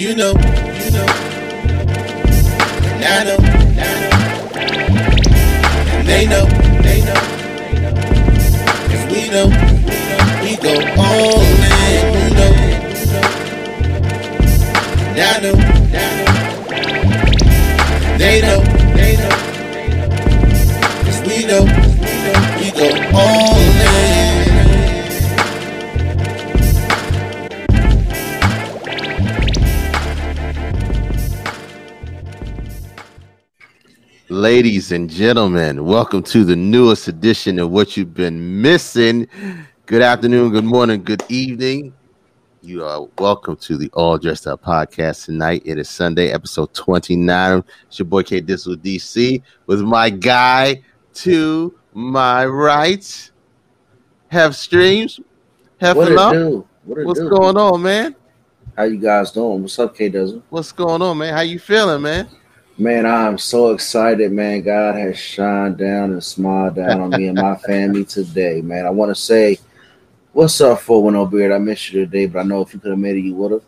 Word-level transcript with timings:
You 0.00 0.14
know, 0.14 0.30
you 0.32 0.90
know. 0.92 1.06
And 2.88 3.04
I 3.04 3.22
know, 3.22 3.36
and. 3.76 4.12
And 5.92 6.08
they 6.08 6.24
know, 6.26 6.46
they 6.80 7.00
know. 7.04 7.20
Cause 8.88 9.04
we 9.12 9.28
know, 9.28 9.48
we 10.40 10.56
go 10.56 10.72
all 10.96 11.42
in. 11.42 12.14
You 12.16 12.30
know, 12.34 12.52
and 15.04 15.20
I 15.20 15.38
know, 15.42 15.56
and. 15.92 16.18
They 18.18 18.40
know, 18.40 18.60
they 18.96 19.12
know. 19.20 19.34
Cause 21.04 21.20
we 21.28 21.44
know, 21.44 21.64
we 22.58 22.70
go 22.70 22.88
all 23.12 23.60
in. 23.60 23.69
Ladies 34.40 34.90
and 34.90 35.10
gentlemen, 35.10 35.84
welcome 35.84 36.22
to 36.22 36.44
the 36.44 36.56
newest 36.56 37.08
edition 37.08 37.58
of 37.58 37.70
What 37.70 37.94
You've 37.94 38.14
Been 38.14 38.62
Missing. 38.62 39.28
Good 39.84 40.00
afternoon, 40.00 40.50
good 40.52 40.64
morning, 40.64 41.04
good 41.04 41.22
evening. 41.28 41.92
You 42.62 42.82
are 42.86 43.06
welcome 43.18 43.56
to 43.56 43.76
the 43.76 43.90
All 43.92 44.16
Dressed 44.16 44.46
Up 44.46 44.64
podcast 44.64 45.26
tonight. 45.26 45.60
It 45.66 45.76
is 45.76 45.90
Sunday, 45.90 46.30
episode 46.30 46.72
29. 46.72 47.62
It's 47.86 47.98
your 47.98 48.06
boy 48.06 48.22
K 48.22 48.40
Dizzle 48.40 48.76
DC 48.76 49.42
with 49.66 49.82
my 49.82 50.08
guy 50.08 50.80
to 51.16 51.78
my 51.92 52.46
right. 52.46 53.30
Have 54.28 54.56
streams. 54.56 55.20
Have 55.82 55.98
What 55.98 56.12
it 56.12 56.16
do? 56.32 56.66
What 56.86 56.98
it 56.98 57.06
What's 57.06 57.20
do? 57.20 57.28
going 57.28 57.58
on, 57.58 57.82
man? 57.82 58.16
How 58.74 58.84
you 58.84 58.96
guys 58.96 59.32
doing? 59.32 59.60
What's 59.60 59.78
up, 59.78 59.94
K 59.94 60.08
Dizzle? 60.08 60.40
What's 60.48 60.72
going 60.72 61.02
on, 61.02 61.18
man? 61.18 61.34
How 61.34 61.42
you 61.42 61.58
feeling, 61.58 62.00
man? 62.00 62.26
Man, 62.80 63.04
I'm 63.04 63.36
so 63.36 63.72
excited, 63.72 64.32
man. 64.32 64.62
God 64.62 64.94
has 64.94 65.18
shined 65.18 65.76
down 65.76 66.12
and 66.12 66.24
smiled 66.24 66.76
down 66.76 66.98
on 66.98 67.10
me 67.10 67.26
and 67.26 67.36
my 67.36 67.54
family 67.66 68.06
today, 68.06 68.62
man. 68.62 68.86
I 68.86 68.90
want 68.90 69.14
to 69.14 69.14
say, 69.14 69.58
what's 70.32 70.58
up, 70.62 70.80
410 70.80 71.30
Beard? 71.30 71.52
I 71.52 71.58
missed 71.58 71.92
you 71.92 72.06
today, 72.06 72.24
but 72.24 72.38
I 72.38 72.42
know 72.42 72.62
if 72.62 72.72
you 72.72 72.80
could 72.80 72.92
have 72.92 72.98
made 72.98 73.16
it, 73.16 73.20
you 73.20 73.34
would 73.34 73.52
have. 73.52 73.64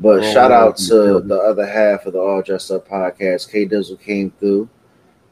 But 0.00 0.24
Oh, 0.24 0.32
shout 0.32 0.50
out 0.50 0.76
to 0.78 1.20
the 1.20 1.38
other 1.38 1.64
half 1.64 2.06
of 2.06 2.14
the 2.14 2.18
All 2.18 2.42
Dressed 2.42 2.72
Up 2.72 2.88
podcast. 2.88 3.48
K 3.48 3.64
Dizzle 3.64 4.00
came 4.00 4.32
through, 4.40 4.68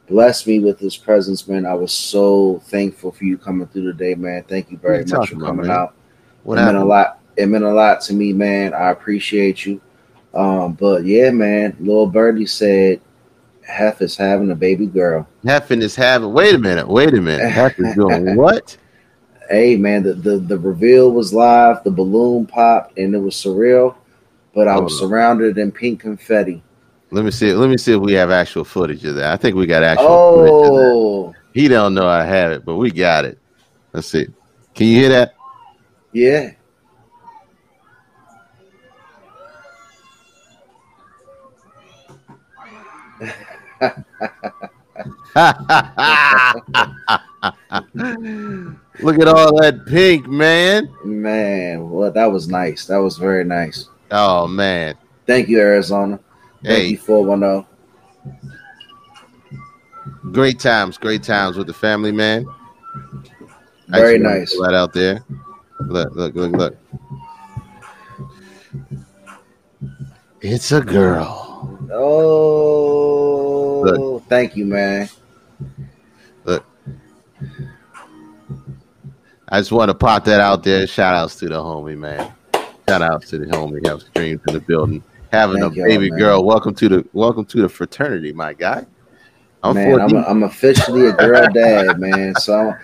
blessed 0.06 0.46
me 0.46 0.60
with 0.60 0.78
his 0.78 0.96
presence, 0.96 1.48
man. 1.48 1.66
I 1.66 1.74
was 1.74 1.92
so 1.92 2.60
thankful 2.66 3.10
for 3.10 3.24
you 3.24 3.38
coming 3.38 3.66
through 3.66 3.90
today, 3.90 4.14
man. 4.14 4.44
Thank 4.44 4.70
you 4.70 4.76
very 4.76 4.98
much 4.98 5.08
for 5.08 5.16
talking 5.16 5.38
about, 5.38 5.46
coming 5.48 5.70
out. 5.70 5.94
What 6.44 6.58
it 6.58 6.64
meant 6.64 6.76
a 6.76 6.84
lot. 6.84 7.18
It 7.36 7.46
meant 7.46 7.64
a 7.64 7.74
lot 7.74 8.02
to 8.02 8.14
me, 8.14 8.32
man. 8.32 8.72
I 8.72 8.90
appreciate 8.90 9.66
you. 9.66 9.80
Um, 10.32 10.74
but 10.74 11.04
yeah, 11.04 11.30
man, 11.30 11.76
little 11.80 12.06
birdie 12.06 12.46
said 12.46 13.00
Hef 13.66 14.00
is 14.00 14.16
having 14.16 14.50
a 14.50 14.54
baby 14.54 14.86
girl. 14.86 15.26
Heffin 15.44 15.82
is 15.82 15.94
having. 15.96 16.32
Wait 16.32 16.54
a 16.54 16.58
minute. 16.58 16.88
Wait 16.88 17.12
a 17.14 17.20
minute. 17.20 17.50
Heff 17.52 17.78
is 17.78 17.94
doing 17.94 18.36
what? 18.36 18.76
Hey 19.48 19.76
man, 19.76 20.02
the, 20.02 20.14
the 20.14 20.38
the 20.38 20.58
reveal 20.58 21.10
was 21.12 21.32
live, 21.32 21.82
the 21.84 21.90
balloon 21.90 22.46
popped, 22.46 22.98
and 22.98 23.14
it 23.14 23.18
was 23.18 23.34
surreal. 23.34 23.96
But 24.54 24.68
I 24.68 24.78
was 24.78 24.98
surrounded 24.98 25.58
in 25.58 25.70
pink 25.70 26.00
confetti. 26.00 26.62
Let 27.10 27.24
me 27.24 27.30
see. 27.30 27.52
Let 27.52 27.68
me 27.68 27.76
see 27.76 27.92
if 27.92 28.00
we 28.00 28.14
have 28.14 28.30
actual 28.30 28.64
footage 28.64 29.04
of 29.04 29.16
that. 29.16 29.32
I 29.32 29.36
think 29.36 29.54
we 29.54 29.66
got 29.66 29.82
actual 29.82 30.34
footage 30.34 30.68
of 30.68 30.74
that. 30.76 30.92
Oh, 30.94 31.34
He 31.52 31.68
don't 31.68 31.94
know 31.94 32.08
I 32.08 32.24
have 32.24 32.52
it, 32.52 32.64
but 32.64 32.76
we 32.76 32.90
got 32.90 33.24
it. 33.26 33.38
Let's 33.92 34.08
see. 34.08 34.26
Can 34.74 34.86
you 34.86 35.00
hear 35.00 35.08
that? 35.10 35.34
yeah. 36.12 36.52
Look 49.00 49.18
at 49.20 49.28
all 49.28 49.60
that 49.60 49.84
pink, 49.86 50.26
man. 50.26 50.88
Man, 51.04 51.90
well, 51.90 52.10
that 52.10 52.26
was 52.26 52.48
nice. 52.48 52.86
That 52.86 52.96
was 52.98 53.18
very 53.18 53.44
nice. 53.44 53.88
Oh 54.10 54.46
man. 54.46 54.94
Thank 55.26 55.48
you, 55.48 55.58
Arizona. 55.60 56.18
Thank 56.64 56.78
Hey, 56.78 56.86
you, 56.88 56.98
410. 56.98 57.66
great 60.32 60.58
times, 60.58 60.96
great 60.98 61.22
times 61.22 61.56
with 61.56 61.66
the 61.66 61.74
family, 61.74 62.12
man. 62.12 62.46
Very 63.88 64.18
nice. 64.18 64.52
That 64.58 64.74
out 64.74 64.92
there. 64.92 65.24
Look, 65.80 66.14
look, 66.14 66.34
look, 66.34 66.52
look. 66.52 66.76
It's 70.40 70.72
a 70.72 70.80
girl. 70.80 71.88
Oh, 71.92 73.15
thank 74.28 74.56
you, 74.56 74.66
man. 74.66 75.08
Look. 76.44 76.64
I 79.48 79.60
just 79.60 79.70
want 79.70 79.90
to 79.90 79.94
pop 79.94 80.24
that 80.24 80.40
out 80.40 80.64
there. 80.64 80.86
Shout 80.86 81.14
outs 81.14 81.36
to 81.36 81.48
the 81.48 81.54
homie, 81.54 81.96
man. 81.96 82.32
Shout 82.88 83.02
outs 83.02 83.30
to 83.30 83.38
the 83.38 83.46
homie. 83.46 83.86
Have 83.86 84.02
streams 84.02 84.40
in 84.48 84.54
the 84.54 84.60
building. 84.60 85.02
Having 85.32 85.60
Thank 85.60 85.76
a 85.76 85.82
baby 85.84 86.10
man. 86.10 86.18
girl. 86.18 86.44
Welcome 86.44 86.74
to 86.76 86.88
the 86.88 87.08
welcome 87.12 87.44
to 87.46 87.62
the 87.62 87.68
fraternity, 87.68 88.32
my 88.32 88.52
guy. 88.54 88.84
I'm 89.62 89.74
man, 89.74 90.00
I'm, 90.00 90.10
14. 90.10 90.24
I'm 90.26 90.42
officially 90.42 91.06
a 91.06 91.12
girl 91.12 91.46
dad, 91.54 91.98
man. 91.98 92.34
So 92.34 92.74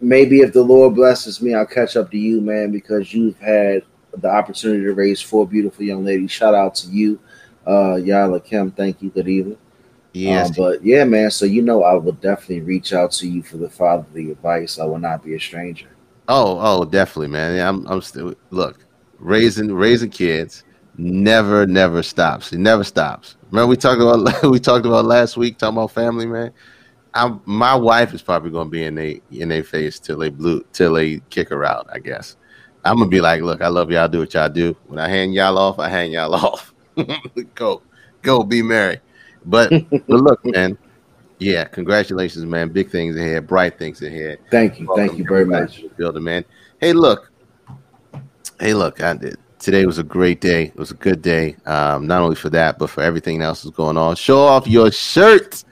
maybe 0.00 0.40
if 0.40 0.52
the 0.52 0.62
Lord 0.62 0.94
blesses 0.94 1.40
me, 1.40 1.54
I'll 1.54 1.66
catch 1.66 1.96
up 1.96 2.10
to 2.10 2.18
you, 2.18 2.40
man, 2.40 2.72
because 2.72 3.12
you've 3.14 3.38
had 3.38 3.82
the 4.16 4.28
opportunity 4.28 4.84
to 4.84 4.92
raise 4.92 5.20
four 5.20 5.46
beautiful 5.46 5.84
young 5.84 6.04
ladies. 6.04 6.30
Shout 6.30 6.54
out 6.54 6.74
to 6.76 6.88
you, 6.88 7.18
uh, 7.66 7.96
Yala 7.96 8.44
Kim. 8.44 8.70
Thank 8.70 9.02
you. 9.02 9.10
Good 9.10 9.28
evening. 9.28 9.58
Yes, 10.12 10.50
Um, 10.50 10.54
but 10.56 10.84
yeah, 10.84 11.04
man. 11.04 11.30
So 11.30 11.44
you 11.46 11.62
know, 11.62 11.82
I 11.84 11.94
will 11.94 12.12
definitely 12.12 12.62
reach 12.62 12.92
out 12.92 13.12
to 13.12 13.28
you 13.28 13.42
for 13.42 13.56
the 13.58 13.70
fatherly 13.70 14.30
advice. 14.30 14.78
I 14.78 14.84
will 14.84 14.98
not 14.98 15.24
be 15.24 15.34
a 15.34 15.40
stranger. 15.40 15.96
Oh, 16.28 16.58
oh, 16.60 16.84
definitely, 16.84 17.28
man. 17.28 17.56
Yeah, 17.56 17.68
I'm, 17.68 17.86
I'm 17.86 18.00
still 18.02 18.34
look 18.50 18.86
raising 19.18 19.72
raising 19.72 20.10
kids 20.10 20.64
never 20.96 21.66
never 21.66 22.02
stops. 22.02 22.52
It 22.52 22.58
never 22.58 22.84
stops. 22.84 23.36
Remember 23.50 23.68
we 23.68 23.76
talked 23.76 24.00
about 24.00 24.42
we 24.50 24.60
talked 24.60 24.86
about 24.86 25.04
last 25.04 25.36
week 25.36 25.58
talking 25.58 25.76
about 25.76 25.92
family, 25.92 26.26
man. 26.26 26.52
I'm 27.14 27.42
my 27.44 27.74
wife 27.74 28.14
is 28.14 28.22
probably 28.22 28.50
gonna 28.50 28.70
be 28.70 28.84
in 28.84 28.98
a 28.98 29.20
in 29.30 29.48
their 29.50 29.64
face 29.64 30.00
till 30.00 30.18
they 30.18 30.30
blue 30.30 30.64
till 30.72 30.94
they 30.94 31.20
kick 31.30 31.48
her 31.50 31.64
out. 31.64 31.88
I 31.92 31.98
guess 31.98 32.36
I'm 32.84 32.98
gonna 32.98 33.10
be 33.10 33.20
like, 33.20 33.42
look, 33.42 33.62
I 33.62 33.68
love 33.68 33.90
y'all. 33.90 34.08
Do 34.08 34.20
what 34.20 34.34
y'all 34.34 34.48
do. 34.48 34.76
When 34.86 34.98
I 34.98 35.08
hang 35.08 35.32
y'all 35.32 35.58
off, 35.58 35.78
I 35.78 35.88
hang 35.88 36.12
y'all 36.12 36.34
off. 36.36 36.74
go, 37.54 37.82
go, 38.22 38.42
be 38.42 38.62
merry. 38.62 39.00
But 39.44 39.70
but 39.90 40.08
look, 40.08 40.44
man. 40.44 40.78
Yeah, 41.38 41.64
congratulations, 41.64 42.44
man. 42.44 42.68
Big 42.68 42.90
things 42.90 43.16
ahead, 43.16 43.48
bright 43.48 43.76
things 43.76 44.00
ahead. 44.00 44.38
Thank 44.50 44.78
you. 44.78 44.88
Thank 44.94 45.18
you 45.18 45.24
very 45.24 45.44
much. 45.44 45.82
Building, 45.96 46.22
man. 46.22 46.44
Hey, 46.80 46.92
look. 46.92 47.32
Hey, 48.60 48.74
look. 48.74 49.02
I 49.02 49.14
did. 49.14 49.38
Today 49.58 49.84
was 49.84 49.98
a 49.98 50.04
great 50.04 50.40
day. 50.40 50.66
It 50.66 50.76
was 50.76 50.92
a 50.92 50.94
good 50.94 51.20
day. 51.20 51.56
Um, 51.66 52.06
not 52.06 52.22
only 52.22 52.36
for 52.36 52.50
that, 52.50 52.78
but 52.78 52.90
for 52.90 53.02
everything 53.02 53.42
else 53.42 53.62
that's 53.62 53.76
going 53.76 53.96
on. 53.96 54.14
Show 54.14 54.38
off 54.38 54.68
your 54.68 54.92
shirt. 54.92 55.64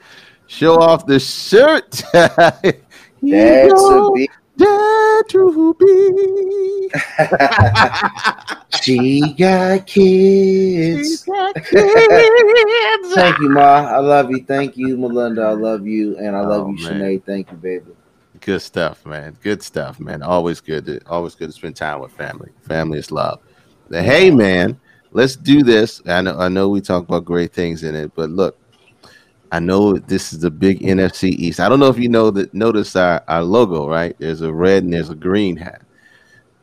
Show 0.47 0.81
off 0.81 1.05
the 1.05 1.19
shirt. 1.19 2.01
That's 2.13 2.83
a 3.21 4.11
big. 4.13 4.29
Dare 4.57 5.23
to 5.29 5.75
be. 5.79 6.89
She 8.69 9.33
got 9.33 9.85
kids. 9.87 11.09
She's 11.09 11.17
got 11.25 11.55
kids. 11.63 13.13
Thank 13.13 13.39
you, 13.39 13.49
Ma. 13.49 13.61
I 13.87 13.99
love 13.99 14.31
you. 14.31 14.43
Thank 14.45 14.77
you, 14.77 14.97
Melinda. 14.97 15.43
I 15.43 15.51
love 15.53 15.85
you, 15.85 16.17
and 16.17 16.35
I 16.35 16.41
love 16.41 16.65
Oh, 16.65 16.67
you, 16.67 16.77
man. 16.77 17.01
Sinead. 17.01 17.25
Thank 17.25 17.51
you, 17.51 17.57
baby. 17.57 17.91
Good 18.39 18.61
stuff, 18.61 19.05
man. 19.05 19.37
Good 19.41 19.61
stuff, 19.61 19.99
man. 19.99 20.23
Always 20.23 20.61
good 20.61 20.85
to 20.85 20.99
always 21.07 21.35
good 21.35 21.47
to 21.47 21.53
spend 21.53 21.75
time 21.75 21.99
with 22.01 22.11
family. 22.11 22.51
Family 22.61 22.99
is 22.99 23.11
love. 23.11 23.39
The, 23.89 24.01
hey, 24.01 24.31
man, 24.31 24.79
let's 25.11 25.35
do 25.35 25.63
this. 25.63 26.01
I 26.07 26.21
know 26.21 26.37
I 26.39 26.47
know 26.49 26.69
we 26.69 26.81
talk 26.81 27.03
about 27.03 27.25
great 27.25 27.53
things 27.53 27.83
in 27.83 27.95
it, 27.95 28.13
but 28.15 28.29
look, 28.29 28.57
I 29.51 29.59
know 29.59 29.97
this 29.97 30.31
is 30.31 30.39
the 30.39 30.51
big 30.51 30.79
NFC 30.79 31.29
East. 31.29 31.59
I 31.59 31.67
don't 31.67 31.79
know 31.79 31.89
if 31.89 31.99
you 31.99 32.07
know 32.07 32.31
that. 32.31 32.53
Notice 32.53 32.95
our, 32.95 33.23
our 33.27 33.43
logo, 33.43 33.87
right? 33.87 34.15
There's 34.17 34.41
a 34.41 34.51
red 34.51 34.83
and 34.83 34.93
there's 34.93 35.09
a 35.09 35.15
green 35.15 35.57
hat. 35.57 35.81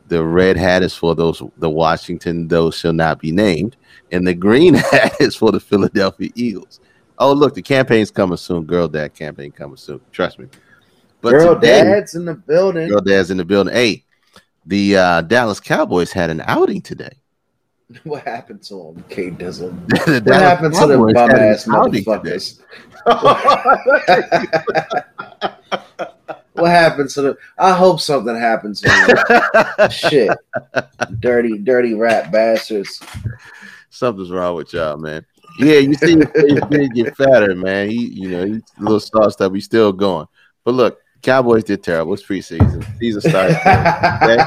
The 0.07 0.25
red 0.25 0.57
hat 0.57 0.81
is 0.81 0.95
for 0.95 1.13
those 1.13 1.43
the 1.57 1.69
Washington 1.69 2.47
those 2.47 2.75
shall 2.75 2.93
not 2.93 3.19
be 3.19 3.31
named, 3.31 3.75
and 4.11 4.25
the 4.25 4.33
green 4.33 4.73
hat 4.91 5.15
is 5.19 5.35
for 5.35 5.51
the 5.51 5.59
Philadelphia 5.59 6.31
Eagles. 6.33 6.79
Oh, 7.19 7.31
look, 7.31 7.53
the 7.53 7.61
campaign's 7.61 8.09
coming 8.09 8.37
soon. 8.37 8.63
Girl 8.63 8.87
Dad 8.87 9.13
campaign 9.13 9.51
coming 9.51 9.77
soon. 9.77 10.01
Trust 10.11 10.39
me. 10.39 10.47
But 11.21 11.31
Girl, 11.31 11.55
today, 11.55 11.83
dad's 11.83 12.15
in 12.15 12.25
the 12.25 12.33
building. 12.33 12.87
Girl 12.87 13.01
Dad's 13.01 13.29
in 13.29 13.37
the 13.37 13.45
building. 13.45 13.73
Hey, 13.73 14.05
the 14.65 14.97
uh, 14.97 15.21
Dallas 15.21 15.59
Cowboys 15.59 16.11
had 16.11 16.29
an 16.29 16.41
outing 16.47 16.81
today. 16.81 17.17
What 18.03 18.23
happened 18.23 18.61
to 18.63 18.89
him, 18.89 19.03
K 19.09 19.31
Dizzle? 19.31 19.71
the 19.89 20.13
What 20.13 20.23
Dallas 20.23 20.41
happened 20.41 20.73
to 20.75 20.87
the 20.87 20.97
bum 21.13 21.31
ass 21.31 21.65
motherfuckers? 21.65 22.59
what 26.53 26.69
happened 26.69 27.09
to 27.11 27.21
the? 27.21 27.37
I 27.57 27.71
hope 27.71 27.99
something 27.99 28.35
happened 28.35 28.75
to 28.77 29.73
them. 29.77 29.89
Shit, 29.89 30.37
dirty, 31.19 31.57
dirty 31.57 31.95
rat 31.95 32.31
bastards. 32.31 33.01
Something's 33.89 34.29
wrong 34.29 34.55
with 34.55 34.71
y'all, 34.73 34.97
man. 34.97 35.25
Yeah, 35.57 35.79
you 35.79 35.95
see 35.95 36.15
his 36.15 36.59
face 36.69 36.89
get 36.93 37.17
fatter, 37.17 37.55
man. 37.55 37.89
He, 37.89 38.05
you 38.05 38.29
know, 38.29 38.45
he's 38.45 38.61
a 38.79 38.83
little 38.83 38.99
soft 38.99 39.33
stuff. 39.33 39.51
He's 39.53 39.65
still 39.65 39.91
going. 39.91 40.27
But 40.63 40.75
look, 40.75 40.99
Cowboys 41.21 41.63
did 41.63 41.83
terrible. 41.83 42.13
It's 42.13 42.23
preseason. 42.23 42.85
Season 42.99 43.21
starts. 43.21 43.55
Okay? 43.55 44.37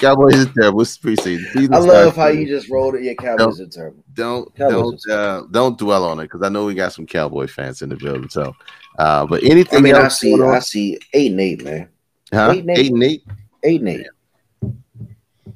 Cowboys 0.00 0.34
is 0.34 0.48
terrible. 0.54 0.80
It's 0.80 0.96
preseason. 0.96 1.52
Season 1.52 1.74
I 1.74 1.78
love 1.78 2.16
how 2.16 2.28
you 2.28 2.48
just 2.48 2.70
rolled 2.70 2.94
it. 2.94 3.02
Yeah, 3.02 3.12
Cowboys 3.14 3.60
are 3.60 3.66
terrible. 3.66 4.02
don't 4.14 4.54
Cowboys 4.56 5.04
don't 5.04 5.14
uh, 5.14 5.42
don't 5.50 5.78
dwell 5.78 6.04
on 6.04 6.18
it 6.20 6.24
because 6.24 6.42
I 6.42 6.48
know 6.48 6.64
we 6.64 6.74
got 6.74 6.94
some 6.94 7.06
Cowboy 7.06 7.46
fans 7.46 7.82
in 7.82 7.90
the 7.90 7.96
building. 7.96 8.30
So, 8.30 8.56
uh, 8.98 9.26
but 9.26 9.44
anything 9.44 9.78
I 9.78 9.82
mean, 9.82 9.94
I 9.94 10.08
see. 10.08 10.40
I 10.40 10.58
see 10.60 10.98
eight 11.12 11.32
and 11.32 11.40
eight, 11.40 11.62
man. 11.62 11.88
huh? 12.32 12.52
eight 12.54 12.60
and 12.60 12.70
eight. 12.70 12.78
Eight 12.78 12.92
and 12.92 13.02
eight. 13.02 13.22
Eight 13.62 13.80
and 13.80 13.88
eight. 13.88 14.06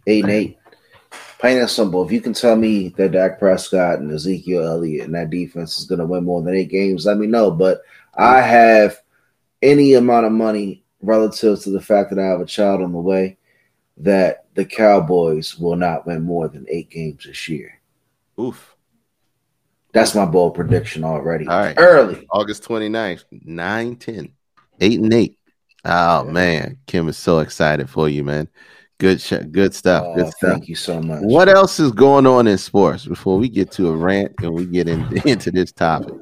Eight 0.06 0.25
and 0.25 0.32
eight. 0.32 0.58
Plain 1.38 1.58
and 1.58 1.70
simple. 1.70 2.05
If 2.05 2.12
you 2.12 2.20
can 2.20 2.35
tell 2.35 2.56
me 2.56 2.88
that 2.99 3.12
Dak 3.12 3.38
Prescott 3.38 3.99
and 3.99 4.12
Ezekiel 4.12 4.67
Elliott 4.67 5.06
and 5.06 5.14
that 5.14 5.31
defense 5.31 5.79
is 5.79 5.87
going 5.87 5.99
to 6.00 6.06
win 6.06 6.25
more 6.25 6.43
than 6.43 6.55
eight 6.55 6.70
games, 6.70 7.06
let 7.06 7.17
me 7.17 7.26
know. 7.26 7.50
But 7.50 7.81
I 8.14 8.43
have 8.43 9.00
any 9.62 9.94
amount 9.94 10.26
of 10.26 10.32
money 10.32 10.85
relative 11.00 11.61
to 11.62 11.70
the 11.70 11.81
fact 11.81 12.11
that 12.11 12.19
I 12.19 12.26
have 12.26 12.40
a 12.40 12.47
child 12.47 12.82
on 12.82 12.93
the 12.93 12.99
way 12.99 13.38
that 13.99 14.46
the 14.55 14.64
Cowboys 14.64 15.58
will 15.58 15.76
not 15.76 16.06
win 16.06 16.23
more 16.23 16.49
than 16.49 16.67
eight 16.69 16.91
games 16.91 17.25
this 17.25 17.49
year. 17.49 17.81
Oof. 18.41 18.75
That's 19.93 20.14
my 20.14 20.25
bold 20.25 20.55
prediction 20.55 21.05
already. 21.05 21.46
All 21.46 21.56
right. 21.58 21.75
Early. 21.79 22.26
August 22.31 22.64
29th, 22.64 23.25
9 23.31 23.96
10. 23.96 24.32
8 24.81 25.00
and 25.00 25.14
8. 25.14 25.38
Oh 25.85 26.25
Yeah. 26.25 26.32
man, 26.32 26.79
Kim 26.87 27.08
is 27.08 27.17
so 27.17 27.38
excited 27.41 27.88
for 27.88 28.08
you, 28.08 28.25
man. 28.25 28.49
Good 28.99 29.20
sh- 29.20 29.35
good 29.50 29.75
stuff. 29.75 30.05
Oh, 30.06 30.14
good 30.14 30.32
stuff. 30.32 30.50
thank 30.52 30.69
you 30.69 30.75
so 30.75 31.00
much. 31.00 31.20
What 31.23 31.49
else 31.49 31.79
is 31.79 31.93
going 31.93 32.26
on 32.26 32.47
in 32.47 32.58
sports 32.58 33.05
before 33.06 33.38
we 33.38 33.49
get 33.49 33.70
to 33.73 33.88
a 33.88 33.97
rant 33.97 34.32
and 34.38 34.52
we 34.55 34.67
get 34.67 34.88
in, 34.88 35.06
into 35.26 35.50
this 35.50 35.73
topic? 35.73 36.14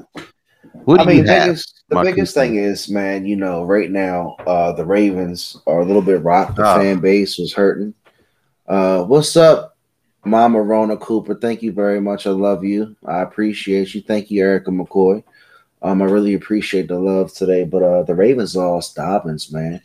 What 0.85 0.97
do 0.99 1.03
I 1.03 1.07
mean, 1.07 1.19
you 1.19 1.31
have? 1.31 1.59
The 1.93 2.03
biggest 2.03 2.35
thing 2.35 2.57
is, 2.57 2.89
man, 2.89 3.25
you 3.27 3.37
know, 3.37 3.65
right 3.65 3.91
now, 3.91 4.37
uh, 4.47 4.73
the 4.73 4.85
Ravens 4.85 5.57
are 5.67 5.81
a 5.81 5.85
little 5.85 6.03
bit 6.03 6.23
rocked. 6.23 6.57
The 6.57 6.63
Oh. 6.71 6.77
fan 6.77 7.01
base 7.01 7.39
was 7.39 7.53
hurting. 7.53 7.95
Uh, 8.67 9.05
what's 9.05 9.37
up, 9.37 9.77
Mama 10.25 10.61
Rona 10.63 10.97
Cooper? 10.97 11.35
Thank 11.35 11.63
you 11.63 11.73
very 11.73 12.01
much. 12.01 12.27
I 12.27 12.31
love 12.31 12.65
you. 12.65 12.97
I 13.05 13.21
appreciate 13.23 13.95
you. 13.95 14.01
Thank 14.03 14.31
you, 14.31 14.43
Erica 14.43 14.71
McCoy. 14.71 15.23
Um, 15.83 16.01
I 16.01 16.05
really 16.05 16.35
appreciate 16.35 16.89
the 16.89 16.99
love 16.99 17.33
today. 17.33 17.65
But 17.65 17.83
uh, 17.83 18.03
the 18.05 18.15
Ravens 18.15 18.55
lost 18.57 18.95
Dobbins, 18.97 19.53
man. 19.53 19.81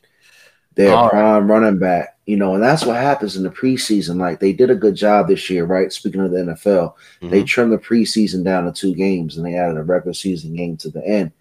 Their 0.75 0.93
All 0.93 1.03
right. 1.05 1.11
prime 1.11 1.49
running 1.49 1.79
back, 1.79 2.19
you 2.27 2.37
know, 2.37 2.53
and 2.53 2.61
that's 2.61 2.85
what 2.85 2.97
happens 2.97 3.35
in 3.35 3.41
the 3.41 3.49
preseason. 3.49 4.17
Like 4.19 4.39
they 4.39 4.53
did 4.53 4.69
a 4.69 4.75
good 4.75 4.93
job 4.93 5.27
this 5.27 5.49
year, 5.49 5.65
right? 5.65 5.91
Speaking 5.91 6.21
of 6.21 6.29
the 6.29 6.37
NFL, 6.37 6.95
they 7.19 7.41
Mhm. 7.41 7.47
trimmed 7.47 7.73
the 7.73 7.79
preseason 7.79 8.43
down 8.43 8.65
to 8.65 8.71
two 8.71 8.93
games 8.93 9.37
and 9.37 9.45
they 9.45 9.55
added 9.55 9.77
a 9.77 9.81
regular 9.83 10.13
season 10.13 10.55
game 10.55 10.77
to 10.77 10.89
the 10.91 11.03
end, 11.03 11.31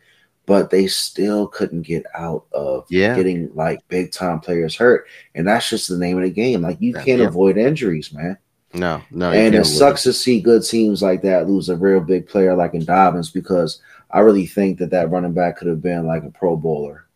but 0.47 0.71
they 0.71 0.87
still 0.87 1.49
couldn't 1.49 1.83
get 1.83 2.05
out 2.15 2.45
of 2.53 2.87
Yeah. 2.89 3.15
getting 3.17 3.51
like 3.55 3.87
big 3.89 4.13
time 4.13 4.41
players 4.41 4.77
hurt. 4.77 5.07
And 5.35 5.47
that's 5.47 5.69
just 5.69 5.89
the 5.89 5.99
name 5.99 6.17
of 6.17 6.23
the 6.23 6.31
game. 6.31 6.63
Like 6.63 6.81
you 6.81 6.95
can't 6.95 7.21
Yeah. 7.21 7.27
avoid 7.27 7.57
injuries, 7.59 8.13
man. 8.13 8.39
No, 8.73 9.03
no. 9.11 9.33
and 9.33 9.55
it 9.55 9.65
sucks 9.65 10.03
to 10.05 10.13
see 10.13 10.41
good 10.41 10.63
teams 10.63 11.03
like 11.03 11.23
that 11.23 11.49
lose 11.49 11.69
a 11.69 11.77
real 11.77 12.01
big 12.01 12.27
player 12.29 12.55
like 12.55 12.75
in 12.75 12.85
Dobbins 12.85 13.31
because 13.31 13.81
I 14.11 14.21
really 14.21 14.47
think 14.47 14.79
that 14.79 14.91
that 14.91 15.11
running 15.11 15.33
back 15.33 15.57
could 15.59 15.69
have 15.69 15.83
been 15.83 16.07
like 16.07 16.23
a 16.25 16.31
Pro 16.31 16.57
Bowler. 16.57 17.07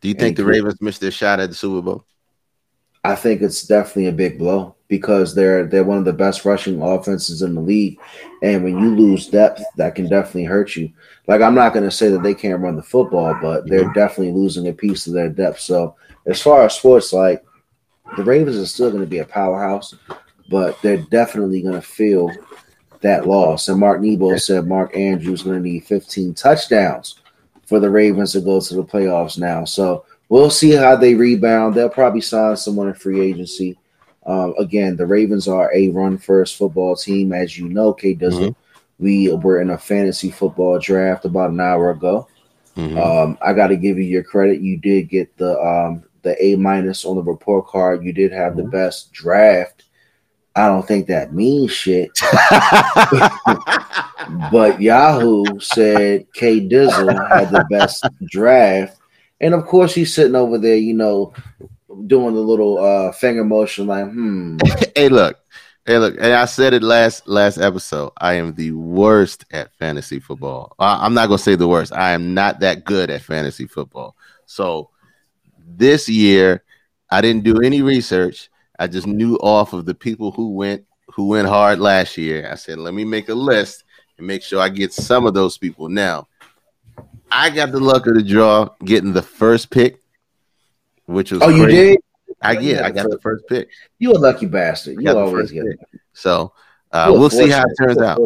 Do 0.00 0.08
you 0.08 0.14
think 0.14 0.36
the 0.36 0.42
and- 0.42 0.50
Ravens 0.50 0.80
missed 0.80 1.00
their 1.00 1.10
shot 1.10 1.40
at 1.40 1.48
the 1.48 1.54
Super 1.56 1.82
Bowl? 1.82 2.04
I 3.02 3.14
think 3.16 3.40
it's 3.42 3.66
definitely 3.66 4.06
a 4.06 4.12
big 4.12 4.38
blow 4.38 4.75
because 4.88 5.34
they're 5.34 5.66
they're 5.66 5.84
one 5.84 5.98
of 5.98 6.04
the 6.04 6.12
best 6.12 6.44
rushing 6.44 6.80
offenses 6.80 7.42
in 7.42 7.54
the 7.54 7.60
league, 7.60 7.98
and 8.42 8.62
when 8.62 8.78
you 8.78 8.94
lose 8.94 9.28
depth, 9.28 9.62
that 9.76 9.94
can 9.94 10.08
definitely 10.08 10.44
hurt 10.44 10.76
you. 10.76 10.90
Like 11.26 11.40
I'm 11.40 11.54
not 11.54 11.72
going 11.72 11.84
to 11.84 11.90
say 11.90 12.08
that 12.08 12.22
they 12.22 12.34
can't 12.34 12.60
run 12.60 12.76
the 12.76 12.82
football, 12.82 13.36
but 13.40 13.68
they're 13.68 13.92
definitely 13.92 14.32
losing 14.32 14.68
a 14.68 14.72
piece 14.72 15.06
of 15.06 15.12
their 15.12 15.28
depth. 15.28 15.60
So 15.60 15.96
as 16.26 16.40
far 16.40 16.64
as 16.64 16.74
sports, 16.74 17.12
like 17.12 17.44
the 18.16 18.24
Ravens 18.24 18.56
are 18.56 18.66
still 18.66 18.90
going 18.90 19.02
to 19.02 19.08
be 19.08 19.18
a 19.18 19.24
powerhouse, 19.24 19.94
but 20.50 20.80
they're 20.82 21.02
definitely 21.10 21.62
going 21.62 21.74
to 21.74 21.82
feel 21.82 22.30
that 23.00 23.26
loss. 23.26 23.68
And 23.68 23.80
Mark 23.80 24.00
Nebo 24.00 24.36
said 24.36 24.66
Mark 24.66 24.96
Andrews 24.96 25.42
going 25.42 25.62
to 25.62 25.68
need 25.68 25.84
15 25.84 26.34
touchdowns 26.34 27.20
for 27.66 27.80
the 27.80 27.90
Ravens 27.90 28.32
to 28.32 28.40
go 28.40 28.60
to 28.60 28.74
the 28.74 28.84
playoffs 28.84 29.38
now. 29.38 29.64
So 29.64 30.04
we'll 30.28 30.50
see 30.50 30.72
how 30.72 30.96
they 30.96 31.14
rebound. 31.14 31.74
They'll 31.74 31.88
probably 31.88 32.20
sign 32.20 32.56
someone 32.56 32.88
in 32.88 32.94
free 32.94 33.20
agency. 33.20 33.76
Um, 34.26 34.54
again, 34.58 34.96
the 34.96 35.06
Ravens 35.06 35.46
are 35.48 35.72
a 35.72 35.88
run 35.88 36.18
first 36.18 36.56
football 36.56 36.96
team, 36.96 37.32
as 37.32 37.56
you 37.56 37.68
know, 37.68 37.92
Kate 37.92 38.18
does 38.18 38.34
Mhm. 38.34 38.54
We 38.98 39.30
were 39.30 39.60
in 39.60 39.70
a 39.70 39.78
fantasy 39.78 40.30
football 40.30 40.78
draft 40.78 41.26
about 41.26 41.50
an 41.50 41.60
hour 41.60 41.90
ago. 41.90 42.26
Mhm. 42.76 42.96
Um, 42.98 43.38
I 43.42 43.52
got 43.52 43.66
to 43.68 43.76
give 43.76 43.98
you 43.98 44.04
your 44.04 44.22
credit. 44.22 44.60
You 44.60 44.78
did 44.78 45.10
get 45.10 45.36
the 45.36 45.58
um, 45.60 46.02
the 46.22 46.42
A 46.44 46.56
minus 46.56 47.04
on 47.04 47.16
the 47.16 47.22
report 47.22 47.66
card. 47.66 48.04
You 48.04 48.12
did 48.12 48.32
have 48.32 48.56
the 48.56 48.64
best 48.64 49.12
draft. 49.12 49.84
I 50.56 50.68
don't 50.68 50.88
think 50.88 51.06
that 51.06 51.34
means 51.34 51.70
shit. 51.70 52.10
But 54.50 54.80
Yahoo 54.80 55.44
said 55.60 56.26
K 56.32 56.66
Dizzle 56.66 57.28
had 57.28 57.50
the 57.50 57.64
best 57.70 58.04
draft. 58.28 58.98
And 59.40 59.54
of 59.54 59.66
course, 59.66 59.94
he's 59.94 60.12
sitting 60.12 60.34
over 60.34 60.58
there, 60.58 60.76
you 60.76 60.94
know, 60.94 61.32
doing 62.06 62.34
the 62.34 62.40
little 62.40 62.78
uh, 62.78 63.12
finger 63.12 63.44
motion 63.44 63.86
like, 63.86 64.06
hmm. 64.06 64.58
hey, 64.96 65.08
look, 65.08 65.38
hey, 65.86 65.98
look, 65.98 66.14
and 66.18 66.32
I 66.32 66.44
said 66.44 66.74
it 66.74 66.82
last 66.82 67.26
last 67.28 67.58
episode. 67.58 68.12
I 68.18 68.34
am 68.34 68.54
the 68.54 68.72
worst 68.72 69.44
at 69.50 69.72
fantasy 69.74 70.20
football. 70.20 70.74
I, 70.78 71.04
I'm 71.04 71.14
not 71.14 71.26
gonna 71.26 71.38
say 71.38 71.54
the 71.54 71.68
worst. 71.68 71.92
I 71.92 72.12
am 72.12 72.34
not 72.34 72.60
that 72.60 72.84
good 72.84 73.10
at 73.10 73.22
fantasy 73.22 73.66
football. 73.66 74.16
So 74.46 74.90
this 75.66 76.08
year, 76.08 76.62
I 77.10 77.20
didn't 77.20 77.44
do 77.44 77.60
any 77.60 77.82
research. 77.82 78.50
I 78.78 78.86
just 78.86 79.06
knew 79.06 79.36
off 79.36 79.72
of 79.72 79.86
the 79.86 79.94
people 79.94 80.32
who 80.32 80.52
went 80.52 80.84
who 81.16 81.28
went 81.28 81.48
hard 81.48 81.78
last 81.78 82.16
year. 82.16 82.48
I 82.50 82.56
said, 82.56 82.78
let 82.78 82.94
me 82.94 83.04
make 83.04 83.28
a 83.28 83.34
list 83.34 83.84
and 84.18 84.26
make 84.26 84.42
sure 84.42 84.60
I 84.60 84.68
get 84.68 84.92
some 84.92 85.26
of 85.26 85.34
those 85.34 85.56
people. 85.56 85.88
Now, 85.88 86.28
I 87.30 87.50
got 87.50 87.72
the 87.72 87.80
luck 87.80 88.06
of 88.06 88.14
the 88.14 88.22
draw 88.22 88.68
getting 88.84 89.12
the 89.12 89.22
first 89.22 89.70
pick, 89.70 90.00
which 91.06 91.32
was 91.32 91.42
Oh, 91.42 91.48
you 91.48 91.66
did? 91.66 91.98
I 92.42 92.54
had 92.54 92.82
I 92.82 92.90
got 92.90 93.10
the 93.10 93.18
first- 93.20 93.46
pick. 93.48 93.68
You 93.98 94.12
a 94.12 94.18
lucky 94.18 94.46
bastard. 94.46 95.00
You 95.00 95.16
always 95.16 95.50
get 95.50 95.66
it. 95.66 95.78
So 96.12 96.52
uh, 96.92 97.08
we'll 97.10 97.30
see 97.30 97.48
how 97.48 97.64
it 97.64 97.74
turns 97.78 97.98
out. 97.98 98.20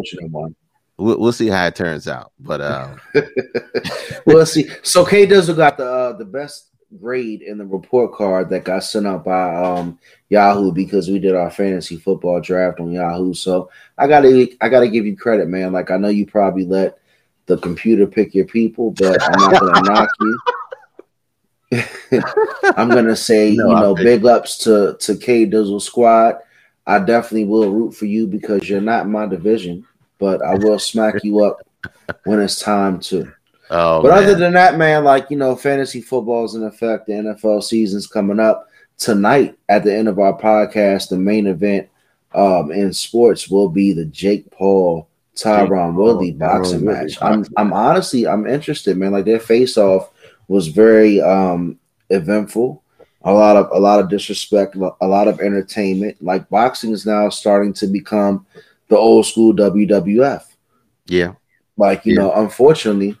We'll, 0.97 1.19
we'll 1.19 1.31
see 1.31 1.47
how 1.47 1.65
it 1.65 1.75
turns 1.75 2.07
out. 2.07 2.31
But 2.39 2.61
uh, 2.61 2.95
well, 4.25 4.45
see. 4.45 4.69
So 4.83 5.05
K 5.05 5.25
Dizzle 5.25 5.55
got 5.55 5.77
the 5.77 5.85
uh, 5.85 6.13
the 6.17 6.25
best 6.25 6.67
grade 6.99 7.41
in 7.41 7.57
the 7.57 7.65
report 7.65 8.13
card 8.13 8.49
that 8.49 8.65
got 8.65 8.83
sent 8.83 9.07
out 9.07 9.23
by 9.23 9.55
um, 9.55 9.97
Yahoo 10.29 10.71
because 10.73 11.09
we 11.09 11.19
did 11.19 11.35
our 11.35 11.49
fantasy 11.49 11.95
football 11.95 12.41
draft 12.41 12.79
on 12.79 12.91
Yahoo. 12.91 13.33
So 13.33 13.69
I 13.97 14.07
gotta 14.07 14.49
I 14.59 14.69
gotta 14.69 14.89
give 14.89 15.05
you 15.05 15.15
credit, 15.15 15.47
man. 15.47 15.71
Like 15.71 15.89
I 15.89 15.97
know 15.97 16.09
you 16.09 16.25
probably 16.25 16.65
let 16.65 16.99
the 17.45 17.57
computer 17.57 18.05
pick 18.05 18.35
your 18.35 18.45
people, 18.45 18.91
but 18.91 19.21
I'm 19.21 19.51
not 19.51 19.59
gonna 19.59 19.81
knock 19.93 20.09
you. 20.19 20.39
I'm 22.77 22.89
gonna 22.89 23.15
say, 23.15 23.51
No, 23.55 23.69
you 23.69 23.75
know, 23.75 23.95
big 23.95 24.25
ups 24.25 24.57
to 24.59 24.97
to 24.99 25.15
K 25.15 25.45
Dizzle 25.45 25.81
squad. 25.81 26.35
I 26.87 26.99
definitely 26.99 27.45
will 27.45 27.71
root 27.71 27.93
for 27.93 28.05
you 28.05 28.27
because 28.27 28.67
you're 28.69 28.81
not 28.81 29.05
in 29.05 29.11
my 29.11 29.25
division, 29.25 29.85
but 30.19 30.41
I 30.41 30.55
will 30.55 30.79
smack 30.79 31.23
you 31.23 31.43
up 31.43 31.61
when 32.25 32.39
it's 32.41 32.59
time 32.59 32.99
to. 33.01 33.31
oh, 33.69 34.01
But 34.01 34.09
man. 34.09 34.23
other 34.23 34.35
than 34.35 34.53
that, 34.53 34.77
man, 34.77 35.03
like 35.03 35.29
you 35.29 35.37
know, 35.37 35.55
fantasy 35.55 36.01
football 36.01 36.45
is 36.45 36.55
in 36.55 36.63
effect. 36.63 37.07
The 37.07 37.13
NFL 37.13 37.63
season's 37.63 38.07
coming 38.07 38.39
up 38.39 38.67
tonight. 38.97 39.57
At 39.69 39.83
the 39.83 39.95
end 39.95 40.07
of 40.07 40.19
our 40.19 40.37
podcast, 40.37 41.09
the 41.09 41.17
main 41.17 41.47
event 41.47 41.87
um, 42.33 42.71
in 42.71 42.93
sports 42.93 43.49
will 43.49 43.69
be 43.69 43.93
the 43.93 44.05
Jake 44.05 44.49
Paul 44.51 45.07
Tyron 45.35 45.93
Woodley 45.93 46.33
Tyron 46.33 46.39
boxing 46.39 46.85
match. 46.85 47.17
I'm 47.21 47.45
I'm 47.57 47.73
honestly 47.73 48.27
I'm 48.27 48.47
interested, 48.47 48.97
man. 48.97 49.11
Like 49.11 49.25
their 49.25 49.39
face 49.39 49.77
off 49.77 50.11
was 50.51 50.67
very 50.67 51.21
um, 51.21 51.79
eventful. 52.09 52.83
A 53.23 53.31
lot 53.31 53.55
of 53.55 53.69
a 53.71 53.79
lot 53.79 53.99
of 54.01 54.09
disrespect, 54.09 54.75
a 54.75 55.07
lot 55.07 55.27
of 55.29 55.39
entertainment. 55.39 56.17
Like 56.21 56.49
boxing 56.49 56.91
is 56.91 57.05
now 57.05 57.29
starting 57.29 57.71
to 57.73 57.87
become 57.87 58.45
the 58.89 58.97
old 58.97 59.25
school 59.25 59.53
WWF. 59.53 60.43
yeah, 61.07 61.33
Like, 61.77 62.05
you 62.05 62.13
Yeah. 62.15 62.19
know, 62.21 62.33
unfortunately, 62.33 63.15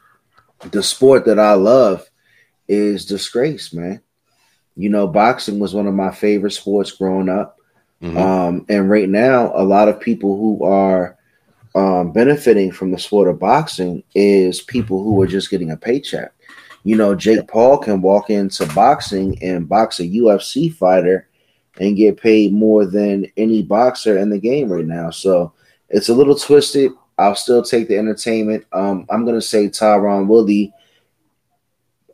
the 0.71 0.83
sport 0.83 1.25
that 1.25 1.39
I 1.39 1.53
love 1.53 2.05
is 2.67 3.05
disgrace, 3.05 3.73
man. 3.73 4.01
You 4.75 4.89
know, 4.89 5.07
boxing 5.07 5.57
was 5.59 5.73
one 5.73 5.87
of 5.87 5.93
my 5.93 6.11
favorite 6.11 6.51
sports 6.51 6.91
growing 6.91 7.29
up. 7.29 7.57
Mhm. 8.01 8.17
Um, 8.17 8.65
and 8.67 8.89
right 8.89 9.07
now, 9.09 9.51
a 9.55 9.63
lot 9.63 9.87
of 9.87 9.99
people 10.01 10.35
who 10.37 10.63
are 10.65 11.15
um, 11.73 12.11
benefiting 12.11 12.69
from 12.69 12.91
the 12.91 12.99
sport 12.99 13.29
of 13.29 13.39
boxing 13.39 14.03
is 14.13 14.59
people 14.61 15.01
who 15.05 15.21
are 15.21 15.27
just 15.27 15.49
getting 15.49 15.71
a 15.71 15.77
paycheck. 15.77 16.33
You 16.83 16.95
know, 16.95 17.13
Jake 17.15 17.47
Paul 17.47 17.77
can 17.77 18.01
walk 18.01 18.29
into 18.29 18.65
boxing 18.73 19.41
and 19.43 19.69
box 19.69 19.99
a 19.99 20.03
UFC 20.03 20.73
fighter 20.73 21.27
and 21.79 21.95
get 21.95 22.17
paid 22.19 22.53
more 22.53 22.85
than 22.85 23.27
any 23.37 23.61
boxer 23.61 24.17
in 24.17 24.29
the 24.29 24.39
game 24.39 24.71
right 24.71 24.85
now. 24.85 25.09
So 25.09 25.53
It's 25.89 26.07
a 26.09 26.13
little 26.13 26.35
twisted. 26.35 26.91
I'll 27.17 27.35
still 27.35 27.61
take 27.61 27.87
the 27.89 27.97
entertainment. 27.97 28.65
Um, 28.71 29.05
I'm 29.09 29.25
gonna 29.25 29.41
say 29.41 29.67
Tyron 29.67 30.25
Woodley 30.27 30.73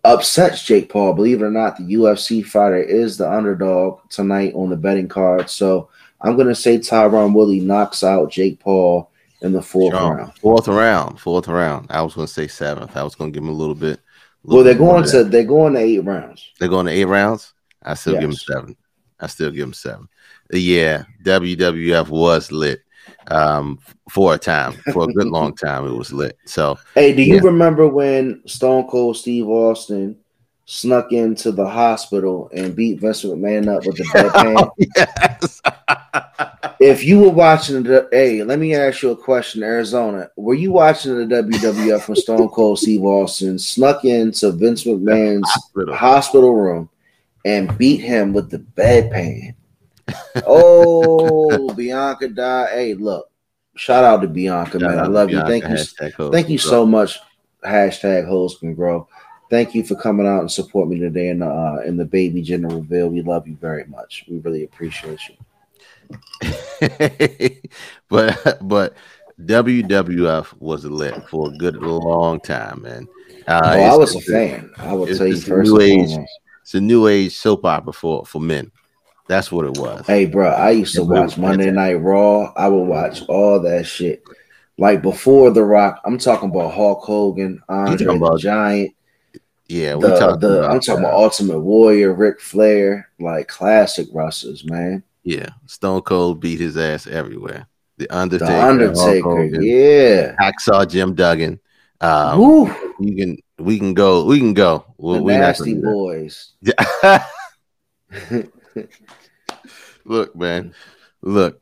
upsets 0.04 0.64
Jake 0.64 0.90
Paul. 0.90 1.14
Believe 1.14 1.42
it 1.42 1.46
or 1.46 1.52
not, 1.52 1.78
the 1.78 1.94
UFC 1.94 2.44
fighter 2.44 2.82
is 2.82 3.18
the 3.18 3.32
underdog 3.32 4.00
tonight 4.10 4.54
on 4.56 4.70
the 4.70 4.76
betting 4.76 5.08
card. 5.08 5.50
So 5.50 5.90
I'm 6.22 6.36
gonna 6.36 6.56
say 6.56 6.80
Tyron 6.80 7.34
Woodley 7.34 7.60
knocks 7.60 8.04
out 8.04 8.32
Jake 8.32 8.60
Paul 8.60 9.12
in 9.42 9.52
the 9.52 9.62
fourth 9.62 9.96
Sure. 9.96 10.16
round. 10.16 10.34
Fourth 10.40 10.68
round, 10.68 11.20
fourth 11.20 11.48
round. 11.48 11.88
I 11.90 12.02
was 12.02 12.16
going 12.16 12.28
to 12.28 12.34
say 12.34 12.48
seventh. 12.48 12.98
I 12.98 13.04
was 13.04 13.14
going 13.16 13.32
to 13.32 13.36
give 13.36 13.44
him 13.44 13.54
a 13.54 13.58
little 13.58 13.76
bit. 13.76 14.00
Well, 14.44 14.63
they're 14.63 14.74
little 14.74 14.74
bit 14.74 14.79
more 14.79 14.94
going 15.01 15.10
to 15.10 15.24
they're 15.25 15.44
going 15.44 15.74
to 15.74 15.79
eight 15.79 16.00
rounds. 16.00 16.51
They're 16.60 16.70
going 16.70 16.86
to 16.86 16.91
eight 16.91 17.06
rounds. 17.06 17.53
I 17.84 17.94
still 17.96 18.13
give 18.13 18.22
them 18.24 18.32
seven. 18.34 18.77
I 19.20 19.27
still 19.27 19.51
give 19.51 19.62
them 19.62 19.74
seven. 19.74 20.08
Yeah, 20.51 21.03
WWF 21.24 22.08
was 22.10 22.51
lit 22.51 22.82
um, 23.27 23.79
for 24.10 24.34
a 24.36 24.38
time, 24.38 24.74
for 24.94 25.03
a 25.10 25.13
good 25.13 25.27
long 25.27 25.56
time. 25.56 25.86
It 25.86 25.91
was 25.91 26.13
lit. 26.13 26.38
So 26.46 26.77
Hey, 26.96 27.13
do 27.13 27.22
you 27.24 27.36
Yeah. 27.36 27.41
remember 27.44 27.88
when 27.88 28.41
Stone 28.48 28.88
Cold 28.88 29.17
Steve 29.17 29.48
Austin 29.48 30.17
snuck 30.65 31.12
into 31.13 31.51
the 31.51 31.67
hospital 31.67 32.50
and 32.53 32.75
beat 32.75 33.00
Vince 33.00 33.24
McMahon 33.24 33.74
up 33.75 33.86
with 33.86 33.98
the 33.98 34.03
bedpan? 34.13 34.70
yes, 34.96 35.62
if 36.79 37.03
you 37.03 37.19
were 37.19 37.29
watching 37.29 37.84
the 37.84 38.07
hey, 38.12 38.43
let 38.43 38.60
me 38.60 38.75
ask 38.75 39.01
you 39.01 39.12
a 39.12 39.17
question, 39.17 39.63
Arizona. 39.63 40.29
Were 40.36 40.53
you 40.53 40.72
watching 40.72 41.15
the 41.15 41.36
WWF 41.36 42.07
when 42.07 42.15
Stone 42.15 42.50
Cold 42.50 42.79
Steve 42.79 43.03
Austin 43.03 43.57
snuck 43.57 44.05
into 44.05 44.51
Vince 44.51 44.84
McMahon's 44.84 45.51
hospital 45.96 46.55
room 46.55 46.89
and 47.46 47.77
beat 47.77 48.01
him 48.01 48.34
with 48.34 48.50
the 48.50 48.60
bedpan? 48.60 49.55
Oh, 50.46 51.74
Bianca 51.75 52.27
died. 52.29 52.69
Hey, 52.69 52.93
look, 52.93 53.29
shout 53.75 54.03
out 54.03 54.22
to 54.22 54.27
Bianca, 54.27 54.79
man. 54.79 55.00
I 55.00 55.07
love 55.07 55.31
you. 55.31 55.41
Thank 55.41 55.67
you. 55.67 56.29
Thank 56.31 56.50
you 56.50 56.57
so 56.57 56.86
much. 56.86 57.19
Hashtag 57.65 58.27
hoes 58.27 58.57
can 58.60 58.75
grow. 58.75 59.07
Thank 59.50 59.74
you 59.74 59.84
for 59.84 59.96
coming 59.96 60.27
out 60.27 60.41
and 60.41 60.51
support 60.51 60.89
me 60.89 61.00
today 61.00 61.29
in 61.29 61.39
the 61.39 61.48
uh, 61.48 61.81
in 61.86 61.98
the 61.98 62.05
baby 62.05 62.41
gender 62.41 62.67
reveal. 62.67 63.10
We 63.10 63.22
love 63.22 63.48
you 63.48 63.55
very 63.55 63.86
much. 63.86 64.25
We 64.29 64.39
really 64.39 64.65
appreciate 64.65 65.19
you. 65.29 65.36
but 68.10 68.58
but 68.62 68.96
WWF 69.42 70.60
was 70.60 70.86
lit 70.86 71.28
for 71.30 71.50
a 71.50 71.58
good 71.58 71.78
long 71.78 72.40
time, 72.40 72.82
man. 72.82 73.08
Uh, 73.48 73.62
oh, 73.64 73.82
I 73.82 73.96
was 73.96 74.16
a 74.16 74.22
fan. 74.22 74.72
I 74.78 74.82
tell 74.84 74.98
you 74.98 75.06
it's 75.06 75.44
a 75.44 75.48
first 75.48 75.72
new 75.72 75.80
age. 75.82 76.18
It's 76.64 76.74
a 76.74 76.82
new 76.82 77.08
age 77.08 77.36
soap 77.36 77.66
opera 77.66 77.94
for 77.94 78.26
for 78.26 78.42
men. 78.42 78.72
That's 79.28 79.52
what 79.52 79.66
it 79.66 79.78
was. 79.78 80.06
Hey, 80.08 80.26
bro, 80.26 80.50
I 80.50 80.72
used 80.72 80.96
to 80.96 81.02
Yeah, 81.02 81.08
but 81.08 81.16
it 81.18 81.20
watch 81.22 81.38
Monday. 81.38 81.72
Night 81.72 81.96
Raw. 81.96 82.54
I 82.56 82.68
would 82.70 82.86
watch 82.86 83.24
all 83.28 83.60
that 83.62 83.86
shit. 83.86 84.24
Like 84.78 85.02
before 85.02 85.52
The 85.52 85.64
Rock, 85.64 86.02
I'm 86.06 86.18
talking 86.18 86.50
about 86.50 86.74
Hulk 86.74 87.04
Hogan, 87.04 87.62
Andre 87.68 88.06
talking 88.06 88.20
the 88.20 88.26
about- 88.26 88.40
Giant, 88.40 88.92
Yeah, 89.68 89.96
we 89.96 90.02
the, 90.04 90.18
talked 90.20 90.42
the 90.42 90.60
about 90.60 90.72
I'm 90.72 90.80
talking 90.80 91.04
about 91.04 91.16
Ultimate 91.16 91.60
Warrior, 91.60 92.14
Ric 92.14 92.40
Flair, 92.40 93.10
like 93.20 93.48
classic 93.48 94.08
wrestlers, 94.14 94.64
man. 94.66 95.04
Yeah, 95.27 95.50
Stone 95.65 96.03
Cold 96.03 96.39
beat 96.39 96.62
his 96.62 96.77
ass 96.77 97.05
everywhere. 97.05 97.67
The 97.98 98.07
The 98.07 98.15
Undertaker, 98.17 98.51
Hulk 98.53 98.63
Undertaker, 98.69 99.29
Hogan, 99.29 99.62
yeah. 99.62 100.36
Hacksaw 100.39 100.88
Jim 100.89 101.15
Duggan. 101.15 101.60
Um, 102.00 102.39
Woo, 102.39 102.93
we 102.98 103.13
can 103.13 103.38
we 103.60 103.77
can 103.77 103.93
go 103.93 104.24
we 104.24 104.39
can 104.39 104.53
go. 104.53 104.86
We- 104.98 105.17
the 105.17 105.24
Nasty 105.25 105.74
Boys. 105.74 106.53
that. 106.62 107.27
Look, 110.05 110.34
man. 110.34 110.74
Look. 111.22 111.62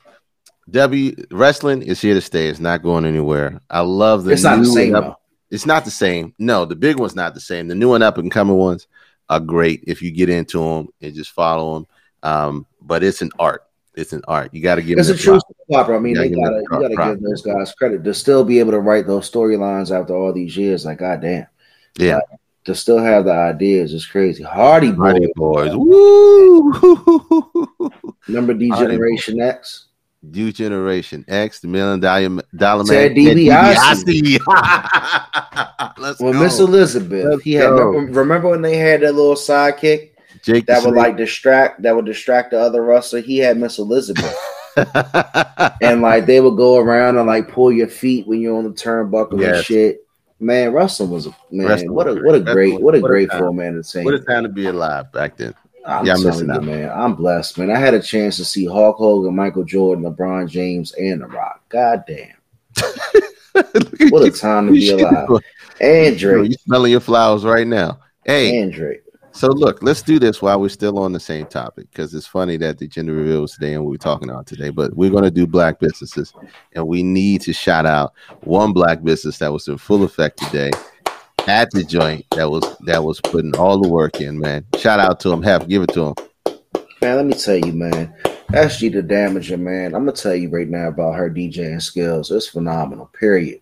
W 0.69 1.15
wrestling 1.31 1.81
is 1.81 2.00
here 2.01 2.13
to 2.13 2.22
stay. 2.22 2.48
It's 2.50 2.60
not 2.60 2.84
going 2.84 3.05
anywhere. 3.05 3.62
I 3.69 3.79
love 3.81 4.25
the 4.25 4.31
It's 4.34 4.43
not 4.43 4.60
the 4.60 4.65
same 4.65 4.93
up- 4.95 5.22
It's 5.50 5.65
not 5.65 5.86
the 5.86 5.91
same. 5.91 6.36
No, 6.38 6.65
the 6.65 6.75
big 6.75 7.00
one's 7.00 7.15
not 7.15 7.34
the 7.34 7.39
same. 7.39 7.67
The 7.67 7.74
new 7.75 7.93
and 7.93 8.03
up 8.03 8.19
and 8.19 8.31
coming 8.31 8.57
ones 8.57 8.88
are 9.27 9.39
great 9.39 9.84
if 9.88 10.03
you 10.03 10.12
get 10.12 10.29
into 10.29 10.60
them 10.60 10.89
and 11.01 11.15
just 11.15 11.31
follow 11.31 11.74
them. 11.75 11.88
Um, 12.25 12.65
but 12.82 13.03
it's 13.03 13.22
an 13.22 13.32
art. 13.39 13.62
It's 13.94 14.12
an 14.12 14.24
art. 14.27 14.53
You 14.53 14.62
got 14.62 14.75
to 14.75 14.82
give 14.82 14.98
It's 15.00 15.08
a 15.10 15.15
true 15.17 15.39
opera. 15.74 15.96
I 15.96 16.00
mean, 16.00 16.15
Yeah, 16.15 16.22
they 16.24 16.29
gotta 16.32 16.58
you 16.58 16.67
gotta 16.96 17.13
give 17.15 17.22
those 17.24 17.41
guys 17.41 17.74
credit 17.74 18.03
to 18.03 18.13
still 18.13 18.44
be 18.44 18.60
able 18.60 18.72
to 18.72 18.79
write 18.79 19.08
those 19.08 19.29
storylines 19.32 19.98
after 19.98 20.13
all 20.13 20.34
these 20.34 20.58
years. 20.58 20.84
Like, 20.86 20.98
goddamn, 20.98 21.48
Yeah. 21.98 22.20
to 22.65 22.75
still 22.75 22.98
have 22.98 23.25
the 23.25 23.32
ideas 23.32 23.94
is 23.94 24.05
crazy. 24.05 24.44
Hardy 24.44 24.91
Boy, 24.91 25.13
Mighty 25.13 25.32
Boys. 25.36 25.72
Woo! 25.75 26.74
remember 28.27 28.53
D 28.55 28.67
Hardy 28.70 28.86
Generation 28.94 29.39
X? 29.39 29.86
New 30.24 30.51
Generation 30.51 31.24
X, 31.27 31.60
the 31.60 31.67
Million 31.67 32.00
Dollar, 32.00 32.41
dollar 32.55 32.84
Man, 32.86 33.13
DiBiase. 33.15 34.39
Let's 36.00 36.20
When 36.20 36.34
go. 36.34 36.39
Miss 36.39 36.60
Elizabeth, 36.60 37.25
Let's 37.25 37.44
he 37.44 37.53
had 37.53 37.70
remember, 37.70 38.20
remember 38.20 38.50
when 38.50 38.62
they 38.63 38.75
had 38.77 39.01
that 39.01 39.13
little 39.13 39.36
sidekick 39.36 40.10
Jake 40.46 40.68
that 40.68 40.84
would 40.84 40.94
like 40.94 41.18
distract 41.18 41.82
that 41.82 41.96
would 41.96 42.06
distract 42.06 42.52
the 42.52 42.60
other 42.60 42.84
wrestler. 42.84 43.20
He 43.20 43.40
had 43.40 43.58
Miss 43.58 43.80
Elizabeth, 43.80 44.38
and 45.82 46.02
like 46.02 46.28
they 46.28 46.40
would 46.40 46.56
go 46.56 46.78
around 46.78 47.18
and 47.18 47.25
like 47.25 47.50
pull 47.50 47.72
your 47.72 47.88
feet 47.88 48.28
when 48.28 48.40
you're 48.40 48.56
on 48.56 48.64
the 48.64 48.70
turnbuckle 48.70 49.44
and 49.44 49.66
shit. 49.66 50.06
Man, 50.40 50.72
wrestling 50.72 51.10
was 51.10 51.25
a 51.25 51.36
man. 51.50 51.68
Wrestling 51.68 51.94
what 51.94 52.08
a 52.08 52.14
what 52.14 52.36
a 52.36 52.42
great. 52.42 52.74
Wrestling- 52.74 52.84
what 52.84 52.96
a 52.96 53.02
what 53.02 53.08
a 53.08 53.12
great 53.12 53.32
time. 53.32 53.40
form 53.40 53.60
of 53.60 54.06
what 54.06 54.14
a 54.14 54.20
time 54.20 54.44
to 54.44 54.50
be 54.50 54.68
alive 54.68 55.12
back 55.12 55.36
then. 55.36 55.56
I'm 55.84 56.06
Yeah, 56.06 56.14
I'm 56.14 56.22
telling 56.22 56.48
missing 56.48 56.62
you, 56.62 56.62
man. 56.62 56.92
I'm 56.92 57.16
blessed, 57.16 57.58
man. 57.58 57.72
I 57.72 57.80
had 57.80 57.94
a 57.94 58.02
chance 58.02 58.38
to 58.38 58.46
see 58.46 58.66
Hulk 58.66 58.98
Hogan, 58.98 59.36
Michael 59.36 59.64
Jordan, 59.64 60.04
LeBron 60.06 60.48
James, 60.48 60.94
and 60.94 61.22
The 61.22 61.28
Rock. 61.28 61.62
God 61.70 62.04
damn. 62.08 62.36
What 64.10 64.24
a 64.24 64.32
time 64.32 64.68
to 64.68 64.74
be 64.74 64.90
alive. 64.90 65.28
shit. 65.30 65.44
And 65.80 66.20
Bro, 66.20 66.42
you 66.44 66.54
smelling 66.54 66.92
your 66.92 67.00
flowers 67.00 67.46
right 67.46 67.66
now. 67.66 68.00
Hey, 68.25 68.60
And 68.60 68.72
Drake. 68.74 69.05
So 69.36 69.48
look, 69.48 69.84
let's 69.84 70.01
do 70.01 70.18
this 70.18 70.42
while 70.42 70.62
we're 70.62 70.70
still 70.70 70.98
on 70.98 71.12
the 71.12 71.20
same 71.20 71.46
topic 71.46 71.92
because 71.92 72.13
it's 72.13 72.25
funny 72.25 72.56
that 72.56 72.77
the 72.77 72.88
gender 72.88 73.12
reveal 73.12 73.42
was 73.42 73.51
today 73.51 73.74
and 73.74 73.86
we're 73.86 73.98
talking 73.98 74.30
about 74.30 74.48
today. 74.48 74.70
But 74.70 74.96
we're 74.96 75.10
going 75.10 75.25
to 75.25 75.32
do 75.32 75.46
black 75.46 75.77
businesses, 75.77 76.34
and 76.72 76.88
we 76.88 77.04
need 77.04 77.42
to 77.42 77.51
shout 77.51 77.86
out 77.86 78.13
one 78.46 78.72
black 78.72 79.04
business 79.04 79.38
that 79.39 79.51
was 79.51 79.68
in 79.68 79.77
full 79.77 80.04
effect 80.04 80.38
today 80.38 80.72
at 81.48 81.70
the 81.72 81.84
joint 81.84 82.25
that 82.32 82.50
was 82.50 82.63
that 82.86 83.04
was 83.04 83.20
putting 83.20 83.56
all 83.58 83.82
the 83.82 83.89
work 83.89 84.22
in. 84.22 84.39
Man, 84.39 84.65
shout 84.77 85.01
out 85.01 85.20
to 85.20 85.34
him. 85.34 85.44
Have 85.44 85.68
give 85.68 85.84
it 85.84 85.92
to 85.94 86.06
him. 86.08 86.15
Man, 87.01 87.18
let 87.18 87.25
me 87.25 87.34
tell 87.34 87.58
you, 87.58 87.74
man. 87.74 88.15
SG 88.51 88.94
the 88.94 89.04
Damager, 89.04 89.60
man. 89.60 89.94
I'm 89.96 90.06
gonna 90.06 90.13
tell 90.13 90.34
you 90.34 90.48
right 90.48 90.70
now 90.70 90.88
about 90.88 91.15
her 91.15 91.30
DJing 91.30 91.82
skills. 91.82 92.32
It's 92.32 92.48
phenomenal. 92.48 93.08
Period. 93.08 93.60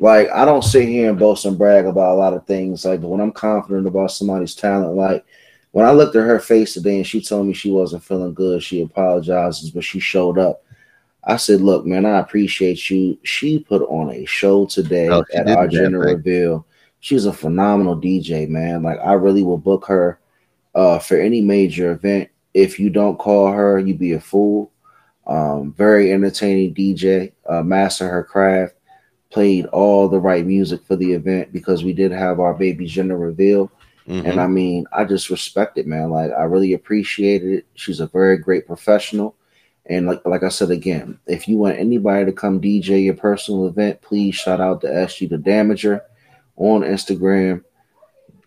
Like 0.00 0.28
I 0.30 0.44
don't 0.44 0.62
sit 0.64 0.88
here 0.88 1.10
and 1.10 1.18
boast 1.18 1.44
and 1.44 1.56
brag 1.56 1.86
about 1.86 2.14
a 2.14 2.18
lot 2.18 2.34
of 2.34 2.46
things. 2.46 2.84
Like, 2.84 3.00
but 3.00 3.08
when 3.08 3.20
I'm 3.20 3.32
confident 3.32 3.86
about 3.86 4.10
somebody's 4.10 4.54
talent, 4.54 4.94
like 4.96 5.24
when 5.70 5.86
I 5.86 5.92
looked 5.92 6.16
at 6.16 6.26
her 6.26 6.40
face 6.40 6.74
today 6.74 6.96
and 6.96 7.06
she 7.06 7.20
told 7.20 7.46
me 7.46 7.52
she 7.52 7.70
wasn't 7.70 8.04
feeling 8.04 8.34
good, 8.34 8.62
she 8.62 8.82
apologizes, 8.82 9.70
but 9.70 9.84
she 9.84 10.00
showed 10.00 10.38
up. 10.38 10.62
I 11.24 11.36
said, 11.36 11.60
"Look, 11.62 11.86
man, 11.86 12.04
I 12.04 12.18
appreciate 12.18 12.90
you." 12.90 13.18
She 13.22 13.58
put 13.60 13.82
on 13.82 14.10
a 14.10 14.24
show 14.26 14.66
today 14.66 15.08
Oh, 15.08 15.24
at 15.34 15.48
our 15.48 15.68
gender 15.68 16.04
thing. 16.04 16.16
reveal. 16.16 16.66
She's 17.00 17.26
a 17.26 17.32
phenomenal 17.32 17.96
DJ, 17.96 18.48
man. 18.48 18.82
Like 18.82 18.98
I 19.00 19.12
really 19.14 19.42
will 19.42 19.58
book 19.58 19.86
her 19.86 20.18
uh, 20.74 20.98
for 20.98 21.18
any 21.18 21.40
major 21.40 21.92
event. 21.92 22.30
If 22.52 22.78
you 22.78 22.90
don't 22.90 23.18
call 23.18 23.50
her, 23.52 23.78
you 23.78 23.94
be 23.94 24.12
a 24.12 24.20
fool. 24.20 24.70
Um, 25.26 25.72
very 25.72 26.12
entertaining 26.12 26.74
DJ, 26.74 27.32
uh, 27.48 27.62
master 27.62 28.06
her 28.08 28.22
craft, 28.22 28.74
played 29.34 29.66
all 29.66 30.08
the 30.08 30.18
right 30.20 30.46
music 30.46 30.80
for 30.84 30.94
the 30.94 31.12
event 31.12 31.52
because 31.52 31.82
we 31.82 31.92
did 31.92 32.12
have 32.12 32.38
our 32.38 32.54
baby 32.54 32.86
gender 32.86 33.18
reveal. 33.18 33.68
Mhm. 34.08 34.30
And 34.30 34.40
I 34.40 34.46
mean, 34.46 34.86
I 34.92 35.04
just 35.04 35.28
respect 35.28 35.76
it, 35.76 35.88
man. 35.88 36.10
Like 36.10 36.30
I 36.30 36.44
really 36.44 36.72
appreciated 36.72 37.52
it. 37.52 37.66
She's 37.74 37.98
a 37.98 38.06
very 38.06 38.38
great 38.38 38.64
professional. 38.64 39.34
And 39.86 40.06
like 40.06 40.24
like 40.24 40.44
I 40.44 40.50
said 40.50 40.70
again, 40.70 41.18
if 41.26 41.48
you 41.48 41.58
want 41.58 41.80
anybody 41.80 42.24
to 42.26 42.32
come 42.32 42.60
DJ 42.60 43.04
your 43.04 43.14
personal 43.14 43.66
event, 43.66 44.00
please 44.02 44.36
shout 44.36 44.60
out 44.60 44.82
to 44.82 44.86
SG 44.86 45.28
the 45.28 45.36
Damager 45.36 46.00
on 46.56 46.82
Instagram. 46.82 47.64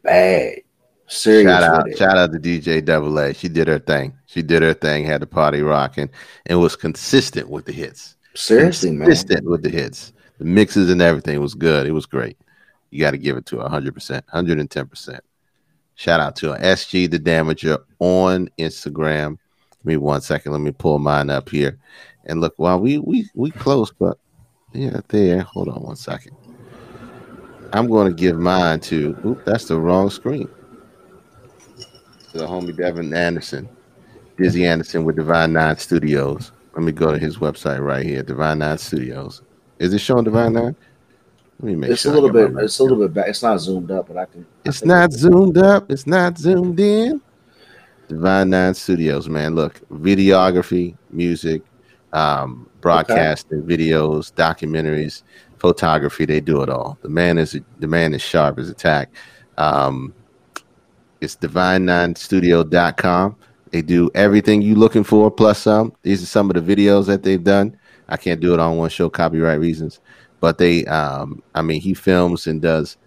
Bad. 0.03 0.62
Serious 1.10 1.51
Shout 1.51 1.63
out, 1.63 1.98
shout 1.98 2.17
out 2.17 2.32
to 2.32 2.39
DJ 2.39 2.84
Double 2.84 3.17
A. 3.20 3.34
She 3.34 3.50
did 3.50 3.67
her 3.67 3.79
thing. 3.79 4.13
She 4.25 4.41
did 4.41 4.62
her 4.62 4.74
thing, 4.74 5.03
had 5.03 5.22
the 5.22 5.27
party 5.27 5.62
rocking, 5.62 6.10
and 6.46 6.62
was 6.62 6.77
consistent 6.77 7.50
with 7.50 7.65
the 7.65 7.74
hits. 7.74 8.15
Seriously, 8.36 8.91
man. 8.91 9.08
consistent 9.08 9.46
with 9.46 9.63
the 9.63 9.70
hits. 9.70 10.13
The 10.38 10.46
mixes 10.46 10.89
and 10.89 11.01
everything 11.01 11.39
was 11.39 11.56
good. 11.56 11.88
It 11.88 11.91
was 11.91 12.06
great. 12.06 12.38
You 12.89 13.00
got 13.00 13.12
to 13.12 13.17
give 13.17 13.38
it 13.38 13.46
to 13.48 13.60
her 13.60 13.67
100%, 13.67 14.22
110%. 14.34 15.20
Shout 15.96 16.20
out 16.20 16.36
to. 16.38 16.53
SG 16.53 17.10
the 17.10 17.20
Damager 17.20 17.79
on 18.00 18.50
Instagram. 18.60 19.38
Give 19.72 19.86
me 19.86 19.98
one 19.98 20.22
second. 20.22 20.51
Let 20.51 20.62
me 20.62 20.72
pull 20.72 21.00
mine 21.00 21.29
up 21.29 21.50
here. 21.50 21.79
And 22.25 22.39
look, 22.39 22.53
while 22.58 22.79
we 22.79 23.00
we 23.00 23.27
we 23.34 23.50
close, 23.50 23.91
but 23.91 24.20
yeah, 24.74 25.00
there. 25.08 25.41
Hold 25.41 25.70
on 25.70 25.82
one 25.82 25.96
second. 25.96 26.36
I'm 27.74 27.88
going 27.88 28.08
to 28.08 28.13
give 28.13 28.38
mine 28.38 28.79
to. 28.82 29.17
Oop, 29.25 29.44
that's 29.44 29.65
the 29.65 29.79
wrong 29.79 30.10
screen. 30.12 30.48
To 32.32 32.38
the 32.38 32.46
homie 32.46 32.75
Devin 32.77 33.13
Anderson, 33.13 33.67
Dizzy 34.38 34.67
Anderson 34.67 35.03
with 35.03 35.15
Divine 35.15 35.53
Nine 35.53 35.77
Studios. 35.77 36.51
Let 36.75 36.84
me 36.84 36.91
go 36.91 37.12
to 37.12 37.17
his 37.17 37.38
website 37.38 37.84
right 37.84 38.06
here, 38.06 38.22
Divine 38.22 38.60
Nine 38.60 38.77
Studios. 38.77 39.41
Is 39.79 39.93
it 39.93 40.00
showing 40.00 40.24
Divine 40.24 40.53
Nine? 40.53 40.75
Let 41.60 41.67
me 41.67 41.75
make 41.75 41.91
It's 41.91 42.01
sure 42.01 42.12
a 42.12 42.17
I 42.17 42.19
little 42.19 42.31
bit. 42.31 42.63
It's 42.63 42.79
a 42.79 42.84
little 42.84 43.00
bit 43.00 43.13
back. 43.13 43.29
It's 43.29 43.41
not 43.41 43.60
zoomed 43.60 43.91
up, 43.91 44.07
but 44.07 44.17
I 44.17 44.25
can. 44.25 44.46
It's 44.65 44.79
think 44.79 44.89
not 44.89 45.12
zoomed 45.12 45.57
up. 45.57 45.91
It's 45.91 46.05
not 46.05 46.38
zoomed 46.38 46.79
in. 46.79 47.22
Divine 48.07 48.50
Nine 48.50 48.74
Studios, 48.74 49.27
man. 49.27 49.55
Look, 49.55 49.81
videography, 49.89 50.96
music, 51.10 51.62
um, 52.13 52.69
broadcasting, 52.79 53.63
videos, 53.63 54.31
documentaries, 54.34 55.24
photography. 55.57 56.25
They 56.25 56.39
do 56.39 56.62
it 56.62 56.69
all. 56.69 56.98
The 57.01 57.10
man 57.10 57.38
is 57.38 57.60
the 57.79 57.88
man 57.88 58.13
is 58.13 58.22
sharp 58.22 58.60
as 58.60 58.69
a 58.69 58.74
tack. 58.74 59.10
Um, 59.57 60.13
it's 61.22 61.36
divine9studio.com. 61.36 63.36
They 63.72 63.81
do 63.81 64.10
everything 64.15 64.62
you 64.62 64.75
looking 64.75 65.03
for 65.03 65.29
plus 65.29 65.60
some. 65.60 65.93
These 66.03 66.24
are 66.24 66.27
some 66.27 66.50
of 66.50 66.65
the 66.65 66.75
videos 66.75 67.07
that 67.07 67.24
they've 67.24 67.43
done. 67.43 67.77
I 68.09 68.17
can't 68.17 68.39
do 68.39 68.53
it 68.53 68.59
on 68.59 68.77
one 68.77 68.89
show, 68.89 69.09
copyright 69.09 69.59
reasons. 69.59 69.99
But 70.39 70.57
they, 70.57 70.85
um, 70.85 71.41
I 71.55 71.61
mean, 71.61 71.81
he 71.81 71.93
films 71.93 72.47
and 72.47 72.61
does 72.61 72.97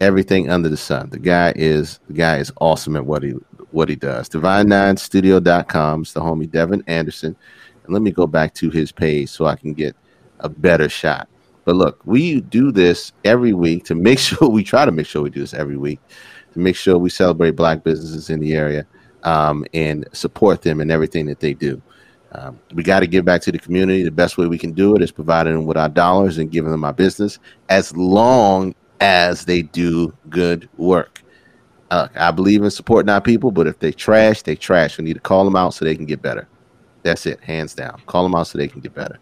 everything 0.00 0.50
under 0.50 0.68
the 0.68 0.76
sun. 0.76 1.10
The 1.10 1.18
guy 1.18 1.52
is 1.54 2.00
the 2.08 2.14
guy 2.14 2.38
is 2.38 2.52
awesome 2.60 2.96
at 2.96 3.06
what 3.06 3.22
he 3.22 3.34
what 3.70 3.88
he 3.88 3.96
does. 3.96 4.28
Divine9studio.com. 4.28 6.02
is 6.02 6.12
the 6.12 6.20
homie 6.20 6.50
Devin 6.50 6.82
Anderson. 6.86 7.36
And 7.84 7.92
let 7.92 8.02
me 8.02 8.10
go 8.10 8.26
back 8.26 8.54
to 8.54 8.70
his 8.70 8.92
page 8.92 9.28
so 9.28 9.46
I 9.46 9.56
can 9.56 9.72
get 9.74 9.96
a 10.40 10.48
better 10.48 10.88
shot. 10.88 11.28
But 11.64 11.76
look, 11.76 12.00
we 12.04 12.40
do 12.40 12.72
this 12.72 13.12
every 13.24 13.52
week 13.52 13.84
to 13.86 13.94
make 13.94 14.18
sure 14.20 14.48
we 14.48 14.64
try 14.64 14.84
to 14.84 14.92
make 14.92 15.06
sure 15.06 15.22
we 15.22 15.30
do 15.30 15.40
this 15.40 15.54
every 15.54 15.76
week 15.76 16.00
to 16.52 16.58
make 16.58 16.76
sure 16.76 16.98
we 16.98 17.10
celebrate 17.10 17.52
black 17.52 17.82
businesses 17.82 18.30
in 18.30 18.40
the 18.40 18.54
area 18.54 18.86
um, 19.22 19.64
and 19.72 20.06
support 20.12 20.62
them 20.62 20.80
in 20.80 20.90
everything 20.90 21.26
that 21.26 21.40
they 21.40 21.54
do. 21.54 21.80
Um, 22.34 22.58
we 22.74 22.82
got 22.82 23.00
to 23.00 23.06
give 23.06 23.24
back 23.24 23.42
to 23.42 23.52
the 23.52 23.58
community. 23.58 24.02
The 24.02 24.10
best 24.10 24.38
way 24.38 24.46
we 24.46 24.58
can 24.58 24.72
do 24.72 24.96
it 24.96 25.02
is 25.02 25.10
providing 25.10 25.54
them 25.54 25.66
with 25.66 25.76
our 25.76 25.88
dollars 25.88 26.38
and 26.38 26.50
giving 26.50 26.70
them 26.70 26.84
our 26.84 26.92
business 26.92 27.38
as 27.68 27.94
long 27.94 28.74
as 29.00 29.44
they 29.44 29.62
do 29.62 30.14
good 30.30 30.68
work. 30.78 31.22
Uh, 31.90 32.08
I 32.14 32.30
believe 32.30 32.62
in 32.62 32.70
supporting 32.70 33.10
our 33.10 33.20
people, 33.20 33.50
but 33.50 33.66
if 33.66 33.78
they 33.78 33.92
trash, 33.92 34.42
they 34.42 34.56
trash. 34.56 34.96
We 34.96 35.04
need 35.04 35.14
to 35.14 35.20
call 35.20 35.44
them 35.44 35.56
out 35.56 35.74
so 35.74 35.84
they 35.84 35.94
can 35.94 36.06
get 36.06 36.22
better. 36.22 36.48
That's 37.02 37.26
it, 37.26 37.40
hands 37.40 37.74
down. 37.74 38.00
Call 38.06 38.22
them 38.22 38.34
out 38.34 38.46
so 38.46 38.56
they 38.56 38.68
can 38.68 38.80
get 38.80 38.94
better. 38.94 39.18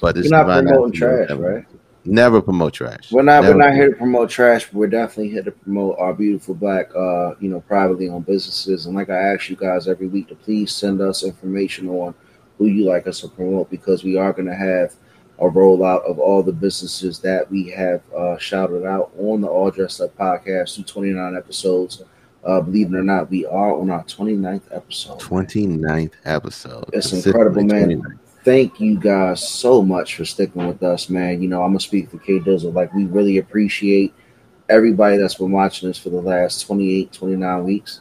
But 0.00 0.16
this 0.16 0.28
We're 0.30 0.44
not 0.44 0.64
promoting 0.64 0.92
trash, 0.92 1.28
never, 1.28 1.54
right? 1.54 1.66
Never 2.04 2.40
promote 2.40 2.72
trash. 2.72 3.12
We're 3.12 3.22
not. 3.22 3.42
Never 3.42 3.54
we're 3.56 3.64
not 3.64 3.74
here 3.74 3.90
to 3.90 3.96
promote 3.96 4.30
trash. 4.30 4.64
But 4.64 4.74
we're 4.74 4.86
definitely 4.88 5.30
here 5.30 5.42
to 5.42 5.52
promote 5.52 5.96
our 5.98 6.14
beautiful 6.14 6.54
black, 6.54 6.90
uh, 6.96 7.34
you 7.38 7.50
know, 7.50 7.60
privately 7.60 8.08
owned 8.08 8.26
businesses. 8.26 8.86
And 8.86 8.96
like 8.96 9.10
I 9.10 9.34
ask 9.34 9.50
you 9.50 9.56
guys 9.56 9.86
every 9.86 10.06
week 10.06 10.28
to 10.28 10.34
please 10.34 10.74
send 10.74 11.00
us 11.00 11.22
information 11.22 11.88
on 11.88 12.14
who 12.58 12.66
you 12.66 12.84
like 12.84 13.06
us 13.06 13.20
to 13.20 13.28
promote 13.28 13.70
because 13.70 14.04
we 14.04 14.16
are 14.16 14.32
going 14.32 14.48
to 14.48 14.54
have 14.54 14.94
a 15.38 15.48
rollout 15.48 16.04
of 16.08 16.18
all 16.18 16.42
the 16.42 16.52
businesses 16.52 17.20
that 17.20 17.48
we 17.50 17.70
have 17.70 18.02
uh, 18.12 18.36
shouted 18.38 18.84
out 18.84 19.12
on 19.18 19.40
the 19.40 19.46
All 19.46 19.70
Dressed 19.70 20.00
Up 20.00 20.16
podcast 20.16 20.74
through 20.74 20.84
29 20.84 21.36
episodes. 21.36 22.02
Uh, 22.44 22.60
believe 22.60 22.92
it 22.92 22.96
or 22.96 23.02
not, 23.02 23.30
we 23.30 23.46
are 23.46 23.78
on 23.78 23.90
our 23.90 24.02
29th 24.04 24.62
episode. 24.72 25.20
29th 25.20 26.12
episode. 26.24 26.84
It's 26.92 27.12
incredible, 27.12 27.64
man. 27.64 28.02
29th. 28.02 28.18
thank 28.44 28.80
you 28.80 28.98
guys 28.98 29.46
so 29.46 29.82
much 29.82 30.16
for 30.16 30.24
sticking 30.24 30.66
with 30.66 30.82
us, 30.82 31.08
man. 31.08 31.40
You 31.40 31.48
know, 31.48 31.62
I'm 31.62 31.70
gonna 31.70 31.80
speak 31.80 32.10
for 32.10 32.18
K 32.18 32.40
Dizzle. 32.40 32.72
Like, 32.72 32.92
we 32.94 33.04
really 33.04 33.38
appreciate 33.38 34.14
everybody 34.68 35.16
that's 35.16 35.34
been 35.34 35.52
watching 35.52 35.88
us 35.88 35.98
for 35.98 36.10
the 36.10 36.20
last 36.20 36.66
28, 36.66 37.12
29 37.12 37.64
weeks. 37.64 38.00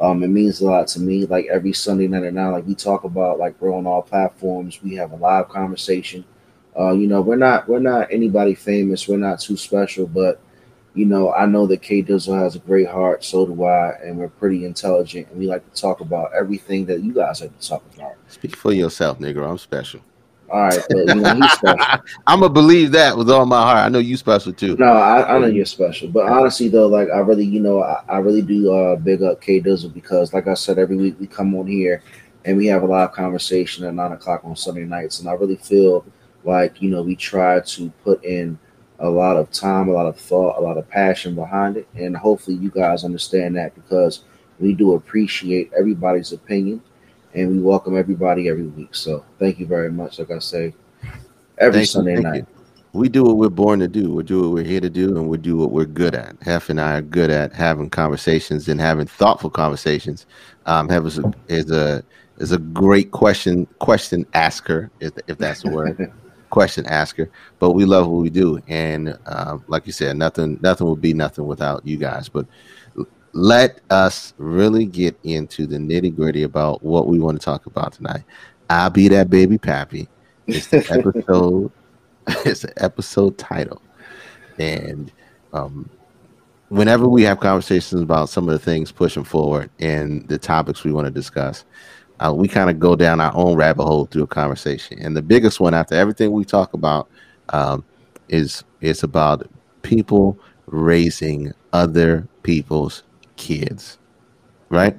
Um, 0.00 0.22
it 0.22 0.28
means 0.28 0.60
a 0.60 0.66
lot 0.66 0.86
to 0.88 1.00
me. 1.00 1.26
Like 1.26 1.46
every 1.46 1.72
Sunday 1.72 2.06
night 2.06 2.24
at 2.24 2.34
now, 2.34 2.52
like 2.52 2.66
we 2.66 2.74
talk 2.74 3.04
about, 3.04 3.38
like 3.38 3.60
we're 3.60 3.74
on 3.74 3.86
all 3.86 4.02
platforms. 4.02 4.82
We 4.82 4.94
have 4.94 5.12
a 5.12 5.16
live 5.16 5.48
conversation. 5.48 6.24
Uh, 6.78 6.92
you 6.92 7.08
know, 7.08 7.20
we're 7.20 7.36
not 7.36 7.68
we're 7.68 7.80
not 7.80 8.12
anybody 8.12 8.54
famous. 8.54 9.08
We're 9.08 9.16
not 9.16 9.40
too 9.40 9.56
special, 9.56 10.06
but 10.06 10.40
you 10.94 11.06
know, 11.06 11.32
I 11.32 11.46
know 11.46 11.66
that 11.66 11.82
K 11.82 12.02
Dizzle 12.02 12.38
has 12.38 12.54
a 12.54 12.60
great 12.60 12.88
heart. 12.88 13.24
So 13.24 13.46
do 13.46 13.64
I, 13.64 13.98
and 14.02 14.18
we're 14.18 14.28
pretty 14.28 14.64
intelligent, 14.64 15.28
and 15.30 15.38
we 15.38 15.46
like 15.46 15.68
to 15.72 15.80
talk 15.80 16.00
about 16.00 16.32
everything 16.32 16.86
that 16.86 17.02
you 17.02 17.12
guys 17.12 17.40
like 17.40 17.58
to 17.58 17.68
talk 17.68 17.82
about. 17.94 18.14
Speak 18.28 18.56
for 18.56 18.72
yourself, 18.72 19.18
nigga. 19.18 19.48
I'm 19.48 19.58
special. 19.58 20.00
All 20.50 20.60
right, 20.60 20.80
but 20.88 20.98
you 20.98 21.14
know. 21.14 21.40
I'm 22.26 22.40
gonna 22.40 22.48
believe 22.48 22.92
that 22.92 23.16
with 23.16 23.30
all 23.30 23.44
my 23.44 23.60
heart. 23.60 23.78
I 23.78 23.88
know 23.90 23.98
you 23.98 24.16
special 24.16 24.52
too. 24.52 24.76
No, 24.76 24.86
I, 24.86 25.36
I 25.36 25.38
know 25.38 25.46
you're 25.46 25.66
special, 25.66 26.08
but 26.08 26.26
honestly 26.26 26.68
though, 26.68 26.86
like 26.86 27.10
I 27.10 27.18
really, 27.18 27.44
you 27.44 27.60
know, 27.60 27.82
I, 27.82 28.02
I 28.08 28.18
really 28.18 28.40
do 28.40 28.72
uh 28.72 28.96
big 28.96 29.22
up 29.22 29.42
K 29.42 29.60
Dizzle 29.60 29.92
because, 29.92 30.32
like 30.32 30.46
I 30.46 30.54
said, 30.54 30.78
every 30.78 30.96
week 30.96 31.16
we 31.20 31.26
come 31.26 31.54
on 31.54 31.66
here 31.66 32.02
and 32.46 32.56
we 32.56 32.66
have 32.66 32.82
a 32.82 32.86
live 32.86 33.12
conversation 33.12 33.84
at 33.84 33.92
nine 33.94 34.12
o'clock 34.12 34.40
on 34.44 34.56
Sunday 34.56 34.84
nights, 34.84 35.20
and 35.20 35.28
I 35.28 35.32
really 35.32 35.56
feel 35.56 36.04
like 36.44 36.80
you 36.80 36.88
know 36.88 37.02
we 37.02 37.14
try 37.14 37.60
to 37.60 37.90
put 38.02 38.24
in 38.24 38.58
a 39.00 39.08
lot 39.08 39.36
of 39.36 39.50
time, 39.50 39.88
a 39.88 39.92
lot 39.92 40.06
of 40.06 40.18
thought, 40.18 40.58
a 40.58 40.62
lot 40.62 40.78
of 40.78 40.88
passion 40.88 41.34
behind 41.34 41.76
it, 41.76 41.86
and 41.94 42.16
hopefully 42.16 42.56
you 42.56 42.70
guys 42.70 43.04
understand 43.04 43.54
that 43.56 43.74
because 43.74 44.24
we 44.58 44.72
do 44.72 44.94
appreciate 44.94 45.70
everybody's 45.78 46.32
opinion 46.32 46.82
and 47.38 47.50
we 47.50 47.60
welcome 47.60 47.96
everybody 47.96 48.48
every 48.48 48.66
week. 48.66 48.94
So 48.94 49.24
thank 49.38 49.60
you 49.60 49.66
very 49.66 49.92
much. 49.92 50.18
Like 50.18 50.30
I 50.30 50.38
say, 50.40 50.74
every 51.58 51.80
Thank 51.80 51.88
Sunday 51.88 52.14
thank 52.14 52.26
night. 52.26 52.34
you. 52.34 52.46
We 52.94 53.08
do 53.08 53.22
what 53.22 53.36
we're 53.36 53.48
born 53.50 53.78
to 53.80 53.88
do. 53.88 54.12
We 54.12 54.24
do 54.24 54.40
what 54.42 54.50
we're 54.50 54.64
here 54.64 54.80
to 54.80 54.90
do, 54.90 55.16
and 55.16 55.28
we 55.28 55.38
do 55.38 55.56
what 55.56 55.70
we're 55.70 55.84
good 55.84 56.14
at. 56.14 56.36
Hef 56.42 56.68
and 56.68 56.80
I 56.80 56.96
are 56.96 57.02
good 57.02 57.30
at 57.30 57.52
having 57.52 57.90
conversations 57.90 58.66
and 58.68 58.80
having 58.80 59.06
thoughtful 59.06 59.50
conversations. 59.50 60.26
Um, 60.66 60.88
Hef 60.88 61.04
is 61.04 61.18
a 61.18 61.32
is 61.48 61.70
a 61.70 62.02
is 62.38 62.52
a 62.52 62.58
great 62.58 63.10
question 63.12 63.66
question 63.78 64.26
asker, 64.34 64.90
if, 65.00 65.12
if 65.28 65.38
that's 65.38 65.62
the 65.62 65.70
word. 65.70 66.12
question 66.50 66.86
asker. 66.86 67.30
But 67.58 67.72
we 67.72 67.84
love 67.84 68.08
what 68.08 68.22
we 68.22 68.30
do, 68.30 68.58
and 68.68 69.16
um, 69.26 69.62
like 69.68 69.86
you 69.86 69.92
said, 69.92 70.16
nothing 70.16 70.58
nothing 70.62 70.88
would 70.88 71.02
be 71.02 71.12
nothing 71.12 71.46
without 71.46 71.86
you 71.86 71.98
guys. 71.98 72.28
But 72.28 72.46
let 73.32 73.80
us 73.90 74.34
really 74.38 74.86
get 74.86 75.18
into 75.22 75.66
the 75.66 75.76
nitty 75.76 76.14
gritty 76.14 76.42
about 76.42 76.82
what 76.82 77.06
we 77.06 77.18
want 77.18 77.40
to 77.40 77.44
talk 77.44 77.66
about 77.66 77.92
tonight. 77.92 78.24
I'll 78.70 78.90
be 78.90 79.08
that 79.08 79.30
baby 79.30 79.58
pappy. 79.58 80.08
It's 80.46 80.68
the 80.68 80.78
episode. 80.90 81.70
it's 82.44 82.64
an 82.64 82.72
episode 82.76 83.38
title, 83.38 83.80
and 84.58 85.10
um, 85.52 85.88
whenever 86.68 87.08
we 87.08 87.22
have 87.22 87.40
conversations 87.40 88.02
about 88.02 88.28
some 88.28 88.48
of 88.48 88.52
the 88.52 88.58
things 88.58 88.92
pushing 88.92 89.24
forward 89.24 89.70
and 89.78 90.26
the 90.28 90.38
topics 90.38 90.84
we 90.84 90.92
want 90.92 91.06
to 91.06 91.10
discuss, 91.10 91.64
uh, 92.20 92.32
we 92.34 92.48
kind 92.48 92.68
of 92.68 92.78
go 92.78 92.96
down 92.96 93.20
our 93.20 93.34
own 93.34 93.56
rabbit 93.56 93.84
hole 93.84 94.06
through 94.06 94.24
a 94.24 94.26
conversation. 94.28 94.98
And 95.00 95.16
the 95.16 95.22
biggest 95.22 95.60
one, 95.60 95.74
after 95.74 95.94
everything 95.94 96.32
we 96.32 96.44
talk 96.44 96.74
about, 96.74 97.08
um, 97.50 97.84
is 98.28 98.64
is 98.80 99.02
about 99.02 99.48
people 99.82 100.38
raising 100.66 101.52
other 101.72 102.28
people's 102.42 103.02
kids, 103.38 103.98
right? 104.68 104.98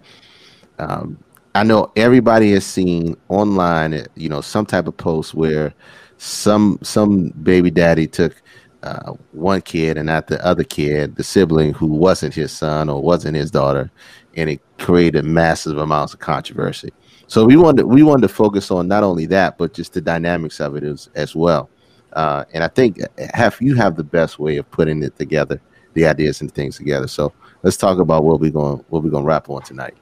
Um, 0.80 1.23
I 1.54 1.63
know 1.63 1.91
everybody 1.95 2.52
has 2.54 2.65
seen 2.65 3.15
online, 3.28 3.93
uh, 3.93 4.06
you 4.15 4.30
know, 4.30 4.41
some 4.41 4.65
type 4.65 4.88
of 4.88 4.97
post 4.97 5.34
where 5.34 5.73
some 6.17 6.80
some 6.82 7.30
baby 7.43 7.71
daddy 7.71 8.08
took 8.08 8.41
uh, 8.84 9.13
one 9.32 9.62
kid 9.62 9.97
and 9.97 10.08
not 10.08 10.28
the 10.28 10.43
other 10.45 10.63
kid, 10.63 11.15
the 11.15 11.23
sibling 11.23 11.73
who 11.73 11.88
wasn't 11.88 12.34
his 12.34 12.52
son 12.52 12.89
or 12.89 13.02
wasn't 13.02 13.36
his 13.36 13.52
daughter, 13.52 13.91
and 14.36 14.49
it 14.49 14.62
created 14.78 15.25
massive 15.25 15.78
amounts 15.78 16.13
of 16.13 16.19
controversy. 16.19 16.91
So 17.28 17.45
we 17.45 17.58
wanted 17.58 17.86
we 17.86 18.04
wanted 18.04 18.28
to 18.28 18.34
focus 18.34 18.71
on 18.71 18.88
not 18.88 19.04
only 19.04 19.25
that, 19.28 19.58
but 19.58 19.73
just 19.73 19.93
the 19.93 20.02
dynamics 20.02 20.60
of 20.60 20.75
it 20.75 20.84
as, 20.84 21.10
as 21.15 21.36
well. 21.36 21.69
Uh, 22.13 22.43
and 22.54 22.63
I 22.63 22.69
think 22.69 22.99
have 23.34 23.58
you 23.60 23.75
have 23.75 23.95
the 23.95 24.04
best 24.04 24.39
way 24.39 24.58
of 24.58 24.69
putting 24.71 25.04
it 25.04 25.15
together, 25.17 25.62
the 25.93 26.08
ideas 26.08 26.41
and 26.41 26.52
things 26.52 26.78
together. 26.78 27.08
So 27.08 27.34
let's 27.63 27.77
talk 27.77 27.99
about 27.99 28.23
what 28.23 28.39
we're 28.39 28.49
going 28.49 28.83
what 28.89 29.03
we're 29.03 29.09
going 29.09 29.23
to 29.23 29.27
wrap 29.27 29.49
on 29.49 29.61
tonight. 29.63 29.95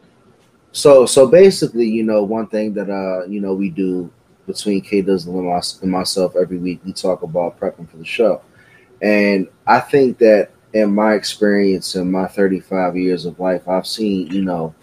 So 0.72 1.06
so 1.06 1.28
basically, 1.28 1.88
you 1.88 2.04
know, 2.04 2.24
one 2.24 2.48
thing 2.48 2.74
that 2.74 2.90
uh 2.90 3.26
you 3.26 3.42
know 3.42 3.54
we 3.54 3.70
do 3.70 4.12
between 4.46 4.82
K 4.82 5.02
Dizzle 5.02 5.82
and, 5.82 5.92
myself 5.92 6.36
every 6.36 6.58
week, 6.58 6.80
we 6.86 6.94
talk 6.94 7.22
about 7.22 7.60
prepping 7.60 7.90
for 7.90 7.98
the 7.98 8.06
show, 8.06 8.42
and 9.02 9.48
I 9.66 9.80
think 9.80 10.18
that 10.20 10.52
in 10.74 10.94
my 10.94 11.14
experience 11.14 11.96
in 11.96 12.12
my 12.12 12.28
35 12.28 12.96
years 12.96 13.26
of 13.26 13.40
life, 13.40 13.68
I've 13.68 13.88
seen 13.88 14.28
you 14.28 14.44
know 14.44 14.74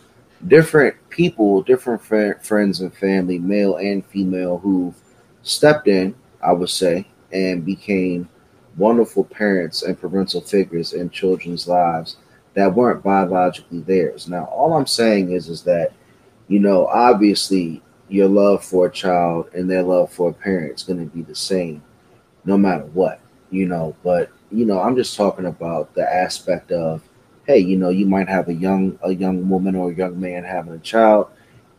different 0.48 0.96
people, 1.10 1.62
different 1.62 2.02
fr- 2.02 2.40
friends 2.42 2.80
and 2.80 2.94
family, 2.94 3.38
male 3.38 3.76
and 3.76 4.04
female, 4.06 4.58
who've 4.58 4.94
stepped 5.42 5.88
in, 5.88 6.14
I 6.42 6.52
would 6.52 6.70
say, 6.70 7.06
and 7.32 7.64
became 7.64 8.28
wonderful 8.76 9.24
parents 9.24 9.84
and 9.84 9.98
parental 9.98 10.40
figures 10.40 10.92
in 10.92 11.08
children's 11.08 11.68
lives 11.68 12.16
that 12.54 12.74
weren't 12.74 13.02
biologically 13.02 13.80
theirs. 13.80 14.28
Now, 14.28 14.44
all 14.44 14.74
I'm 14.74 14.86
saying 14.86 15.32
is, 15.32 15.48
is 15.48 15.62
that, 15.62 15.92
you 16.48 16.60
know, 16.60 16.86
obviously 16.86 17.82
your 18.08 18.28
love 18.28 18.64
for 18.64 18.86
a 18.86 18.92
child 18.92 19.48
and 19.54 19.68
their 19.68 19.82
love 19.82 20.12
for 20.12 20.30
a 20.30 20.32
parent 20.32 20.74
is 20.74 20.82
going 20.82 20.98
to 20.98 21.14
be 21.14 21.22
the 21.22 21.34
same 21.34 21.82
no 22.44 22.56
matter 22.56 22.84
what, 22.86 23.20
you 23.50 23.66
know, 23.66 23.96
but, 24.04 24.30
you 24.50 24.64
know, 24.64 24.80
I'm 24.80 24.94
just 24.94 25.16
talking 25.16 25.46
about 25.46 25.94
the 25.94 26.02
aspect 26.02 26.70
of, 26.70 27.02
hey, 27.46 27.58
you 27.58 27.76
know, 27.76 27.88
you 27.88 28.06
might 28.06 28.28
have 28.28 28.48
a 28.48 28.54
young, 28.54 28.98
a 29.02 29.12
young 29.12 29.48
woman 29.48 29.74
or 29.74 29.90
a 29.90 29.94
young 29.94 30.20
man 30.20 30.44
having 30.44 30.74
a 30.74 30.78
child. 30.78 31.28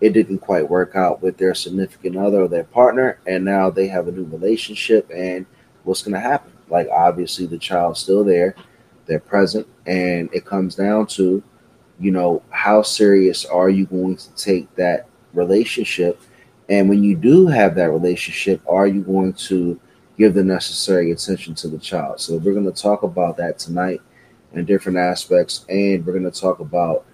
It 0.01 0.13
didn't 0.13 0.39
quite 0.39 0.69
work 0.69 0.95
out 0.95 1.21
with 1.21 1.37
their 1.37 1.53
significant 1.55 2.17
other 2.17 2.41
or 2.41 2.47
their 2.47 2.65
partner, 2.65 3.19
and 3.25 3.45
now 3.45 3.69
they 3.69 3.87
have 3.87 4.07
a 4.07 4.11
new 4.11 4.25
relationship 4.25 5.09
and 5.13 5.45
what's 5.83 6.01
going 6.01 6.15
to 6.15 6.19
happen? 6.19 6.51
Like, 6.69 6.89
obviously, 6.91 7.45
the 7.45 7.57
child's 7.57 7.99
still 7.99 8.23
there, 8.23 8.55
they're 9.05 9.19
present, 9.19 9.67
and 9.85 10.29
it 10.33 10.45
comes 10.45 10.75
down 10.75 11.07
to, 11.07 11.43
you 11.99 12.11
know, 12.11 12.41
how 12.49 12.81
serious 12.81 13.45
are 13.45 13.69
you 13.69 13.85
going 13.85 14.17
to 14.17 14.35
take 14.35 14.73
that 14.75 15.07
relationship? 15.33 16.19
And 16.69 16.89
when 16.89 17.03
you 17.03 17.15
do 17.15 17.47
have 17.47 17.75
that 17.75 17.91
relationship, 17.91 18.61
are 18.67 18.87
you 18.87 19.01
going 19.01 19.33
to 19.33 19.79
give 20.17 20.33
the 20.33 20.43
necessary 20.43 21.11
attention 21.11 21.53
to 21.55 21.67
the 21.67 21.77
child? 21.77 22.19
So, 22.19 22.37
we're 22.37 22.53
going 22.53 22.71
to 22.71 22.81
talk 22.81 23.03
about 23.03 23.37
that 23.37 23.59
tonight 23.59 24.01
in 24.53 24.65
different 24.65 24.97
aspects, 24.97 25.65
and 25.69 26.05
we're 26.05 26.13
going 26.13 26.29
to 26.29 26.41
talk 26.41 26.59
about 26.59 27.05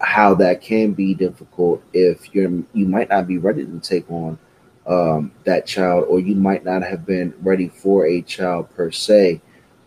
how 0.00 0.34
that 0.34 0.60
can 0.60 0.92
be 0.92 1.14
difficult 1.14 1.82
if 1.92 2.34
you're 2.34 2.50
you 2.74 2.86
might 2.86 3.08
not 3.08 3.26
be 3.26 3.38
ready 3.38 3.64
to 3.64 3.80
take 3.80 4.10
on 4.10 4.38
um, 4.86 5.32
that 5.44 5.66
child, 5.66 6.04
or 6.08 6.20
you 6.20 6.34
might 6.34 6.64
not 6.64 6.82
have 6.82 7.04
been 7.04 7.34
ready 7.40 7.68
for 7.68 8.06
a 8.06 8.22
child 8.22 8.68
per 8.76 8.90
se, 8.90 9.40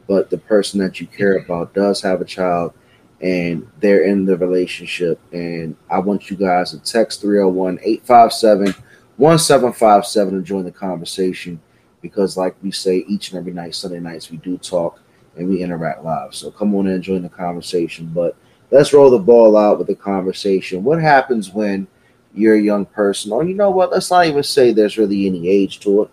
but 0.09 0.31
the 0.31 0.39
person 0.39 0.79
that 0.79 0.99
you 0.99 1.05
care 1.05 1.37
about 1.37 1.71
does 1.75 2.01
have 2.01 2.19
a 2.19 2.25
child 2.25 2.73
and 3.21 3.69
they're 3.79 4.05
in 4.05 4.25
the 4.25 4.35
relationship. 4.35 5.19
And 5.31 5.75
I 5.87 5.99
want 5.99 6.31
you 6.31 6.35
guys 6.35 6.71
to 6.71 6.79
text 6.79 7.21
301 7.21 7.77
857 7.83 8.73
1757 9.17 10.33
to 10.33 10.41
join 10.41 10.63
the 10.63 10.71
conversation 10.71 11.61
because, 12.01 12.37
like 12.37 12.55
we 12.63 12.71
say 12.71 13.05
each 13.07 13.29
and 13.29 13.39
every 13.39 13.53
night, 13.53 13.75
Sunday 13.75 13.99
nights, 13.99 14.31
we 14.31 14.37
do 14.37 14.57
talk 14.57 14.99
and 15.37 15.47
we 15.47 15.61
interact 15.61 16.03
live. 16.03 16.33
So 16.33 16.49
come 16.49 16.73
on 16.73 16.87
in 16.87 16.93
and 16.93 17.03
join 17.03 17.21
the 17.21 17.29
conversation. 17.29 18.07
But 18.07 18.35
let's 18.71 18.93
roll 18.93 19.11
the 19.11 19.19
ball 19.19 19.55
out 19.55 19.77
with 19.77 19.87
the 19.87 19.95
conversation. 19.95 20.83
What 20.83 20.99
happens 20.99 21.51
when 21.51 21.87
you're 22.33 22.55
a 22.55 22.61
young 22.61 22.87
person, 22.87 23.31
or 23.31 23.43
you 23.43 23.53
know 23.53 23.69
what, 23.69 23.91
let's 23.91 24.09
not 24.09 24.25
even 24.25 24.41
say 24.41 24.71
there's 24.71 24.97
really 24.97 25.27
any 25.27 25.47
age 25.47 25.79
to 25.81 26.03
it, 26.03 26.09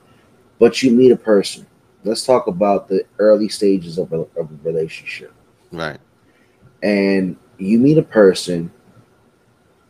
but 0.58 0.82
you 0.82 0.90
meet 0.90 1.12
a 1.12 1.16
person. 1.16 1.66
Let's 2.06 2.24
talk 2.24 2.46
about 2.46 2.88
the 2.88 3.04
early 3.18 3.48
stages 3.48 3.98
of 3.98 4.12
a, 4.12 4.20
of 4.38 4.50
a 4.50 4.58
relationship. 4.62 5.32
Right. 5.72 5.98
And 6.82 7.36
you 7.58 7.78
meet 7.78 7.98
a 7.98 8.02
person, 8.02 8.70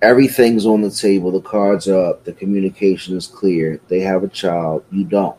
everything's 0.02 0.66
on 0.66 0.82
the 0.82 0.90
table, 0.90 1.30
the 1.30 1.40
cards 1.40 1.88
are 1.88 2.10
up, 2.10 2.24
the 2.24 2.32
communication 2.32 3.16
is 3.16 3.26
clear, 3.26 3.80
they 3.88 4.00
have 4.00 4.24
a 4.24 4.28
child, 4.28 4.84
you 4.90 5.04
don't. 5.04 5.36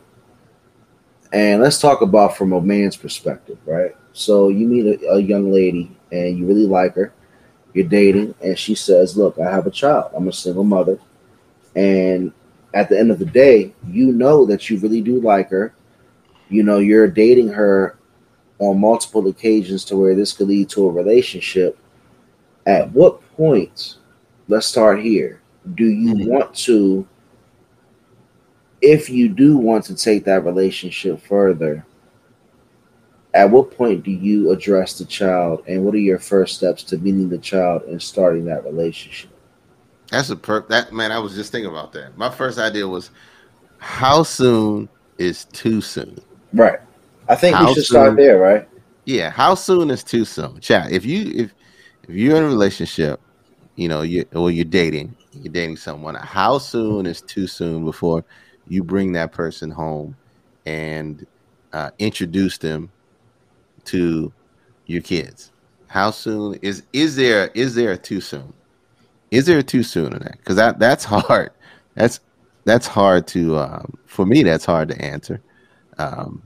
And 1.32 1.60
let's 1.60 1.80
talk 1.80 2.00
about 2.00 2.36
from 2.36 2.52
a 2.52 2.60
man's 2.60 2.96
perspective, 2.96 3.58
right? 3.66 3.94
So 4.12 4.48
you 4.48 4.66
meet 4.66 5.02
a, 5.02 5.12
a 5.12 5.20
young 5.20 5.52
lady 5.52 5.96
and 6.10 6.38
you 6.38 6.46
really 6.46 6.66
like 6.66 6.94
her 6.94 7.12
you're 7.78 7.86
dating, 7.86 8.34
and 8.42 8.58
she 8.58 8.74
says, 8.74 9.16
Look, 9.16 9.38
I 9.38 9.50
have 9.50 9.66
a 9.66 9.70
child. 9.70 10.10
I'm 10.14 10.28
a 10.28 10.32
single 10.32 10.64
mother. 10.64 10.98
And 11.76 12.32
at 12.74 12.88
the 12.88 12.98
end 12.98 13.10
of 13.10 13.18
the 13.18 13.24
day, 13.24 13.72
you 13.86 14.12
know 14.12 14.44
that 14.46 14.68
you 14.68 14.78
really 14.78 15.00
do 15.00 15.20
like 15.20 15.50
her. 15.50 15.72
You 16.48 16.62
know, 16.62 16.78
you're 16.78 17.08
dating 17.08 17.48
her 17.48 17.98
on 18.58 18.80
multiple 18.80 19.26
occasions 19.28 19.84
to 19.86 19.96
where 19.96 20.14
this 20.14 20.32
could 20.32 20.48
lead 20.48 20.68
to 20.70 20.86
a 20.86 20.90
relationship. 20.90 21.78
At 22.66 22.90
what 22.92 23.20
point, 23.36 23.96
let's 24.48 24.66
start 24.66 25.00
here, 25.00 25.40
do 25.74 25.86
you 25.86 26.14
mm-hmm. 26.14 26.30
want 26.30 26.54
to, 26.54 27.06
if 28.80 29.08
you 29.08 29.28
do 29.28 29.56
want 29.56 29.84
to 29.86 29.94
take 29.94 30.24
that 30.24 30.44
relationship 30.44 31.20
further, 31.20 31.84
at 33.34 33.50
what 33.50 33.70
point 33.70 34.02
do 34.02 34.10
you 34.10 34.50
address 34.50 34.98
the 34.98 35.04
child 35.04 35.62
and 35.66 35.84
what 35.84 35.94
are 35.94 35.98
your 35.98 36.18
first 36.18 36.56
steps 36.56 36.82
to 36.82 36.98
meeting 36.98 37.28
the 37.28 37.38
child 37.38 37.82
and 37.82 38.02
starting 38.02 38.44
that 38.44 38.64
relationship 38.64 39.30
that's 40.10 40.30
a 40.30 40.36
per 40.36 40.60
that 40.68 40.92
man 40.92 41.12
i 41.12 41.18
was 41.18 41.34
just 41.34 41.52
thinking 41.52 41.70
about 41.70 41.92
that 41.92 42.16
my 42.16 42.30
first 42.30 42.58
idea 42.58 42.86
was 42.86 43.10
how 43.78 44.22
soon 44.22 44.88
is 45.18 45.44
too 45.46 45.80
soon 45.80 46.18
right 46.52 46.80
i 47.28 47.34
think 47.34 47.56
how 47.56 47.66
we 47.66 47.74
should 47.74 47.84
soon, 47.84 48.02
start 48.02 48.16
there 48.16 48.38
right 48.38 48.68
yeah 49.04 49.30
how 49.30 49.54
soon 49.54 49.90
is 49.90 50.02
too 50.02 50.24
soon 50.24 50.58
chat 50.60 50.90
if 50.90 51.04
you 51.04 51.30
if 51.34 51.54
if 52.08 52.14
you're 52.14 52.36
in 52.36 52.44
a 52.44 52.46
relationship 52.46 53.20
you 53.76 53.88
know 53.88 54.02
you 54.02 54.24
or 54.34 54.50
you're 54.50 54.64
dating 54.64 55.14
you're 55.32 55.52
dating 55.52 55.76
someone 55.76 56.14
how 56.14 56.58
soon 56.58 57.06
is 57.06 57.20
too 57.22 57.46
soon 57.46 57.84
before 57.84 58.24
you 58.68 58.82
bring 58.82 59.12
that 59.12 59.32
person 59.32 59.70
home 59.70 60.16
and 60.66 61.26
uh, 61.72 61.90
introduce 61.98 62.58
them 62.58 62.90
to 63.84 64.32
your 64.86 65.02
kids? 65.02 65.50
How 65.86 66.10
soon 66.10 66.54
is 66.60 66.82
is 66.92 67.16
there 67.16 67.50
is 67.54 67.74
there 67.74 67.92
a 67.92 67.96
too 67.96 68.20
soon? 68.20 68.52
Is 69.30 69.46
there 69.46 69.58
a 69.58 69.62
too 69.62 69.82
soon 69.82 70.12
in 70.12 70.20
that? 70.20 70.38
Because 70.38 70.56
that 70.56 70.78
that's 70.78 71.04
hard. 71.04 71.50
That's 71.94 72.20
that's 72.64 72.86
hard 72.86 73.26
to 73.28 73.58
um, 73.58 73.94
for 74.06 74.26
me. 74.26 74.42
That's 74.42 74.66
hard 74.66 74.88
to 74.90 75.02
answer. 75.02 75.40
Um, 75.98 76.42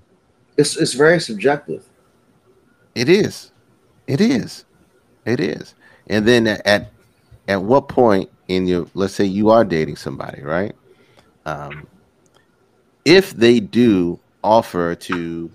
it's 0.57 0.77
it's 0.77 0.95
very 0.95 1.21
subjective. 1.21 1.85
It 2.95 3.09
is. 3.09 3.53
It 4.07 4.21
is. 4.21 4.65
It 5.25 5.41
is. 5.41 5.75
And 6.09 6.27
then 6.27 6.47
at 6.47 6.93
at 7.49 7.62
what 7.62 7.88
point 7.88 8.31
in 8.49 8.67
your 8.67 8.87
let's 8.95 9.15
say 9.15 9.25
you 9.25 9.51
are 9.51 9.65
dating 9.65 9.97
somebody, 9.97 10.43
right? 10.43 10.75
Um, 11.47 11.87
if 13.05 13.33
they 13.33 13.61
do 13.61 14.19
offer 14.45 14.95
to 14.95 15.51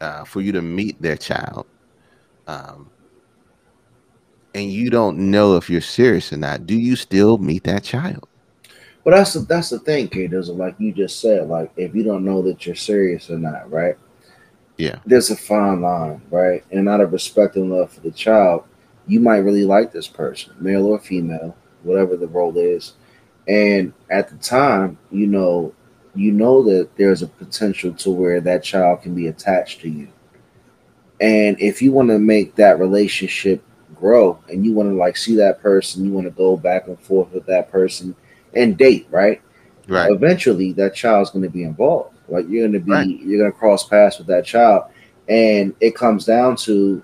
uh, 0.00 0.24
for 0.24 0.40
you 0.40 0.52
to 0.52 0.62
meet 0.62 1.00
their 1.00 1.16
child, 1.16 1.66
um, 2.46 2.90
and 4.54 4.70
you 4.70 4.90
don't 4.90 5.18
know 5.18 5.56
if 5.56 5.70
you're 5.70 5.80
serious 5.80 6.32
or 6.32 6.36
not, 6.36 6.66
do 6.66 6.74
you 6.74 6.96
still 6.96 7.38
meet 7.38 7.64
that 7.64 7.84
child? 7.84 8.29
Well, 9.04 9.16
that's 9.16 9.32
the, 9.32 9.40
that's 9.40 9.70
the 9.70 9.78
thing, 9.78 10.08
Kate. 10.08 10.32
Is 10.32 10.48
like 10.50 10.74
you 10.78 10.92
just 10.92 11.20
said, 11.20 11.48
like 11.48 11.72
if 11.76 11.94
you 11.94 12.02
don't 12.02 12.24
know 12.24 12.42
that 12.42 12.66
you're 12.66 12.74
serious 12.74 13.30
or 13.30 13.38
not, 13.38 13.70
right? 13.70 13.96
Yeah. 14.76 14.98
There's 15.04 15.30
a 15.30 15.36
fine 15.36 15.82
line, 15.82 16.22
right? 16.30 16.64
And 16.70 16.88
out 16.88 17.00
of 17.00 17.12
respect 17.12 17.56
and 17.56 17.70
love 17.70 17.92
for 17.92 18.00
the 18.00 18.10
child, 18.10 18.64
you 19.06 19.20
might 19.20 19.38
really 19.38 19.64
like 19.64 19.92
this 19.92 20.08
person, 20.08 20.54
male 20.58 20.86
or 20.86 20.98
female, 20.98 21.56
whatever 21.82 22.16
the 22.16 22.28
role 22.28 22.56
is. 22.56 22.94
And 23.48 23.92
at 24.10 24.28
the 24.28 24.36
time, 24.36 24.98
you 25.10 25.26
know, 25.26 25.74
you 26.14 26.32
know 26.32 26.62
that 26.62 26.96
there's 26.96 27.22
a 27.22 27.26
potential 27.26 27.92
to 27.94 28.10
where 28.10 28.40
that 28.40 28.62
child 28.62 29.02
can 29.02 29.14
be 29.14 29.28
attached 29.28 29.80
to 29.82 29.88
you. 29.88 30.08
And 31.20 31.60
if 31.60 31.82
you 31.82 31.92
want 31.92 32.08
to 32.08 32.18
make 32.18 32.54
that 32.56 32.78
relationship 32.78 33.62
grow 33.94 34.38
and 34.48 34.64
you 34.64 34.72
want 34.72 34.88
to 34.88 34.94
like 34.94 35.16
see 35.16 35.36
that 35.36 35.60
person, 35.60 36.04
you 36.04 36.12
want 36.12 36.26
to 36.26 36.30
go 36.30 36.56
back 36.56 36.86
and 36.86 36.98
forth 36.98 37.32
with 37.32 37.46
that 37.46 37.70
person 37.70 38.16
and 38.54 38.76
date, 38.76 39.06
right? 39.10 39.40
Right. 39.88 40.10
Eventually 40.10 40.72
that 40.74 40.94
child's 40.94 41.30
going 41.30 41.42
to 41.42 41.50
be 41.50 41.64
involved. 41.64 42.16
Like 42.28 42.46
you're 42.48 42.68
going 42.68 42.80
to 42.80 42.84
be 42.84 42.92
right. 42.92 43.08
you're 43.08 43.40
going 43.40 43.52
to 43.52 43.58
cross 43.58 43.86
paths 43.86 44.18
with 44.18 44.28
that 44.28 44.44
child 44.44 44.84
and 45.28 45.74
it 45.80 45.96
comes 45.96 46.24
down 46.24 46.56
to 46.56 47.02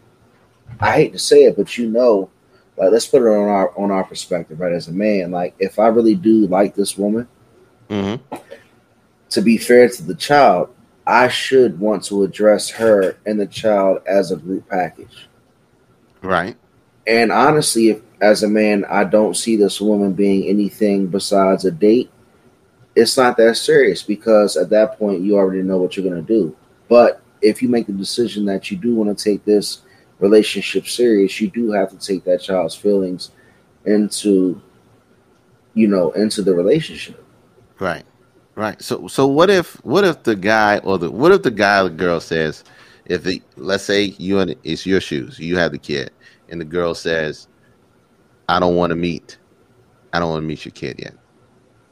I 0.80 0.92
hate 0.92 1.12
to 1.12 1.18
say 1.18 1.44
it, 1.44 1.56
but 1.56 1.76
you 1.78 1.88
know, 1.88 2.30
like 2.76 2.92
let's 2.92 3.06
put 3.06 3.22
it 3.22 3.28
on 3.28 3.48
our 3.48 3.76
on 3.78 3.90
our 3.90 4.04
perspective, 4.04 4.60
right? 4.60 4.72
As 4.72 4.88
a 4.88 4.92
man, 4.92 5.30
like 5.30 5.54
if 5.58 5.78
I 5.78 5.88
really 5.88 6.14
do 6.14 6.46
like 6.46 6.74
this 6.74 6.96
woman, 6.96 7.28
mm-hmm 7.88 8.36
to 9.30 9.42
be 9.42 9.58
fair 9.58 9.88
to 9.88 10.02
the 10.02 10.14
child, 10.14 10.74
I 11.06 11.28
should 11.28 11.78
want 11.78 12.04
to 12.04 12.22
address 12.22 12.70
her 12.70 13.18
and 13.26 13.38
the 13.38 13.46
child 13.46 14.00
as 14.06 14.32
a 14.32 14.36
group 14.36 14.68
package. 14.68 15.28
Right. 16.22 16.56
And 17.06 17.30
honestly, 17.30 17.90
if 17.90 18.02
as 18.20 18.42
a 18.42 18.48
man, 18.48 18.84
I 18.86 19.04
don't 19.04 19.36
see 19.36 19.56
this 19.56 19.80
woman 19.80 20.12
being 20.12 20.48
anything 20.48 21.06
besides 21.06 21.64
a 21.64 21.70
date, 21.70 22.10
it's 22.94 23.16
not 23.16 23.36
that 23.36 23.56
serious 23.56 24.02
because 24.02 24.56
at 24.56 24.70
that 24.70 24.98
point 24.98 25.22
you 25.22 25.36
already 25.36 25.62
know 25.62 25.76
what 25.76 25.96
you're 25.96 26.08
going 26.08 26.24
to 26.24 26.32
do. 26.34 26.56
But 26.88 27.20
if 27.42 27.62
you 27.62 27.68
make 27.68 27.86
the 27.86 27.92
decision 27.92 28.46
that 28.46 28.70
you 28.70 28.76
do 28.76 28.94
want 28.94 29.16
to 29.16 29.24
take 29.24 29.44
this 29.44 29.82
relationship 30.18 30.86
serious, 30.86 31.40
you 31.40 31.50
do 31.50 31.70
have 31.72 31.90
to 31.90 31.98
take 31.98 32.24
that 32.24 32.40
child's 32.40 32.74
feelings 32.74 33.32
into, 33.84 34.60
you 35.74 35.88
know, 35.88 36.10
into 36.12 36.42
the 36.42 36.54
relationship. 36.54 37.22
Right. 37.78 38.04
Right. 38.54 38.80
So 38.80 39.06
so 39.06 39.26
what 39.26 39.50
if 39.50 39.74
what 39.84 40.04
if 40.04 40.22
the 40.22 40.34
guy 40.34 40.78
or 40.78 40.98
the 40.98 41.10
what 41.10 41.30
if 41.30 41.42
the 41.42 41.50
guy 41.50 41.80
or 41.80 41.90
the 41.90 41.94
girl 41.94 42.20
says 42.20 42.64
if 43.04 43.22
the 43.22 43.42
let's 43.56 43.84
say 43.84 44.14
you 44.18 44.38
and 44.38 44.56
it's 44.64 44.86
your 44.86 45.02
shoes, 45.02 45.38
you 45.38 45.58
have 45.58 45.72
the 45.72 45.78
kid, 45.78 46.10
and 46.48 46.58
the 46.58 46.64
girl 46.64 46.94
says, 46.94 47.48
I 48.48 48.60
don't 48.60 48.76
want 48.76 48.90
to 48.90 48.96
meet 48.96 49.38
I 50.16 50.18
don't 50.18 50.30
want 50.30 50.42
to 50.42 50.46
meet 50.46 50.64
your 50.64 50.72
kid 50.72 50.98
yet. 50.98 51.14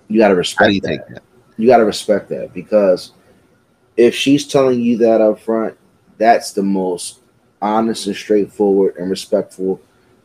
You 0.08 0.18
gotta 0.18 0.34
respect 0.34 0.72
you 0.72 0.80
that. 0.82 1.08
that. 1.10 1.22
You 1.58 1.66
gotta 1.66 1.84
respect 1.84 2.30
that 2.30 2.54
because 2.54 3.12
if 3.98 4.14
she's 4.14 4.46
telling 4.46 4.80
you 4.80 4.96
that 4.98 5.20
up 5.20 5.40
front, 5.40 5.76
that's 6.16 6.52
the 6.52 6.62
most 6.62 7.20
honest 7.60 8.06
and 8.06 8.16
straightforward 8.16 8.96
and 8.96 9.10
respectful 9.10 9.78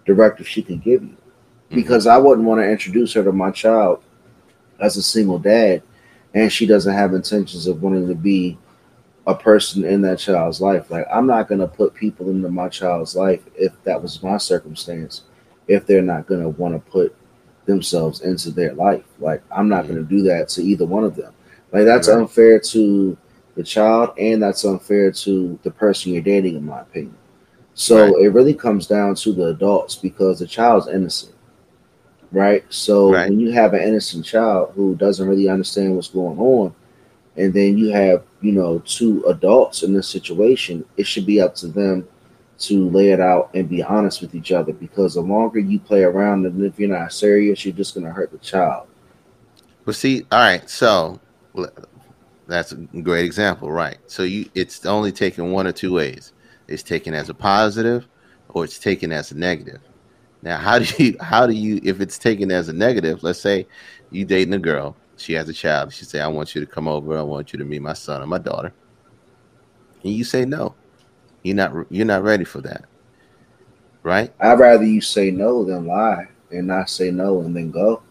directive 0.05 0.47
she 0.47 0.61
can 0.61 0.77
give 0.77 1.03
you. 1.03 1.09
Mm-hmm. 1.09 1.75
Because 1.75 2.07
I 2.07 2.17
wouldn't 2.17 2.47
want 2.47 2.61
to 2.61 2.69
introduce 2.69 3.11
her 3.13 3.23
to 3.23 3.33
my 3.33 3.51
child 3.51 4.01
as 4.79 4.95
a 4.95 5.03
single 5.03 5.39
dad 5.39 5.83
and 6.33 6.51
she 6.51 6.65
doesn't 6.65 6.93
have 6.93 7.13
intentions 7.13 7.67
of 7.67 7.81
wanting 7.81 8.07
to 8.07 8.15
be 8.15 8.57
a 9.27 9.35
person 9.35 9.83
in 9.83 10.01
that 10.03 10.19
child's 10.19 10.61
life. 10.61 10.89
Like 10.89 11.05
I'm 11.11 11.27
not 11.27 11.49
gonna 11.49 11.67
put 11.67 11.93
people 11.93 12.29
into 12.29 12.49
my 12.49 12.69
child's 12.69 13.13
life 13.15 13.41
if 13.55 13.73
that 13.83 14.01
was 14.01 14.23
my 14.23 14.37
circumstance, 14.37 15.23
if 15.69 15.87
they're 15.87 16.03
not 16.03 16.27
gonna 16.27 16.49
want 16.49 16.75
to 16.75 16.91
put 16.91 17.15
themselves 17.67 18.21
into 18.21 18.51
their 18.51 18.73
life. 18.73 19.05
Like 19.19 19.43
I'm 19.55 19.69
not 19.69 19.87
gonna 19.87 20.03
do 20.03 20.23
that 20.23 20.49
to 20.51 20.63
either 20.63 20.85
one 20.85 21.05
of 21.05 21.15
them. 21.15 21.33
Like 21.73 21.85
that's 21.85 22.09
right. 22.09 22.19
unfair 22.19 22.59
to 22.59 23.17
the 23.55 23.63
child, 23.63 24.11
and 24.19 24.43
that's 24.43 24.65
unfair 24.65 25.11
to 25.11 25.59
the 25.63 25.71
person 25.71 26.13
you're 26.13 26.23
dating, 26.23 26.55
in 26.57 26.65
my 26.65 26.81
opinion. 26.81 27.15
So 27.75 27.97
Right. 27.97 28.25
it 28.25 28.33
really 28.33 28.55
comes 28.55 28.87
down 28.87 29.15
to 29.17 29.33
the 29.33 29.47
adults 29.47 29.95
because 29.95 30.39
the 30.39 30.47
child's 30.47 30.87
innocent, 30.87 31.35
right? 32.31 32.63
So 32.69 33.11
Right. 33.11 33.29
when 33.29 33.39
you 33.39 33.51
have 33.51 33.73
an 33.73 33.81
innocent 33.81 34.25
child 34.25 34.71
who 34.75 34.95
doesn't 34.95 35.27
really 35.27 35.49
understand 35.49 35.95
what's 35.95 36.09
going 36.09 36.39
on, 36.39 36.73
and 37.37 37.53
then 37.53 37.77
you 37.77 37.89
have 37.91 38.23
you 38.41 38.51
know 38.53 38.81
two 38.85 39.23
adults 39.27 39.83
in 39.83 39.93
this 39.93 40.07
situation, 40.07 40.85
it 40.97 41.07
should 41.07 41.25
be 41.25 41.41
up 41.41 41.55
to 41.55 41.67
them 41.67 42.07
to 42.59 42.89
lay 42.89 43.09
it 43.11 43.19
out 43.19 43.49
and 43.53 43.69
be 43.69 43.81
honest 43.81 44.21
with 44.21 44.35
each 44.35 44.51
other 44.51 44.73
because 44.73 45.13
the 45.13 45.21
longer 45.21 45.59
you 45.59 45.79
play 45.79 46.03
around 46.03 46.45
and 46.45 46.63
if 46.63 46.77
you're 46.79 46.89
not 46.89 47.13
serious, 47.13 47.65
you're 47.65 47.73
just 47.73 47.95
gonna 47.95 48.11
hurt 48.11 48.31
the 48.31 48.37
child. 48.39 48.87
But 49.85 49.95
see, 49.95 50.25
all 50.31 50.39
right, 50.39 50.69
so 50.69 51.19
that's 52.47 52.73
a 52.73 52.75
great 52.75 53.25
example, 53.25 53.71
right? 53.71 53.97
So 54.07 54.23
you 54.23 54.49
it's 54.55 54.85
only 54.85 55.11
taken 55.11 55.51
one 55.51 55.67
or 55.67 55.71
two 55.71 55.93
ways. 55.93 56.33
It's 56.67 56.83
taken 56.83 57.13
as 57.13 57.29
a 57.29 57.33
positive 57.33 58.07
or 58.49 58.63
it's 58.63 58.77
taken 58.77 59.11
as 59.11 59.31
a 59.31 59.37
negative. 59.37 59.81
Now, 60.41 60.57
how 60.57 60.79
do 60.79 61.03
you 61.03 61.17
how 61.21 61.47
do 61.47 61.53
you 61.53 61.79
if 61.83 62.01
it's 62.01 62.17
taken 62.17 62.51
as 62.51 62.67
a 62.67 62.73
negative, 62.73 63.23
let's 63.23 63.39
say 63.39 63.67
you 64.11 64.25
dating 64.25 64.53
a 64.53 64.59
girl, 64.59 64.95
she 65.17 65.33
has 65.33 65.47
a 65.49 65.53
child, 65.53 65.93
she 65.93 66.05
say, 66.05 66.19
I 66.19 66.27
want 66.27 66.55
you 66.55 66.61
to 66.61 66.67
come 66.67 66.87
over, 66.87 67.17
I 67.17 67.21
want 67.21 67.53
you 67.53 67.59
to 67.59 67.65
meet 67.65 67.81
my 67.81 67.93
son 67.93 68.21
or 68.21 68.27
my 68.27 68.37
daughter. 68.37 68.73
And 70.03 70.13
you 70.13 70.23
say 70.23 70.45
no. 70.45 70.75
You're 71.43 71.55
not 71.55 71.73
you're 71.89 72.05
not 72.05 72.23
ready 72.23 72.43
for 72.43 72.61
that. 72.61 72.85
Right? 74.03 74.33
I'd 74.39 74.59
rather 74.59 74.85
you 74.85 75.01
say 75.01 75.31
no 75.31 75.63
than 75.65 75.85
lie 75.85 76.27
and 76.51 76.67
not 76.67 76.89
say 76.89 77.11
no 77.11 77.41
and 77.41 77.55
then 77.55 77.71
go. 77.71 78.01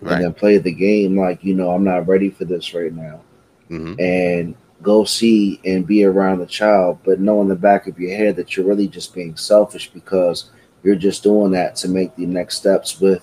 Right. 0.00 0.14
And 0.14 0.24
then 0.24 0.34
play 0.34 0.58
the 0.58 0.72
game 0.72 1.18
like, 1.18 1.44
you 1.44 1.54
know, 1.54 1.70
I'm 1.70 1.84
not 1.84 2.06
ready 2.06 2.30
for 2.30 2.44
this 2.44 2.74
right 2.74 2.92
now. 2.92 3.20
hmm 3.68 3.94
And 3.98 4.54
go 4.82 5.04
see 5.04 5.60
and 5.64 5.86
be 5.86 6.04
around 6.04 6.38
the 6.38 6.46
child, 6.46 6.98
but 7.04 7.20
know 7.20 7.40
in 7.42 7.48
the 7.48 7.56
back 7.56 7.86
of 7.86 7.98
your 7.98 8.16
head 8.16 8.36
that 8.36 8.56
you're 8.56 8.66
really 8.66 8.88
just 8.88 9.14
being 9.14 9.36
selfish 9.36 9.90
because 9.90 10.50
you're 10.82 10.96
just 10.96 11.22
doing 11.22 11.52
that 11.52 11.76
to 11.76 11.88
make 11.88 12.16
the 12.16 12.26
next 12.26 12.56
steps 12.56 13.00
with 13.00 13.22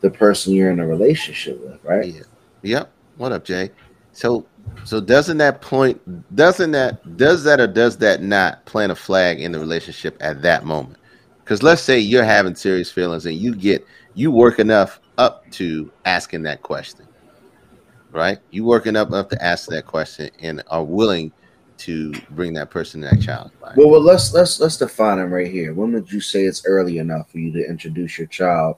the 0.00 0.10
person 0.10 0.52
you're 0.52 0.70
in 0.70 0.80
a 0.80 0.86
relationship 0.86 1.58
with, 1.64 1.82
right? 1.82 2.06
Yeah. 2.06 2.22
Yep. 2.62 2.92
What 3.16 3.32
up, 3.32 3.44
Jay? 3.44 3.70
So 4.12 4.46
so 4.84 5.00
doesn't 5.00 5.38
that 5.38 5.60
point 5.60 6.00
doesn't 6.36 6.70
that 6.72 7.16
does 7.16 7.44
that 7.44 7.60
or 7.60 7.66
does 7.66 7.96
that 7.98 8.22
not 8.22 8.64
plant 8.66 8.92
a 8.92 8.94
flag 8.94 9.40
in 9.40 9.52
the 9.52 9.58
relationship 9.58 10.16
at 10.20 10.42
that 10.42 10.64
moment? 10.64 10.98
Because 11.42 11.62
let's 11.62 11.82
say 11.82 11.98
you're 11.98 12.24
having 12.24 12.54
serious 12.54 12.90
feelings 12.90 13.26
and 13.26 13.36
you 13.36 13.54
get 13.54 13.86
you 14.14 14.30
work 14.30 14.58
enough 14.58 15.00
up 15.18 15.48
to 15.52 15.90
asking 16.04 16.42
that 16.42 16.62
question. 16.62 17.06
Right? 18.12 18.38
You 18.50 18.64
working 18.64 18.96
up 18.96 19.12
up 19.12 19.30
to 19.30 19.44
ask 19.44 19.68
that 19.68 19.86
question 19.86 20.30
and 20.40 20.62
are 20.68 20.84
willing 20.84 21.32
to 21.78 22.12
bring 22.30 22.54
that 22.54 22.70
person 22.70 23.00
that 23.02 23.20
child. 23.20 23.50
Well, 23.76 23.90
well, 23.90 24.00
let's 24.00 24.32
let's 24.32 24.60
let's 24.60 24.76
define 24.76 25.18
them 25.18 25.32
right 25.32 25.50
here. 25.50 25.74
When 25.74 25.92
would 25.92 26.10
you 26.10 26.20
say 26.20 26.44
it's 26.44 26.64
early 26.64 26.98
enough 26.98 27.30
for 27.30 27.38
you 27.38 27.52
to 27.52 27.68
introduce 27.68 28.18
your 28.18 28.28
child 28.28 28.76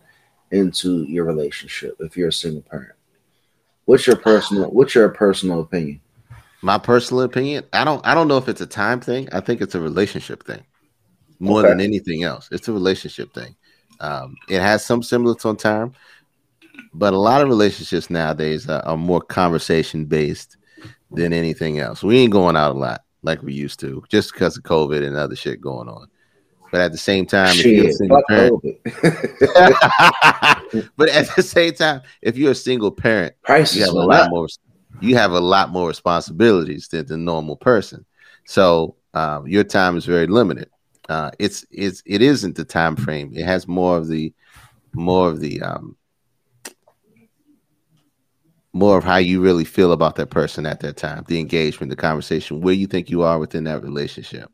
into 0.51 1.05
your 1.05 1.25
relationship 1.25 1.97
if 2.01 2.17
you're 2.17 2.29
a 2.29 2.33
single 2.33 2.63
parent? 2.63 2.98
What's 3.89 4.07
your 4.07 4.17
personal 4.17 4.69
What's 4.69 4.95
your 4.95 5.09
personal 5.09 5.61
opinion? 5.61 6.03
My 6.61 6.77
personal 6.77 7.23
opinion, 7.23 7.65
I 7.73 7.85
don't 7.85 8.07
I 8.07 8.13
don't 8.13 8.29
know 8.29 8.37
if 8.37 8.47
it's 8.47 8.61
a 8.61 8.67
time 8.67 9.01
thing. 9.01 9.31
I 9.33 9.41
think 9.41 9.63
it's 9.63 9.75
a 9.75 9.81
relationship 9.81 10.45
thing. 10.45 10.63
More 11.41 11.61
Okay. 11.61 11.71
than 11.71 11.81
anything 11.81 12.23
else. 12.23 12.51
It's 12.53 12.69
a 12.69 12.73
relationship 12.75 13.33
thing. 13.33 13.57
Um, 14.01 14.37
it 14.51 14.61
has 14.61 14.85
some 14.85 15.03
semblance 15.03 15.47
on 15.47 15.57
time, 15.57 15.95
but 16.93 17.15
a 17.15 17.19
lot 17.19 17.41
of 17.41 17.49
relationships 17.49 18.11
nowadays 18.11 18.69
are, 18.69 18.85
are 18.85 18.99
more 18.99 19.23
conversation 19.23 20.05
based 20.05 20.59
than 21.11 21.33
anything 21.33 21.79
else. 21.79 22.03
We 22.03 22.19
ain't 22.19 22.33
going 22.33 22.57
out 22.57 22.77
a 22.77 22.79
lot 22.79 23.05
like 23.23 23.43
we 23.43 23.55
used 23.55 23.81
to, 23.81 24.05
just 24.11 24.35
because 24.35 24.59
of 24.59 24.65
COVID 24.65 25.03
and 25.03 25.17
other 25.17 25.35
shit 25.35 25.63
going 25.63 25.89
on. 25.89 26.09
But 26.73 26.81
at 26.83 26.93
the 26.93 26.99
same 26.99 27.25
time, 27.25 27.57
if 27.57 27.65
you're 27.65 27.89
a 27.89 27.93
single 27.93 28.23
parent, 28.29 28.63
but 30.97 31.09
at 31.09 31.35
the 31.35 31.43
same 31.43 31.73
time, 31.73 32.03
if 32.21 32.37
you're 32.37 32.53
a 32.53 32.55
single 32.55 32.91
parent, 32.91 33.35
Prices 33.43 33.77
you 33.79 33.85
have 33.85 33.95
a 33.95 33.99
lot 33.99 34.25
up. 34.25 34.31
more 34.31 34.47
you 35.01 35.17
have 35.17 35.33
a 35.33 35.41
lot 35.41 35.71
more 35.71 35.89
responsibilities 35.89 36.89
than 36.89 37.07
the 37.07 37.17
normal 37.17 37.57
person. 37.57 38.05
So 38.45 38.97
um, 39.15 39.47
your 39.47 39.65
time 39.65 39.97
is 39.97 40.05
very 40.05 40.27
limited. 40.27 40.69
Uh, 41.09 41.31
it's 41.39 41.65
it's 41.71 42.03
it 42.05 42.21
isn't 42.21 42.57
the 42.57 42.65
time 42.65 42.97
frame. 42.97 43.33
It 43.35 43.45
has 43.45 43.67
more 43.67 43.97
of 43.97 44.09
the 44.09 44.35
more 44.93 45.29
of 45.29 45.41
the 45.41 45.63
um, 45.63 45.97
more 48.73 48.99
of 48.99 49.05
how 49.05 49.17
you 49.17 49.41
really 49.41 49.65
feel 49.65 49.93
about 49.93 50.17
that 50.17 50.31
person 50.31 50.67
at 50.67 50.81
that 50.81 50.97
time 50.97 51.25
the 51.27 51.41
engagement 51.41 51.91
the 51.91 51.97
conversation 51.97 52.61
where 52.61 52.75
you 52.75 52.87
think 52.87 53.11
you 53.11 53.23
are 53.23 53.39
within 53.39 53.65
that 53.65 53.83
relationship 53.83 54.51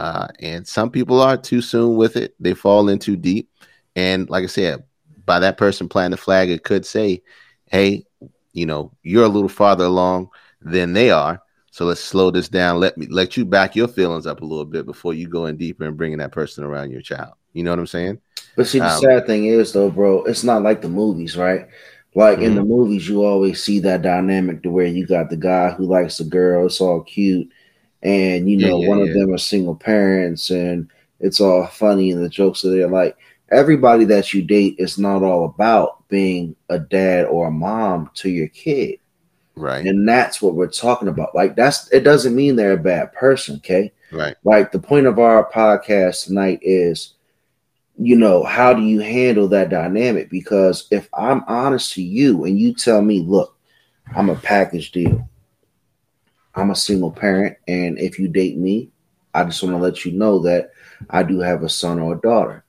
uh, 0.00 0.28
and 0.40 0.66
some 0.66 0.90
people 0.90 1.20
are 1.20 1.36
too 1.36 1.62
soon 1.62 1.96
with 1.96 2.16
it. 2.16 2.34
They 2.40 2.54
fall 2.54 2.88
in 2.88 2.98
too 2.98 3.16
deep. 3.16 3.50
And 3.96 4.28
like 4.30 4.44
i 4.44 4.46
said 4.46 4.84
by 5.26 5.40
that 5.40 5.58
person 5.58 5.88
planting 5.88 6.12
the 6.12 6.16
flag 6.16 6.50
it 6.50 6.64
could 6.64 6.84
say 6.86 7.22
hey 7.66 8.04
you 8.52 8.66
know 8.66 8.92
you're 9.02 9.24
a 9.24 9.28
little 9.28 9.48
farther 9.48 9.84
along 9.84 10.30
than 10.62 10.92
they 10.92 11.10
are. 11.10 11.42
So 11.72 11.84
let's 11.86 12.00
slow 12.00 12.30
this 12.30 12.48
down. 12.48 12.80
Let 12.80 12.98
me 12.98 13.06
let 13.08 13.36
you 13.36 13.44
back 13.44 13.76
your 13.76 13.88
feelings 13.88 14.26
up 14.26 14.42
a 14.42 14.44
little 14.44 14.64
bit 14.64 14.86
before 14.86 15.14
you 15.14 15.28
go 15.28 15.46
in 15.46 15.56
deeper 15.56 15.84
and 15.84 15.96
bringing 15.96 16.18
that 16.18 16.32
person 16.32 16.64
around 16.64 16.90
your 16.90 17.02
child. 17.02 17.34
You 17.52 17.62
know 17.64 17.70
what 17.70 17.78
i'm 17.78 17.86
saying? 17.86 18.20
But 18.56 18.66
see, 18.66 18.80
the 18.80 18.90
Um, 18.90 18.90
sad 18.90 19.26
thing 19.26 19.46
is, 19.46 19.72
though, 19.72 19.90
bro, 19.90 20.24
it's 20.24 20.44
not 20.44 20.62
like 20.62 20.82
the 20.82 20.88
movies, 20.88 21.36
right? 21.36 21.66
Like 22.14 22.40
in 22.40 22.54
Mhm. 22.54 22.56
the 22.56 22.62
movies, 22.62 23.08
you 23.08 23.24
always 23.24 23.62
see 23.62 23.80
that 23.80 24.02
dynamic 24.02 24.62
to 24.62 24.70
where 24.70 24.86
you 24.86 25.06
got 25.06 25.30
the 25.30 25.36
guy 25.36 25.70
who 25.70 25.86
likes 25.86 26.18
the 26.18 26.24
girl, 26.24 26.66
it's 26.66 26.80
all 26.80 27.02
cute, 27.02 27.48
and 28.02 28.50
you 28.50 28.56
Yeah, 28.56 28.68
know, 28.68 28.78
yeah, 28.78 28.88
one 28.88 29.00
yeah. 29.00 29.04
of 29.08 29.12
them 29.12 29.32
are 29.34 29.38
single 29.38 29.76
parents, 29.76 30.50
and 30.50 30.88
it's 31.20 31.40
all 31.40 31.66
funny, 31.66 32.10
and 32.12 32.22
the 32.24 32.28
jokes 32.28 32.64
are 32.64 32.70
there. 32.70 32.88
Like 32.88 33.16
everybody 33.52 34.04
that 34.06 34.32
you 34.34 34.42
date 34.42 34.76
is 34.78 34.98
not 34.98 35.22
all 35.22 35.44
about 35.46 36.08
being 36.08 36.56
a 36.68 36.78
dad 36.78 37.26
or 37.26 37.48
a 37.48 37.52
mom 37.52 38.10
to 38.16 38.30
your 38.30 38.48
kid. 38.48 38.98
right 39.56 39.86
And 39.86 40.08
that's 40.08 40.42
what 40.42 40.54
we're 40.54 40.68
talking 40.70 41.08
about. 41.08 41.34
Like 41.34 41.56
that's 41.56 41.90
it 41.92 42.00
doesn't 42.04 42.34
mean 42.34 42.56
they're 42.56 42.72
a 42.72 42.76
bad 42.78 43.12
person, 43.12 43.56
okay? 43.56 43.92
right 44.10 44.36
like 44.44 44.72
the 44.72 44.78
point 44.80 45.06
of 45.06 45.18
our 45.18 45.50
podcast 45.50 46.26
tonight 46.26 46.58
is 46.62 47.14
you 47.98 48.16
know 48.16 48.44
how 48.44 48.74
do 48.74 48.82
you 48.82 49.00
handle 49.00 49.48
that 49.48 49.70
dynamic 49.70 50.30
because 50.30 50.88
if 50.92 51.08
i'm 51.14 51.44
honest 51.48 51.94
to 51.94 52.02
you 52.02 52.44
and 52.44 52.58
you 52.58 52.74
tell 52.74 53.02
me 53.02 53.20
look 53.22 53.56
i'm 54.16 54.30
a 54.30 54.36
package 54.36 54.92
deal 54.92 55.29
i'm 56.54 56.70
a 56.70 56.76
single 56.76 57.10
parent 57.10 57.56
and 57.68 57.98
if 57.98 58.18
you 58.18 58.28
date 58.28 58.56
me 58.56 58.88
i 59.34 59.44
just 59.44 59.62
want 59.62 59.74
to 59.74 59.80
let 59.82 60.04
you 60.04 60.12
know 60.12 60.38
that 60.38 60.70
i 61.10 61.22
do 61.22 61.38
have 61.40 61.62
a 61.62 61.68
son 61.68 61.98
or 61.98 62.14
a 62.14 62.20
daughter 62.20 62.64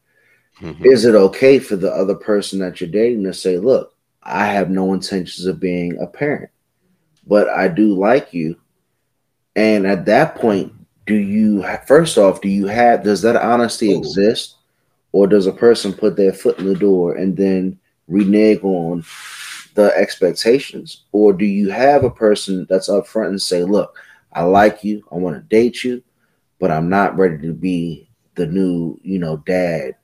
Mhm. 0.62 0.86
is 0.86 1.06
it 1.06 1.16
okay 1.16 1.58
for 1.60 1.76
the 1.76 1.92
other 1.92 2.14
person 2.16 2.60
that 2.60 2.80
you're 2.80 2.90
dating 2.90 3.24
to 3.24 3.34
say 3.34 3.58
look 3.58 3.96
i 4.22 4.46
have 4.46 4.70
no 4.70 4.94
intentions 4.94 5.46
of 5.46 5.60
being 5.60 5.98
a 6.00 6.06
parent 6.06 6.52
but 7.26 7.50
i 7.50 7.68
do 7.68 7.94
like 7.96 8.34
you 8.34 8.56
and 9.56 9.86
at 9.88 10.06
that 10.06 10.36
point 10.36 10.72
do 11.08 11.16
you 11.16 11.64
first 11.88 12.18
off 12.18 12.42
do 12.42 12.48
you 12.50 12.68
have 12.68 13.04
does 13.04 13.22
that 13.24 13.36
honesty 13.36 13.92
Ooh. 13.92 13.98
exist 13.98 14.56
or 15.14 15.28
does 15.28 15.48
a 15.48 15.52
person 15.52 15.92
put 15.92 16.16
their 16.16 16.32
foot 16.32 16.58
in 16.60 16.66
the 16.66 16.76
door 16.76 17.16
and 17.16 17.36
then 17.36 17.78
renege 18.08 18.64
on 18.64 19.04
the 19.76 19.96
expectations 19.98 21.04
or 21.12 21.34
do 21.34 21.46
you 21.46 21.70
have 21.70 22.04
a 22.04 22.10
person 22.10 22.66
that's 22.70 22.90
upfront 22.90 23.28
and 23.28 23.42
say 23.42 23.64
look 23.64 23.98
i 24.34 24.42
like 24.44 24.84
you 24.84 25.04
i 25.12 25.16
want 25.16 25.36
to 25.36 25.42
date 25.44 25.84
you 25.84 26.02
but 26.60 26.72
i'm 26.72 26.90
not 26.90 27.18
ready 27.18 27.38
to 27.38 27.54
be 27.54 28.10
the 28.36 28.46
new 28.46 29.00
you 29.04 29.20
know 29.20 29.38
dad 29.38 29.96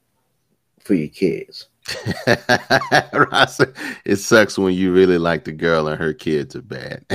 for 0.80 0.94
your 0.94 1.08
kids 1.10 1.68
it 4.06 4.18
sucks 4.18 4.58
when 4.58 4.74
you 4.74 4.92
really 4.94 5.18
like 5.18 5.46
the 5.46 5.54
girl 5.54 5.88
and 5.88 5.98
her 5.98 6.12
kids 6.14 6.54
are 6.54 6.62
bad. 6.62 7.06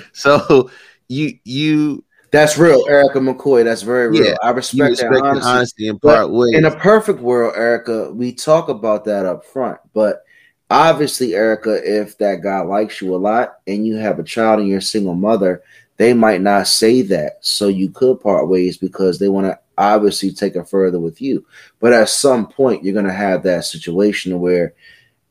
so 0.14 0.70
you 1.08 1.38
you 1.44 2.02
that's 2.30 2.56
real 2.56 2.82
erica 2.88 3.18
mccoy 3.18 3.62
that's 3.62 3.82
very 3.82 4.08
real 4.08 4.24
Yeah, 4.24 4.36
i 4.42 4.50
respect, 4.50 4.90
respect 4.90 5.12
that 5.12 5.22
honesty 5.22 5.48
honesty 5.48 5.88
and 5.88 6.00
But 6.00 6.16
part 6.16 6.30
ways. 6.30 6.54
in 6.54 6.64
a 6.64 6.74
perfect 6.76 7.20
world, 7.20 7.54
Erica, 7.56 8.10
we 8.12 8.32
talk 8.32 8.68
about 8.68 9.04
that 9.04 9.26
up 9.26 9.44
front. 9.44 9.78
But 9.92 10.24
obviously, 10.70 11.34
Erica, 11.34 11.80
if 11.84 12.16
that 12.18 12.42
guy 12.42 12.60
likes 12.60 13.02
you 13.02 13.14
a 13.14 13.18
lot 13.18 13.58
and 13.66 13.86
you 13.86 13.96
have 13.96 14.18
a 14.18 14.24
child 14.24 14.60
and 14.60 14.68
you're 14.68 14.78
a 14.78 14.82
single 14.82 15.14
mother, 15.14 15.62
they 15.96 16.14
might 16.14 16.40
not 16.40 16.68
say 16.68 17.02
that. 17.02 17.38
So 17.40 17.68
you 17.68 17.90
could 17.90 18.20
part 18.20 18.48
ways 18.48 18.78
because 18.78 19.18
they 19.18 19.28
want 19.28 19.46
to 19.46 19.58
obviously 19.76 20.30
take 20.30 20.56
it 20.56 20.68
further 20.68 21.00
with 21.00 21.20
you. 21.20 21.44
But 21.80 21.92
at 21.92 22.08
some 22.08 22.46
point, 22.46 22.84
you're 22.84 22.94
going 22.94 23.06
to 23.06 23.12
have 23.12 23.42
that 23.42 23.64
situation 23.64 24.40
where 24.40 24.74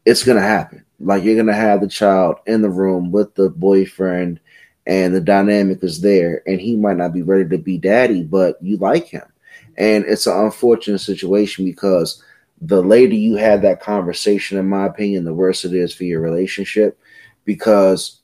it's 0.06 0.24
going 0.24 0.38
to 0.38 0.44
happen. 0.44 0.86
Like 1.00 1.24
you're 1.24 1.36
going 1.36 1.48
to 1.48 1.54
have 1.54 1.82
the 1.82 1.88
child 1.88 2.38
in 2.46 2.62
the 2.62 2.70
room 2.70 3.12
with 3.12 3.34
the 3.36 3.50
boyfriend 3.50 4.40
and 4.86 5.16
the 5.16 5.22
dynamic 5.22 5.84
is 5.84 6.02
there 6.02 6.42
and 6.46 6.60
he 6.60 6.76
might 6.76 6.98
not 6.98 7.14
be 7.14 7.22
ready 7.22 7.48
to 7.50 7.58
be 7.58 7.78
daddy, 7.78 8.24
but 8.24 8.62
you 8.62 8.78
like 8.78 9.08
him. 9.08 9.26
And 9.78 10.04
it's 10.06 10.28
an 10.28 10.38
unfortunate 10.38 11.00
situation 11.00 11.64
because 11.64 12.22
the 12.62 12.82
later 12.82 13.16
you 13.16 13.36
have 13.36 13.62
that 13.62 13.82
conversation, 13.82 14.58
in 14.58 14.68
my 14.68 14.86
opinion, 14.86 15.24
the 15.24 15.34
worse 15.34 15.66
it 15.66 15.74
is 15.74 15.94
for 15.94 16.04
your 16.04 16.22
relationship 16.22 17.00
because 17.46 18.22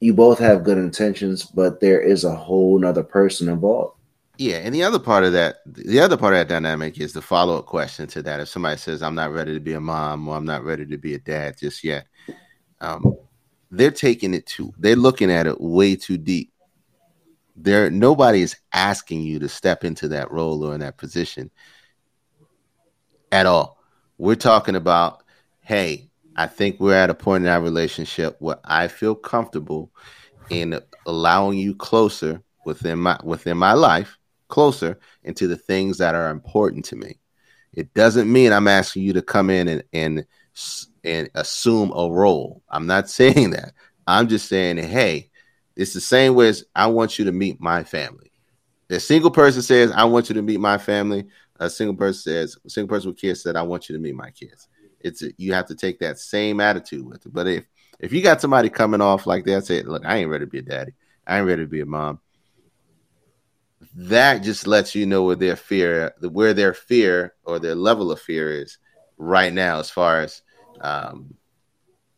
you 0.00 0.14
both 0.14 0.38
have 0.38 0.64
good 0.64 0.78
intentions, 0.78 1.44
but 1.44 1.80
there 1.80 2.00
is 2.00 2.24
a 2.24 2.34
whole 2.34 2.78
nother 2.78 3.02
person 3.02 3.48
involved. 3.48 3.98
Yeah, 4.36 4.56
and 4.56 4.74
the 4.74 4.82
other 4.82 4.98
part 4.98 5.24
of 5.24 5.32
that, 5.32 5.56
the 5.66 6.00
other 6.00 6.16
part 6.16 6.34
of 6.34 6.40
that 6.40 6.48
dynamic 6.48 6.98
is 6.98 7.12
the 7.12 7.22
follow 7.22 7.58
up 7.58 7.66
question 7.66 8.06
to 8.08 8.22
that. 8.22 8.40
If 8.40 8.48
somebody 8.48 8.76
says, 8.78 9.00
"I'm 9.00 9.14
not 9.14 9.32
ready 9.32 9.54
to 9.54 9.60
be 9.60 9.74
a 9.74 9.80
mom," 9.80 10.26
or 10.26 10.36
"I'm 10.36 10.44
not 10.44 10.64
ready 10.64 10.84
to 10.86 10.98
be 10.98 11.14
a 11.14 11.20
dad 11.20 11.56
just 11.58 11.84
yet," 11.84 12.06
um, 12.80 13.16
they're 13.70 13.92
taking 13.92 14.34
it 14.34 14.46
too. 14.46 14.72
They're 14.76 14.96
looking 14.96 15.30
at 15.30 15.46
it 15.46 15.60
way 15.60 15.94
too 15.94 16.18
deep. 16.18 16.52
There, 17.54 17.90
nobody 17.90 18.42
is 18.42 18.56
asking 18.72 19.22
you 19.22 19.38
to 19.38 19.48
step 19.48 19.84
into 19.84 20.08
that 20.08 20.32
role 20.32 20.64
or 20.64 20.74
in 20.74 20.80
that 20.80 20.96
position 20.96 21.52
at 23.32 23.46
all. 23.46 23.78
We're 24.18 24.34
talking 24.34 24.76
about, 24.76 25.22
hey, 25.60 26.10
I 26.36 26.46
think 26.46 26.80
we're 26.80 26.94
at 26.94 27.10
a 27.10 27.14
point 27.14 27.44
in 27.44 27.50
our 27.50 27.60
relationship 27.60 28.36
where 28.40 28.58
I 28.64 28.88
feel 28.88 29.14
comfortable 29.14 29.90
in 30.50 30.80
allowing 31.06 31.58
you 31.58 31.74
closer 31.74 32.42
within 32.64 32.98
my 32.98 33.18
within 33.22 33.56
my 33.56 33.72
life, 33.72 34.18
closer 34.48 34.98
into 35.22 35.46
the 35.46 35.56
things 35.56 35.98
that 35.98 36.14
are 36.14 36.30
important 36.30 36.84
to 36.86 36.96
me. 36.96 37.18
It 37.72 37.92
doesn't 37.94 38.32
mean 38.32 38.52
I'm 38.52 38.68
asking 38.68 39.02
you 39.02 39.12
to 39.14 39.22
come 39.22 39.50
in 39.50 39.68
and 39.68 39.84
and 39.92 40.26
and 41.04 41.30
assume 41.34 41.92
a 41.94 42.10
role. 42.10 42.62
I'm 42.68 42.86
not 42.86 43.08
saying 43.20 43.50
that. 43.50 43.72
I'm 44.06 44.28
just 44.28 44.48
saying, 44.48 44.76
hey, 44.78 45.30
it's 45.76 45.94
the 45.94 46.00
same 46.00 46.34
way 46.34 46.48
as 46.48 46.64
I 46.74 46.86
want 46.86 47.18
you 47.18 47.24
to 47.26 47.32
meet 47.32 47.60
my 47.60 47.84
family. 47.84 48.30
The 48.88 49.00
single 49.00 49.30
person 49.30 49.62
says, 49.62 49.90
I 49.92 50.04
want 50.04 50.28
you 50.28 50.34
to 50.34 50.42
meet 50.42 50.60
my 50.60 50.78
family. 50.78 51.26
A 51.60 51.70
single 51.70 51.96
person 51.96 52.20
says, 52.20 52.56
a 52.64 52.70
single 52.70 52.94
person 52.94 53.10
with 53.10 53.20
kids 53.20 53.42
said, 53.42 53.56
I 53.56 53.62
want 53.62 53.88
you 53.88 53.96
to 53.96 54.02
meet 54.02 54.14
my 54.14 54.30
kids 54.30 54.68
it's 55.04 55.22
a, 55.22 55.30
you 55.36 55.52
have 55.52 55.66
to 55.66 55.76
take 55.76 56.00
that 56.00 56.18
same 56.18 56.58
attitude 56.58 57.06
with 57.06 57.24
it. 57.24 57.32
But 57.32 57.46
if 57.46 57.66
if 58.00 58.12
you 58.12 58.22
got 58.22 58.40
somebody 58.40 58.70
coming 58.70 59.00
off 59.00 59.26
like 59.26 59.44
that, 59.44 59.66
say, 59.66 59.82
look, 59.82 60.04
I 60.04 60.16
ain't 60.16 60.30
ready 60.30 60.44
to 60.44 60.50
be 60.50 60.58
a 60.58 60.62
daddy. 60.62 60.94
I 61.26 61.38
ain't 61.38 61.46
ready 61.46 61.62
to 61.62 61.68
be 61.68 61.80
a 61.80 61.86
mom. 61.86 62.18
That 63.94 64.42
just 64.42 64.66
lets 64.66 64.94
you 64.94 65.06
know 65.06 65.22
where 65.22 65.36
their 65.36 65.56
fear, 65.56 66.12
where 66.20 66.54
their 66.54 66.74
fear 66.74 67.34
or 67.44 67.60
their 67.60 67.76
level 67.76 68.10
of 68.10 68.20
fear 68.20 68.50
is 68.50 68.78
right 69.16 69.52
now, 69.52 69.78
as 69.78 69.90
far 69.90 70.20
as 70.20 70.42
um, 70.80 71.34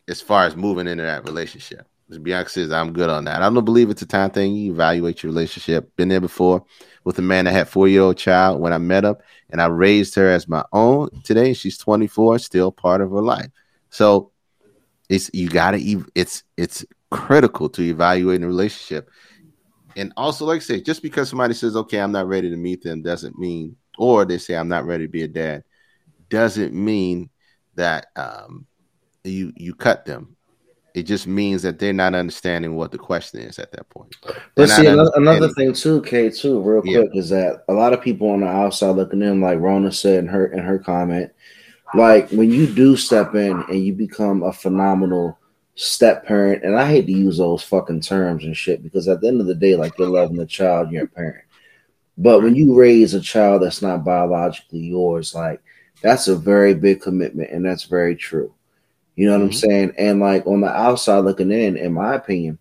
as 0.07 0.19
far 0.19 0.45
as 0.45 0.55
moving 0.55 0.87
into 0.87 1.03
that 1.03 1.25
relationship. 1.25 1.85
Bianca 2.09 2.49
says, 2.49 2.71
I'm 2.71 2.93
good 2.93 3.09
on 3.09 3.25
that. 3.25 3.41
I 3.41 3.49
don't 3.49 3.65
believe 3.65 3.89
it's 3.89 4.01
a 4.01 4.05
time 4.05 4.29
thing. 4.29 4.55
You 4.55 4.71
evaluate 4.71 5.23
your 5.23 5.31
relationship. 5.31 5.93
Been 5.97 6.07
there 6.07 6.21
before 6.21 6.63
with 7.03 7.19
a 7.19 7.21
man 7.21 7.45
that 7.45 7.51
had 7.51 7.67
four 7.67 7.87
year 7.87 8.01
old 8.01 8.17
child 8.17 8.61
when 8.61 8.71
I 8.71 8.77
met 8.77 9.03
up 9.03 9.21
and 9.49 9.61
I 9.61 9.65
raised 9.65 10.15
her 10.15 10.29
as 10.29 10.47
my 10.47 10.63
own. 10.71 11.09
Today 11.23 11.53
she's 11.53 11.77
24, 11.77 12.39
still 12.39 12.71
part 12.71 13.01
of 13.01 13.11
her 13.11 13.21
life. 13.21 13.49
So 13.89 14.31
it's 15.09 15.29
you 15.33 15.49
gotta 15.49 15.79
it's 16.15 16.43
it's 16.55 16.85
critical 17.11 17.69
to 17.69 17.81
evaluate 17.81 18.41
a 18.41 18.47
relationship. 18.47 19.09
And 19.97 20.13
also, 20.15 20.45
like 20.45 20.57
I 20.57 20.59
say, 20.59 20.81
just 20.81 21.01
because 21.01 21.29
somebody 21.29 21.55
says, 21.55 21.75
okay, 21.75 21.99
I'm 21.99 22.11
not 22.11 22.27
ready 22.27 22.49
to 22.49 22.57
meet 22.57 22.83
them, 22.83 23.01
doesn't 23.01 23.37
mean, 23.37 23.75
or 23.97 24.25
they 24.25 24.37
say 24.37 24.55
I'm 24.55 24.67
not 24.67 24.85
ready 24.85 25.05
to 25.05 25.11
be 25.11 25.23
a 25.23 25.27
dad, 25.27 25.63
doesn't 26.29 26.73
mean 26.73 27.29
that 27.75 28.07
um, 28.15 28.65
you 29.23 29.51
you 29.55 29.73
cut 29.73 30.05
them 30.05 30.36
it 30.97 31.03
just 31.03 31.27
means 31.27 31.61
that 31.61 31.77
they're 31.77 31.93
not 31.93 32.15
understanding 32.15 32.75
what 32.75 32.91
the 32.91 32.97
question 32.97 33.41
is 33.41 33.59
at 33.59 33.71
that 33.71 33.87
point. 33.89 34.15
But 34.55 34.67
see, 34.67 34.87
another, 34.87 35.11
another, 35.13 35.49
thing 35.49 35.71
too, 35.71 36.01
Kate, 36.01 36.33
too, 36.33 36.59
real 36.59 36.81
quick, 36.81 37.11
yeah. 37.13 37.19
is 37.19 37.29
that 37.29 37.65
a 37.69 37.73
lot 37.73 37.93
of 37.93 38.01
people 38.01 38.31
on 38.31 38.41
the 38.41 38.47
outside 38.47 38.95
looking 38.95 39.21
in, 39.21 39.39
like 39.39 39.59
Rona 39.59 39.91
said 39.91 40.17
in 40.17 40.27
her 40.27 40.47
in 40.47 40.57
her 40.57 40.79
comment, 40.79 41.31
like 41.93 42.31
when 42.31 42.49
you 42.49 42.65
do 42.65 42.97
step 42.97 43.35
in 43.35 43.63
and 43.69 43.85
you 43.85 43.93
become 43.93 44.41
a 44.41 44.51
phenomenal 44.51 45.37
step 45.75 46.25
parent, 46.25 46.63
and 46.63 46.75
I 46.75 46.89
hate 46.89 47.05
to 47.05 47.11
use 47.11 47.37
those 47.37 47.61
fucking 47.61 48.01
terms 48.01 48.43
and 48.43 48.57
shit 48.57 48.81
because 48.81 49.07
at 49.07 49.21
the 49.21 49.27
end 49.27 49.39
of 49.39 49.45
the 49.45 49.53
day, 49.53 49.75
like 49.75 49.95
you're 49.99 50.09
loving 50.09 50.37
the 50.37 50.47
child, 50.47 50.91
you're 50.91 51.03
a 51.03 51.07
parent. 51.07 51.45
But 52.17 52.41
when 52.41 52.55
you 52.55 52.73
raise 52.73 53.13
a 53.13 53.21
child 53.21 53.61
that's 53.61 53.83
not 53.83 54.03
biologically 54.03 54.79
yours, 54.79 55.35
like 55.35 55.61
that's 56.01 56.27
a 56.27 56.35
very 56.35 56.73
big 56.73 57.01
commitment, 57.01 57.51
and 57.51 57.63
that's 57.63 57.83
very 57.83 58.15
true. 58.15 58.51
You 59.17 59.25
know 59.25 59.33
what 59.33 59.39
mm-hmm. 59.39 59.45
I'm 59.47 59.53
saying? 59.53 59.93
And 59.97 60.19
like 60.21 60.47
on 60.47 60.61
the 60.61 60.69
outside 60.69 61.19
looking 61.19 61.51
in, 61.51 61.75
in 61.75 61.91
my 61.91 62.13
opinion, 62.13 62.59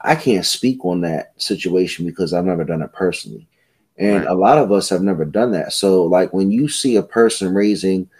I 0.00 0.16
can't 0.16 0.44
speak 0.44 0.84
on 0.84 1.00
that 1.00 1.32
situation 1.40 2.04
because 2.04 2.34
I've 2.34 2.44
never 2.44 2.64
done 2.64 2.82
it 2.82 2.92
personally. 2.92 3.48
And 3.96 4.24
right. 4.24 4.26
a 4.26 4.34
lot 4.34 4.58
of 4.58 4.70
us 4.70 4.88
have 4.90 5.02
never 5.02 5.24
done 5.24 5.52
that. 5.52 5.72
So, 5.72 6.02
like, 6.02 6.32
when 6.34 6.50
you 6.50 6.68
see 6.68 6.96
a 6.96 7.02
person 7.02 7.54
raising 7.54 8.10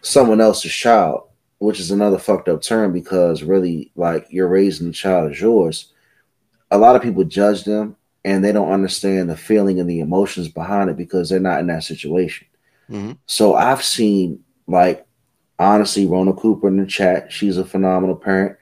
someone 0.00 0.40
else's 0.40 0.72
child, 0.72 1.28
which 1.58 1.78
is 1.78 1.90
another 1.90 2.18
fucked 2.18 2.48
up 2.48 2.62
term 2.62 2.92
because 2.92 3.42
really, 3.42 3.92
like, 3.94 4.26
you're 4.30 4.48
raising 4.48 4.86
the 4.86 4.92
child 4.94 5.30
as 5.30 5.40
yours, 5.40 5.92
a 6.70 6.78
lot 6.78 6.96
of 6.96 7.02
people 7.02 7.22
judge 7.24 7.64
them 7.64 7.96
and 8.24 8.42
they 8.42 8.50
don't 8.50 8.72
understand 8.72 9.28
the 9.28 9.36
feeling 9.36 9.78
and 9.78 9.88
the 9.88 10.00
emotions 10.00 10.48
behind 10.48 10.88
it 10.88 10.96
because 10.96 11.28
they're 11.28 11.38
not 11.38 11.60
in 11.60 11.66
that 11.66 11.84
situation. 11.84 12.46
Mm-hmm. 12.90 13.12
So, 13.26 13.54
I've 13.54 13.84
seen, 13.84 14.42
like, 14.66 15.06
honestly, 15.60 16.06
Rona 16.06 16.32
Cooper 16.32 16.68
in 16.68 16.78
the 16.78 16.86
chat, 16.86 17.30
she's 17.30 17.58
a 17.58 17.64
phenomenal 17.64 18.16
parent. 18.16 18.56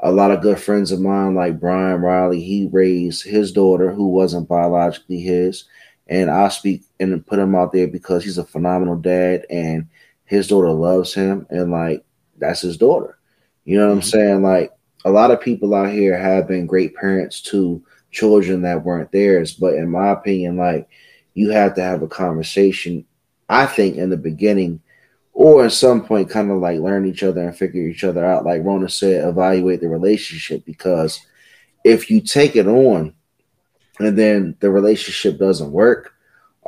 A 0.00 0.10
lot 0.10 0.30
of 0.30 0.40
good 0.40 0.58
friends 0.58 0.90
of 0.90 1.00
mine, 1.00 1.34
like 1.34 1.60
Brian 1.60 2.00
Riley, 2.00 2.40
he 2.40 2.68
raised 2.72 3.24
his 3.24 3.52
daughter 3.52 3.92
who 3.92 4.08
wasn't 4.08 4.48
biologically 4.48 5.20
his. 5.20 5.64
And 6.06 6.30
I 6.30 6.48
speak 6.48 6.84
and 6.98 7.26
put 7.26 7.38
him 7.38 7.54
out 7.54 7.72
there 7.72 7.86
because 7.86 8.24
he's 8.24 8.38
a 8.38 8.44
phenomenal 8.44 8.96
dad 8.96 9.44
and 9.50 9.86
his 10.24 10.48
daughter 10.48 10.70
loves 10.70 11.12
him. 11.12 11.46
And 11.50 11.70
like, 11.70 12.02
that's 12.38 12.62
his 12.62 12.78
daughter. 12.78 13.18
You 13.64 13.76
know 13.76 13.88
what 13.88 13.90
mm-hmm. 13.90 13.98
I'm 13.98 14.02
saying? 14.02 14.42
Like, 14.42 14.72
a 15.04 15.10
lot 15.10 15.30
of 15.30 15.42
people 15.42 15.74
out 15.74 15.90
here 15.90 16.16
have 16.16 16.48
been 16.48 16.66
great 16.66 16.94
parents 16.94 17.42
to 17.42 17.84
children 18.10 18.62
that 18.62 18.84
weren't 18.84 19.12
theirs. 19.12 19.52
But 19.52 19.74
in 19.74 19.90
my 19.90 20.10
opinion, 20.10 20.56
like, 20.56 20.88
you 21.34 21.50
have 21.50 21.74
to 21.74 21.82
have 21.82 22.00
a 22.00 22.08
conversation, 22.08 23.04
I 23.50 23.66
think, 23.66 23.96
in 23.96 24.08
the 24.08 24.16
beginning 24.16 24.80
or 25.38 25.64
at 25.64 25.72
some 25.72 26.04
point 26.04 26.30
kind 26.30 26.50
of 26.50 26.58
like 26.58 26.80
learn 26.80 27.06
each 27.06 27.22
other 27.22 27.42
and 27.42 27.56
figure 27.56 27.82
each 27.82 28.02
other 28.02 28.24
out 28.24 28.44
like 28.44 28.64
rona 28.64 28.88
said 28.88 29.28
evaluate 29.28 29.80
the 29.80 29.88
relationship 29.88 30.64
because 30.64 31.20
if 31.84 32.10
you 32.10 32.20
take 32.20 32.56
it 32.56 32.66
on 32.66 33.14
and 34.00 34.18
then 34.18 34.56
the 34.60 34.70
relationship 34.70 35.38
doesn't 35.38 35.70
work 35.70 36.14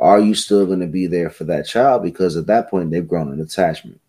are 0.01 0.19
you 0.19 0.33
still 0.33 0.65
going 0.65 0.79
to 0.79 0.87
be 0.87 1.05
there 1.05 1.29
for 1.29 1.43
that 1.43 1.67
child? 1.67 2.01
Because 2.01 2.35
at 2.35 2.47
that 2.47 2.71
point 2.71 2.89
they've 2.89 3.07
grown 3.07 3.31
an 3.31 3.39
attachment. 3.39 4.01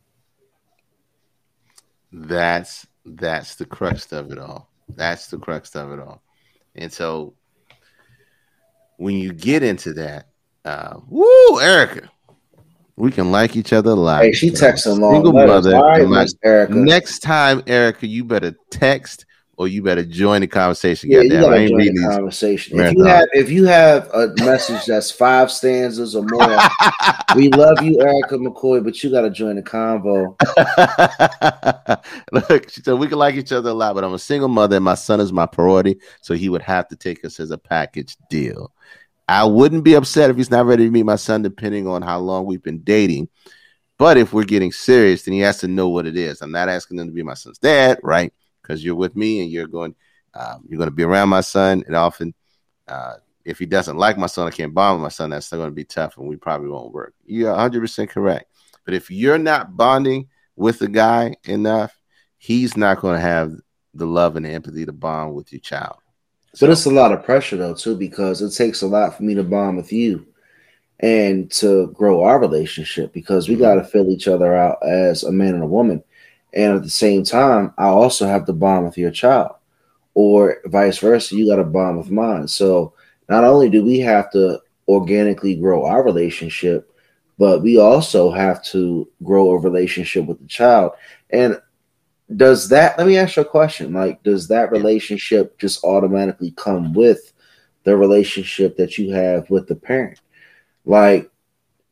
That's 2.11 2.87
that's 3.05 3.57
the 3.57 3.66
crux 3.66 4.11
of 4.11 4.33
it 4.33 4.38
all. 4.38 4.70
That's 4.88 5.27
the 5.27 5.37
crux 5.37 5.77
of 5.77 5.92
it 5.92 6.01
all. 6.01 6.22
And 6.75 6.90
so 6.90 7.35
when 8.96 9.16
you 9.16 9.33
get 9.33 9.62
into 9.62 9.92
that 9.94 10.29
uh 10.64 11.01
woo 11.09 11.61
erica 11.61 12.11
we 12.97 13.11
can 13.11 13.31
like 13.31 13.57
each 13.57 13.73
other 13.73 13.95
live. 13.95 14.25
Hey, 14.25 14.33
she 14.33 14.51
texting 14.51 14.99
long 14.99 15.25
Single 15.25 15.33
mother. 15.33 15.73
Right, 15.73 16.35
Erica. 16.45 16.75
Next 16.75 17.21
time, 17.21 17.63
Erica, 17.67 18.07
you 18.07 18.25
better 18.25 18.55
text 18.71 19.25
or 19.57 19.69
you 19.69 19.83
better 19.83 20.05
join 20.05 20.41
the 20.41 20.47
conversation. 20.47 21.11
Yeah, 21.11 21.21
you 21.21 21.31
gotta 21.31 21.69
join 21.69 21.95
the 21.95 22.09
conversation. 22.11 22.79
If 22.81 22.95
you 22.95 23.05
have 23.05 23.27
if 23.33 23.51
you 23.51 23.65
have 23.65 24.09
a 24.13 24.29
message 24.39 24.85
that's 24.87 25.11
five 25.11 25.51
stanzas 25.51 26.17
or 26.17 26.25
more, 26.25 26.59
we 27.37 27.49
love 27.51 27.83
you, 27.83 28.01
Erica 28.01 28.37
McCoy, 28.37 28.83
but 28.83 29.03
you 29.03 29.11
gotta 29.11 29.31
join 29.31 29.57
the 29.57 29.63
convo. 29.63 30.37
Look, 32.33 32.71
she 32.71 32.83
said 32.83 32.95
we 32.95 33.09
can 33.09 33.19
like 33.19 33.37
each 33.37 33.53
other 33.53 33.71
a 33.71 33.75
lot, 33.75 33.95
but 33.95 34.05
I'm 34.05 34.15
a 34.15 34.19
single 34.19 34.49
mother 34.49 34.77
and 34.77 34.85
my 34.85 34.95
son 34.95 35.21
is 35.21 35.33
my 35.33 35.47
priority, 35.47 35.99
so 36.23 36.35
he 36.35 36.49
would 36.49 36.63
have 36.63 36.89
to 36.89 36.97
take 36.97 37.25
us 37.25 37.39
as 37.39 37.51
a 37.51 37.59
package 37.59 38.17
deal. 38.29 38.73
I 39.29 39.45
wouldn't 39.45 39.85
be 39.85 39.95
upset 39.95 40.31
if 40.31 40.37
he's 40.37 40.51
not 40.51 40.67
ready 40.67 40.85
to 40.85 40.91
meet 40.91 41.05
my 41.05 41.17
son, 41.17 41.43
depending 41.43 41.87
on 41.87 42.03
how 42.03 42.19
long 42.19 42.44
we've 42.44 42.63
been 42.63 42.81
dating. 42.81 43.29
But 43.99 44.17
if 44.17 44.33
we're 44.33 44.44
getting 44.44 44.73
serious, 44.73 45.23
then 45.23 45.35
he 45.35 45.40
has 45.40 45.59
to 45.59 45.69
know 45.69 45.88
what 45.88 46.07
it 46.07 46.17
is. 46.17 46.42
I'm 46.42 46.51
not 46.51 46.69
asking 46.69 46.99
him 46.99 47.07
to 47.07 47.13
be 47.13 47.23
my 47.23 47.35
son's 47.35 47.59
dad, 47.59 47.99
right? 48.03 48.33
Because 48.61 48.85
you're 48.85 48.96
with 48.96 49.15
me 49.15 49.40
and 49.40 49.51
you're 49.51 49.69
going, 49.69 49.94
um, 50.35 50.65
you're 50.69 50.79
going 50.79 50.90
to 50.90 50.94
be 50.94 51.05
around 51.05 51.29
my 51.29 51.40
son. 51.40 51.85
And 51.87 51.94
often, 51.94 52.35
uh, 52.88 53.15
if 53.44 53.59
he 53.59 53.67
doesn't 53.67 53.96
like 53.96 54.19
my 54.19 54.27
son, 54.27 54.46
I 54.46 54.51
can't 54.51 54.75
bond 54.75 54.99
with 54.99 55.05
my 55.05 55.09
son. 55.09 55.31
That's 55.31 55.46
still 55.46 55.59
going 55.59 55.71
to 55.71 55.75
be 55.75 55.85
tough, 55.85 56.17
and 56.17 56.29
we 56.29 56.37
probably 56.37 56.69
won't 56.69 56.92
work. 56.92 57.15
You're 57.25 57.51
100 57.51 57.81
percent 57.81 58.11
correct. 58.11 58.46
But 58.85 58.94
if 58.94 59.11
you're 59.11 59.38
not 59.38 59.77
bonding 59.77 60.29
with 60.57 60.79
the 60.79 60.88
guy 60.88 61.37
enough, 61.44 61.96
he's 62.38 62.77
not 62.77 63.01
going 63.01 63.15
to 63.15 63.21
have 63.21 63.53
the 63.94 64.07
love 64.07 64.37
and 64.37 64.46
the 64.46 64.51
empathy 64.51 64.85
to 64.85 64.92
bond 64.92 65.35
with 65.35 65.53
your 65.53 65.61
child. 65.61 65.96
But 66.61 66.71
it's 66.71 66.85
a 66.85 66.90
lot 66.90 67.13
of 67.13 67.25
pressure 67.25 67.57
though 67.57 67.75
too 67.75 67.96
because 67.96 68.42
it 68.42 68.50
takes 68.50 68.83
a 68.83 68.87
lot 68.87 69.17
for 69.17 69.23
me 69.23 69.35
to 69.35 69.42
bond 69.42 69.77
with 69.77 69.92
you 69.92 70.27
and 71.00 71.50
to 71.50 71.88
grow 71.88 72.23
our 72.23 72.38
relationship 72.38 73.13
because 73.13 73.48
we 73.48 73.55
mm-hmm. 73.55 73.65
got 73.65 73.75
to 73.77 73.85
fill 73.85 74.11
each 74.11 74.29
other 74.29 74.55
out 74.55 74.79
as 74.87 75.25
a 75.25 75.33
man 75.33 75.55
and 75.55 75.63
a 75.63 75.67
woman. 75.67 76.03
And 76.55 76.75
at 76.75 76.83
the 76.83 76.90
same 76.90 77.25
time, 77.25 77.73
I 77.79 77.87
also 77.87 78.27
have 78.27 78.46
to 78.46 78.53
bond 78.53 78.85
with 78.85 78.98
your 78.98 79.11
child, 79.11 79.57
or 80.15 80.59
vice 80.67 80.98
versa. 80.98 81.35
You 81.35 81.48
got 81.48 81.57
to 81.57 81.65
bond 81.65 81.96
with 81.96 82.11
mine. 82.11 82.46
So 82.46 82.92
not 83.29 83.44
only 83.44 83.71
do 83.71 83.83
we 83.83 83.98
have 84.00 84.31
to 84.33 84.61
organically 84.87 85.57
grow 85.57 85.87
our 85.87 86.05
relationship, 86.05 86.92
but 87.38 87.63
we 87.63 87.79
also 87.79 88.31
have 88.31 88.63
to 88.65 89.09
grow 89.25 89.50
a 89.50 89.59
relationship 89.59 90.27
with 90.27 90.38
the 90.40 90.46
child. 90.46 90.92
And 91.31 91.61
does 92.37 92.69
that 92.69 92.97
let 92.99 93.07
me 93.07 93.17
ask 93.17 93.37
you 93.37 93.43
a 93.43 93.47
question 93.47 93.93
like 93.93 94.23
does 94.23 94.49
that 94.49 94.71
relationship 94.71 95.59
just 95.59 95.85
automatically 95.85 96.53
come 96.57 96.93
with 96.93 97.33
the 97.85 97.97
relationship 97.97 98.77
that 98.77 98.97
you 98.97 99.13
have 99.13 99.49
with 99.51 99.67
the 99.67 99.75
parent? 99.75 100.21
Like 100.85 101.31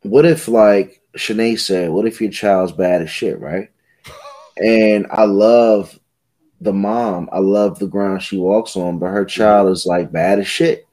what 0.03 0.25
if 0.25 0.49
like 0.49 1.03
Shanae 1.17 1.59
said 1.59 1.91
what 1.91 2.07
if 2.07 2.21
your 2.21 2.31
child's 2.31 2.73
bad 2.73 3.03
as 3.03 3.11
shit 3.11 3.39
right? 3.41 3.71
And 4.63 5.07
i 5.11 5.25
love 5.25 5.99
the 6.61 6.73
mom 6.73 7.31
i 7.33 7.39
love 7.39 7.79
the 7.79 7.87
ground 7.87 8.23
she 8.23 8.37
walks 8.37 8.77
on 8.77 8.99
but 8.99 9.07
her 9.07 9.25
child 9.25 9.71
is 9.71 9.87
like 9.87 10.13
bad 10.13 10.39
as 10.39 10.47
shit. 10.47 10.87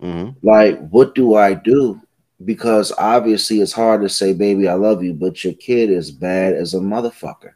Hmm 0.00 0.30
like 0.42 0.78
what 0.88 1.14
do 1.14 1.34
i 1.34 1.54
do? 1.54 2.00
Because 2.44 2.92
obviously 2.98 3.60
it's 3.62 3.72
hard 3.72 4.02
to 4.02 4.08
say 4.08 4.32
baby 4.32 4.68
i 4.68 4.74
love 4.74 5.02
you 5.02 5.14
but 5.14 5.42
your 5.42 5.54
kid 5.54 5.90
is 5.90 6.10
bad 6.10 6.54
as 6.54 6.74
a 6.74 6.78
motherfucker 6.78 7.52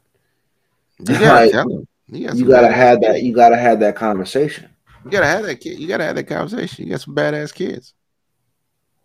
You 1.07 1.19
gotta 1.19 1.25
Like, 1.25 1.51
tell 1.51 1.69
him. 1.69 1.87
You, 2.07 2.27
got 2.27 2.35
you 2.35 2.45
gotta 2.45 2.67
badass 2.67 2.73
have 2.73 3.01
that 3.01 3.23
you 3.23 3.33
gotta 3.33 3.57
have 3.57 3.79
that 3.79 3.95
conversation 3.95 4.69
You 5.05 5.11
gotta 5.11 5.25
have 5.25 5.45
that 5.45 5.61
kid. 5.61 5.79
You 5.79 5.87
gotta 5.87 6.03
have 6.03 6.15
that 6.15 6.27
conversation. 6.27 6.85
You 6.85 6.91
got 6.91 7.01
some 7.01 7.15
badass 7.15 7.53
kids. 7.53 7.93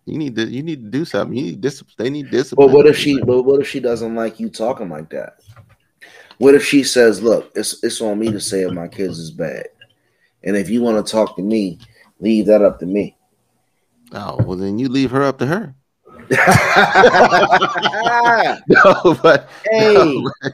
You 0.05 0.19
need 0.19 0.37
to. 0.37 0.45
You 0.45 0.63
need 0.63 0.85
to 0.85 0.91
do 0.91 1.05
something. 1.05 1.37
You 1.37 1.45
need 1.45 1.61
discipline. 1.61 1.95
They 1.99 2.11
need 2.11 2.31
discipline. 2.31 2.69
But 2.69 2.75
what 2.75 2.87
if 2.87 2.97
she? 2.97 3.21
But 3.21 3.43
what 3.43 3.61
if 3.61 3.69
she 3.69 3.81
doesn't 3.81 4.15
like 4.15 4.39
you 4.39 4.49
talking 4.49 4.89
like 4.89 5.11
that? 5.11 5.39
What 6.39 6.55
if 6.55 6.65
she 6.65 6.85
says, 6.85 7.23
"Look, 7.23 7.51
it's 7.57 7.83
it's 7.83 8.01
on 8.01 8.19
me 8.19 8.31
to 8.31 8.41
say 8.41 8.63
if 8.63 8.73
my 8.73 8.89
kids 8.89 9.19
is 9.19 9.31
bad, 9.33 9.67
and 10.45 10.57
if 10.57 10.71
you 10.71 10.83
want 10.83 11.05
to 11.05 11.11
talk 11.11 11.35
to 11.37 11.43
me, 11.43 11.79
leave 12.21 12.47
that 12.47 12.63
up 12.63 12.79
to 12.81 12.87
me." 12.87 13.17
Oh 14.13 14.37
well, 14.45 14.57
then 14.57 14.79
you 14.79 14.89
leave 14.89 15.11
her 15.11 15.23
up 15.23 15.39
to 15.39 15.47
her. 15.47 15.75
No, 18.69 19.17
but 19.23 19.49
hey, 19.71 19.95
no, 19.95 20.31
but 20.43 20.53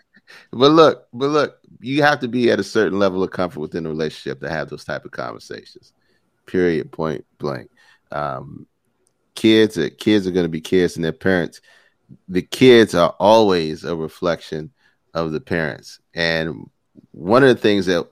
look, 0.52 1.08
but 1.12 1.30
look, 1.30 1.58
you 1.80 2.02
have 2.02 2.20
to 2.20 2.28
be 2.28 2.50
at 2.50 2.60
a 2.60 2.64
certain 2.64 2.98
level 2.98 3.22
of 3.22 3.30
comfort 3.30 3.60
within 3.60 3.86
a 3.86 3.88
relationship 3.88 4.40
to 4.40 4.50
have 4.50 4.68
those 4.68 4.84
type 4.84 5.04
of 5.04 5.10
conversations. 5.10 5.92
Period. 6.46 6.92
Point 6.92 7.24
blank. 7.38 7.70
Um, 8.10 8.66
kids, 9.34 9.78
are, 9.78 9.90
kids 9.90 10.26
are 10.26 10.32
going 10.32 10.44
to 10.44 10.50
be 10.50 10.60
kids, 10.60 10.96
and 10.96 11.04
their 11.04 11.12
parents. 11.12 11.60
The 12.28 12.42
kids 12.42 12.94
are 12.94 13.14
always 13.18 13.84
a 13.84 13.96
reflection 13.96 14.70
of 15.14 15.32
the 15.32 15.40
parents, 15.40 16.00
and 16.14 16.68
one 17.12 17.42
of 17.42 17.48
the 17.48 17.60
things 17.60 17.86
that 17.86 18.06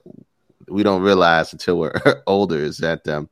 we 0.67 0.83
don't 0.83 1.01
realize 1.01 1.53
until 1.53 1.77
we're 1.77 1.93
older 2.27 2.57
is 2.57 2.77
that 2.77 3.07
um, 3.07 3.29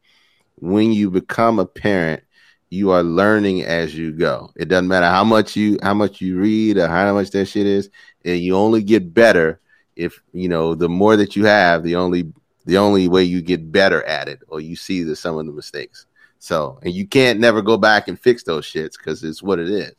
when 0.56 0.92
you 0.92 1.10
become 1.10 1.58
a 1.60 1.66
parent, 1.66 2.24
you 2.70 2.92
are 2.92 3.04
learning 3.04 3.64
as 3.64 3.96
you 3.96 4.12
go. 4.12 4.52
It 4.56 4.68
doesn't 4.68 4.88
matter 4.88 5.08
how 5.08 5.24
much 5.24 5.56
you 5.56 5.80
how 5.82 5.94
much 5.94 6.22
you 6.22 6.40
read 6.40 6.78
or 6.78 6.88
how 6.88 7.12
much 7.14 7.32
that 7.32 7.46
shit 7.46 7.66
is, 7.66 7.90
and 8.26 8.40
you 8.40 8.56
only 8.56 8.84
get 8.84 9.14
better 9.14 9.60
if 9.96 10.22
you 10.34 10.48
know 10.48 10.76
the 10.76 10.90
more 10.90 11.16
that 11.18 11.36
you 11.36 11.46
have, 11.46 11.84
the 11.84 11.96
only 11.96 12.32
the 12.66 12.78
only 12.78 13.08
way 13.08 13.24
you 13.24 13.42
get 13.42 13.72
better 13.72 14.04
at 14.04 14.28
it 14.28 14.42
or 14.48 14.62
you 14.62 14.76
see 14.76 15.04
the 15.04 15.16
some 15.16 15.38
of 15.38 15.46
the 15.46 15.52
mistakes. 15.52 16.06
So 16.40 16.80
and 16.84 16.94
you 16.94 17.06
can't 17.06 17.40
never 17.40 17.62
go 17.62 17.78
back 17.78 18.08
and 18.08 18.20
fix 18.20 18.44
those 18.44 18.66
shits 18.66 18.98
because 18.98 19.24
it's 19.24 19.44
what 19.44 19.60
it 19.60 19.70
is. 19.70 19.94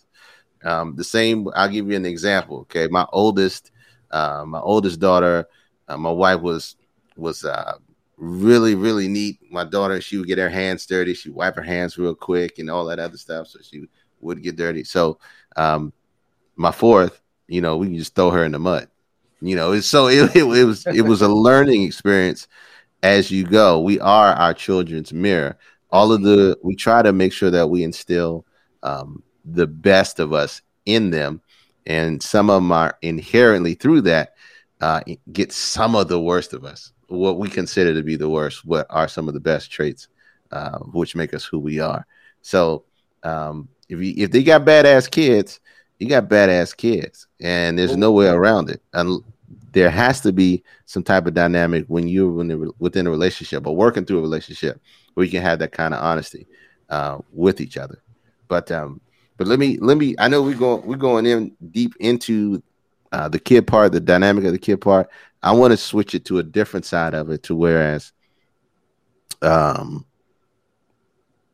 Um, 0.64 0.94
the 0.96 1.04
same. 1.04 1.48
I'll 1.54 1.68
give 1.68 1.88
you 1.88 1.96
an 1.96 2.06
example. 2.06 2.60
Okay, 2.60 2.86
my 2.88 3.06
oldest, 3.12 3.72
uh, 4.10 4.44
my 4.46 4.60
oldest 4.60 5.00
daughter, 5.00 5.46
uh, 5.88 5.96
my 5.96 6.10
wife 6.10 6.40
was 6.40 6.76
was 7.16 7.44
uh, 7.44 7.74
really 8.16 8.74
really 8.74 9.08
neat. 9.08 9.38
My 9.50 9.64
daughter, 9.64 10.00
she 10.00 10.18
would 10.18 10.26
get 10.26 10.38
her 10.38 10.50
hands 10.50 10.86
dirty. 10.86 11.14
She 11.14 11.30
would 11.30 11.36
wipe 11.36 11.56
her 11.56 11.62
hands 11.62 11.98
real 11.98 12.14
quick 12.14 12.58
and 12.58 12.70
all 12.70 12.84
that 12.86 12.98
other 12.98 13.16
stuff, 13.16 13.48
so 13.48 13.58
she 13.62 13.86
would 14.20 14.42
get 14.42 14.56
dirty. 14.56 14.84
So 14.84 15.18
um, 15.56 15.92
my 16.56 16.72
fourth, 16.72 17.20
you 17.50 17.60
know, 17.60 17.76
we 17.76 17.88
can 17.88 17.98
just 17.98 18.14
throw 18.14 18.30
her 18.30 18.44
in 18.44 18.52
the 18.52 18.58
mud. 18.58 18.88
You 19.40 19.56
know, 19.56 19.72
it's 19.72 19.86
so 19.86 20.06
it, 20.06 20.36
it, 20.36 20.44
it 20.44 20.64
was 20.64 20.86
it 20.86 21.02
was 21.02 21.20
a 21.20 21.28
learning 21.48 21.82
experience 21.82 22.46
as 23.02 23.30
you 23.30 23.44
go. 23.44 23.80
We 23.80 23.98
are 24.00 24.32
our 24.32 24.54
children's 24.54 25.12
mirror. 25.12 25.58
All 25.90 26.12
of 26.12 26.22
the 26.22 26.56
we 26.62 26.76
try 26.76 27.02
to 27.02 27.12
make 27.12 27.32
sure 27.32 27.50
that 27.50 27.68
we 27.68 27.82
instill 27.82 28.46
um, 28.82 29.22
the 29.44 29.66
best 29.66 30.20
of 30.20 30.32
us 30.32 30.62
in 30.86 31.10
them, 31.10 31.40
and 31.86 32.22
some 32.22 32.50
of 32.50 32.62
them 32.62 32.72
are 32.72 32.96
inherently 33.02 33.74
through 33.74 34.02
that 34.02 34.34
uh, 34.80 35.00
get 35.32 35.52
some 35.52 35.96
of 35.96 36.08
the 36.08 36.20
worst 36.20 36.52
of 36.52 36.64
us. 36.64 36.92
What 37.08 37.38
we 37.38 37.48
consider 37.48 37.94
to 37.94 38.02
be 38.02 38.16
the 38.16 38.28
worst, 38.28 38.64
what 38.64 38.86
are 38.90 39.08
some 39.08 39.26
of 39.26 39.34
the 39.34 39.40
best 39.40 39.70
traits, 39.70 40.08
uh, 40.52 40.78
which 40.78 41.16
make 41.16 41.34
us 41.34 41.44
who 41.44 41.58
we 41.58 41.80
are. 41.80 42.06
So 42.42 42.84
um, 43.24 43.68
if 43.88 44.00
you, 44.00 44.14
if 44.16 44.30
they 44.30 44.44
got 44.44 44.64
badass 44.64 45.10
kids, 45.10 45.60
you 46.00 46.08
got 46.08 46.28
badass 46.28 46.74
kids, 46.74 47.28
and 47.40 47.78
there's 47.78 47.96
no 47.96 48.10
way 48.10 48.26
around 48.26 48.70
it. 48.70 48.82
And 48.94 49.22
there 49.72 49.90
has 49.90 50.22
to 50.22 50.32
be 50.32 50.64
some 50.86 51.02
type 51.02 51.26
of 51.26 51.34
dynamic 51.34 51.84
when 51.88 52.08
you're 52.08 52.72
within 52.78 53.06
a 53.06 53.10
relationship 53.10 53.66
or 53.66 53.76
working 53.76 54.06
through 54.06 54.18
a 54.18 54.22
relationship 54.22 54.80
where 55.14 55.24
you 55.24 55.30
can 55.30 55.42
have 55.42 55.58
that 55.58 55.72
kind 55.72 55.92
of 55.92 56.02
honesty 56.02 56.46
uh, 56.88 57.18
with 57.32 57.60
each 57.60 57.76
other. 57.76 58.02
But 58.48 58.72
um, 58.72 59.02
but 59.36 59.46
let 59.46 59.58
me 59.58 59.76
let 59.78 59.98
me. 59.98 60.14
I 60.18 60.28
know 60.28 60.42
we're 60.42 60.56
going 60.56 60.84
we're 60.86 60.96
going 60.96 61.26
in 61.26 61.54
deep 61.70 61.92
into 62.00 62.62
uh, 63.12 63.28
the 63.28 63.38
kid 63.38 63.66
part, 63.66 63.92
the 63.92 64.00
dynamic 64.00 64.44
of 64.44 64.52
the 64.52 64.58
kid 64.58 64.80
part. 64.80 65.08
I 65.42 65.52
want 65.52 65.72
to 65.72 65.76
switch 65.76 66.14
it 66.14 66.24
to 66.26 66.38
a 66.38 66.42
different 66.42 66.86
side 66.86 67.12
of 67.12 67.30
it, 67.30 67.42
to 67.44 67.54
whereas 67.54 68.12
um 69.42 70.06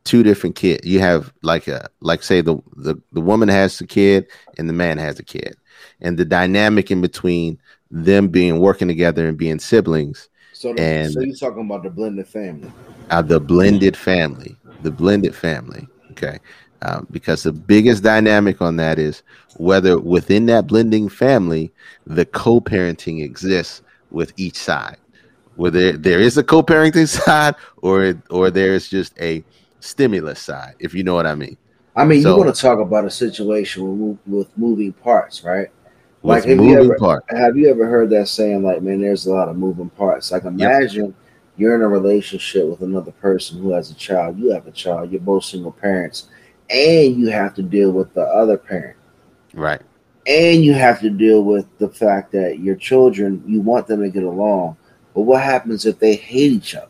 two 0.07 0.23
different 0.23 0.57
kids. 0.57 0.87
You 0.87 1.01
have 1.01 1.33
like 1.43 1.69
a 1.69 1.89
like 2.01 2.23
say 2.23 2.41
the, 2.41 2.57
the 2.77 2.97
the 3.13 3.21
woman 3.21 3.49
has 3.49 3.79
the 3.79 3.87
kid 3.87 4.27
and 4.57 4.69
the 4.69 4.73
man 4.73 4.99
has 4.99 5.19
a 5.19 5.23
kid, 5.25 5.57
and 6.01 6.17
the 6.17 6.25
dynamic 6.25 6.91
in 6.91 7.01
between 7.03 7.59
them 7.91 8.29
being 8.29 8.59
working 8.61 8.89
together 8.89 9.29
and 9.29 9.37
being 9.39 9.59
siblings 9.59 10.29
so 10.57 10.73
the, 10.73 10.83
And- 10.83 11.13
so 11.13 11.21
you're 11.21 11.37
talking 11.37 11.67
about 11.67 11.83
the 11.83 11.91
blended 11.91 12.27
family. 12.27 12.71
are 13.11 13.23
the 13.23 13.39
blended 13.39 13.95
family, 13.97 14.57
the 14.83 14.91
blended 14.91 15.35
family. 15.35 15.87
Okay. 16.13 16.39
Um, 16.83 17.07
because 17.11 17.43
the 17.43 17.53
biggest 17.53 18.03
dynamic 18.03 18.63
on 18.63 18.77
that 18.77 18.99
is 18.99 19.23
whether 19.59 19.99
within 19.99 20.47
that 20.47 20.67
blending 20.67 21.09
family, 21.11 21.73
the 22.07 22.25
co 22.25 22.61
parenting 22.61 23.23
exists 23.23 23.83
with 24.11 24.33
each 24.39 24.57
side. 24.57 24.97
Whether 25.57 25.93
there 25.93 26.21
is 26.21 26.39
a 26.39 26.43
co 26.43 26.63
parenting 26.63 27.09
side 27.25 27.55
or, 27.79 28.15
or 28.31 28.51
there's 28.51 28.89
just 28.89 29.13
a 29.21 29.45
stimulus 29.87 30.41
side, 30.41 30.75
if 30.79 30.95
you 30.95 31.03
know 31.05 31.15
what 31.15 31.27
I 31.27 31.35
mean. 31.35 31.57
I 31.95 32.05
mean, 32.05 32.23
So- 32.23 32.37
you 32.37 32.43
want 32.43 32.55
to 32.55 32.61
talk 32.61 32.79
about 32.79 33.05
a 33.05 33.11
situation 33.11 34.09
with, 34.09 34.19
with 34.27 34.59
moving 34.59 34.93
parts, 34.93 35.43
right? 35.45 35.69
Like, 36.23 36.45
have 36.45 36.59
you 36.61 36.79
ever- 36.79 36.97
part. 36.97 37.25
Have 37.29 37.57
you 37.57 37.71
ever 37.71 37.87
heard 37.87 38.11
that 38.11 38.29
saying, 38.29 38.63
like, 38.63 38.83
man, 38.83 39.01
there's 39.01 39.27
a 39.27 39.33
lot 39.33 39.49
of 39.49 39.57
moving 39.57 39.91
parts? 39.91 40.33
Like, 40.33 40.45
imagine 40.45 41.15
you're 41.57 41.75
in 41.77 41.83
a 41.83 41.89
relationship 41.89 42.67
with 42.69 42.81
another 42.83 43.13
person 43.13 43.59
who 43.63 43.71
has 43.71 43.91
a 43.91 43.95
child. 43.95 44.39
You 44.39 44.51
have 44.51 44.67
a 44.67 44.73
child. 44.73 45.11
You're 45.13 45.21
both 45.21 45.45
single 45.45 45.73
parents, 45.73 46.27
and 46.69 47.17
you 47.17 47.29
have 47.29 47.55
to 47.55 47.63
deal 47.63 47.93
with 47.93 48.13
the 48.13 48.23
other 48.23 48.57
parent, 48.59 48.97
Right. 49.55 49.81
and 50.27 50.65
you 50.65 50.75
have 50.75 51.01
to 51.01 51.11
deal 51.11 51.45
with 51.45 51.67
the 51.79 51.89
fact 51.89 52.33
that 52.33 52.59
your 52.59 52.75
children, 52.75 53.43
you 53.47 53.61
want 53.61 53.87
them 53.87 54.03
to 54.03 54.11
get 54.11 54.25
along, 54.25 54.77
but 55.15 55.23
what 55.23 55.43
happens 55.43 55.87
if 55.87 55.99
they 56.01 56.17
hate 56.17 56.51
each 56.53 56.75
other? 56.75 56.89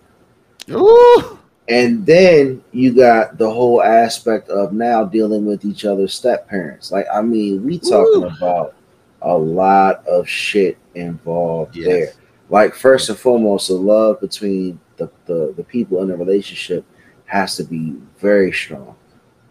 Ooh. 0.71 1.36
And 1.69 2.07
then 2.07 2.63
you 2.73 2.95
got 2.95 3.39
the 3.39 3.51
whole 3.51 3.83
aspect 3.83 4.49
of 4.51 4.73
now 4.73 5.05
dealing 5.05 5.45
with 5.45 5.65
each 5.65 5.85
other's 5.85 6.15
step 6.15 6.49
parents. 6.49 6.93
Like, 6.93 7.07
I 7.13 7.23
mean, 7.23 7.65
we 7.65 7.79
talking 7.79 8.23
Woo. 8.23 8.29
about 8.29 8.75
a 9.23 9.37
lot 9.37 10.07
of 10.07 10.29
shit 10.29 10.79
involved 10.95 11.77
Yes. 11.77 11.87
there. 11.87 12.13
Like, 12.49 12.75
first 12.75 13.09
and 13.09 13.19
foremost, 13.19 13.67
the 13.69 13.75
love 13.75 14.21
between 14.21 14.79
the, 14.97 15.11
the, 15.25 15.53
the 15.57 15.65
people 15.65 16.03
in 16.03 16.09
the 16.09 16.17
relationship 16.17 16.85
has 17.25 17.57
to 17.57 17.65
be 17.65 17.97
very 18.19 18.53
strong, 18.53 18.95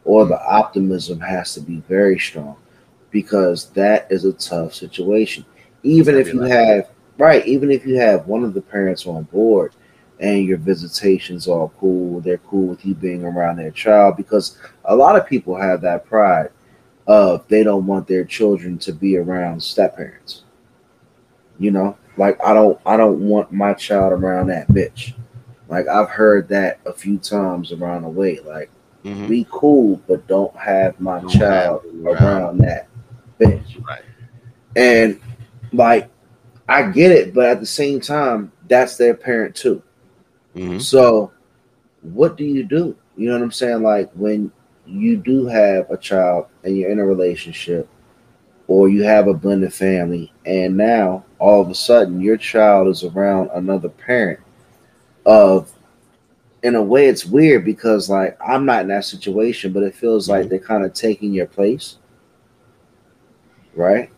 or 0.05 0.25
the 0.25 0.41
optimism 0.41 1.19
has 1.19 1.53
to 1.55 1.61
be 1.61 1.81
very 1.89 2.17
strong 2.17 2.55
because 3.11 3.69
that 3.71 4.09
is 4.09 4.23
a 4.23 4.31
tough 4.33 4.73
situation. 4.73 5.45
Even 5.83 6.15
if 6.15 6.27
you 6.33 6.39
like 6.39 6.51
have, 6.51 6.89
right, 7.17 7.45
even 7.45 7.69
if 7.69 7.85
you 7.85 7.95
have 7.95 8.27
one 8.27 8.45
of 8.45 8.53
the 8.53 8.61
parents 8.61 9.05
on 9.05 9.23
board 9.23 9.73
and 10.19 10.45
your 10.45 10.57
visitations 10.57 11.47
are 11.47 11.69
cool, 11.79 12.21
they're 12.21 12.37
cool 12.39 12.67
with 12.67 12.85
you 12.85 12.95
being 12.95 13.23
around 13.25 13.57
their 13.57 13.71
child 13.71 14.15
because 14.17 14.57
a 14.85 14.95
lot 14.95 15.15
of 15.15 15.27
people 15.27 15.55
have 15.55 15.81
that 15.81 16.05
pride 16.05 16.49
of 17.07 17.47
they 17.49 17.63
don't 17.63 17.85
want 17.85 18.07
their 18.07 18.23
children 18.25 18.77
to 18.79 18.91
be 18.93 19.17
around 19.17 19.61
step 19.61 19.95
parents. 19.97 20.43
You 21.59 21.71
know, 21.71 21.97
like 22.17 22.37
I 22.45 22.53
don't 22.53 22.79
I 22.85 22.97
don't 22.97 23.19
want 23.27 23.51
my 23.51 23.73
child 23.73 24.13
around 24.13 24.47
that 24.47 24.67
bitch. 24.69 25.13
Like 25.69 25.87
I've 25.87 26.09
heard 26.09 26.47
that 26.49 26.79
a 26.85 26.93
few 26.93 27.17
times 27.17 27.71
around 27.71 28.03
the 28.03 28.09
way. 28.09 28.39
Like 28.39 28.69
Mhm. 29.03 29.27
be 29.29 29.45
cool, 29.51 30.01
but 30.07 30.25
don't 30.27 30.55
have 30.55 30.99
my 30.99 31.19
Don't 31.19 31.29
child 31.29 31.83
have 31.83 32.05
around. 32.05 32.23
around. 32.23 32.57
that 32.59 32.87
bitch. 33.39 33.85
Right. 33.87 34.01
And 34.75 35.19
like 35.71 36.09
I 36.67 36.89
get 36.89 37.11
it, 37.11 37.33
but 37.33 37.45
at 37.45 37.59
the 37.59 37.65
same 37.67 37.99
time, 38.01 38.51
that's 38.67 38.97
their 38.97 39.13
parent 39.13 39.55
too. 39.55 39.83
Mhm. 40.55 40.81
So, 40.81 41.31
what 42.01 42.37
do 42.37 42.45
you 42.45 42.63
do? 42.63 42.95
You 43.17 43.29
know 43.29 43.35
what 43.35 43.43
I'm 43.43 43.51
saying? 43.51 43.83
Like 43.83 44.11
when 44.13 44.51
you 44.85 45.17
do 45.17 45.47
have 45.47 45.89
a 45.91 45.97
child 45.97 46.47
and 46.63 46.77
you're 46.77 46.91
in 46.91 46.99
a 46.99 47.05
relationship, 47.05 47.87
or 48.67 48.89
you 48.89 49.03
have 49.03 49.27
a 49.27 49.33
blended 49.33 49.73
family, 49.73 50.33
and 50.45 50.77
now 50.77 51.25
all 51.39 51.61
of 51.61 51.69
a 51.69 51.75
sudden 51.75 52.21
your 52.21 52.37
child 52.37 52.87
is 52.87 53.03
around 53.03 53.49
another 53.53 53.89
parent 53.89 54.39
of 55.25 55.71
in 56.63 56.75
a 56.75 56.83
way 56.83 57.07
it's 57.07 57.25
weird 57.25 57.65
because 57.65 58.09
like 58.09 58.37
I'm 58.45 58.65
not 58.65 58.83
in 58.83 58.87
that 58.89 59.05
situation, 59.05 59.73
but 59.73 59.83
it 59.83 59.95
feels 59.95 60.29
like 60.29 60.49
they're 60.49 60.59
kind 60.59 60.85
of 60.85 60.93
taking 60.93 61.33
your 61.33 61.47
place. 61.47 61.97
Right? 63.75 64.09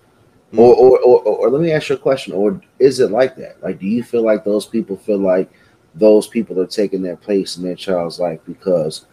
Mhm. 0.54 0.60
Or, 0.60 0.76
or, 0.76 1.00
or 1.00 1.20
or 1.24 1.50
let 1.52 1.62
me 1.62 1.72
ask 1.72 1.90
you 1.90 1.96
a 1.96 2.00
question, 2.00 2.34
or 2.34 2.62
is 2.80 3.00
it 3.00 3.12
like 3.12 3.36
that? 3.38 3.62
Like 3.64 3.80
do 3.80 3.88
you 3.88 4.04
feel 4.04 4.24
like 4.24 4.44
those 4.44 4.66
people 4.66 4.98
feel 4.98 5.20
like 5.20 5.50
those 5.98 6.28
people 6.28 6.60
are 6.60 6.68
taking 6.68 7.02
their 7.02 7.18
place 7.18 7.58
in 7.58 7.64
their 7.64 7.76
child's 7.76 8.20
life 8.20 8.40
because 8.46 9.06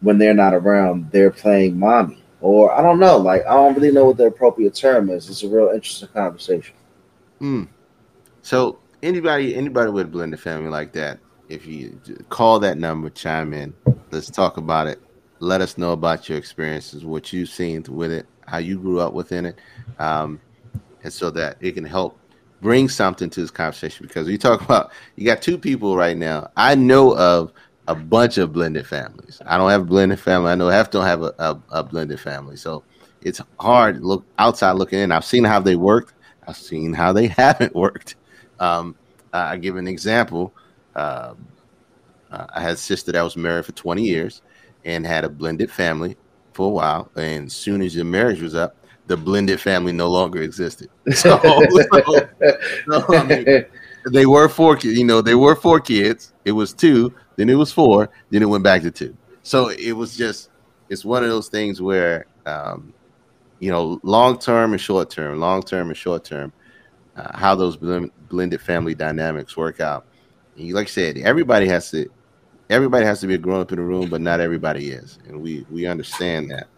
when 0.00 0.18
they're 0.18 0.34
not 0.34 0.54
around, 0.54 1.10
they're 1.10 1.30
playing 1.30 1.78
mommy? 1.78 2.22
Or 2.40 2.72
I 2.72 2.82
don't 2.82 2.98
know, 2.98 3.18
like 3.18 3.46
I 3.46 3.54
don't 3.54 3.74
really 3.74 3.92
know 3.92 4.06
what 4.06 4.16
the 4.16 4.26
appropriate 4.26 4.74
term 4.74 5.10
is. 5.10 5.30
It's 5.30 5.44
a 5.44 5.48
real 5.48 5.68
interesting 5.68 6.08
conversation. 6.08 6.74
Mm. 7.40 7.68
So 8.42 8.78
anybody 9.02 9.54
anybody 9.54 9.90
with 9.90 10.06
a 10.06 10.08
blended 10.10 10.40
family 10.40 10.68
like 10.68 10.92
that, 10.94 11.20
if 11.48 11.66
you 11.66 12.00
call 12.30 12.58
that 12.60 12.78
number, 12.78 13.10
chime 13.10 13.52
in. 13.52 13.72
Let's 14.10 14.28
talk 14.28 14.56
about 14.56 14.88
it. 14.88 15.00
Let 15.38 15.60
us 15.60 15.78
know 15.78 15.92
about 15.92 16.28
your 16.28 16.36
experiences, 16.36 17.04
what 17.04 17.32
you've 17.32 17.48
seen 17.48 17.84
with 17.88 18.10
it, 18.10 18.26
how 18.46 18.58
you 18.58 18.78
grew 18.78 19.00
up 19.00 19.12
within 19.12 19.46
it, 19.46 19.58
um, 20.00 20.40
and 21.04 21.12
so 21.12 21.30
that 21.30 21.58
it 21.60 21.72
can 21.72 21.84
help 21.84 22.18
bring 22.62 22.88
something 22.88 23.28
to 23.28 23.40
this 23.40 23.50
conversation. 23.50 24.06
Because 24.06 24.26
we 24.26 24.38
talk 24.38 24.62
about 24.64 24.92
you 25.16 25.26
got 25.26 25.42
two 25.42 25.58
people 25.58 25.96
right 25.96 26.16
now. 26.16 26.50
I 26.56 26.74
know 26.74 27.14
of 27.14 27.52
a 27.88 27.94
bunch 27.94 28.38
of 28.38 28.52
blended 28.52 28.86
families. 28.86 29.42
I 29.44 29.58
don't 29.58 29.68
have 29.68 29.82
a 29.82 29.84
blended 29.84 30.20
family. 30.20 30.50
I 30.50 30.54
know 30.54 30.68
half 30.68 30.90
don't 30.90 31.04
have 31.04 31.22
a, 31.22 31.34
a, 31.38 31.60
a 31.70 31.82
blended 31.82 32.20
family. 32.20 32.56
So 32.56 32.84
it's 33.20 33.40
hard 33.60 34.00
look 34.00 34.24
outside 34.38 34.72
looking 34.72 35.00
in. 35.00 35.12
I've 35.12 35.24
seen 35.24 35.44
how 35.44 35.60
they 35.60 35.76
worked. 35.76 36.14
I've 36.46 36.56
seen 36.56 36.94
how 36.94 37.12
they 37.12 37.26
haven't 37.28 37.74
worked. 37.74 38.14
Um, 38.58 38.96
I 39.32 39.56
give 39.56 39.76
an 39.76 39.88
example. 39.88 40.54
Uh, 40.94 41.34
I 42.30 42.60
had 42.60 42.74
a 42.74 42.76
sister 42.76 43.12
that 43.12 43.22
was 43.22 43.36
married 43.36 43.66
for 43.66 43.72
20 43.72 44.02
years 44.02 44.42
and 44.84 45.06
had 45.06 45.24
a 45.24 45.28
blended 45.28 45.70
family 45.70 46.16
for 46.52 46.66
a 46.66 46.70
while. 46.70 47.10
And 47.16 47.46
as 47.46 47.52
soon 47.54 47.82
as 47.82 47.94
your 47.94 48.04
marriage 48.04 48.40
was 48.40 48.54
up, 48.54 48.76
the 49.06 49.16
blended 49.16 49.60
family 49.60 49.92
no 49.92 50.08
longer 50.08 50.42
existed. 50.42 50.88
So, 51.14 51.38
so, 51.40 52.28
so, 52.90 53.16
I 53.16 53.24
mean, 53.24 53.66
they 54.10 54.26
were 54.26 54.48
four 54.48 54.76
kids. 54.76 54.98
You 54.98 55.04
know, 55.04 55.20
they 55.20 55.34
were 55.34 55.56
four 55.56 55.80
kids. 55.80 56.32
It 56.44 56.52
was 56.52 56.72
two, 56.72 57.12
then 57.36 57.48
it 57.48 57.54
was 57.54 57.72
four, 57.72 58.10
then 58.30 58.42
it 58.42 58.46
went 58.46 58.64
back 58.64 58.82
to 58.82 58.90
two. 58.90 59.16
So 59.42 59.68
it 59.68 59.92
was 59.92 60.16
just, 60.16 60.50
it's 60.88 61.04
one 61.04 61.22
of 61.22 61.28
those 61.28 61.48
things 61.48 61.80
where, 61.80 62.26
um, 62.46 62.92
you 63.58 63.70
know, 63.70 64.00
long 64.02 64.38
term 64.38 64.72
and 64.72 64.80
short 64.80 65.10
term, 65.10 65.38
long 65.38 65.62
term 65.62 65.88
and 65.88 65.96
short 65.96 66.24
term, 66.24 66.52
uh, 67.16 67.36
how 67.36 67.54
those 67.54 67.76
blend, 67.76 68.10
blended 68.28 68.60
family 68.60 68.94
dynamics 68.94 69.56
work 69.56 69.80
out. 69.80 70.06
And 70.56 70.66
you, 70.66 70.74
like 70.74 70.88
I 70.88 70.90
said, 70.90 71.18
everybody 71.18 71.66
has 71.68 71.90
to, 71.92 72.10
everybody 72.70 73.04
has 73.04 73.20
to 73.20 73.26
be 73.26 73.34
a 73.34 73.38
grown 73.38 73.60
up 73.60 73.70
in 73.72 73.78
the 73.78 73.84
room, 73.84 74.08
but 74.08 74.20
not 74.20 74.40
everybody 74.40 74.90
is, 74.90 75.18
and 75.26 75.40
we 75.40 75.64
we 75.70 75.86
understand 75.86 76.50
that. 76.50 76.68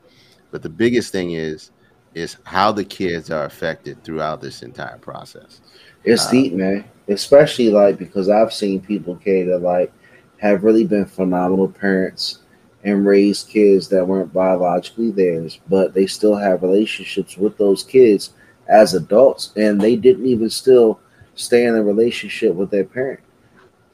But 0.50 0.62
the 0.62 0.68
biggest 0.68 1.12
thing 1.12 1.32
is, 1.32 1.70
is 2.14 2.36
how 2.44 2.72
the 2.72 2.84
kids 2.84 3.30
are 3.30 3.44
affected 3.44 4.02
throughout 4.04 4.40
this 4.40 4.62
entire 4.62 4.98
process. 4.98 5.60
It's 6.04 6.26
Uh, 6.26 6.30
deep, 6.30 6.52
man. 6.54 6.84
Especially 7.08 7.70
like 7.70 7.98
because 7.98 8.28
I've 8.28 8.52
seen 8.52 8.80
people, 8.80 9.16
K, 9.16 9.42
that 9.44 9.58
like 9.58 9.92
have 10.38 10.64
really 10.64 10.84
been 10.84 11.04
phenomenal 11.04 11.68
parents 11.68 12.38
and 12.84 13.06
raised 13.06 13.48
kids 13.48 13.88
that 13.88 14.06
weren't 14.06 14.32
biologically 14.32 15.10
theirs, 15.10 15.58
but 15.68 15.94
they 15.94 16.06
still 16.06 16.34
have 16.36 16.62
relationships 16.62 17.36
with 17.36 17.56
those 17.56 17.82
kids 17.82 18.30
as 18.68 18.94
adults, 18.94 19.52
and 19.56 19.80
they 19.80 19.96
didn't 19.96 20.26
even 20.26 20.50
still 20.50 21.00
stay 21.34 21.66
in 21.66 21.74
a 21.74 21.82
relationship 21.82 22.54
with 22.54 22.70
their 22.70 22.84
parent. 22.84 23.20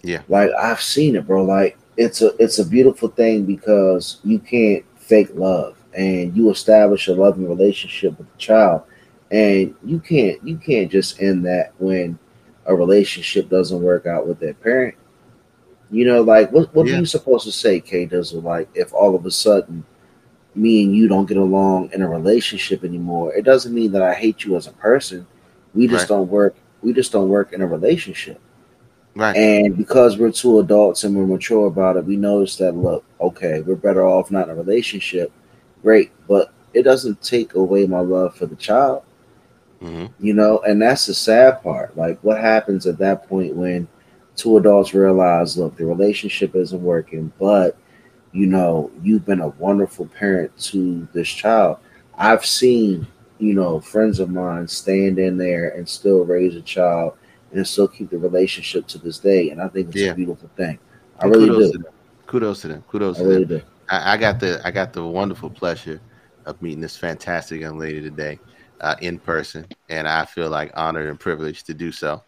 Yeah. 0.03 0.23
Like 0.29 0.51
I've 0.61 0.81
seen 0.81 1.17
it, 1.17 1.27
bro. 1.27 1.45
Like 1.45 1.79
it's 1.97 2.23
a 2.23 2.35
it's 2.39 2.59
a 2.59 2.67
beautiful 2.67 3.09
thing 3.09 3.45
because 3.45 4.21
you 4.25 4.39
can't 4.39 4.85
fake 4.97 5.31
love 5.35 5.77
and 5.95 6.37
you 6.37 6.51
establish 6.51 7.09
a 7.09 7.15
loving 7.15 7.49
relationship 7.49 8.17
with 8.19 8.31
the 8.31 8.39
child 8.39 8.83
and 9.31 9.75
you 9.85 9.99
can't 10.01 10.43
you 10.47 10.57
can't 10.57 10.91
just 10.91 11.21
end 11.21 11.45
that 11.45 11.73
when 11.79 12.19
a 12.67 12.75
relationship 12.75 13.49
doesn't 13.49 13.83
work 13.83 14.07
out 14.07 14.27
with 14.27 14.39
their 14.39 14.55
parent. 14.55 14.95
You 15.91 16.05
know, 16.07 16.23
like 16.23 16.53
what 16.53 16.73
what 16.75 16.87
Yeah. 16.87 16.97
are 16.97 16.99
you 17.01 17.07
supposed 17.07 17.45
to 17.47 17.53
say, 17.53 17.81
K 17.81 18.07
Dizzle? 18.07 18.43
Like 18.43 18.69
if 18.75 18.93
all 18.93 19.15
of 19.15 19.27
a 19.27 19.31
sudden 19.31 19.85
me 20.55 20.85
and 20.85 20.95
you 20.95 21.09
don't 21.09 21.27
get 21.27 21.37
along 21.37 21.91
in 21.93 22.03
a 22.03 22.09
relationship 22.09 22.85
anymore, 22.85 23.33
it 23.35 23.45
doesn't 23.45 23.75
mean 23.75 23.93
that 23.93 24.03
I 24.03 24.15
hate 24.15 24.45
you 24.45 24.57
as 24.57 24.67
a 24.67 24.73
person. 24.73 25.27
We 25.75 25.87
just 25.87 26.03
Right. 26.09 26.17
don't 26.17 26.29
work 26.29 26.55
we 26.83 26.93
just 26.95 27.13
don't 27.13 27.29
work 27.29 27.53
in 27.53 27.61
a 27.61 27.67
relationship. 27.67 28.41
Right. 29.15 29.37
And 29.37 29.77
because 29.77 30.17
we're 30.17 30.31
two 30.33 30.61
adults 30.61 31.05
and 31.05 31.15
we're 31.15 31.27
mature 31.27 31.67
about 31.67 31.97
it, 31.97 32.05
we 32.07 32.17
notice 32.17 32.57
that 32.57 32.75
look, 32.77 33.05
okay, 33.21 33.61
we're 33.61 33.75
better 33.75 34.07
off 34.07 34.31
not 34.31 34.49
in 34.49 34.51
a 34.51 34.55
relationship. 34.55 35.31
Great, 35.83 36.11
but 36.29 36.53
it 36.75 36.83
doesn't 36.83 37.23
take 37.23 37.55
away 37.55 37.87
my 37.87 38.01
love 38.01 38.35
for 38.37 38.47
the 38.47 38.57
child, 38.57 39.03
hmm 39.81 40.07
you 40.21 40.35
know, 40.35 40.59
and 40.61 40.81
that's 40.81 41.07
the 41.07 41.15
sad 41.15 41.63
part. 41.63 41.97
Like 41.97 42.19
what 42.23 42.39
happens 42.41 42.87
at 42.87 42.99
that 42.99 43.29
point 43.29 43.57
when 43.57 43.89
two 44.37 44.57
adults 44.59 44.95
realize, 44.95 45.57
look, 45.57 45.77
the 45.77 45.87
relationship 45.87 46.55
isn't 46.55 46.83
working, 46.83 47.33
but 47.39 47.77
you 48.33 48.47
know, 48.47 48.91
you've 49.03 49.25
been 49.27 49.41
a 49.41 49.49
wonderful 49.49 50.07
parent 50.07 50.57
to 50.59 51.07
this 51.13 51.29
child. 51.29 51.79
I've 52.17 52.45
seen, 52.47 53.07
you 53.39 53.55
know, 53.55 53.81
friends 53.81 54.21
of 54.21 54.31
mine 54.31 54.69
stand 54.69 55.19
in 55.19 55.37
there 55.39 55.71
and 55.71 55.89
still 55.89 56.25
raise 56.25 56.55
a 56.55 56.61
child 56.61 57.15
and 57.53 57.67
still 57.67 57.89
keep 57.89 58.11
the 58.11 58.19
relationship 58.19 58.87
to 58.89 58.99
this 58.99 59.19
day. 59.19 59.51
And 59.51 59.61
I 59.61 59.67
think 59.69 59.89
it's 59.89 59.97
Yeah. 59.97 60.13
a 60.13 60.15
beautiful 60.15 60.49
thing. 60.57 60.79
I 61.19 61.27
really 61.27 61.47
kudos 61.49 61.71
do. 61.71 61.73
To 61.73 61.79
them. 61.85 61.93
Kudos 62.27 62.61
to 62.61 62.69
them. 62.69 62.85
Kudos 62.89 63.19
I 63.19 63.23
to 63.23 63.29
really 63.29 63.45
them. 63.45 63.59
do. 63.59 63.65
I, 63.91 64.15
I 64.15 64.17
got 64.17 64.41
the 64.41 64.61
I 64.65 64.71
got 64.71 64.93
the 64.93 65.05
wonderful 65.05 65.51
pleasure 65.51 66.01
of 66.47 66.61
meeting 66.63 66.81
this 66.81 66.97
fantastic 66.97 67.61
young 67.61 67.79
lady 67.79 68.01
today 68.01 68.39
uh, 68.81 68.95
in 69.01 69.19
person, 69.19 69.67
and 69.89 70.09
I 70.09 70.25
feel 70.25 70.49
like 70.49 70.73
honored 70.75 71.09
and 71.09 71.19
privileged 71.21 71.67
to 71.67 71.75
do 71.75 71.93
so. 71.93 72.23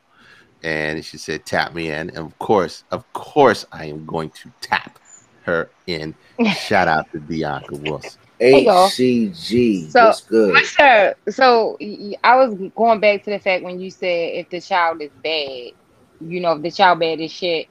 And 0.63 1.05
she 1.05 1.17
said, 1.19 1.47
"Tap 1.47 1.75
me 1.75 1.91
in," 1.91 2.11
and 2.11 2.19
of 2.19 2.39
course, 2.39 2.85
of 2.91 3.11
course, 3.13 3.65
I 3.73 3.87
am 3.87 4.05
going 4.05 4.31
to 4.31 4.51
tap 4.61 4.99
her 5.45 5.71
in. 5.87 6.15
Shout 6.55 6.89
out 6.89 7.11
to 7.13 7.21
Bianca 7.21 7.75
Wilson. 7.77 8.21
you 8.41 8.65
go. 8.65 8.89
HCG. 8.89 9.91
So- 9.91 10.07
What's 10.07 10.21
good? 10.23 10.53
What's 10.53 10.79
up? 10.79 11.17
So 11.31 11.79
I 12.23 12.37
was 12.37 12.55
going 12.77 13.01
back 13.01 13.25
to 13.25 13.31
the 13.31 13.39
fact 13.39 13.65
when 13.65 13.81
you 13.81 13.91
said 13.91 14.35
if 14.35 14.51
the 14.51 14.61
child 14.61 15.01
is 15.03 15.11
bad, 15.23 15.73
you 16.21 16.41
know, 16.41 16.53
if 16.53 16.63
the 16.63 16.71
child 16.71 17.01
bad 17.01 17.21
as 17.21 17.33
shit, 17.33 17.69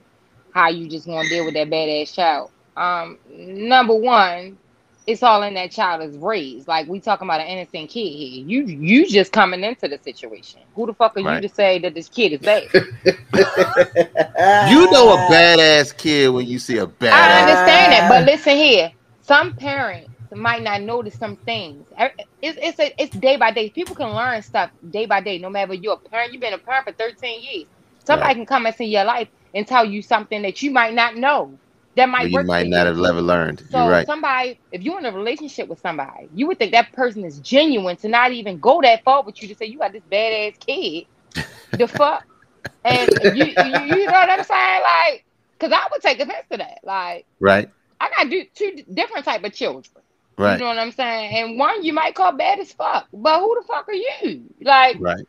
how 0.53 0.69
you 0.69 0.87
just 0.89 1.05
gonna 1.05 1.27
deal 1.29 1.45
with 1.45 1.53
that 1.53 1.69
badass 1.69 2.13
child? 2.13 2.51
Um, 2.77 3.19
number 3.29 3.95
one, 3.95 4.59
it's 5.07 5.23
all 5.23 5.43
in 5.43 5.55
that 5.55 5.71
child 5.71 6.03
is 6.03 6.17
raised. 6.17 6.67
Like 6.67 6.87
we 6.87 7.01
talking 7.01 7.27
about 7.27 7.41
an 7.41 7.47
innocent 7.47 7.89
kid 7.91 8.09
here. 8.09 8.45
You 8.45 8.65
you 8.65 9.07
just 9.07 9.33
coming 9.33 9.63
into 9.63 9.89
the 9.89 9.99
situation. 9.99 10.61
Who 10.75 10.87
the 10.87 10.95
fuck 10.95 11.17
are 11.17 11.21
Right. 11.21 11.35
you 11.35 11.41
to 11.41 11.49
say 11.49 11.79
that 11.79 11.95
this 11.95 12.09
kid 12.09 12.33
is 12.33 12.41
bad? 12.41 12.69
You 14.61 14.89
know 14.91 15.11
a 15.11 15.17
badass 15.19 15.97
kid 15.97 16.29
when 16.29 16.47
you 16.47 16.59
see 16.59 16.77
a 16.77 16.87
badass. 16.87 17.11
I 17.11 17.39
understand 17.39 17.93
that, 17.93 18.07
but 18.09 18.25
listen 18.25 18.57
here. 18.57 18.93
Some 19.21 19.53
parents 19.55 20.11
might 20.33 20.63
not 20.63 20.83
notice 20.83 21.17
some 21.17 21.37
things. 21.45 21.87
Er, 21.99 22.11
It's 22.41 22.59
it's 22.61 22.79
a, 22.79 23.03
it's 23.03 23.13
day 23.15 23.37
by 23.37 23.51
day. 23.51 23.71
People 23.71 23.95
can 23.95 24.13
learn 24.15 24.43
stuff 24.43 24.71
day 24.91 25.07
by 25.07 25.21
day. 25.21 25.39
No 25.39 25.49
matter 25.49 25.75
you're 25.75 25.95
a 26.05 26.09
parent, 26.09 26.33
you've 26.33 26.41
been 26.41 26.53
a 26.53 26.59
parent 26.59 26.85
for 26.87 26.93
13 26.93 27.43
years. 27.43 27.67
Somebody 28.07 28.35
Right. 28.35 28.35
can 28.35 28.47
come 28.47 28.67
into 28.67 28.85
your 28.85 29.05
life 29.05 29.29
and 29.55 29.67
tell 29.67 29.85
you 29.85 30.03
something 30.03 30.43
that 30.43 30.63
you 30.63 30.71
might 30.71 30.95
not 30.95 31.17
know. 31.17 31.60
That 31.95 32.09
might 32.09 32.29
you 32.29 32.43
might 32.43 32.67
not 32.67 32.87
have 32.87 32.97
ever 33.03 33.21
learned. 33.21 33.63
So 33.69 33.79
You're 33.79 33.89
right. 33.91 34.05
somebody, 34.05 34.61
if 34.71 34.81
you're 34.81 34.99
in 34.99 35.05
a 35.05 35.11
relationship 35.11 35.67
with 35.67 35.79
somebody, 35.79 36.29
you 36.33 36.47
would 36.47 36.57
think 36.59 36.71
that 36.71 36.93
person 36.93 37.25
is 37.25 37.39
genuine 37.39 37.97
to 37.97 38.07
not 38.07 38.31
even 38.31 38.59
go 38.59 38.81
that 38.81 39.03
far 39.03 39.23
with 39.23 39.41
you 39.41 39.47
to 39.49 39.55
say 39.55 39.65
you 39.65 39.79
got 39.79 39.93
this 39.93 40.03
badass 40.11 40.59
kid. 40.65 41.05
the 41.77 41.87
fuck? 41.87 42.23
And 42.83 43.15
you, 43.21 43.45
you 43.45 43.73
you 43.81 44.07
know 44.07 44.13
what 44.13 44.29
I'm 44.29 44.43
saying? 44.43 44.81
Like, 44.83 45.25
cause 45.59 45.71
I 45.73 45.87
would 45.91 46.01
take 46.01 46.19
offense 46.19 46.45
to 46.51 46.57
that. 46.57 46.79
Like, 46.83 47.27
Right. 47.39 47.69
I 47.99 48.09
got 48.09 48.29
do 48.29 48.43
two 48.55 48.83
different 48.93 49.25
type 49.25 49.43
of 49.43 49.53
children. 49.53 49.83
Right. 50.37 50.53
You 50.53 50.59
know 50.59 50.65
what 50.67 50.79
I'm 50.79 50.91
saying? 50.91 51.35
And 51.35 51.59
one 51.59 51.83
you 51.83 51.93
might 51.93 52.15
call 52.15 52.33
bad 52.33 52.59
as 52.59 52.73
fuck, 52.73 53.07
but 53.13 53.39
who 53.39 53.55
the 53.59 53.67
fuck 53.67 53.87
are 53.89 53.93
you? 53.93 54.45
Like, 54.61 54.97
Right. 54.99 55.25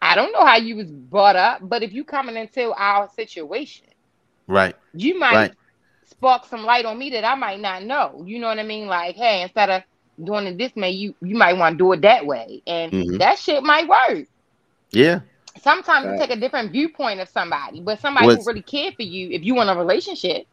I 0.00 0.14
don't 0.14 0.32
know 0.32 0.44
how 0.44 0.56
you 0.56 0.76
was 0.76 0.90
brought 0.90 1.36
up, 1.36 1.60
but 1.62 1.82
if 1.82 1.92
you 1.92 2.04
coming 2.04 2.36
into 2.36 2.72
our 2.72 3.08
situation, 3.10 3.87
Right. 4.48 4.74
you 4.94 5.18
might 5.18 5.34
Right. 5.34 5.52
spark 6.06 6.46
some 6.46 6.64
light 6.64 6.84
on 6.86 6.98
me 6.98 7.10
that 7.10 7.24
I 7.24 7.34
might 7.36 7.60
not 7.60 7.84
know. 7.84 8.24
You 8.26 8.38
know 8.40 8.48
what 8.48 8.58
I 8.58 8.62
mean? 8.64 8.86
Like, 8.88 9.14
hey, 9.14 9.42
instead 9.42 9.70
of 9.70 9.82
doing 10.24 10.46
it 10.46 10.58
this 10.58 10.74
way, 10.74 10.90
you 10.90 11.14
you 11.22 11.36
might 11.36 11.56
want 11.56 11.74
to 11.74 11.78
do 11.78 11.92
it 11.92 12.00
that 12.02 12.26
way, 12.26 12.62
and 12.66 12.90
Mhm. 12.92 13.18
that 13.18 13.38
shit 13.38 13.62
might 13.62 13.86
work. 13.86 14.26
Yeah. 14.90 15.20
Sometimes 15.62 16.06
you 16.06 16.18
take 16.18 16.30
a 16.36 16.40
different 16.40 16.72
viewpoint 16.72 17.20
of 17.20 17.28
somebody, 17.28 17.80
but 17.80 18.00
somebody 18.00 18.26
What's- 18.26 18.44
who 18.44 18.50
really 18.50 18.62
care 18.62 18.90
for 18.92 19.02
you, 19.02 19.30
if 19.30 19.42
you 19.44 19.60
in 19.60 19.68
a 19.68 19.76
relationship, 19.76 20.46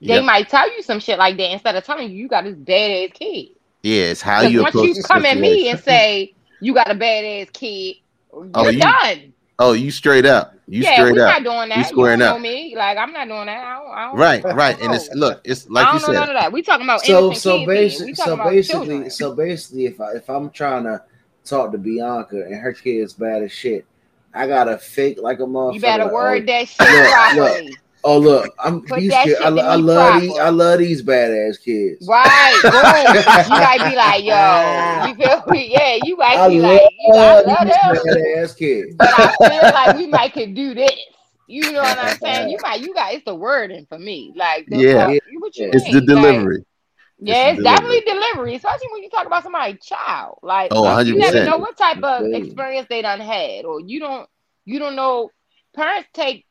they 0.00 0.14
Yep. 0.14 0.24
might 0.24 0.48
tell 0.48 0.70
you 0.74 0.82
some 0.82 1.00
shit 1.00 1.18
like 1.18 1.36
that 1.38 1.50
instead 1.50 1.74
of 1.74 1.84
telling 1.84 2.10
you 2.10 2.16
you 2.16 2.28
got 2.28 2.44
this 2.44 2.54
badass 2.54 3.12
kid. 3.14 3.48
Yeah. 3.82 4.02
It's 4.04 4.22
how 4.22 4.42
'Cause 4.42 4.52
you 4.52 4.62
once 4.62 4.74
approach 4.74 4.88
you 4.88 4.94
the 4.94 5.02
come 5.02 5.24
at 5.26 5.38
me 5.38 5.68
and 5.70 5.80
say 5.80 6.34
you 6.60 6.72
got 6.74 6.90
a 6.90 6.94
badass 6.94 7.52
kid, 7.52 7.96
You're 8.32 8.50
Oh, 8.54 8.68
you- 8.68 8.78
done. 8.80 9.32
Oh, 9.60 9.72
you 9.72 9.90
straight 9.90 10.24
up. 10.24 10.54
You 10.68 10.82
yeah, 10.82 10.94
straight 10.94 11.14
we're 11.14 11.26
up. 11.26 11.42
not 11.42 11.44
doing 11.44 11.68
that. 11.70 11.78
You 11.78 11.84
squaring 11.84 12.18
don't 12.20 12.36
up. 12.36 12.40
me. 12.40 12.76
Like 12.76 12.96
I'm 12.96 13.12
not 13.12 13.26
doing 13.26 13.46
that. 13.46 13.64
I 13.64 13.78
don't, 13.78 13.90
I 13.90 14.06
don't, 14.06 14.16
Right, 14.16 14.44
I 14.44 14.52
right. 14.52 14.80
And 14.80 14.94
it's 14.94 15.08
look, 15.14 15.40
it's 15.44 15.68
like 15.68 15.92
you 15.94 15.98
don't 15.98 16.08
know 16.12 16.18
none 16.18 16.26
said. 16.28 16.36
of 16.36 16.42
that. 16.42 16.52
We 16.52 16.62
talking 16.62 16.86
about 16.86 17.00
so 17.00 17.26
innocent 17.26 17.42
so 17.42 17.58
kids. 17.58 17.58
here. 17.58 17.68
We 17.68 17.74
basically 17.74 18.14
so 18.14 18.36
basically 18.36 18.62
children. 18.86 19.10
so 19.10 19.34
basically 19.34 19.86
if 19.86 20.00
I 20.00 20.12
if 20.12 20.30
I'm 20.30 20.50
trying 20.50 20.84
to 20.84 21.02
talk 21.44 21.72
to 21.72 21.78
Bianca 21.78 22.44
and 22.44 22.54
her 22.56 22.72
kid's 22.72 23.14
bad 23.14 23.42
as 23.42 23.50
shit, 23.50 23.84
I 24.32 24.46
gotta 24.46 24.78
fake 24.78 25.18
like 25.20 25.40
a 25.40 25.44
motherfucker. 25.44 25.74
You 25.74 25.80
better 25.80 26.04
like, 26.04 26.12
word 26.12 26.42
oh, 26.42 26.46
that 26.46 26.68
shit 26.68 27.36
look, 27.36 27.48
properly. 27.50 27.76
Oh 28.04 28.18
look, 28.18 28.54
I'm 28.58 28.80
Put 28.82 29.00
these 29.00 29.10
that 29.10 29.24
kids. 29.24 29.38
shit 29.38 29.46
I, 29.46 29.48
lo- 29.50 29.62
in 29.62 29.66
I 29.66 29.74
love 29.74 30.20
these. 30.20 30.38
I 30.38 30.48
love 30.50 30.78
these 30.78 31.02
badass 31.02 31.62
kids. 31.62 32.06
Right, 32.08 32.60
boom. 32.62 33.52
You 33.52 33.60
might 33.60 33.78
be 33.82 33.96
like, 33.96 34.24
yo, 34.24 35.06
you 35.08 35.14
feel 35.16 35.42
me? 35.50 35.68
Yeah, 35.72 35.94
you 35.96 36.16
might 36.16 36.36
I 36.38 36.48
be 36.48 36.58
love, 36.58 36.62
like, 36.62 36.82
you, 37.00 37.14
I 37.14 37.40
love 37.40 37.66
these 37.66 38.00
them. 38.00 38.14
badass 38.16 38.56
kids. 38.56 38.96
But 38.96 39.08
I 39.14 39.36
feel 39.36 39.72
like 39.72 39.94
we 39.96 40.06
might 40.06 40.32
could 40.32 40.54
do 40.54 40.74
this. 40.74 40.92
You 41.46 41.72
know 41.72 41.80
what 41.82 41.98
I'm 41.98 42.16
saying? 42.18 42.50
You 42.50 42.58
might, 42.62 42.80
you 42.80 42.94
got 42.94 43.14
it's 43.14 43.24
the 43.24 43.34
wording 43.34 43.86
for 43.88 43.98
me. 43.98 44.32
Like, 44.36 44.66
the, 44.70 44.76
Yeah. 44.78 45.06
fuck, 45.06 45.16
what 45.40 45.56
you 45.56 45.70
It's 45.72 45.84
mean? 45.84 45.92
the 45.94 46.00
Like, 46.00 46.06
delivery. 46.06 46.64
yeah, 47.20 47.48
It's 47.48 47.58
it's 47.58 47.58
the 47.58 47.64
definitely 47.64 48.00
delivery, 48.06 48.54
especially 48.54 48.88
when 48.92 49.02
you 49.02 49.10
talk 49.10 49.26
about 49.26 49.42
somebody's 49.42 49.84
child. 49.84 50.38
Like, 50.42 50.70
Oh, 50.72 51.00
you 51.00 51.16
never 51.18 51.44
know 51.44 51.58
what 51.58 51.76
type 51.76 52.02
of 52.02 52.32
experience 52.32 52.86
they 52.88 53.02
done 53.02 53.20
had, 53.20 53.64
or 53.64 53.80
you 53.80 53.98
don't, 54.00 54.28
you 54.64 54.78
don't 54.78 54.96
know. 54.96 55.30
Parents 55.74 56.08
take 56.12 56.44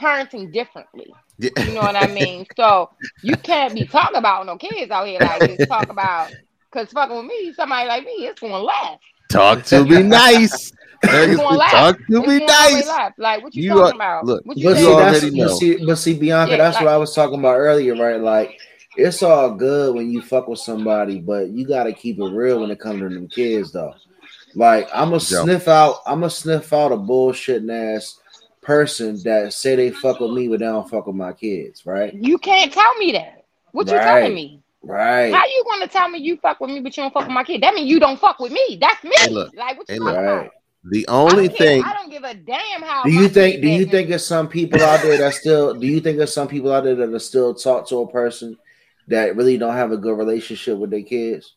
parenting 0.00 0.52
differently. 0.52 1.12
Yeah. 1.38 1.50
You 1.58 1.74
know 1.74 1.80
what 1.80 1.96
I 1.96 2.06
mean? 2.08 2.46
So 2.56 2.90
you 3.22 3.36
can't 3.36 3.74
be 3.74 3.86
talking 3.86 4.16
about 4.16 4.46
no 4.46 4.56
kids 4.56 4.90
out 4.90 5.06
here 5.06 5.18
like 5.20 5.40
this. 5.56 5.68
Talk 5.68 5.88
about 5.90 6.32
because 6.70 6.90
fucking 6.92 7.16
with 7.16 7.26
me, 7.26 7.52
somebody 7.54 7.88
like 7.88 8.04
me, 8.04 8.12
it's 8.26 8.40
going 8.40 8.52
left. 8.64 9.02
Talk 9.30 9.64
to 9.66 9.84
me 9.84 10.02
nice. 10.02 10.50
Gonna 10.50 10.58
say. 10.58 10.76
Talk 11.02 11.10
to 11.10 11.22
It's 11.22 11.30
me 11.30 11.36
going 11.36 11.60
all 11.72 11.92
the 11.92 12.20
way 12.28 12.38
nice. 12.40 13.12
Like 13.16 13.42
what 13.42 13.54
you, 13.54 13.62
You 13.62 13.68
talking 13.70 14.00
are- 14.00 14.20
about? 14.20 14.26
look, 14.26 14.44
what 14.44 14.56
you 14.58 14.64
But 14.64 14.70
You 14.70 14.76
see, 14.76 14.82
saying? 14.84 14.96
already 14.98 15.30
know. 15.30 15.44
but 15.46 15.56
see, 15.56 15.86
but 15.86 15.96
see, 15.96 16.14
Bianca, 16.18 16.50
Yeah, 16.52 16.56
that's 16.58 16.76
like- 16.76 16.84
what 16.84 16.92
I 16.92 16.96
was 16.98 17.14
talking 17.14 17.38
about 17.38 17.56
earlier, 17.56 17.94
right? 17.96 18.20
Like 18.20 18.58
it's 18.96 19.22
all 19.22 19.54
good 19.54 19.94
when 19.94 20.10
you 20.10 20.20
fuck 20.20 20.46
with 20.48 20.58
somebody, 20.58 21.20
but 21.20 21.48
you 21.48 21.66
gotta 21.66 21.92
keep 21.92 22.18
it 22.18 22.24
real 22.32 22.60
when 22.60 22.70
it 22.70 22.80
comes 22.80 23.00
to 23.00 23.08
them 23.08 23.28
kids, 23.28 23.72
though. 23.72 23.94
Like 24.54 24.88
I'm 24.92 25.08
gonna 25.08 25.20
sniff 25.20 25.68
out, 25.68 26.00
I'm 26.06 26.20
gonna 26.20 26.30
sniff 26.30 26.72
out 26.72 26.92
a 26.92 26.96
bullshitting 26.96 27.96
ass 27.96 28.18
person 28.70 29.20
that 29.24 29.52
say 29.52 29.74
they 29.74 29.90
fuck 29.90 30.20
with 30.20 30.30
me, 30.30 30.46
but 30.46 30.60
they 30.60 30.66
don't 30.66 30.88
fuck 30.88 31.08
with 31.08 31.16
my 31.16 31.32
kids, 31.32 31.84
right? 31.84 32.14
You 32.14 32.38
can't 32.38 32.72
tell 32.72 32.94
me 32.98 33.10
that. 33.10 33.44
What 33.72 33.88
you 33.88 33.94
Right. 33.94 34.02
telling 34.04 34.32
me? 34.32 34.62
Right. 34.80 35.34
How 35.34 35.44
you 35.44 35.64
gonna 35.68 35.88
tell 35.88 36.08
me 36.08 36.20
you 36.20 36.36
fuck 36.36 36.60
with 36.60 36.70
me, 36.70 36.78
but 36.78 36.96
you 36.96 37.02
don't 37.02 37.12
fuck 37.12 37.24
with 37.24 37.34
my 37.34 37.42
kid? 37.42 37.64
That 37.64 37.74
means 37.74 37.90
you 37.90 37.98
don't 37.98 38.18
fuck 38.20 38.38
with 38.38 38.52
me. 38.52 38.78
That's 38.80 39.02
me. 39.02 39.10
Hey, 39.16 39.30
look. 39.30 39.52
like 39.56 39.76
what 39.76 39.88
you 39.88 39.94
Hey, 39.96 39.98
talking 39.98 40.18
look. 40.18 40.42
about? 40.42 40.54
The 40.84 41.08
only 41.08 41.48
don't 41.48 41.58
thing 41.58 41.82
I 41.84 41.94
don't 41.94 42.10
give 42.10 42.22
a 42.22 42.34
damn 42.34 42.82
how. 42.82 43.02
Do 43.04 43.10
you 43.10 43.28
think? 43.28 43.60
Do 43.60 43.68
you 43.68 43.86
think 43.86 44.08
there's 44.08 44.24
some 44.24 44.46
people 44.48 44.80
out 44.84 45.02
there 45.02 45.18
that 45.18 45.34
still? 45.34 45.74
Do 45.74 45.88
you 45.88 45.98
think 45.98 46.16
there's 46.16 46.32
some 46.32 46.48
people 46.48 46.72
out 46.72 46.84
there 46.84 46.94
that 46.94 47.12
are 47.12 47.18
still 47.18 47.52
talk 47.54 47.88
to 47.88 48.02
a 48.02 48.08
person 48.08 48.56
that 49.08 49.34
really 49.34 49.58
don't 49.58 49.74
have 49.74 49.90
a 49.90 49.96
good 49.96 50.16
relationship 50.16 50.78
with 50.78 50.90
their 50.90 51.02
kids? 51.02 51.54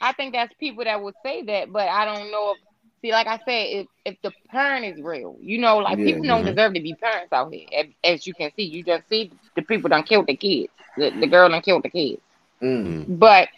I 0.00 0.12
think 0.12 0.34
that's 0.34 0.54
people 0.60 0.84
that 0.84 1.02
would 1.02 1.16
say 1.24 1.42
that, 1.42 1.72
but 1.72 1.88
I 1.88 2.04
don't 2.04 2.30
know 2.30 2.52
if 2.52 2.58
see, 3.00 3.12
like 3.12 3.26
I 3.26 3.38
said, 3.44 3.66
if 3.68 3.86
if 4.04 4.16
the 4.22 4.32
parent 4.50 4.84
is 4.84 5.02
real, 5.02 5.36
you 5.40 5.58
know, 5.58 5.78
like 5.78 5.98
Yeah, 5.98 6.04
people 6.04 6.26
don't 6.26 6.44
deserve 6.44 6.74
to 6.74 6.80
be 6.80 6.94
parents 6.94 7.32
out 7.32 7.52
here. 7.52 7.66
As, 7.76 7.86
as 8.04 8.26
you 8.26 8.34
can 8.34 8.50
see, 8.56 8.64
you 8.64 8.82
just 8.84 9.08
see 9.08 9.32
the 9.56 9.62
people 9.62 9.88
done 9.88 10.02
killed 10.04 10.26
the 10.26 10.36
kids. 10.36 10.72
The, 10.96 11.10
the 11.10 11.26
girl 11.26 11.48
done 11.48 11.62
killed 11.62 11.84
the 11.84 11.90
kids. 11.90 12.20
Mm. 12.62 13.08
But 13.08 13.48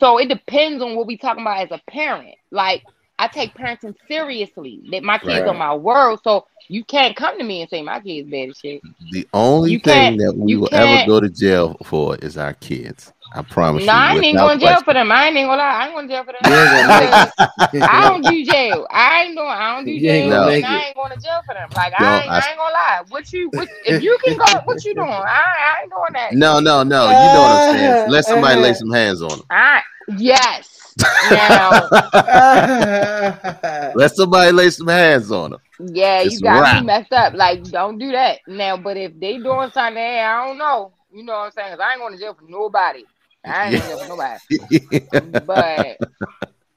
so 0.00 0.18
it 0.18 0.28
depends 0.28 0.82
on 0.82 0.96
what 0.96 1.06
we 1.06 1.16
talking 1.16 1.42
about 1.42 1.62
as 1.64 1.70
a 1.70 1.90
parent. 1.90 2.36
Like 2.50 2.84
I 3.18 3.28
take 3.28 3.54
parenting 3.54 3.94
seriously. 4.08 4.80
That 4.90 5.02
my 5.02 5.18
kids 5.18 5.40
Right. 5.40 5.48
are 5.48 5.54
my 5.54 5.74
world. 5.74 6.20
So 6.22 6.46
you 6.68 6.84
can't 6.84 7.16
come 7.16 7.38
to 7.38 7.44
me 7.44 7.62
and 7.62 7.70
say 7.70 7.82
my 7.82 8.00
kids 8.00 8.28
bad 8.30 8.50
as 8.50 8.58
shit. 8.58 8.82
the 9.12 9.26
only 9.32 9.72
You 9.72 9.78
thing 9.78 10.18
that 10.18 10.34
we 10.36 10.56
will 10.56 10.68
ever 10.72 10.86
can't- 10.86 11.08
go 11.08 11.20
to 11.20 11.28
jail 11.30 11.76
for 11.84 12.16
is 12.16 12.36
our 12.36 12.52
kids. 12.54 13.12
I 13.34 13.42
promise 13.42 13.84
No, 13.84 13.92
I 13.92 14.12
you. 14.12 14.16
ain't 14.18 14.24
even 14.24 14.34
without 14.34 14.46
going 14.46 14.58
to 14.60 14.66
jail 14.66 14.82
for 14.82 14.94
them. 14.94 15.12
I 15.12 15.26
ain't 15.26 15.34
gonna 15.34 15.48
lie. 15.56 15.64
I 15.64 15.84
ain't 15.86 15.94
going 15.94 16.08
to 16.08 16.14
jail 16.14 16.24
for 16.24 16.32
them. 16.32 16.40
You 16.50 16.58
ain't 16.58 16.88
gonna 16.88 17.32
Because 17.58 17.88
I 17.90 18.08
don't 18.08 18.22
do 18.22 18.44
jail. 18.44 18.86
I 18.90 19.22
ain't 19.24 19.36
doing. 19.36 19.48
I 19.48 19.74
don't 19.76 19.84
do 19.84 20.00
jail, 20.00 20.30
gonna 20.30 20.52
and 20.52 20.64
I 20.64 20.82
ain't 20.86 20.94
going 20.96 21.12
to 21.12 21.20
jail 21.20 21.40
for 21.46 21.54
them. 21.54 21.68
Like 21.74 21.92
Don't- 21.98 22.06
I, 22.08 22.20
ain't, 22.22 22.30
I- 22.30 22.34
I, 22.34 22.48
ain't 22.48 22.56
gonna 22.56 22.72
lie. 22.72 23.02
What 23.08 23.32
you, 23.32 23.50
what, 23.50 23.68
if 23.84 24.02
you 24.02 24.16
can 24.24 24.38
go, 24.38 24.44
what 24.64 24.84
you 24.84 24.94
doing? 24.94 25.08
I, 25.08 25.18
I 25.18 25.82
ain't 25.82 25.90
doing 25.90 26.12
that. 26.14 26.32
No, 26.32 26.60
no, 26.60 26.82
no. 26.82 27.06
You 27.08 27.12
know 27.12 27.40
what 27.42 27.50
I'm 27.50 27.74
saying. 27.76 28.10
Let 28.10 28.24
somebody 28.24 28.60
lay 28.60 28.74
some 28.74 28.90
hands 28.90 29.20
on 29.22 29.30
them. 29.30 29.42
I 29.50 29.82
yes. 30.16 30.75
Now, 31.20 31.92
Let 33.94 34.12
somebody 34.14 34.52
lay 34.52 34.70
some 34.70 34.88
hands 34.88 35.30
on 35.30 35.52
them. 35.52 35.60
yeah, 35.78 36.22
It's 36.22 36.22
you 36.22 36.40
got 36.40 36.64
rap. 36.64 36.70
me 36.70 36.80
messed 36.80 37.12
up. 37.12 37.34
Like, 37.34 37.70
don't 37.70 37.98
do 37.98 38.12
that 38.12 38.40
now. 38.46 38.76
But 38.76 38.96
if 38.96 39.18
they 39.18 39.38
doing 39.38 39.70
something, 39.72 39.96
hey, 39.96 40.20
I 40.20 40.46
don't 40.46 40.58
know. 40.58 40.92
You 41.12 41.24
know 41.24 41.32
what 41.34 41.38
I'm 41.46 41.50
saying? 41.52 41.70
'Cause 41.70 41.80
I 41.82 41.92
ain't 41.92 42.00
going 42.00 42.14
to 42.14 42.18
jail 42.20 42.34
for 42.34 42.48
nobody. 42.48 43.04
I 43.44 43.66
ain't 43.68 43.74
going 43.76 43.86
to 43.86 43.92
jail 43.92 43.98
for 43.98 44.06
nobody. 44.06 44.40
but 45.46 45.98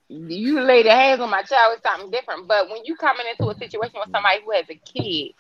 you 0.09 0.61
lay 0.61 0.83
the 0.83 0.91
hands 0.91 1.21
on 1.21 1.29
my 1.29 1.43
child 1.43 1.75
is 1.77 1.81
something 1.83 2.11
different. 2.11 2.47
But 2.47 2.69
when 2.69 2.83
you 2.85 2.95
coming 2.95 3.25
into 3.29 3.49
a 3.49 3.55
situation 3.55 3.99
with 3.99 4.09
somebody 4.11 4.39
who 4.43 4.51
has 4.51 4.65
a 4.69 4.75
kid, 4.75 5.33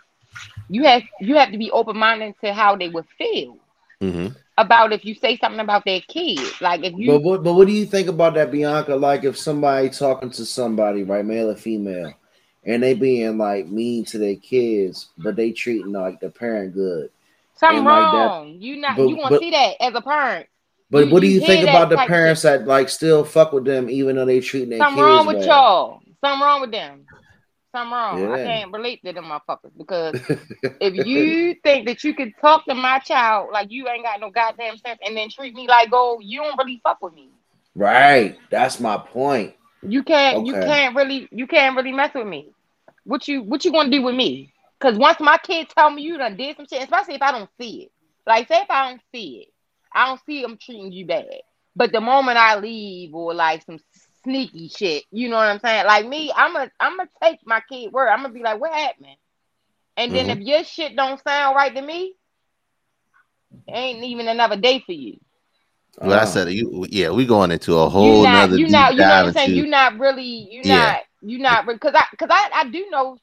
you 0.69 0.83
have 0.85 1.03
you 1.19 1.35
have 1.35 1.51
to 1.51 1.57
be 1.57 1.71
open 1.71 1.97
minded 1.97 2.35
to 2.43 2.53
how 2.53 2.75
they 2.75 2.89
would 2.89 3.05
feel 3.17 3.57
Mhm. 4.01 4.35
about 4.57 4.93
if 4.93 5.03
you 5.05 5.13
say 5.15 5.37
something 5.37 5.59
about 5.59 5.83
their 5.85 6.01
kid. 6.01 6.39
Like 6.61 6.83
if 6.83 6.93
you. 6.97 7.07
but 7.11 7.19
you 7.19 7.19
what? 7.19 7.43
But 7.43 7.53
what 7.53 7.67
do 7.67 7.73
you 7.73 7.85
think 7.85 8.07
about 8.07 8.33
that, 8.35 8.51
Bianca? 8.51 8.95
Like 8.95 9.23
if 9.23 9.37
somebody 9.37 9.89
talking 9.89 10.29
to 10.31 10.45
somebody, 10.45 11.03
right, 11.03 11.25
male 11.25 11.49
or 11.49 11.55
female, 11.55 12.13
and 12.65 12.81
they 12.81 12.93
being 12.93 13.37
like 13.37 13.67
mean 13.67 14.05
to 14.05 14.17
their 14.17 14.35
kids, 14.37 15.09
but 15.17 15.35
they 15.35 15.51
treating 15.51 15.91
like 15.91 16.19
the 16.19 16.29
parent 16.29 16.73
good. 16.73 17.09
something 17.55 17.79
and 17.79 17.85
like 17.87 18.11
that- 18.13 18.17
wrong, 18.17 18.55
you 18.57 18.77
not 18.77 18.95
but- 18.95 19.07
you 19.09 19.17
want 19.17 19.31
but- 19.31 19.39
to 19.39 19.43
see 19.43 19.51
that 19.51 19.73
as 19.81 19.93
a 19.93 20.01
parent. 20.01 20.47
But 20.89 21.07
You- 21.07 21.13
what 21.13 21.19
do 21.21 21.27
you 21.27 21.41
you 21.41 21.45
think 21.45 21.67
about 21.67 21.89
the 21.89 21.97
type 21.97 22.07
parents 22.07 22.41
that 22.43 22.65
like 22.65 22.87
still 22.89 23.23
fuck 23.25 23.51
with 23.51 23.65
them 23.65 23.89
even 23.89 24.15
though 24.15 24.23
they 24.25 24.39
treating 24.39 24.69
their 24.69 24.79
Something 24.79 24.95
kids 25.03 25.05
wrong 25.05 25.27
with 25.27 25.37
bad? 25.39 25.45
y'all. 25.45 26.01
Something 26.23 26.41
wrong 26.41 26.61
with 26.61 26.71
them. 26.71 27.05
Something 27.71 27.91
wrong. 27.91 28.31
I 28.31 28.43
can't 28.43 28.73
relate 28.73 29.01
to 29.05 29.13
them 29.13 29.25
motherfuckers 29.25 29.71
because 29.77 30.15
if 30.79 31.05
you 31.05 31.55
think 31.63 31.87
that 31.87 32.03
you 32.03 32.15
can 32.15 32.33
talk 32.41 32.65
to 32.65 32.73
my 32.73 32.99
child 32.99 33.49
like 33.53 33.71
you 33.71 33.87
ain't 33.87 34.03
got 34.03 34.19
no 34.19 34.31
goddamn 34.31 34.77
sense 34.77 34.99
and 35.05 35.15
then 35.15 35.29
treat 35.29 35.53
me 35.53 35.67
like 35.67 35.89
oh 35.91 36.19
you 36.19 36.41
don't 36.41 36.57
really 36.57 36.81
fuck 36.83 36.99
with 37.01 37.13
me. 37.13 37.29
right, 37.75 38.37
that's 38.49 38.79
my 38.79 38.97
point. 38.97 39.53
You 39.83 40.03
can't 40.03 40.47
you 40.47 40.53
can't 40.53 40.95
really 40.95 41.27
you 41.31 41.45
can't 41.47 41.75
really 41.75 41.91
mess 41.91 42.13
with 42.15 42.27
me. 42.27 42.51
What 43.03 43.27
you 43.27 43.43
what 43.43 43.63
you 43.63 43.71
gonna 43.71 43.91
do 43.91 44.01
with 44.01 44.15
me? 44.15 44.51
Cause 44.79 44.97
once 44.97 45.19
my 45.19 45.37
kids 45.37 45.71
tell 45.75 45.91
me 45.91 46.01
you 46.01 46.17
done 46.17 46.37
did 46.37 46.55
some 46.55 46.65
shit, 46.67 46.81
especially 46.81 47.15
if 47.15 47.21
I 47.21 47.31
don't 47.31 47.49
see 47.59 47.83
it. 47.83 47.91
Like 48.25 48.47
say 48.47 48.61
if 48.61 48.69
I 48.71 48.89
don't 48.89 49.01
see 49.13 49.45
it, 49.47 49.53
I 49.93 50.07
don't 50.07 50.21
see 50.25 50.41
them 50.41 50.57
treating 50.59 50.91
you 50.91 51.05
bad. 51.05 51.25
But 51.75 51.91
the 51.91 52.01
moment 52.01 52.37
I 52.37 52.57
leave 52.59 53.13
or 53.13 53.33
like 53.33 53.63
some 53.63 53.79
sneaky 54.23 54.69
shit, 54.69 55.05
you 55.11 55.29
know 55.29 55.37
what 55.37 55.47
I'm 55.47 55.59
saying? 55.59 55.85
Like 55.85 56.07
me, 56.07 56.31
I'm 56.35 56.55
a 56.55 56.69
I'm 56.79 56.97
gonna 56.97 57.09
take 57.23 57.39
my 57.45 57.61
kid 57.69 57.91
word. 57.91 58.09
I'm 58.09 58.21
gonna 58.21 58.33
be 58.33 58.43
like, 58.43 58.59
what 58.59 58.73
happened? 58.73 59.17
And 59.97 60.15
then 60.15 60.29
Mhm. 60.29 60.31
if 60.31 60.39
your 60.39 60.63
shit 60.63 60.95
don't 60.95 61.21
sound 61.23 61.55
right 61.55 61.73
to 61.75 61.81
me, 61.81 62.15
ain't 63.67 64.03
even 64.03 64.27
another 64.27 64.57
day 64.57 64.79
for 64.85 64.93
you. 64.93 65.19
Well, 66.01 66.19
I 66.19 66.23
Uh, 66.23 66.25
said, 66.25 66.49
you, 66.51 66.85
yeah, 66.89 67.09
we 67.11 67.25
going 67.25 67.51
into 67.51 67.77
a 67.77 67.89
you 67.91 67.91
whole 67.91 68.21
not 68.21 68.49
nother 68.49 68.57
you 68.57 68.67
deep 68.67 68.69
not 68.69 68.95
you 68.95 69.05
know 69.05 69.15
what 69.15 69.27
I'm 69.27 69.31
saying 69.31 69.55
You're 69.55 69.67
not 69.67 69.99
really 69.99 70.23
you 70.23 70.63
Yeah. 70.63 70.65
not 70.65 71.01
you're 71.21 71.39
not 71.41 71.65
because 71.67 71.93
I 71.95 72.05
because 72.11 72.29
I 72.31 72.49
I 72.53 72.69
do 72.69 72.87
know 72.89 73.17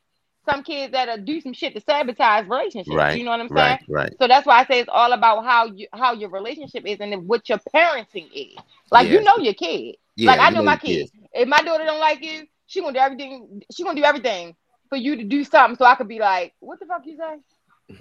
some 0.48 0.62
kids 0.62 0.92
that'll 0.92 1.24
do 1.24 1.40
some 1.40 1.52
shit 1.54 1.74
to 1.74 1.80
sabotage 1.80 2.46
relationships. 2.48 2.88
Right, 2.94 3.14
You 3.14 3.24
know 3.24 3.30
what 3.32 3.40
I'm 3.40 3.48
saying? 3.50 3.78
right, 3.78 3.88
right. 3.88 4.14
So 4.20 4.28
that's 4.28 4.46
why 4.46 4.60
I 4.60 4.66
say 4.66 4.80
it's 4.80 4.88
all 4.92 5.12
about 5.12 5.44
how 5.44 5.66
you 5.66 5.88
how 5.92 6.12
your 6.14 6.30
relationship 6.30 6.86
is 6.86 6.98
and 7.00 7.26
what 7.28 7.48
your 7.48 7.58
parenting 7.74 8.28
is. 8.34 8.62
Like 8.90 9.10
you 9.10 9.22
know 9.24 9.38
your 9.38 9.54
kid. 9.54 9.96
Yeah, 10.16 10.30
like 10.32 10.40
I 10.40 10.50
know 10.50 10.62
my 10.62 10.76
kids. 10.76 11.10
If 11.32 11.48
my 11.48 11.62
daughter 11.62 11.84
don't 11.84 12.00
like 12.00 12.22
you, 12.24 12.46
she 12.66 12.80
gonna 12.80 12.92
do 12.94 12.98
everything. 13.00 13.62
She 13.72 13.84
gonna 13.84 14.00
do 14.00 14.04
everything 14.04 14.54
for 14.88 14.96
you 14.96 15.16
to 15.16 15.24
do 15.24 15.44
something 15.44 15.76
so 15.76 15.84
I 15.84 15.94
could 15.96 16.08
be 16.08 16.18
like, 16.18 16.54
what 16.60 16.80
the 16.80 16.86
fuck 16.86 17.02
you 17.06 17.16
say? 17.16 17.36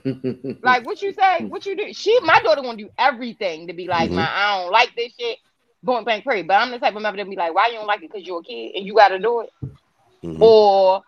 Like 0.63 0.85
what 0.85 1.01
you 1.01 1.13
say? 1.13 1.43
What 1.45 1.65
you 1.65 1.75
do? 1.75 1.93
She, 1.93 2.19
my 2.21 2.41
daughter, 2.41 2.61
gonna 2.61 2.77
do 2.77 2.89
everything 2.97 3.67
to 3.67 3.73
be 3.73 3.87
like, 3.87 4.09
Mhm. 4.09 4.15
my, 4.15 4.23
I 4.23 4.61
don't 4.61 4.71
like 4.71 4.95
this 4.95 5.13
shit. 5.19 5.37
Point 5.85 6.05
blank, 6.05 6.23
pray. 6.23 6.41
But 6.41 6.55
I'm 6.55 6.71
the 6.71 6.79
type 6.79 6.95
of 6.95 7.01
mother 7.01 7.17
to 7.17 7.25
be 7.25 7.35
like, 7.35 7.53
why 7.53 7.67
you 7.67 7.73
don't 7.75 7.87
like 7.87 8.01
it? 8.01 8.11
Because 8.11 8.25
you're 8.27 8.39
a 8.39 8.43
kid 8.43 8.71
and 8.75 8.85
you 8.85 8.95
got 8.95 9.09
to 9.09 9.19
do 9.19 9.41
it, 9.41 9.49
Mhm. 10.23 10.39
or 10.41 11.03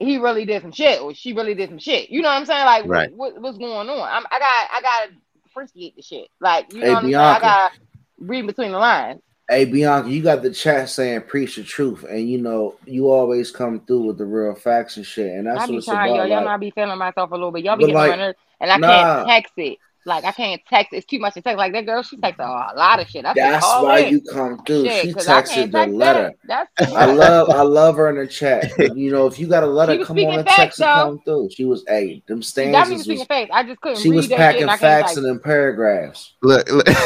he 0.00 0.18
really 0.18 0.44
did 0.44 0.62
some 0.62 0.72
shit, 0.72 1.00
or 1.00 1.14
she 1.14 1.32
really 1.32 1.54
did 1.54 1.70
some 1.70 1.78
shit. 1.78 2.10
You 2.10 2.22
know 2.22 2.28
what 2.28 2.36
I'm 2.38 2.46
saying? 2.46 2.64
Like, 2.64 2.84
Right. 2.86 3.10
what, 3.14 3.34
what 3.34 3.42
what's 3.42 3.58
going 3.58 3.88
on? 3.88 4.00
I'm, 4.08 4.24
I 4.30 4.38
got, 4.38 4.68
I 4.72 4.80
got 4.82 5.08
to 5.08 5.14
appreciate 5.50 5.96
the 5.96 6.02
shit. 6.02 6.28
Like, 6.40 6.72
you 6.72 6.80
know 6.80 6.86
Hey, 6.86 6.94
what 6.94 7.04
I'm 7.04 7.10
Bianca. 7.10 7.24
saying? 7.24 7.36
I 7.36 7.40
got 7.40 7.68
to 7.68 7.74
read 8.18 8.46
between 8.46 8.72
the 8.72 8.78
lines. 8.78 9.20
Hey 9.50 9.64
Bianca, 9.64 10.10
you 10.10 10.22
got 10.22 10.42
the 10.42 10.50
chat 10.50 10.90
saying 10.90 11.22
preach 11.22 11.56
the 11.56 11.64
truth, 11.64 12.04
and 12.04 12.28
you 12.28 12.36
know 12.36 12.76
you 12.84 13.10
always 13.10 13.50
come 13.50 13.80
through 13.80 14.02
with 14.02 14.18
the 14.18 14.26
real 14.26 14.54
facts 14.54 14.98
and 14.98 15.06
shit, 15.06 15.30
and 15.32 15.46
that's 15.46 15.60
I 15.60 15.62
what 15.62 15.68
be 15.70 15.76
it's 15.78 15.86
trying, 15.86 16.14
about. 16.14 16.28
yo. 16.28 16.34
Y'all 16.34 16.44
like- 16.44 16.54
I 16.54 16.56
be 16.58 16.70
feeling 16.70 16.98
myself 16.98 17.30
a 17.30 17.34
little 17.34 17.50
bit. 17.50 17.64
Y'all 17.64 17.76
be 17.76 17.86
getting 17.86 17.94
like, 17.96 18.36
and 18.60 18.70
I 18.70 18.76
nah. 18.76 19.24
can't 19.24 19.28
text 19.28 19.54
it. 19.56 19.78
Like 20.08 20.24
I 20.24 20.32
can't 20.32 20.60
text. 20.68 20.92
It's 20.92 21.06
too 21.06 21.18
much 21.18 21.34
to 21.34 21.42
text. 21.42 21.58
Like 21.58 21.72
that 21.74 21.86
girl, 21.86 22.02
she 22.02 22.16
texts 22.16 22.40
a 22.40 22.46
lot 22.46 23.00
of 23.00 23.08
shit. 23.08 23.24
I 23.24 23.34
That's 23.34 23.66
why 23.78 23.98
you 23.98 24.20
come 24.20 24.58
through. 24.64 24.84
Shit, 24.84 25.02
she 25.02 25.12
'cause 25.14 25.28
I 25.28 25.42
texted 25.42 25.54
can't 25.54 25.72
the 25.72 25.78
text 25.78 25.94
letter. 25.94 26.34
that. 26.46 26.68
That's 26.78 26.94
I 26.94 27.04
love 27.06 27.50
I 27.50 27.62
love 27.62 27.96
her 27.96 28.08
in 28.08 28.16
the 28.16 28.26
chat. 28.26 28.72
You 28.96 29.12
know, 29.12 29.26
if 29.26 29.38
you 29.38 29.46
got 29.46 29.62
a 29.62 29.66
letter, 29.66 29.96
was 29.98 30.06
come 30.06 30.18
on 30.18 30.38
and 30.40 30.48
facts, 30.48 30.78
text 30.78 30.80
and 30.80 30.88
come 30.92 31.20
through. 31.24 31.50
She 31.50 31.64
was 31.64 31.84
hey, 31.86 32.22
them 32.26 32.42
She 32.42 32.70
got 32.70 32.88
me 32.88 32.98
stanzas 32.98 33.02
speaking 33.02 33.18
was, 33.20 33.26
face. 33.28 33.48
I 33.52 33.62
just 33.64 33.80
couldn't 33.80 33.98
she 34.00 34.08
read 34.10 34.16
was 34.16 34.26
that 34.26 34.30
shit. 34.30 34.38
packing 34.38 34.62
And 34.62 34.70
I 34.70 34.76
can't 34.76 34.80
facts 34.80 35.02
text. 35.02 35.16
and 35.18 35.26
them 35.26 35.40
paragraphs. 35.40 36.34
Look, 36.42 36.70
look. 36.70 36.86
Look, 36.86 36.96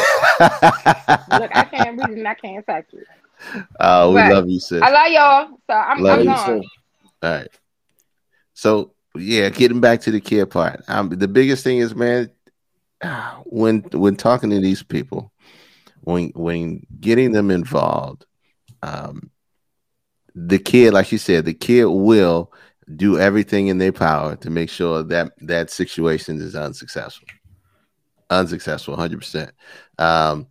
I 1.55 1.67
can't 1.71 1.99
read 1.99 2.11
it 2.11 2.19
and 2.19 2.29
I 2.29 2.35
can't 2.35 2.67
text 2.67 2.95
it. 2.95 3.07
oh, 3.81 4.13
we 4.13 4.21
But 4.21 4.33
love 4.33 4.49
you, 4.49 4.61
sis. 4.61 4.81
I 4.83 4.91
love 4.91 5.13
y'all. 5.13 5.59
So 5.69 5.75
I'm, 5.75 6.01
Love 6.01 6.19
I'm 6.21 6.25
you, 6.27 6.31
gone. 6.31 6.63
So, 6.63 7.29
All 7.29 7.35
right. 7.35 7.49
So 8.55 8.93
yeah, 9.17 9.49
getting 9.51 9.81
back 9.81 10.01
to 10.03 10.11
the 10.11 10.21
kid 10.21 10.47
part. 10.51 10.83
Um, 10.89 11.09
the 11.11 11.29
biggest 11.29 11.65
thing 11.65 11.79
is, 11.79 11.95
man, 11.95 12.31
when 13.45 13.81
when 13.93 14.17
talking 14.17 14.51
to 14.51 14.61
these 14.61 14.83
people, 14.83 15.33
when 16.01 16.33
when 16.35 16.87
getting 17.01 17.33
them 17.33 17.51
involved, 17.51 18.27
um, 18.83 19.31
the 20.35 20.59
kid, 20.59 20.93
like 20.93 21.13
you 21.13 21.19
said, 21.19 21.45
the 21.45 21.55
kid 21.55 21.85
will 21.87 22.53
do 22.97 23.19
everything 23.19 23.69
in 23.69 23.79
their 23.79 23.93
power 23.93 24.37
to 24.37 24.51
make 24.51 24.71
sure 24.71 25.03
that 25.03 25.33
that 25.41 25.71
situation 25.71 26.41
is 26.41 26.55
unsuccessful. 26.55 27.29
Unsuccessful, 28.31 28.97
hundred. 28.97 29.53
Um, 29.99 30.47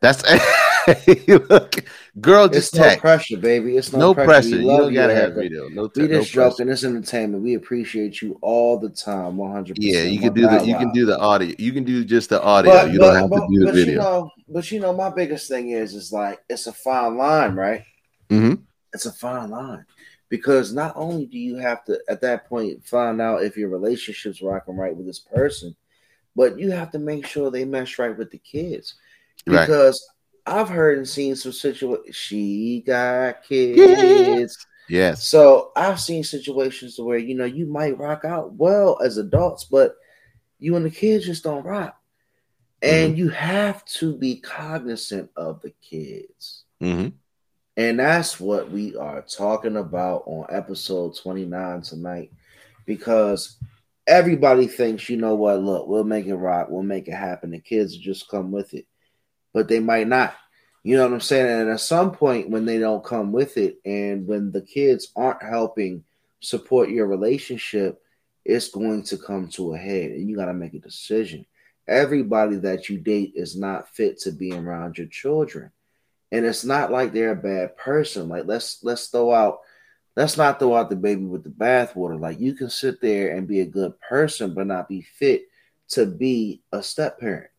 that's 0.00 0.22
look, 1.50 1.84
girl. 2.20 2.48
Just 2.48 2.74
it's 2.74 2.74
no 2.74 2.96
pressure, 2.96 3.36
baby. 3.38 3.76
It's 3.76 3.92
no, 3.92 3.98
No 3.98 4.14
pressure. 4.14 4.26
pressure. 4.28 4.56
We 4.58 4.62
You 4.70 4.76
don't 4.76 4.94
gotta 4.94 5.14
have 5.14 5.34
video. 5.34 5.68
No, 5.68 5.82
We 5.82 5.88
te- 5.88 6.00
no 6.02 6.08
just 6.20 6.32
pressure. 6.32 6.50
joking. 6.50 6.68
It's 6.68 6.84
entertainment. 6.84 7.42
We 7.42 7.54
appreciate 7.54 8.22
you 8.22 8.38
all 8.42 8.78
the 8.78 8.90
time, 8.90 9.36
one 9.36 9.52
hundred. 9.52 9.78
Yeah, 9.80 10.02
you 10.02 10.18
can 10.20 10.32
do 10.32 10.42
the 10.48 10.64
you 10.64 10.76
can 10.76 10.92
do 10.92 11.06
the 11.06 11.18
audio. 11.18 11.54
You 11.58 11.72
can 11.72 11.84
do 11.84 12.04
just 12.04 12.30
the 12.30 12.42
audio. 12.42 12.72
But, 12.72 12.92
you 12.92 12.98
but, 12.98 13.06
don't 13.12 13.16
have 13.22 13.30
but, 13.30 13.40
to 13.40 13.46
do 13.52 13.58
the 13.60 13.64
but 13.66 13.74
you 13.74 13.84
video. 13.84 14.00
know, 14.02 14.30
but 14.48 14.70
you 14.70 14.80
know, 14.80 14.92
my 14.92 15.10
biggest 15.10 15.48
thing 15.48 15.70
is 15.70 15.94
is 15.94 16.12
like 16.12 16.40
it's 16.48 16.66
a 16.66 16.72
fine 16.72 17.16
line, 17.16 17.54
right? 17.54 17.82
Mhm. 18.30 18.62
It's 18.92 19.06
a 19.06 19.12
fine 19.12 19.50
line 19.50 19.84
because 20.28 20.72
not 20.72 20.92
only 20.96 21.26
do 21.26 21.38
you 21.38 21.56
have 21.56 21.84
to 21.84 22.00
at 22.08 22.20
that 22.22 22.48
point 22.48 22.84
find 22.84 23.20
out 23.20 23.42
if 23.44 23.56
your 23.56 23.68
relationship's 23.68 24.42
rocking 24.42 24.76
right 24.76 24.96
with 24.96 25.06
this 25.06 25.20
person, 25.20 25.74
but 26.34 26.58
you 26.58 26.70
have 26.70 26.90
to 26.92 26.98
make 26.98 27.26
sure 27.26 27.50
they 27.50 27.64
mesh 27.64 27.98
right 27.98 28.16
with 28.16 28.30
the 28.30 28.38
kids 28.38 28.94
because 29.44 30.04
I've 30.46 30.68
heard 30.68 30.98
and 30.98 31.08
seen 31.08 31.34
some 31.36 31.52
situations. 31.52 32.14
She 32.14 32.82
got 32.86 33.42
kids. 33.42 34.66
Yes. 34.88 35.24
So 35.24 35.72
I've 35.74 36.00
seen 36.00 36.22
situations 36.22 36.98
where 36.98 37.18
you 37.18 37.34
know 37.34 37.44
you 37.44 37.66
might 37.66 37.98
rock 37.98 38.24
out 38.24 38.54
well 38.54 39.00
as 39.04 39.18
adults, 39.18 39.64
but 39.64 39.96
you 40.58 40.76
and 40.76 40.86
the 40.86 40.90
kids 40.90 41.26
just 41.26 41.44
don't 41.44 41.64
rock. 41.64 42.00
And 42.82 43.18
you 43.18 43.30
have 43.30 43.84
to 43.86 44.16
be 44.16 44.36
cognizant 44.36 45.30
of 45.36 45.60
the 45.62 45.72
kids. 45.82 46.64
hmm 46.80 47.08
And 47.76 47.98
that's 47.98 48.38
what 48.38 48.70
we 48.70 48.94
are 48.96 49.22
talking 49.22 49.76
about 49.76 50.22
on 50.26 50.46
episode 50.50 51.16
29 51.16 51.80
tonight. 51.80 52.30
Because 52.84 53.56
everybody 54.06 54.68
thinks, 54.68 55.08
you 55.08 55.16
know 55.16 55.34
what, 55.34 55.60
look, 55.60 55.88
we'll 55.88 56.04
make 56.04 56.26
it 56.26 56.36
rock, 56.36 56.68
we'll 56.70 56.82
make 56.84 57.08
it 57.08 57.14
happen. 57.14 57.50
The 57.50 57.58
kids 57.58 57.96
just 57.96 58.28
come 58.28 58.52
with 58.52 58.72
it. 58.74 58.86
But 59.56 59.68
they 59.68 59.80
might 59.80 60.06
not. 60.06 60.34
You 60.82 60.96
know 60.96 61.04
what 61.04 61.14
I'm 61.14 61.20
saying? 61.22 61.62
And 61.62 61.70
at 61.70 61.80
some 61.80 62.12
point, 62.12 62.50
when 62.50 62.66
they 62.66 62.78
don't 62.78 63.02
come 63.02 63.32
with 63.32 63.56
it, 63.56 63.78
and 63.86 64.26
when 64.26 64.52
the 64.52 64.60
kids 64.60 65.12
aren't 65.16 65.42
helping 65.42 66.04
support 66.40 66.90
your 66.90 67.06
relationship, 67.06 68.02
it's 68.44 68.68
going 68.68 69.04
to 69.04 69.16
come 69.16 69.48
to 69.48 69.72
a 69.72 69.78
head, 69.78 70.10
and 70.10 70.28
you 70.28 70.36
got 70.36 70.44
to 70.44 70.52
make 70.52 70.74
a 70.74 70.78
decision. 70.78 71.46
Everybody 71.88 72.56
that 72.56 72.90
you 72.90 72.98
date 72.98 73.32
is 73.34 73.56
not 73.56 73.88
fit 73.88 74.18
to 74.20 74.32
be 74.32 74.52
around 74.52 74.98
your 74.98 75.06
children 75.06 75.72
and 76.32 76.44
it's 76.44 76.64
not 76.64 76.90
like 76.90 77.12
they're 77.12 77.32
a 77.32 77.36
bad 77.36 77.76
person. 77.76 78.28
Like 78.28 78.44
let's 78.46 78.82
let's 78.82 79.06
throw 79.06 79.32
out 79.32 79.60
let's 80.16 80.36
not 80.36 80.58
throw 80.58 80.74
out 80.74 80.90
the 80.90 80.96
baby 80.96 81.24
with 81.24 81.44
the 81.44 81.50
bathwater. 81.50 82.18
Like 82.18 82.40
you 82.40 82.54
can 82.54 82.70
sit 82.70 83.00
there 83.00 83.36
and 83.36 83.46
be 83.46 83.60
a 83.60 83.66
good 83.66 83.98
person, 84.00 84.54
but 84.54 84.66
not 84.66 84.88
be 84.88 85.02
fit 85.02 85.42
to 85.90 86.06
be 86.06 86.62
a 86.72 86.82
step 86.82 87.20
parent. 87.20 87.50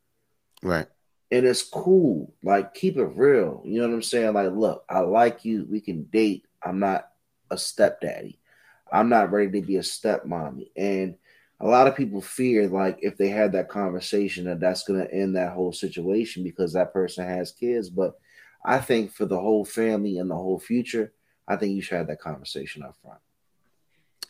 Right. 0.61 0.87
And 1.31 1.45
it's 1.45 1.63
cool. 1.63 2.33
Like 2.43 2.73
keep 2.73 2.97
it 2.97 3.03
real. 3.03 3.61
You 3.65 3.81
know 3.81 3.87
what 3.87 3.95
I'm 3.95 4.01
saying? 4.01 4.33
Like, 4.33 4.51
look, 4.51 4.85
I 4.89 4.99
like 4.99 5.43
you. 5.45 5.67
We 5.69 5.81
can 5.81 6.03
date. 6.03 6.45
I'm 6.63 6.79
not 6.79 7.09
a 7.51 7.57
stepdaddy. 7.57 8.39
I'm 8.91 9.09
not 9.09 9.31
ready 9.31 9.59
to 9.59 9.67
be 9.67 9.77
a 9.77 9.81
stepmommy. 9.81 10.69
And 10.77 11.15
a 11.59 11.67
lot 11.67 11.87
of 11.87 11.95
people 11.95 12.21
fear 12.21 12.67
like 12.67 12.99
if 13.01 13.17
they 13.17 13.29
had 13.29 13.51
that 13.51 13.69
conversation 13.69 14.45
that 14.45 14.59
that's 14.59 14.83
going 14.83 14.99
to 14.99 15.13
end 15.13 15.35
that 15.35 15.53
whole 15.53 15.73
situation 15.73 16.43
because 16.43 16.73
that 16.73 16.93
person 16.93 17.27
has 17.27 17.51
kids 17.51 17.89
but 17.89 18.13
i 18.63 18.77
think 18.77 19.11
for 19.11 19.25
the 19.25 19.39
whole 19.39 19.65
family 19.65 20.19
and 20.19 20.29
the 20.29 20.35
whole 20.35 20.59
future 20.59 21.11
i 21.47 21.55
think 21.55 21.73
you 21.73 21.81
should 21.81 21.97
have 21.97 22.07
that 22.07 22.21
conversation 22.21 22.83
up 22.83 22.95
front 23.01 23.19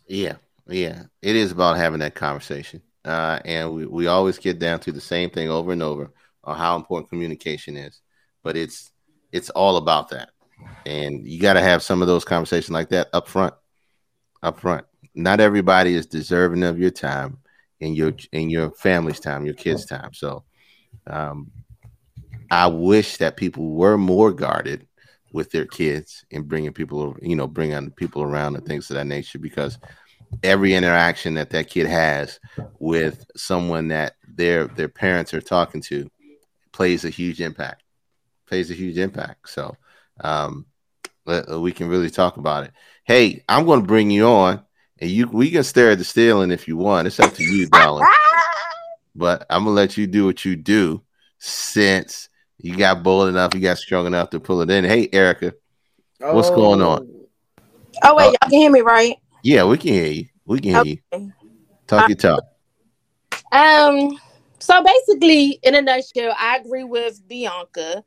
Yeah. 0.07 0.37
Yeah. 0.67 1.03
It 1.21 1.35
is 1.35 1.51
about 1.51 1.77
having 1.77 1.99
that 1.99 2.15
conversation. 2.15 2.81
Uh, 3.05 3.39
and 3.45 3.73
we, 3.73 3.85
we 3.85 4.07
always 4.07 4.37
get 4.37 4.59
down 4.59 4.79
to 4.81 4.91
the 4.91 5.01
same 5.01 5.29
thing 5.29 5.49
over 5.49 5.71
and 5.71 5.81
over 5.83 6.11
how 6.53 6.75
important 6.75 7.09
communication 7.09 7.77
is. 7.77 8.01
But 8.43 8.55
it's 8.57 8.91
it's 9.31 9.49
all 9.51 9.77
about 9.77 10.09
that. 10.09 10.29
And 10.85 11.27
you 11.27 11.39
got 11.39 11.53
to 11.53 11.61
have 11.61 11.83
some 11.83 12.01
of 12.01 12.07
those 12.07 12.25
conversations 12.25 12.71
like 12.71 12.89
that 12.89 13.09
up 13.13 13.27
front. 13.27 13.53
Up 14.43 14.59
front. 14.59 14.85
Not 15.15 15.39
everybody 15.39 15.95
is 15.95 16.05
deserving 16.05 16.63
of 16.63 16.79
your 16.79 16.91
time 16.91 17.39
and 17.81 17.95
your 17.95 18.13
in 18.31 18.49
your 18.49 18.71
family's 18.71 19.19
time, 19.19 19.45
your 19.45 19.55
kids' 19.55 19.85
time. 19.85 20.13
So 20.13 20.43
um, 21.07 21.51
I 22.49 22.67
wish 22.67 23.17
that 23.17 23.37
people 23.37 23.71
were 23.71 23.97
more 23.97 24.31
guarded 24.31 24.87
with 25.33 25.51
their 25.51 25.65
kids 25.65 26.25
and 26.31 26.47
bringing 26.47 26.73
people, 26.73 27.15
you 27.21 27.35
know, 27.35 27.47
bringing 27.47 27.91
people 27.91 28.21
around 28.21 28.55
and 28.55 28.65
things 28.65 28.89
of 28.89 28.95
that 28.95 29.05
nature 29.05 29.39
because 29.39 29.77
every 30.43 30.73
interaction 30.73 31.33
that 31.35 31.49
that 31.51 31.69
kid 31.69 31.87
has 31.87 32.39
with 32.79 33.25
someone 33.35 33.89
that 33.89 34.13
their 34.27 34.67
their 34.67 34.89
parents 34.89 35.33
are 35.33 35.41
talking 35.41 35.81
to 35.81 36.09
plays 36.77 37.03
a 37.05 37.09
huge 37.09 37.41
impact 37.41 37.81
plays 38.47 38.69
a 38.69 38.75
huge 38.75 38.99
impact 38.99 39.49
so 39.49 39.75
um 40.21 40.67
let- 41.25 41.49
we 41.59 41.71
can 41.71 41.87
really 41.87 42.11
talk 42.11 42.37
about 42.37 42.63
it 42.65 42.71
hey 43.03 43.43
i'm 43.49 43.65
going 43.65 43.81
to 43.81 43.87
bring 43.87 44.11
you 44.11 44.27
on 44.27 44.61
and 44.99 45.09
you 45.09 45.27
we 45.27 45.49
can 45.49 45.63
stare 45.63 45.89
at 45.89 45.97
the 45.97 46.03
ceiling 46.03 46.51
if 46.51 46.67
you 46.67 46.77
want 46.77 47.07
it's 47.07 47.19
up 47.19 47.33
to 47.33 47.43
you 47.43 47.65
darling 47.71 48.05
but 49.15 49.43
i'm 49.49 49.63
gonna 49.63 49.75
let 49.75 49.97
you 49.97 50.05
do 50.05 50.25
what 50.27 50.45
you 50.45 50.55
do 50.55 51.01
since 51.39 52.29
you 52.59 52.77
got 52.77 53.01
bold 53.01 53.27
enough 53.27 53.55
you 53.55 53.59
got 53.59 53.79
strong 53.79 54.05
enough 54.05 54.29
to 54.29 54.39
pull 54.39 54.61
it 54.61 54.69
in 54.69 54.83
hey 54.83 55.09
erica 55.11 55.53
What's 56.19 56.49
going 56.51 56.81
on? 56.81 57.07
Oh 58.03 58.15
wait, 58.15 58.25
Oh. 58.25 58.29
y'all 58.29 58.49
can 58.49 58.51
hear 58.51 58.71
me, 58.71 58.81
right? 58.81 59.15
yeah 59.43 59.63
we 59.63 59.77
can 59.79 59.93
hear 59.93 60.11
you 60.11 60.25
we 60.45 60.59
can 60.59 60.71
hear 60.71 60.83
you 60.85 60.97
Okay. 61.11 61.31
talk 61.87 62.07
your 62.07 62.15
talk 62.17 62.43
Um. 63.51 64.19
So 64.59 64.83
basically, 64.83 65.59
in 65.63 65.75
a 65.75 65.81
nutshell, 65.81 66.35
I 66.37 66.57
agree 66.57 66.83
with 66.83 67.27
Bianca. 67.27 68.03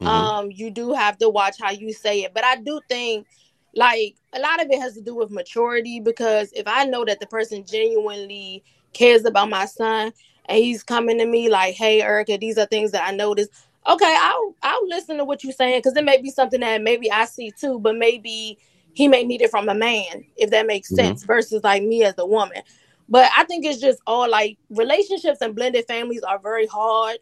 Mhm. 0.00 0.08
Um, 0.08 0.50
you 0.50 0.70
do 0.70 0.92
have 0.92 1.18
to 1.18 1.28
watch 1.30 1.56
how 1.60 1.70
you 1.70 1.92
say 1.92 2.22
it, 2.24 2.34
but 2.34 2.44
I 2.44 2.56
do 2.56 2.80
think 2.88 3.26
like 3.74 4.16
a 4.32 4.40
lot 4.40 4.62
of 4.62 4.70
it 4.70 4.80
has 4.80 4.94
to 4.94 5.02
do 5.02 5.14
with 5.14 5.30
maturity 5.30 6.00
because 6.00 6.50
if 6.54 6.66
I 6.66 6.84
know 6.84 7.04
that 7.04 7.20
the 7.20 7.26
person 7.26 7.64
genuinely 7.66 8.62
cares 8.94 9.24
about 9.24 9.50
my 9.50 9.66
son 9.66 10.12
and 10.46 10.58
he's 10.58 10.82
coming 10.82 11.18
to 11.18 11.26
me 11.26 11.48
like, 11.50 11.74
"Hey, 11.76 12.02
Erica, 12.02 12.38
these 12.38 12.58
are 12.58 12.66
things 12.66 12.92
that 12.92 13.06
I 13.06 13.12
noticed." 13.12 13.50
Okay, 13.88 14.16
I'll 14.20 14.54
I'll 14.62 14.88
listen 14.88 15.18
to 15.18 15.24
what 15.24 15.44
you're 15.44 15.52
saying 15.52 15.78
because 15.80 15.96
it 15.96 16.04
may 16.04 16.20
be 16.20 16.30
something 16.30 16.60
that 16.60 16.82
maybe 16.82 17.10
I 17.10 17.24
see 17.26 17.52
too, 17.52 17.78
but 17.80 17.96
maybe 17.96 18.58
he 18.94 19.08
may 19.08 19.24
need 19.24 19.42
it 19.42 19.50
from 19.50 19.68
a 19.68 19.74
man 19.74 20.24
if 20.36 20.50
that 20.50 20.66
makes 20.66 20.92
Mhm. 20.92 20.96
sense 20.96 21.24
versus 21.24 21.62
like 21.64 21.82
me 21.82 22.04
as 22.04 22.14
a 22.18 22.26
woman. 22.26 22.62
But 23.08 23.30
I 23.36 23.44
think 23.44 23.64
it's 23.64 23.80
just 23.80 24.00
all 24.06 24.28
like 24.28 24.58
relationships 24.70 25.40
and 25.40 25.54
blended 25.54 25.86
families 25.86 26.22
are 26.22 26.38
very 26.38 26.66
hard. 26.66 27.18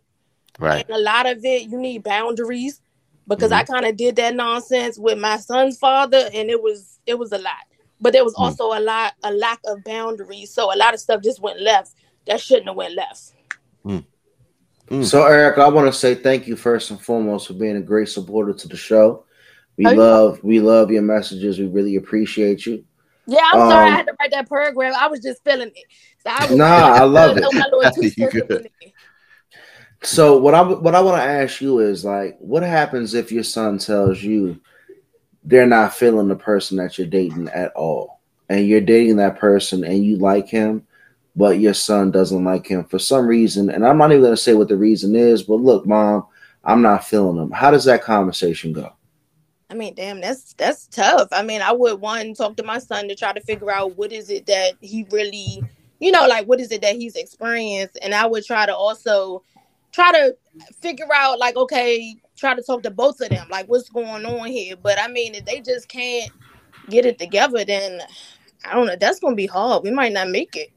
right 0.59 0.85
And 0.89 0.97
a 0.97 1.01
lot 1.01 1.27
of 1.27 1.45
it, 1.45 1.69
you 1.71 1.79
need 1.79 2.03
boundaries 2.03 2.81
because 3.27 3.53
I 3.53 3.65
kind 3.65 3.85
of 3.85 3.97
did 3.97 4.17
that 4.17 4.35
nonsense 4.35 4.99
with 4.99 5.19
my 5.19 5.37
son's 5.39 5.79
father, 5.79 6.29
and 6.33 6.51
it 6.51 6.63
was 6.63 6.99
it 7.07 7.19
was 7.19 7.33
a 7.33 7.39
lot. 7.39 7.65
But 8.01 8.13
there 8.13 8.25
was 8.25 8.35
Mhm. 8.35 8.41
also 8.41 8.79
a 8.79 8.81
lot 8.81 9.15
a 9.23 9.33
lack 9.33 9.61
of 9.67 9.83
boundaries, 9.85 10.53
so 10.53 10.73
a 10.75 10.77
lot 10.77 10.95
of 10.95 11.01
stuff 11.01 11.23
just 11.23 11.41
went 11.41 11.61
left 11.61 11.95
that 12.27 12.41
shouldn't 12.41 12.67
have 12.67 12.77
went 12.77 12.95
left. 12.95 13.33
Mm. 13.85 14.05
So, 15.03 15.25
Eric, 15.25 15.59
I 15.59 15.69
want 15.69 15.87
to 15.87 15.99
say 15.99 16.15
thank 16.15 16.47
you 16.47 16.57
first 16.57 16.91
and 16.91 17.01
foremost 17.01 17.47
for 17.47 17.55
being 17.55 17.77
a 17.77 17.81
great 17.81 18.09
supporter 18.09 18.53
to 18.53 18.69
the 18.69 18.77
show. 18.77 19.25
We 19.79 19.87
Oh, 19.87 19.91
yeah. 19.91 19.97
love 19.99 20.45
we 20.45 20.61
love 20.61 20.91
your 20.91 21.03
messages. 21.03 21.59
We 21.59 21.67
really 21.67 21.97
appreciate 21.97 22.67
you. 22.67 22.85
Yeah, 23.27 23.41
I'm 23.43 23.61
sorry 23.61 23.87
I 23.87 23.91
Um, 23.91 23.97
had 23.97 24.07
to 24.07 24.15
write 24.21 24.31
that 24.33 24.49
paragraph. 24.49 24.95
I 24.99 25.07
was 25.09 25.21
just 25.21 25.43
feeling 25.45 25.71
it. 25.75 25.87
So 26.19 26.31
I 26.31 26.47
was, 26.47 26.59
Nah, 26.59 26.95
I 26.95 27.05
love 27.05 27.37
it. 27.37 27.45
My 27.55 27.69
You 28.17 28.29
good. 28.29 28.51
it. 28.81 28.93
So 30.03 30.37
what 30.37 30.55
I 30.55 30.63
what 30.63 30.95
I 30.95 31.01
want 31.01 31.17
to 31.17 31.23
ask 31.29 31.61
you 31.61 31.79
is 31.79 32.05
like, 32.05 32.37
what 32.39 32.63
happens 32.63 33.15
if 33.15 33.33
your 33.33 33.43
son 33.43 33.79
tells 33.79 34.23
you 34.23 34.61
they're 35.45 35.67
not 35.67 35.95
feeling 35.95 36.29
the 36.29 36.37
person 36.37 36.77
that 36.79 36.99
you're 36.99 37.07
dating 37.07 37.49
at 37.49 37.73
all, 37.75 38.21
and 38.49 38.67
you're 38.67 38.81
dating 38.81 39.17
that 39.17 39.39
person 39.39 39.85
and 39.85 40.05
you 40.05 40.17
like 40.17 40.49
him, 40.49 40.87
but 41.37 41.59
your 41.59 41.75
son 41.75 42.11
doesn't 42.11 42.45
like 42.45 42.67
him 42.67 42.85
for 42.85 42.99
some 42.99 43.27
reason. 43.27 43.71
And 43.71 43.87
I'm 43.87 43.99
not 43.99 44.11
even 44.11 44.23
going 44.23 44.33
to 44.35 44.39
say 44.43 44.55
what 44.55 44.69
the 44.69 44.77
reason 44.77 45.15
is, 45.17 45.43
but 45.43 45.57
look, 45.57 45.87
mom, 45.87 46.27
I'm 46.65 46.83
not 46.83 47.05
feeling 47.07 47.39
him. 47.43 47.51
How 47.51 47.71
does 47.71 47.85
that 47.87 48.03
conversation 48.03 48.73
go? 48.73 48.93
I 49.71 49.75
mean, 49.75 49.95
damn, 49.95 50.21
that's 50.21 50.53
that's 50.55 50.87
tough. 50.89 51.29
I 51.33 51.43
mean, 51.43 51.63
I 51.63 51.73
would 51.73 52.01
one 52.01 52.35
talk 52.35 52.57
to 52.57 52.63
my 52.63 52.79
son 52.79 53.09
to 53.09 53.15
try 53.15 53.33
to 53.33 53.41
figure 53.41 53.71
out 53.71 53.97
what 53.97 54.13
is 54.13 54.31
it 54.31 54.47
that 54.47 54.75
he 54.81 55.07
really, 55.11 55.63
you 56.01 56.13
know, 56.13 56.27
like 56.27 56.47
what 56.47 56.61
is 56.61 56.71
it 56.71 56.83
that 56.83 56.97
he's 56.97 57.17
experienced, 57.17 57.99
and 58.03 58.15
I 58.15 58.27
would 58.27 58.45
try 58.45 58.67
to 58.67 58.75
also 58.77 59.43
try 59.93 60.13
to 60.13 60.37
figure 60.81 61.09
out, 61.15 61.39
like, 61.39 61.57
okay, 61.57 62.17
try 62.37 62.55
to 62.55 62.63
talk 62.63 62.83
to 62.83 62.91
both 62.91 63.21
of 63.21 63.31
them, 63.31 63.47
like 63.49 63.67
what's 63.67 63.89
going 63.89 64.25
on 64.27 64.47
here. 64.49 64.77
But 64.77 64.99
I 65.01 65.09
mean, 65.09 65.35
if 65.35 65.45
they 65.45 65.61
just 65.61 65.89
can't 65.89 66.31
get 66.91 67.07
it 67.07 67.19
together, 67.19 67.65
then 67.65 68.01
I 68.65 68.75
don't 68.75 68.87
know. 68.87 68.97
That's 68.97 69.21
gonna 69.21 69.37
be 69.37 69.47
hard. 69.47 69.83
We 69.83 69.91
might 69.91 70.13
not 70.13 70.29
make 70.31 70.57
it. 70.57 70.71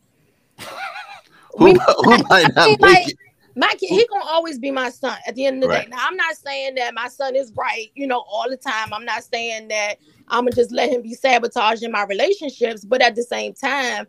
Who, 1.57 1.65
We- 1.65 1.79
who 2.03 2.17
might 2.29 2.55
not 2.55 2.57
I 2.57 2.67
mean, 2.67 2.77
make 2.79 2.81
like, 2.81 3.09
it? 3.09 3.17
My 3.57 3.69
kid, 3.79 3.89
he 3.89 4.07
gonna 4.11 4.25
always 4.25 4.59
be 4.59 4.69
my 4.71 4.89
son 4.89 5.17
at 5.27 5.35
the 5.35 5.45
end 5.47 5.63
of 5.63 5.69
the 5.69 5.75
Right. 5.75 5.85
day. 5.85 5.89
Now, 5.89 6.05
I'm 6.07 6.15
not 6.15 6.35
saying 6.35 6.75
that 6.75 6.93
my 6.93 7.07
son 7.07 7.35
is 7.35 7.51
right, 7.55 7.89
you 7.95 8.05
know, 8.07 8.23
all 8.31 8.45
the 8.49 8.57
time. 8.57 8.93
I'm 8.93 9.03
not 9.05 9.23
saying 9.23 9.67
that 9.69 9.95
I'm 10.27 10.45
gonna 10.45 10.55
just 10.55 10.71
let 10.71 10.91
him 10.91 11.01
be 11.01 11.13
sabotaging 11.15 11.91
my 11.91 12.03
relationships, 12.03 12.85
but 12.85 13.01
at 13.01 13.15
the 13.15 13.23
same 13.23 13.53
time, 13.53 14.07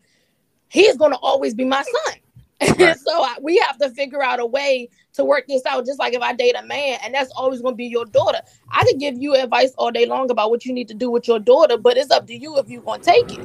he's 0.68 0.96
gonna 0.96 1.16
always 1.22 1.54
be 1.54 1.64
my 1.64 1.82
son. 1.82 2.14
Right. 2.78 2.98
so 2.98 3.12
I, 3.12 3.36
we 3.40 3.56
have 3.58 3.78
to 3.78 3.88
figure 3.90 4.22
out 4.22 4.40
a 4.40 4.46
way 4.46 4.88
to 5.14 5.24
work 5.24 5.44
this 5.48 5.64
out. 5.64 5.86
Just 5.86 5.98
like 6.00 6.12
if 6.12 6.20
I 6.22 6.32
date 6.34 6.56
a 6.58 6.62
man, 6.66 6.98
and 7.04 7.14
that's 7.14 7.30
always 7.36 7.62
gonna 7.62 7.76
be 7.76 7.86
your 7.86 8.04
daughter. 8.04 8.40
I 8.70 8.84
could 8.84 8.98
give 8.98 9.16
you 9.16 9.34
advice 9.36 9.72
all 9.78 9.92
day 9.92 10.06
long 10.06 10.30
about 10.30 10.50
what 10.50 10.64
you 10.64 10.72
need 10.72 10.88
to 10.88 10.94
do 10.94 11.08
with 11.10 11.28
your 11.28 11.38
daughter, 11.38 11.78
but 11.78 11.96
it's 11.96 12.10
up 12.10 12.26
to 12.26 12.36
you 12.36 12.58
if 12.58 12.68
you're 12.68 12.82
gonna 12.82 12.98
take 13.00 13.32
it. 13.32 13.40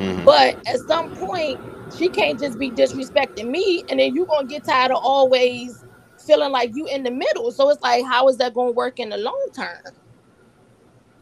Mhm. 0.00 0.24
But 0.24 0.56
at 0.66 0.80
some 0.80 1.10
point, 1.10 1.60
she 1.90 2.10
can't 2.10 2.38
just 2.40 2.58
be 2.58 2.72
disrespecting 2.72 3.48
me, 3.50 3.84
and 3.88 4.00
then 4.00 4.14
you're 4.14 4.26
gonna 4.26 4.46
get 4.46 4.64
tired 4.64 4.92
of 4.92 4.98
always 5.02 5.84
feeling 6.18 6.52
like 6.52 6.72
you 6.74 6.86
in 6.88 7.04
the 7.04 7.10
middle. 7.10 7.52
So 7.52 7.70
it's 7.70 7.82
like, 7.82 8.04
how 8.06 8.28
is 8.28 8.38
that 8.38 8.54
gonna 8.54 8.72
work 8.72 9.00
in 9.00 9.10
the 9.10 9.18
long 9.18 9.48
term? 9.56 9.94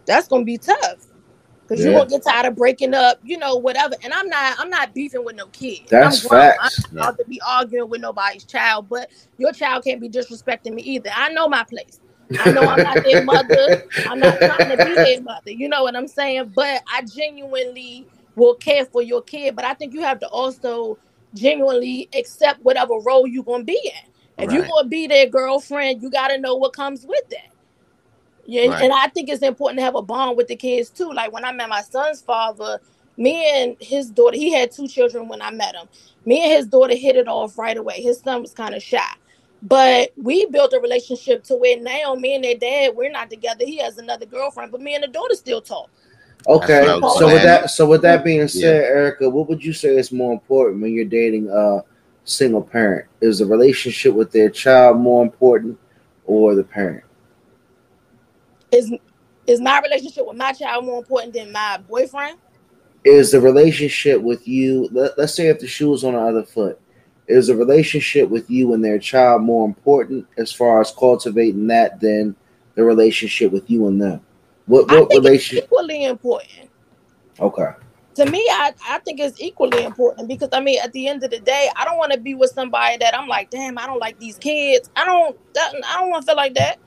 That's 0.06 0.28
gonna 0.28 0.44
be 0.44 0.58
tough. 0.58 1.06
Because 1.66 1.84
you're 1.84 1.92
Yeah. 1.92 1.98
gonna 1.98 2.10
get 2.10 2.24
tired 2.24 2.46
of 2.46 2.56
breaking 2.56 2.94
up, 2.94 3.18
you 3.22 3.38
know, 3.38 3.56
whatever. 3.56 3.94
And 4.02 4.12
I'm 4.12 4.28
not 4.28 4.56
I'm 4.60 4.70
not 4.70 4.94
beefing 4.94 5.24
with 5.24 5.36
no 5.36 5.48
kid. 5.48 5.80
That's 5.90 6.20
I'm 6.20 6.20
facts. 6.28 6.58
I'm 6.58 6.70
not 6.92 7.14
about 7.14 7.18
to 7.18 7.24
be 7.28 7.40
arguing 7.46 7.90
with 7.90 8.02
nobody's 8.02 8.44
child, 8.44 8.88
but 8.88 9.10
your 9.38 9.52
child 9.52 9.84
can't 9.84 10.00
be 10.00 10.10
disrespecting 10.10 10.74
me 10.74 10.82
either. 10.82 11.10
I 11.14 11.32
know 11.32 11.48
my 11.48 11.64
place. 11.64 12.00
I 12.36 12.50
know 12.50 12.68
I'm 12.68 12.82
not 12.82 13.00
their 13.02 13.18
mother. 13.18 13.70
I'm 14.06 14.20
not 14.20 14.42
trying 14.42 14.68
to 14.70 14.78
be 14.78 14.98
their 14.98 15.20
mother. 15.22 15.50
You 15.52 15.68
know 15.70 15.84
what 15.84 15.96
I'm 15.96 16.08
saying? 16.08 16.52
But 16.54 16.82
I 16.92 17.02
genuinely 17.06 18.08
will 18.36 18.54
care 18.54 18.84
for 18.86 19.02
your 19.02 19.22
kid. 19.22 19.56
But 19.56 19.64
I 19.64 19.74
think 19.74 19.92
you 19.94 20.02
have 20.02 20.20
to 20.20 20.28
also 20.28 20.98
genuinely 21.34 22.08
accept 22.14 22.62
whatever 22.62 22.94
role 23.04 23.26
you're 23.26 23.44
gonna 23.44 23.64
be 23.64 23.80
in. 23.84 24.10
If 24.44 24.52
you're 24.52 24.66
gonna 24.66 24.88
be 24.88 25.06
their 25.06 25.26
girlfriend, 25.28 26.02
you 26.02 26.10
gotta 26.10 26.38
know 26.38 26.56
what 26.56 26.72
comes 26.72 27.04
with 27.06 27.28
that. 27.30 27.48
Yeah, 28.44 28.68
Right. 28.68 28.84
and 28.84 28.92
I 28.92 29.08
think 29.08 29.28
it's 29.28 29.42
important 29.42 29.78
to 29.78 29.84
have 29.84 29.94
a 29.94 30.02
bond 30.02 30.36
with 30.36 30.48
the 30.48 30.56
kids 30.56 30.90
too. 30.90 31.12
Like 31.12 31.32
when 31.32 31.44
I 31.44 31.52
met 31.52 31.68
my 31.68 31.82
son's 31.82 32.20
father, 32.20 32.80
me 33.16 33.46
and 33.54 33.76
his 33.80 34.10
daughter, 34.10 34.36
he 34.36 34.52
had 34.52 34.72
two 34.72 34.88
children 34.88 35.28
when 35.28 35.40
I 35.42 35.50
met 35.50 35.74
him. 35.76 35.88
Me 36.24 36.42
and 36.42 36.52
his 36.52 36.66
daughter 36.66 36.94
hit 36.96 37.16
it 37.16 37.28
off 37.28 37.56
right 37.56 37.76
away. 37.76 38.02
His 38.02 38.20
son 38.20 38.42
was 38.42 38.52
kind 38.52 38.74
of 38.74 38.82
shy. 38.82 39.00
But 39.62 40.10
we 40.16 40.46
built 40.46 40.72
a 40.72 40.80
relationship 40.80 41.44
to 41.44 41.54
where 41.54 41.78
now 41.78 42.14
me 42.14 42.34
and 42.34 42.42
their 42.42 42.56
dad, 42.56 42.96
we're 42.96 43.10
not 43.12 43.30
together. 43.30 43.64
He 43.64 43.76
has 43.78 43.96
another 43.96 44.26
girlfriend, 44.26 44.72
but 44.72 44.80
me 44.80 44.94
and 44.96 45.04
the 45.04 45.08
daughter 45.08 45.34
still 45.34 45.60
talk. 45.60 45.88
Okay, 46.46 46.84
That's 46.84 46.86
what 46.86 46.90
I 46.90 46.98
was 46.98 47.18
so 47.18 47.26
with 47.26 47.42
that, 47.42 47.70
so 47.70 47.86
with 47.86 48.02
that 48.02 48.24
being 48.24 48.48
said, 48.48 48.84
Erica, 48.84 49.30
what 49.30 49.48
would 49.48 49.64
you 49.64 49.72
say 49.72 49.96
is 49.96 50.10
more 50.10 50.32
important 50.32 50.82
when 50.82 50.92
you're 50.92 51.04
dating 51.04 51.48
a 51.48 51.82
single 52.24 52.62
parent? 52.62 53.08
Is 53.20 53.38
the 53.38 53.46
relationship 53.46 54.14
with 54.14 54.32
their 54.32 54.50
child 54.50 54.98
more 54.98 55.22
important, 55.22 55.78
or 56.24 56.54
the 56.54 56.64
parent? 56.64 57.04
Is 58.72 58.92
is 59.46 59.60
my 59.60 59.80
relationship 59.80 60.26
with 60.26 60.36
my 60.36 60.52
child 60.52 60.84
more 60.84 60.98
important 60.98 61.34
than 61.34 61.52
my 61.52 61.78
boyfriend? 61.88 62.38
Is 63.04 63.32
the 63.32 63.40
relationship 63.40 64.20
with 64.20 64.46
you? 64.46 64.88
Let, 64.92 65.18
let's 65.18 65.34
say 65.34 65.48
if 65.48 65.58
the 65.58 65.66
shoe 65.66 65.90
was 65.90 66.04
on 66.04 66.14
the 66.14 66.20
other 66.20 66.44
foot, 66.44 66.80
is 67.26 67.48
the 67.48 67.56
relationship 67.56 68.28
with 68.28 68.48
you 68.50 68.74
and 68.74 68.84
their 68.84 68.98
child 68.98 69.42
more 69.42 69.66
important 69.66 70.26
as 70.38 70.52
far 70.52 70.80
as 70.80 70.92
cultivating 70.92 71.66
that 71.68 72.00
than 72.00 72.36
the 72.74 72.84
relationship 72.84 73.52
with 73.52 73.70
you 73.70 73.86
and 73.86 74.00
them? 74.00 74.20
What 74.66 74.90
I 74.90 75.00
what 75.00 75.10
relationship? 75.10 75.64
equally 75.64 76.04
important. 76.04 76.70
Okay, 77.40 77.70
to 78.14 78.26
me, 78.26 78.38
I, 78.50 78.74
I 78.88 78.98
think 79.00 79.20
it's 79.20 79.40
equally 79.40 79.84
important 79.84 80.28
because 80.28 80.50
I 80.52 80.60
mean, 80.60 80.78
at 80.82 80.92
the 80.92 81.08
end 81.08 81.24
of 81.24 81.30
the 81.30 81.40
day, 81.40 81.68
I 81.76 81.84
don't 81.84 81.98
want 81.98 82.12
to 82.12 82.20
be 82.20 82.34
with 82.34 82.50
somebody 82.50 82.98
that 82.98 83.18
I'm 83.18 83.28
like, 83.28 83.50
damn, 83.50 83.78
I 83.78 83.86
don't 83.86 83.98
like 83.98 84.18
these 84.18 84.36
kids. 84.38 84.90
I 84.96 85.04
don't, 85.04 85.36
that, 85.54 85.72
I 85.86 86.00
don't 86.00 86.10
want 86.10 86.22
to 86.22 86.26
feel 86.26 86.36
like 86.36 86.54
that, 86.54 86.78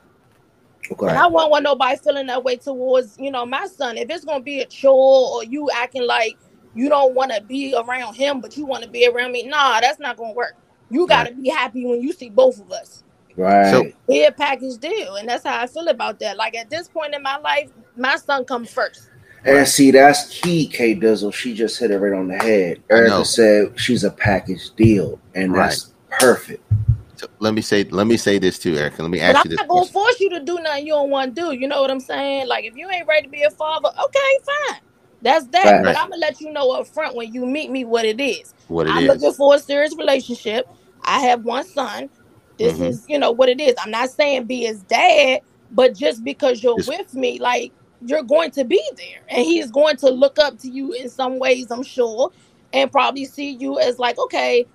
okay, 0.91 1.07
and 1.07 1.17
I 1.17 1.28
won't 1.28 1.51
want 1.51 1.63
nobody 1.63 1.97
feeling 1.97 2.28
that 2.28 2.43
way 2.43 2.57
towards 2.57 3.17
you 3.19 3.32
know 3.32 3.45
my 3.45 3.67
son. 3.67 3.97
If 3.97 4.09
it's 4.09 4.26
gonna 4.26 4.43
be 4.43 4.61
a 4.61 4.65
chore 4.65 5.36
or 5.36 5.43
you 5.43 5.69
acting 5.73 6.05
like 6.05 6.38
you 6.76 6.89
don't 6.89 7.15
want 7.15 7.32
to 7.32 7.41
be 7.41 7.73
around 7.76 8.15
him, 8.15 8.41
but 8.41 8.57
you 8.57 8.65
want 8.65 8.84
to 8.84 8.89
be 8.89 9.07
around 9.07 9.32
me, 9.32 9.47
nah, 9.47 9.80
that's 9.80 9.99
not 9.99 10.17
gonna 10.17 10.34
work. 10.34 10.55
You 10.89 11.07
got 11.07 11.28
to 11.28 11.34
be 11.34 11.49
happy 11.49 11.86
when 11.86 12.01
you 12.01 12.13
see 12.13 12.30
both 12.30 12.59
of 12.59 12.71
us. 12.71 13.03
Right. 13.38 13.71
So- 13.71 13.91
Be 14.07 14.25
a 14.25 14.31
package 14.31 14.77
deal, 14.77 15.15
and 15.15 15.27
that's 15.27 15.43
how 15.45 15.59
I 15.61 15.67
feel 15.67 15.88
about 15.88 16.19
that. 16.19 16.38
Like 16.38 16.55
at 16.55 16.69
this 16.69 16.88
point 16.88 17.13
in 17.15 17.21
my 17.21 17.38
life, 17.38 17.69
my 17.97 18.15
son 18.17 18.45
comes 18.45 18.71
first. 18.71 19.09
And 19.43 19.67
see, 19.67 19.91
that's 19.91 20.27
key, 20.41 20.67
K 20.67 20.95
Dizzle. 20.95 21.31
She 21.33 21.53
just 21.53 21.79
hit 21.79 21.91
it 21.91 21.97
right 21.99 22.17
on 22.17 22.27
the 22.27 22.36
head. 22.38 22.81
Erica 22.89 23.23
said 23.25 23.79
she's 23.79 24.03
a 24.03 24.09
package 24.09 24.71
deal, 24.71 25.19
and 25.36 25.53
that's 25.53 25.93
perfect. 26.19 26.63
So 27.17 27.27
let 27.39 27.53
me 27.53 27.61
say 27.61 27.83
let 27.86 28.07
me 28.07 28.17
say 28.17 28.39
this 28.39 28.57
too, 28.59 28.75
Erica. 28.75 29.03
Let 29.03 29.11
me 29.11 29.19
But 29.19 29.23
ask 29.25 29.38
I'm 29.38 29.43
you 29.45 29.49
this 29.51 29.57
not 29.57 29.67
gonna 29.67 29.79
question. 29.81 29.93
force 29.93 30.19
you 30.19 30.29
to 30.31 30.39
do 30.41 30.59
nothing 30.59 30.88
you 30.88 30.93
don't 30.93 31.09
want 31.11 31.36
to 31.36 31.41
do. 31.41 31.51
You 31.51 31.67
know 31.67 31.79
what 31.81 31.91
I'm 31.91 31.99
saying? 31.99 32.47
Like 32.47 32.65
if 32.65 32.75
you 32.75 32.89
ain't 32.89 33.07
ready 33.07 33.23
to 33.23 33.29
be 33.29 33.43
a 33.43 33.51
father, 33.51 33.89
okay, 33.89 34.19
fine. 34.43 34.79
That's 35.21 35.45
that. 35.47 35.63
Right. 35.63 35.83
But 35.83 35.97
I'm 35.97 36.09
gonna 36.09 36.19
let 36.19 36.41
you 36.41 36.51
know 36.51 36.71
up 36.71 36.88
front 36.88 37.15
when 37.15 37.31
you 37.33 37.45
meet 37.45 37.71
me 37.71 37.86
what 37.86 38.03
it 38.05 38.19
is. 38.19 38.53
What 38.67 38.88
it 38.88 38.91
I'm 38.93 39.03
is. 39.03 39.07
looking 39.09 39.33
for 39.33 39.55
a 39.55 39.59
serious 39.59 39.95
relationship. 39.95 40.67
I 41.03 41.19
have 41.21 41.45
one 41.45 41.65
son. 41.65 42.09
This 42.58 42.78
Mhm. 42.80 42.89
is, 42.89 43.06
you 43.08 43.20
know, 43.20 43.32
what 43.32 43.49
it 43.49 43.60
is. 43.62 43.76
I'm 43.84 43.91
not 43.91 44.10
saying 44.10 44.45
be 44.45 44.62
his 44.66 44.84
dad, 44.84 45.41
but 45.72 45.95
just 45.95 46.24
because 46.24 46.64
you're 46.64 46.78
Just- 46.78 46.89
with 46.89 47.14
me, 47.14 47.39
like 47.39 47.74
you're 48.01 48.24
going 48.24 48.51
to 48.51 48.64
be 48.66 48.82
there, 48.97 49.22
and 49.30 49.43
he's 49.45 49.72
going 49.72 49.97
to 49.97 50.10
look 50.10 50.38
up 50.39 50.60
to 50.60 50.70
you 50.70 50.93
in 50.93 51.10
some 51.10 51.39
ways, 51.39 51.72
I'm 51.72 51.84
sure, 51.84 52.32
and 52.74 52.91
probably 52.91 53.26
see 53.26 53.51
you 53.51 53.80
as 53.80 53.99
like, 53.99 54.18
okay. 54.20 54.66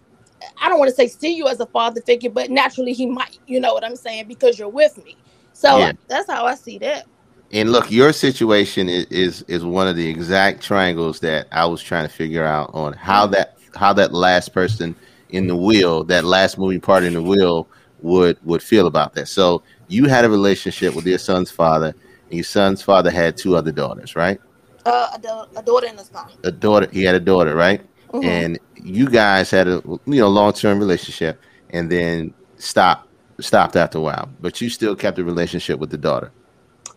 I 0.62 0.70
don't 0.70 0.78
want 0.78 0.88
to 0.88 0.94
say 0.94 1.06
see 1.06 1.34
you 1.34 1.48
as 1.48 1.60
a 1.60 1.66
father 1.66 2.00
figure, 2.00 2.30
but 2.30 2.50
naturally 2.50 2.94
he 2.94 3.04
might. 3.06 3.38
You 3.46 3.60
know 3.60 3.74
what 3.74 3.84
I'm 3.84 3.94
saying? 3.96 4.26
Because 4.26 4.58
you're 4.58 4.70
with 4.70 4.96
me. 5.04 5.18
So 5.52 5.76
Yeah. 5.78 5.92
that's 6.08 6.30
how 6.30 6.46
I 6.46 6.54
see 6.54 6.78
that. 6.78 7.04
And 7.52 7.72
look, 7.72 7.90
your 7.90 8.12
situation 8.14 8.88
is, 8.88 9.04
is 9.10 9.42
is 9.48 9.64
one 9.64 9.86
of 9.86 9.96
the 9.96 10.08
exact 10.08 10.62
triangles 10.62 11.20
that 11.20 11.46
I 11.52 11.66
was 11.66 11.82
trying 11.82 12.08
to 12.08 12.12
figure 12.12 12.44
out 12.44 12.70
on 12.72 12.94
how 12.94 13.26
that 13.28 13.56
how 13.74 13.92
that 13.94 14.14
last 14.14 14.54
person 14.54 14.96
in 15.32 15.46
the 15.46 15.56
wheel, 15.56 16.04
that 16.04 16.24
last 16.24 16.58
moving 16.58 16.80
part 16.80 17.04
in 17.04 17.14
the 17.14 17.22
wheel, 17.22 17.68
would 18.02 18.38
would 18.44 18.62
feel 18.62 18.86
about 18.86 19.14
that. 19.14 19.28
So 19.28 19.62
you 19.88 20.06
had 20.06 20.24
a 20.24 20.30
relationship 20.30 20.94
with 20.94 21.06
your 21.06 21.18
son's 21.18 21.50
father, 21.50 21.94
and 22.28 22.34
your 22.34 22.44
son's 22.44 22.82
father 22.82 23.10
had 23.10 23.36
two 23.36 23.56
other 23.56 23.72
daughters, 23.72 24.16
right? 24.16 24.40
Uh, 24.86 25.08
a, 25.22 25.58
a 25.58 25.62
daughter 25.62 25.86
and 25.88 25.98
a 25.98 26.04
son. 26.04 26.28
A 26.44 26.50
daughter, 26.50 26.88
he 26.92 27.02
had 27.02 27.14
a 27.14 27.20
daughter, 27.20 27.54
right? 27.54 27.82
Mhm. 28.12 28.24
And 28.24 28.58
you 28.82 29.08
guys 29.08 29.50
had 29.50 29.68
a 29.68 29.82
you 29.84 30.20
know 30.20 30.28
long 30.28 30.52
term 30.52 30.78
relationship, 30.78 31.40
and 31.70 31.90
then 31.90 32.32
stopped 32.56 33.08
stopped 33.40 33.76
after 33.76 33.98
a 33.98 34.00
while, 34.00 34.28
but 34.40 34.60
you 34.60 34.68
still 34.68 34.94
kept 34.96 35.18
a 35.18 35.24
relationship 35.24 35.78
with 35.78 35.90
the 35.90 35.98
daughter. 35.98 36.30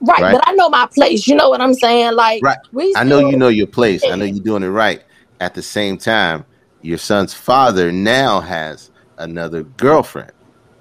right, 0.01 0.21
right. 0.21 0.33
but 0.33 0.47
I 0.47 0.53
know 0.53 0.69
my 0.69 0.87
place. 0.93 1.27
You 1.27 1.35
know 1.35 1.49
what 1.49 1.61
I'm 1.61 1.73
saying? 1.73 2.13
Like, 2.13 2.43
Right. 2.43 2.57
we. 2.73 2.93
I 2.97 3.03
know 3.03 3.19
you 3.19 3.37
know 3.37 3.47
your 3.47 3.67
place. 3.67 4.03
I 4.05 4.15
know 4.15 4.25
you're 4.25 4.43
doing 4.43 4.63
it 4.63 4.67
right. 4.67 5.01
At 5.39 5.53
the 5.53 5.61
same 5.61 5.97
time, 5.97 6.45
your 6.83 6.97
son's 6.97 7.33
father 7.33 7.91
now 7.91 8.39
has 8.41 8.91
another 9.17 9.63
girlfriend. 9.63 10.31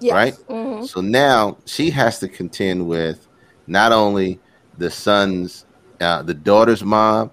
Yes. 0.01 0.13
right? 0.15 0.35
Mhm. 0.49 0.87
So 0.89 1.01
now 1.01 1.59
she 1.65 1.89
has 1.91 2.19
to 2.19 2.29
contend 2.29 2.89
with 2.89 3.29
not 3.69 3.93
only 3.93 4.41
the 4.77 4.91
son's, 4.91 5.65
uh, 6.01 6.23
the 6.23 6.35
daughter's 6.35 6.83
mom, 6.83 7.31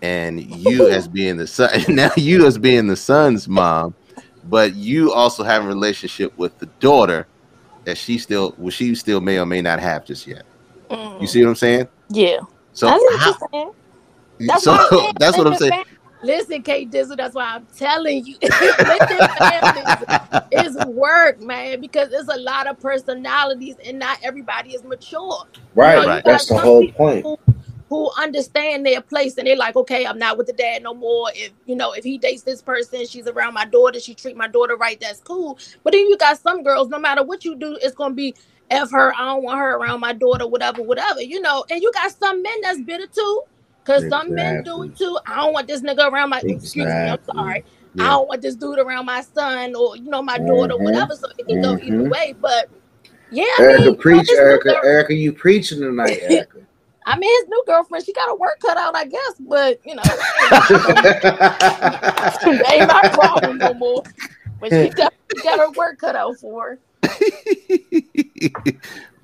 and 0.00 0.40
you 0.40 0.88
as 0.90 1.08
being 1.08 1.36
the 1.36 1.46
son. 1.48 1.70
Now 1.88 2.12
you 2.16 2.46
as 2.46 2.56
being 2.56 2.86
the 2.86 2.94
son's 2.96 3.48
mom, 3.48 3.94
but 4.44 4.76
you 4.76 5.12
also 5.12 5.42
have 5.42 5.64
a 5.64 5.66
relationship 5.66 6.38
with 6.38 6.56
the 6.60 6.66
daughter 6.78 7.26
that 7.84 7.98
she 7.98 8.18
still, 8.18 8.54
well, 8.58 8.70
she 8.70 8.94
still 8.94 9.20
may 9.20 9.38
or 9.40 9.46
may 9.46 9.60
not 9.60 9.80
have 9.80 10.06
just 10.06 10.26
yet. 10.26 10.44
Mhm. 10.90 11.20
You 11.20 11.26
see 11.26 11.42
what 11.42 11.50
I'm 11.50 11.56
saying? 11.56 11.88
Yeah. 12.10 12.38
So 12.74 12.86
I 12.86 12.92
know 12.92 13.02
what 13.02 13.20
how-. 13.52 13.74
That's 14.40 14.62
so 14.62 14.72
why 14.72 14.78
I'm 14.78 14.88
saying, 14.98 15.12
that's 15.18 15.38
what 15.38 15.46
I'm 15.48 15.56
saying. 15.56 15.84
Fam- 16.24 16.38
Listen, 16.38 16.62
K 16.62 16.86
Dizzle, 16.86 17.16
that's 17.16 17.34
why 17.34 17.54
I'm 17.54 17.66
telling 17.76 18.24
you. 18.24 18.36
it's, 18.42 18.56
it's 20.50 20.84
work, 20.88 21.40
man, 21.40 21.80
because 21.80 22.10
there's 22.10 22.28
a 22.28 22.38
lot 22.38 22.66
of 22.66 22.80
personalities 22.80 23.76
and 23.84 23.98
not 23.98 24.18
everybody 24.22 24.70
is 24.74 24.84
mature. 24.84 25.44
Right. 25.74 25.96
You 25.96 26.02
know, 26.02 26.08
Right. 26.08 26.24
That's 26.24 26.48
the 26.48 26.58
whole 26.58 26.90
point. 26.92 27.24
Who, 27.24 27.38
who 27.88 28.10
understand 28.18 28.84
their 28.86 29.00
place 29.00 29.36
and 29.36 29.46
they're 29.46 29.56
like, 29.56 29.76
okay, 29.76 30.06
I'm 30.06 30.18
not 30.18 30.38
with 30.38 30.46
the 30.46 30.52
dad 30.52 30.82
no 30.82 30.94
more. 30.94 31.30
If 31.34 31.52
you 31.66 31.76
know, 31.76 31.92
if 31.92 32.02
he 32.02 32.18
dates 32.18 32.42
this 32.42 32.62
person, 32.62 33.06
she's 33.06 33.26
around 33.26 33.54
my 33.54 33.66
daughter, 33.66 34.00
she 34.00 34.14
treat 34.14 34.36
my 34.36 34.48
daughter 34.48 34.76
right, 34.76 34.98
that's 35.00 35.20
cool. 35.20 35.58
But 35.82 35.92
then 35.92 36.08
you 36.08 36.16
got 36.16 36.38
some 36.38 36.62
girls, 36.62 36.88
no 36.88 36.98
matter 36.98 37.22
what 37.22 37.44
you 37.44 37.54
do, 37.54 37.78
it's 37.82 37.94
gonna 37.94 38.14
be 38.14 38.34
F 38.70 38.90
her, 38.90 39.14
I 39.14 39.26
don't 39.26 39.42
want 39.42 39.58
her 39.58 39.76
around 39.76 40.00
my 40.00 40.12
daughter, 40.12 40.46
whatever, 40.46 40.82
whatever, 40.82 41.20
you 41.20 41.40
know. 41.40 41.64
And 41.70 41.82
you 41.82 41.92
got 41.92 42.10
some 42.12 42.42
men 42.42 42.60
that's 42.62 42.80
bitter 42.80 43.06
too. 43.06 43.42
Cause 43.84 44.08
some 44.08 44.34
men 44.34 44.62
do 44.64 44.82
it 44.82 44.96
too. 44.96 45.18
I 45.26 45.36
don't 45.36 45.52
want 45.52 45.68
this 45.68 45.82
nigga 45.82 46.10
around 46.10 46.30
my 46.30 46.40
excuse 46.40 46.74
me, 46.74 46.82
I'm 46.84 47.14
Exactly. 47.14 47.34
sorry. 47.36 47.64
I 48.00 48.08
don't 48.08 48.28
want 48.28 48.42
this 48.42 48.56
dude 48.56 48.78
around 48.78 49.06
my 49.06 49.20
son 49.20 49.74
or 49.76 49.96
you 49.96 50.10
know 50.10 50.22
my 50.22 50.38
daughter, 50.38 50.74
Mhm. 50.74 50.82
whatever. 50.82 51.14
So 51.14 51.28
it 51.38 51.46
can 51.46 51.60
go 51.60 51.78
either 51.78 51.98
Mhm. 51.98 52.10
way. 52.10 52.34
But 52.40 52.70
yeah, 53.30 53.44
I 53.58 53.62
Erica, 53.62 53.76
mean, 53.78 53.84
you 53.84 53.90
know, 53.92 53.96
preach, 53.98 54.28
his 54.28 54.38
new 54.38 54.44
Erica. 54.44 54.68
girl- 54.72 54.84
Erica, 54.84 55.14
you 55.14 55.32
preaching 55.32 55.80
tonight, 55.80 56.18
Erica. 56.22 56.58
I 57.06 57.18
mean, 57.18 57.30
his 57.40 57.48
new 57.48 57.62
girlfriend, 57.66 58.04
she 58.06 58.12
got 58.14 58.28
her 58.28 58.34
work 58.36 58.58
cut 58.60 58.78
out, 58.78 58.96
I 58.96 59.04
guess. 59.04 59.34
But 59.40 59.78
you 59.84 59.94
know, 59.94 60.02
ain't 62.72 62.88
my 62.88 63.02
problem 63.12 63.58
no 63.58 63.74
more. 63.74 64.02
But 64.60 64.70
she 64.70 64.88
definitely 64.90 65.42
got 65.42 65.58
her 65.58 65.70
work 65.72 65.98
cut 65.98 66.16
out 66.16 66.38
for 66.38 66.62
her. 66.62 66.78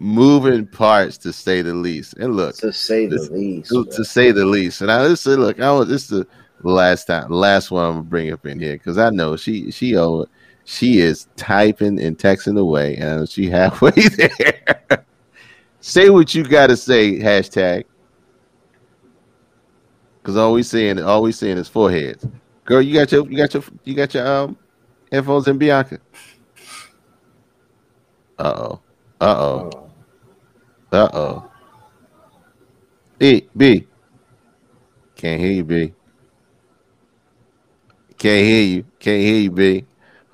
Moving 0.03 0.66
parts 0.66 1.18
to 1.18 1.32
say 1.32 1.61
the 1.61 1.74
least. 1.74 2.14
And 2.14 2.34
look, 2.34 2.57
to 2.57 2.72
say 2.72 3.05
the 3.07 3.16
This- 3.18 3.28
least. 3.28 3.68
to, 3.70 3.84
to 3.84 4.03
say 4.03 4.32
the 4.32 4.46
least. 4.46 4.80
And 4.80 4.90
I 4.90 5.07
just 5.07 5.22
say, 5.22 5.32
look, 5.36 5.61
I 5.61 5.70
was 5.72 5.88
this 5.88 6.05
is 6.05 6.09
the 6.09 6.26
last 6.62 7.05
time, 7.05 7.30
last 7.30 7.70
one 7.70 7.84
I'm 7.84 7.92
gonna 7.92 8.03
bring 8.05 8.32
up 8.32 8.46
in 8.46 8.59
here 8.59 8.72
because 8.72 8.96
I 8.96 9.11
know 9.11 9.36
she 9.36 9.70
she 9.70 9.98
oh, 9.98 10.24
she 10.64 11.01
is 11.01 11.28
typing 11.36 12.01
and 12.01 12.16
texting 12.18 12.59
away, 12.59 12.96
and 12.96 13.28
she 13.28 13.51
halfway 13.51 13.90
there. 14.16 15.05
say 15.80 16.09
what 16.09 16.34
you 16.34 16.44
gotta 16.44 16.78
say. 16.78 17.18
Hashtag. 17.18 17.84
Because 20.22 20.36
all 20.38 20.53
we 20.55 20.62
seeing, 20.62 20.98
all 20.98 21.22
we 21.22 21.32
seeing 21.32 21.59
is 21.59 21.68
foreheads. 21.68 22.26
Girl, 22.64 22.80
you 22.80 22.94
got 22.94 23.12
your, 23.12 23.28
you 23.30 23.36
got 23.36 23.53
your, 23.53 23.62
you 23.84 23.94
got 23.94 24.14
your 24.14 24.26
um 24.26 24.57
headphones 25.12 25.46
in 25.46 25.59
Bianca. 25.59 25.98
Uh 28.38 28.53
oh. 28.57 28.80
Uh 29.20 29.24
oh. 29.38 29.89
Uh 30.93 31.09
oh. 31.12 31.51
B 33.18 33.49
B. 33.57 33.86
Can't 35.14 35.41
hear 35.41 35.53
you, 35.53 35.64
B. 35.64 35.93
Can't 38.18 38.47
hear 38.47 38.62
you. 38.62 38.84
Can't 38.99 39.20
hear 39.22 39.36
you, 39.41 39.51
B. 39.51 39.84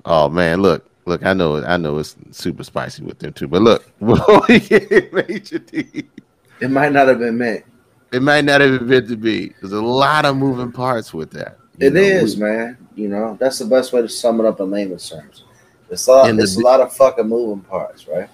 Oh 0.05 0.29
man, 0.29 0.61
look, 0.61 0.89
look. 1.05 1.25
I 1.25 1.33
know, 1.33 1.63
I 1.63 1.77
know 1.77 1.97
it's 1.99 2.15
super 2.31 2.63
spicy 2.63 3.03
with 3.03 3.19
them 3.19 3.33
too. 3.33 3.47
But 3.47 3.61
look, 3.61 3.91
before 3.99 4.41
we 4.47 4.59
get 4.59 5.13
Major 5.13 5.59
D, 5.59 6.05
It 6.61 6.71
might 6.71 6.91
not 6.91 7.07
have 7.07 7.19
been 7.19 7.37
meant. 7.37 7.65
it 8.11 8.21
might 8.21 8.45
not 8.45 8.61
have 8.61 8.79
been 8.79 8.87
meant 8.87 9.09
to 9.09 9.17
be. 9.17 9.53
There's 9.61 9.73
a 9.73 9.81
lot 9.81 10.25
of 10.25 10.37
moving 10.37 10.71
parts 10.71 11.13
with 11.13 11.31
that. 11.31 11.57
It 11.79 11.93
know, 11.93 11.99
is, 11.99 12.37
man. 12.37 12.77
You 12.95 13.09
know, 13.09 13.37
that's 13.39 13.59
the 13.59 13.65
best 13.65 13.93
way 13.93 14.01
to 14.01 14.09
sum 14.09 14.39
it 14.39 14.45
up 14.45 14.59
in 14.59 14.71
layman's 14.71 15.09
terms. 15.09 15.43
It's 15.89 16.07
a 16.07 16.11
lot, 16.11 16.29
And 16.29 16.39
the 16.39 16.43
it's 16.43 16.57
a 16.57 16.61
lot 16.61 16.81
of 16.81 16.91
fucking 16.93 17.27
moving 17.27 17.63
parts, 17.63 18.07
right? 18.07 18.29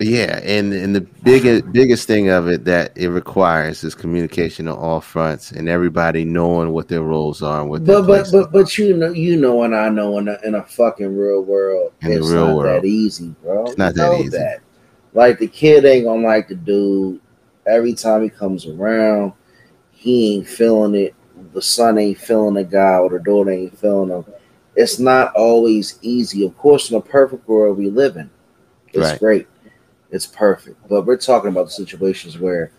Yeah, 0.00 0.40
and 0.44 0.72
and 0.72 0.94
the 0.94 1.00
biggest 1.00 1.72
biggest 1.72 2.06
thing 2.06 2.28
of 2.28 2.48
it 2.48 2.64
that 2.66 2.96
it 2.96 3.08
requires 3.08 3.82
is 3.82 3.94
communication 3.96 4.68
on 4.68 4.78
all 4.78 5.00
fronts 5.00 5.50
and 5.50 5.68
everybody 5.68 6.24
knowing 6.24 6.70
what 6.70 6.88
their 6.88 7.02
roles 7.02 7.42
are 7.42 7.60
and 7.62 7.70
what 7.70 7.84
But 7.84 8.06
but 8.06 8.30
but 8.30 8.52
but 8.52 8.78
you 8.78 8.96
know 8.96 9.10
you 9.10 9.36
know 9.36 9.62
and 9.64 9.74
I 9.74 9.88
know 9.88 10.18
in 10.18 10.28
a, 10.28 10.38
in 10.44 10.54
a 10.54 10.62
fucking 10.62 11.16
real 11.16 11.42
world, 11.42 11.92
In 12.00 12.14
the 12.14 12.18
it's 12.18 12.30
real 12.30 12.46
not 12.46 12.56
world. 12.56 12.82
that 12.82 12.88
easy, 12.88 13.34
bro. 13.42 13.66
It's 13.66 13.78
not 13.78 13.94
You 13.94 14.02
that 14.02 14.12
easy. 14.14 14.38
Like 15.14 15.38
the 15.38 15.48
kid 15.48 15.84
ain't 15.84 16.04
gonna 16.06 16.26
like 16.26 16.48
the 16.48 16.54
dude. 16.54 17.20
Every 17.66 17.94
time 17.94 18.22
he 18.22 18.30
comes 18.30 18.66
around, 18.66 19.32
he 19.90 20.36
ain't 20.36 20.48
feeling 20.48 20.94
it. 20.94 21.14
The 21.52 21.62
son 21.62 21.98
ain't 21.98 22.18
feeling 22.18 22.54
the 22.54 22.64
guy, 22.64 22.98
or 22.98 23.10
the 23.10 23.18
daughter 23.18 23.50
ain't 23.50 23.78
feeling 23.78 24.10
him. 24.10 24.24
It's 24.76 24.98
not 25.00 25.34
always 25.34 25.98
easy. 26.02 26.46
Of 26.46 26.56
course, 26.56 26.90
in 26.90 26.96
a 26.96 27.00
perfect 27.00 27.48
world 27.48 27.78
we 27.78 27.90
live 27.90 28.16
in, 28.16 28.30
it's 28.92 29.10
Right. 29.10 29.18
great. 29.18 29.48
It's 30.10 30.26
perfect. 30.26 30.88
But 30.88 31.06
we're 31.06 31.16
talking 31.16 31.50
about 31.50 31.66
the 31.66 31.72
situations 31.72 32.38
where, 32.38 32.72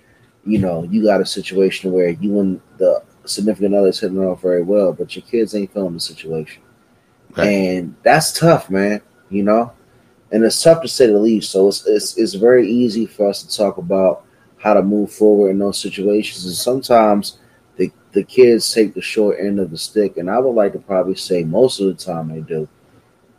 you 0.45 0.59
know, 0.59 0.83
you 0.83 1.03
got 1.03 1.21
a 1.21 1.25
situation 1.25 1.91
where 1.91 2.09
you 2.09 2.39
and 2.39 2.61
the 2.77 3.03
significant 3.25 3.75
other 3.75 3.89
is 3.89 3.99
hitting 3.99 4.17
it 4.17 4.25
off 4.25 4.41
very 4.41 4.63
well, 4.63 4.93
but 4.93 5.15
your 5.15 5.23
kids 5.23 5.53
ain't 5.53 5.73
feeling 5.73 5.93
the 5.93 5.99
situation. 5.99 6.63
And 7.37 7.95
that's 8.03 8.37
tough, 8.37 8.69
man. 8.69 9.01
You 9.29 9.43
know? 9.43 9.71
And 10.31 10.43
it's 10.43 10.61
tough 10.61 10.81
to 10.81 10.87
say 10.87 11.07
the 11.07 11.17
least. 11.17 11.51
So 11.51 11.67
it's, 11.67 11.85
it's 11.85 12.17
it's 12.17 12.33
very 12.35 12.69
easy 12.69 13.05
for 13.05 13.29
us 13.29 13.43
to 13.43 13.55
talk 13.55 13.77
about 13.77 14.25
how 14.57 14.73
to 14.73 14.81
move 14.81 15.11
forward 15.11 15.49
in 15.49 15.59
those 15.59 15.79
situations. 15.79 16.45
And 16.45 16.55
sometimes 16.55 17.39
the 17.77 17.91
the 18.11 18.23
kids 18.23 18.71
take 18.71 18.93
the 18.93 19.01
short 19.01 19.39
end 19.39 19.59
of 19.59 19.71
the 19.71 19.77
stick. 19.77 20.17
And 20.17 20.29
I 20.29 20.39
would 20.39 20.51
like 20.53 20.73
to 20.73 20.79
probably 20.79 21.15
say 21.15 21.43
most 21.43 21.79
of 21.79 21.87
the 21.87 21.93
time 21.93 22.29
they 22.29 22.41
do. 22.41 22.67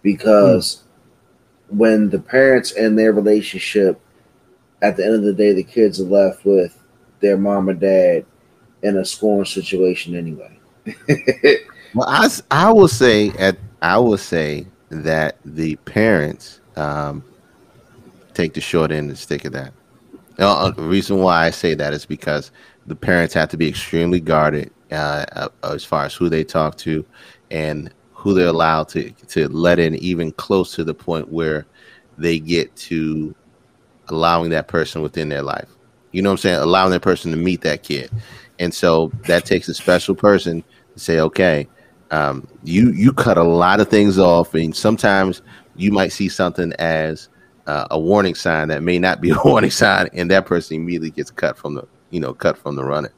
Because 0.02 0.76
hmm. 0.76 0.89
When 1.70 2.10
the 2.10 2.18
parents 2.18 2.72
and 2.72 2.98
their 2.98 3.12
relationship, 3.12 4.00
at 4.82 4.96
the 4.96 5.04
end 5.04 5.14
of 5.14 5.22
the 5.22 5.32
day, 5.32 5.52
the 5.52 5.62
kids 5.62 6.00
are 6.00 6.04
left 6.04 6.44
with 6.44 6.76
their 7.20 7.36
mom 7.36 7.68
or 7.68 7.74
dad 7.74 8.24
in 8.82 8.96
a 8.96 9.04
scoring 9.04 9.44
situation 9.44 10.16
anyway. 10.16 10.58
Well, 11.94 12.08
I, 12.08 12.28
I 12.50 12.72
will 12.72 12.88
say 12.88 13.30
at 13.30 13.58
I 13.82 13.98
will 13.98 14.18
say 14.18 14.66
that 14.90 15.38
the 15.44 15.76
parents 15.76 16.60
um, 16.76 17.24
take 18.34 18.54
the 18.54 18.60
short 18.60 18.92
end 18.92 19.08
and 19.08 19.18
stick 19.18 19.44
of 19.44 19.52
that. 19.52 19.72
Now, 20.38 20.52
uh, 20.52 20.70
the 20.70 20.82
reason 20.82 21.18
why 21.18 21.46
I 21.46 21.50
say 21.50 21.74
that 21.74 21.92
is 21.92 22.06
because 22.06 22.52
the 22.86 22.94
parents 22.94 23.34
have 23.34 23.48
to 23.50 23.56
be 23.56 23.68
extremely 23.68 24.20
guarded 24.20 24.70
uh, 24.92 25.24
uh, 25.32 25.48
as 25.64 25.84
far 25.84 26.04
as 26.04 26.14
who 26.14 26.28
they 26.28 26.44
talk 26.44 26.76
to 26.78 27.04
and 27.50 27.92
who 28.20 28.34
they're 28.34 28.48
allowed 28.48 28.86
to 28.86 29.10
to 29.28 29.48
let 29.48 29.78
in, 29.78 29.94
even 29.94 30.30
close 30.32 30.74
to 30.74 30.84
the 30.84 30.92
point 30.92 31.30
where 31.30 31.66
they 32.18 32.38
get 32.38 32.74
to 32.76 33.34
allowing 34.08 34.50
that 34.50 34.68
person 34.68 35.00
within 35.00 35.30
their 35.30 35.40
life. 35.40 35.68
You 36.12 36.20
know 36.20 36.28
what 36.28 36.34
I'm 36.34 36.38
saying? 36.38 36.60
Allowing 36.60 36.90
that 36.90 37.00
person 37.00 37.30
to 37.30 37.38
meet 37.38 37.62
that 37.62 37.82
kid, 37.82 38.10
and 38.58 38.74
so 38.74 39.10
that 39.26 39.46
takes 39.46 39.68
a 39.68 39.74
special 39.74 40.14
person 40.14 40.62
to 40.92 41.00
say, 41.00 41.18
okay, 41.20 41.66
um, 42.10 42.46
you 42.62 42.90
you 42.92 43.10
cut 43.14 43.38
a 43.38 43.42
lot 43.42 43.80
of 43.80 43.88
things 43.88 44.18
off, 44.18 44.52
and 44.52 44.76
sometimes 44.76 45.40
you 45.76 45.90
might 45.90 46.12
see 46.12 46.28
something 46.28 46.74
as 46.74 47.30
uh, 47.66 47.86
a 47.90 47.98
warning 47.98 48.34
sign 48.34 48.68
that 48.68 48.82
may 48.82 48.98
not 48.98 49.22
be 49.22 49.30
a 49.30 49.38
warning 49.46 49.70
sign, 49.70 50.10
and 50.12 50.30
that 50.30 50.44
person 50.44 50.76
immediately 50.76 51.10
gets 51.10 51.30
cut 51.30 51.56
from 51.56 51.72
the 51.72 51.88
you 52.10 52.20
know 52.20 52.34
cut 52.34 52.58
from 52.58 52.76
the 52.76 52.84
running. 52.84 53.12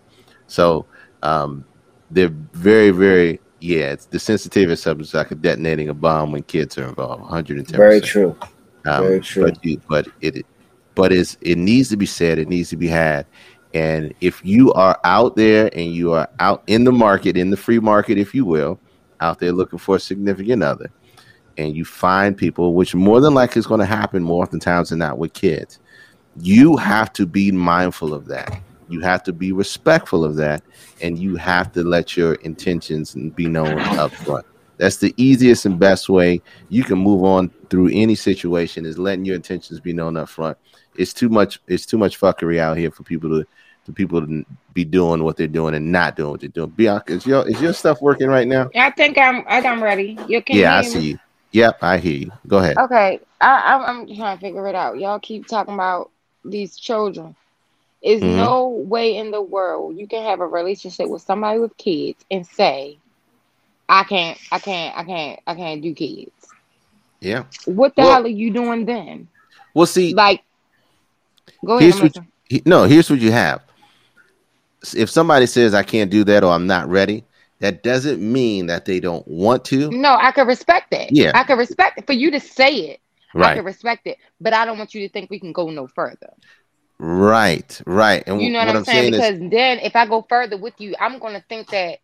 So 0.46 0.86
um, 1.24 1.64
they're 2.12 2.28
very 2.52 2.92
very 2.92 3.40
yeah. 3.62 3.92
It's 3.92 4.06
the 4.06 4.18
sensitivity 4.18 4.72
of 4.72 4.78
subject 4.78 5.14
like 5.14 5.30
a 5.30 5.34
detonating 5.34 5.88
a 5.88 5.94
bomb 5.94 6.32
when 6.32 6.42
kids 6.42 6.76
are 6.78 6.88
involved. 6.88 7.22
110. 7.22 7.76
Very 7.76 8.00
true. 8.00 8.36
Um, 8.84 9.02
Very 9.04 9.20
true. 9.20 9.44
But, 9.44 9.64
you, 9.64 9.80
but 9.88 10.08
it, 10.20 10.46
but 10.94 11.12
it's, 11.12 11.36
it 11.40 11.56
needs 11.56 11.88
to 11.90 11.96
be 11.96 12.06
said. 12.06 12.38
It 12.38 12.48
needs 12.48 12.70
to 12.70 12.76
be 12.76 12.88
had. 12.88 13.26
And 13.74 14.12
if 14.20 14.44
you 14.44 14.72
are 14.74 14.98
out 15.04 15.36
there 15.36 15.70
and 15.72 15.94
you 15.94 16.12
are 16.12 16.28
out 16.40 16.62
in 16.66 16.84
the 16.84 16.92
market, 16.92 17.36
in 17.36 17.50
the 17.50 17.56
free 17.56 17.78
market, 17.78 18.18
if 18.18 18.34
you 18.34 18.44
will, 18.44 18.78
out 19.20 19.38
there 19.38 19.52
looking 19.52 19.78
for 19.78 19.96
a 19.96 20.00
significant 20.00 20.62
other, 20.62 20.90
and 21.56 21.76
you 21.76 21.84
find 21.84 22.36
people, 22.36 22.74
which 22.74 22.94
more 22.94 23.20
than 23.20 23.34
likely 23.34 23.60
is 23.60 23.66
going 23.66 23.80
to 23.80 23.86
happen 23.86 24.22
more 24.22 24.42
oftentimes 24.42 24.90
than 24.90 24.98
not 24.98 25.18
with 25.18 25.32
kids, 25.32 25.78
you 26.40 26.76
have 26.76 27.12
to 27.14 27.26
be 27.26 27.52
mindful 27.52 28.14
of 28.14 28.26
that. 28.26 28.60
You 28.92 29.00
have 29.00 29.22
to 29.24 29.32
be 29.32 29.52
respectful 29.52 30.24
of 30.24 30.36
that, 30.36 30.62
and 31.00 31.18
you 31.18 31.36
have 31.36 31.72
to 31.72 31.82
let 31.82 32.16
your 32.16 32.34
intentions 32.34 33.14
be 33.34 33.46
known 33.46 33.78
up 33.78 34.12
front. 34.12 34.44
That's 34.76 34.98
the 34.98 35.14
easiest 35.16 35.64
and 35.64 35.78
best 35.78 36.08
way 36.08 36.42
you 36.68 36.84
can 36.84 36.98
move 36.98 37.24
on 37.24 37.50
through 37.70 37.90
any 37.92 38.14
situation 38.14 38.84
is 38.84 38.98
letting 38.98 39.24
your 39.24 39.36
intentions 39.36 39.80
be 39.80 39.92
known 39.92 40.16
up 40.16 40.28
front. 40.28 40.58
It's 40.94 41.14
too 41.14 41.28
much. 41.28 41.60
It's 41.66 41.86
too 41.86 41.96
much 41.96 42.20
fuckery 42.20 42.58
out 42.58 42.76
here 42.76 42.90
for 42.90 43.02
people 43.02 43.30
to 43.30 43.46
for 43.84 43.92
people 43.92 44.20
to 44.20 44.44
be 44.74 44.84
doing 44.84 45.24
what 45.24 45.36
they're 45.36 45.46
doing 45.46 45.74
and 45.74 45.90
not 45.90 46.16
doing 46.16 46.30
what 46.32 46.40
they're 46.40 46.48
doing. 46.48 46.70
Bianca, 46.70 47.14
is 47.14 47.26
your 47.26 47.48
is 47.48 47.60
your 47.60 47.72
stuff 47.72 48.02
working 48.02 48.28
right 48.28 48.46
now? 48.46 48.68
I 48.74 48.90
think 48.90 49.16
I'm. 49.16 49.44
I 49.46 49.60
I'm 49.60 49.82
ready. 49.82 50.18
You 50.28 50.42
can. 50.42 50.56
yeah, 50.56 50.76
I 50.76 50.82
hear 50.82 50.90
me? 50.90 51.00
see 51.00 51.08
you. 51.12 51.18
Yep, 51.52 51.78
I 51.82 51.98
hear 51.98 52.16
you. 52.16 52.32
Go 52.46 52.58
ahead. 52.58 52.76
Okay, 52.78 53.20
I, 53.40 53.74
I'm, 53.74 53.82
I'm 53.82 54.16
trying 54.16 54.36
to 54.36 54.40
figure 54.40 54.66
it 54.66 54.74
out. 54.74 54.98
Y'all 54.98 55.20
keep 55.20 55.46
talking 55.46 55.74
about 55.74 56.10
these 56.44 56.76
children. 56.76 57.36
Is 58.02 58.20
Mhm. 58.20 58.36
no 58.36 58.68
way 58.68 59.16
in 59.16 59.30
the 59.30 59.40
world 59.40 59.96
you 59.96 60.08
can 60.08 60.24
have 60.24 60.40
a 60.40 60.46
relationship 60.46 61.08
with 61.08 61.22
somebody 61.22 61.60
with 61.60 61.76
kids 61.76 62.24
and 62.30 62.44
say, 62.46 62.98
"I 63.88 64.02
can't, 64.02 64.38
I 64.50 64.58
can't, 64.58 64.96
I 64.98 65.04
can't, 65.04 65.40
I 65.46 65.54
can't 65.54 65.80
do 65.82 65.94
kids." 65.94 66.30
Yeah. 67.20 67.44
What 67.66 67.94
the 67.94 68.02
Well- 68.02 68.12
hell 68.14 68.24
are 68.24 68.28
you 68.28 68.50
doing 68.50 68.84
then? 68.86 69.28
Well, 69.74 69.86
see, 69.86 70.12
Like, 70.14 70.42
go 71.64 71.74
ahead. 71.74 71.82
Here's 71.82 71.96
I'm 71.96 72.02
what 72.02 72.16
he- 72.48 72.62
no, 72.66 72.84
here's 72.84 73.08
what 73.08 73.20
you 73.20 73.30
have. 73.30 73.62
If 74.96 75.08
somebody 75.08 75.46
says 75.46 75.72
I 75.74 75.84
can't 75.84 76.10
do 76.10 76.24
that 76.24 76.42
or 76.42 76.52
I'm 76.52 76.66
not 76.66 76.88
ready, 76.88 77.22
that 77.60 77.84
doesn't 77.84 78.20
mean 78.20 78.66
that 78.66 78.84
they 78.84 78.98
don't 78.98 79.26
want 79.28 79.64
to. 79.66 79.90
No, 79.92 80.16
I 80.20 80.32
can 80.32 80.48
respect 80.48 80.90
that. 80.90 81.12
Yeah. 81.12 81.30
I 81.36 81.44
can 81.44 81.56
respect 81.56 81.98
it 81.98 82.06
for 82.06 82.12
you 82.14 82.32
to 82.32 82.40
say 82.40 82.74
it. 82.74 83.00
Right. 83.32 83.52
I 83.52 83.54
can 83.54 83.64
respect 83.64 84.06
it, 84.08 84.18
but 84.40 84.52
I 84.52 84.64
don't 84.66 84.76
want 84.76 84.92
you 84.92 85.06
to 85.06 85.12
think 85.12 85.30
we 85.30 85.38
can 85.38 85.52
go 85.52 85.70
no 85.70 85.86
further. 85.86 86.32
Right, 87.02 87.80
right. 87.86 88.22
And 88.26 88.38
You 88.40 88.52
know 88.52 88.60
what, 88.60 88.66
what 88.66 88.76
I'm 88.76 88.84
saying? 88.84 89.14
is, 89.14 89.32
Because 89.32 89.38
then 89.40 89.78
if 89.80 89.96
I 89.96 90.06
go 90.06 90.22
further 90.28 90.56
with 90.56 90.74
you, 90.78 90.94
I'm 91.00 91.18
gonna 91.18 91.44
think 91.48 91.70
that 91.70 91.98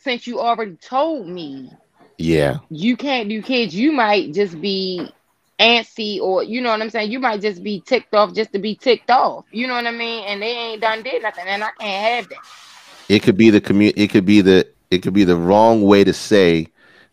since 0.00 0.26
you 0.26 0.40
already 0.40 0.76
told 0.76 1.28
me 1.28 1.70
yeah, 2.18 2.58
you 2.70 2.96
can't 2.96 3.28
do 3.28 3.42
kids, 3.42 3.74
you 3.74 3.92
might 3.92 4.32
just 4.34 4.60
be 4.60 5.14
antsy 5.60 6.20
or 6.20 6.42
you 6.42 6.60
know 6.60 6.70
what 6.70 6.82
I'm 6.82 6.90
saying? 6.90 7.10
You 7.10 7.20
might 7.20 7.40
just 7.42 7.62
be 7.62 7.80
ticked 7.80 8.14
off 8.14 8.34
just 8.34 8.52
to 8.52 8.58
be 8.58 8.74
ticked 8.76 9.10
off. 9.10 9.46
You 9.52 9.66
know 9.66 9.74
what 9.74 9.86
I 9.86 9.92
mean? 9.92 10.24
And 10.26 10.42
they 10.42 10.50
ain't 10.56 10.82
done 10.82 11.02
did 11.02 11.22
nothing, 11.22 11.46
and 11.46 11.62
I 11.64 11.70
can't 11.78 12.04
have 12.16 12.28
that. 12.30 12.42
it 13.08 13.22
could 13.22 13.36
be 13.36 13.50
the 13.50 13.60
commu- 13.60 13.94
It 13.96 14.08
could 14.08 14.26
be 14.26 14.40
the. 14.40 14.66
It 14.90 15.02
could 15.02 15.14
be 15.14 15.24
the 15.24 15.36
wrong 15.36 15.82
way 15.82 16.04
to 16.04 16.12
say 16.12 16.68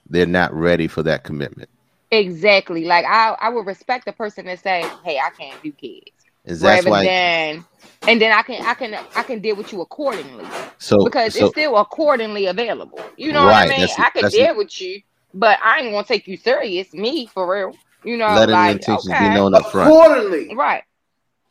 they're 0.10 0.26
not 0.26 0.54
ready 0.54 0.88
for 0.88 1.04
that 1.04 1.24
commitment. 1.24 1.70
Exactly. 2.12 2.86
Like 2.86 3.06
I, 3.06 3.36
I 3.40 3.50
would 3.50 3.66
respect 3.66 4.06
the 4.06 4.14
person 4.14 4.46
that 4.46 4.60
say, 4.60 4.84
"Hey, 5.04 5.20
I 5.20 5.30
can't 5.32 5.62
do 5.62 5.72
kids," 5.72 6.15
Is 6.46 6.60
that's 6.62 6.86
rather 6.86 6.90
why? 6.92 7.06
than, 7.06 7.66
and 8.08 8.22
then 8.22 8.32
I 8.32 8.42
can, 8.44 8.62
I 8.66 8.74
can, 8.76 8.94
I 9.16 9.24
can 9.24 9.40
deal 9.40 9.56
with 9.56 9.72
you 9.74 9.82
accordingly 9.82 10.46
so 10.78 11.04
because 11.04 11.34
so 11.36 11.46
it's 11.46 11.54
still 11.54 11.76
accordingly 11.78 12.46
available. 12.48 13.00
You 13.18 13.34
know 13.34 13.46
Right, 13.46 13.68
what 13.68 13.76
I 13.76 13.80
mean? 13.80 13.90
I 13.98 14.10
can 14.12 14.22
that's- 14.24 14.34
deal 14.34 14.56
with 14.56 14.80
you, 14.82 15.02
but 15.34 15.58
I 15.64 15.80
ain't 15.82 15.92
gonna 15.92 16.06
take 16.06 16.28
you 16.28 16.38
serious. 16.38 16.94
Me 16.94 17.26
for 17.28 17.52
real. 17.52 17.76
You 18.04 18.18
know, 18.18 18.28
letting 18.28 18.48
the 18.48 18.52
like 18.52 18.76
intentions 18.78 19.10
okay, 19.10 19.30
be 19.30 19.36
known 19.36 19.56
up 19.56 19.72
front. 19.72 19.90
Accordingly. 19.90 20.54
right? 20.56 20.84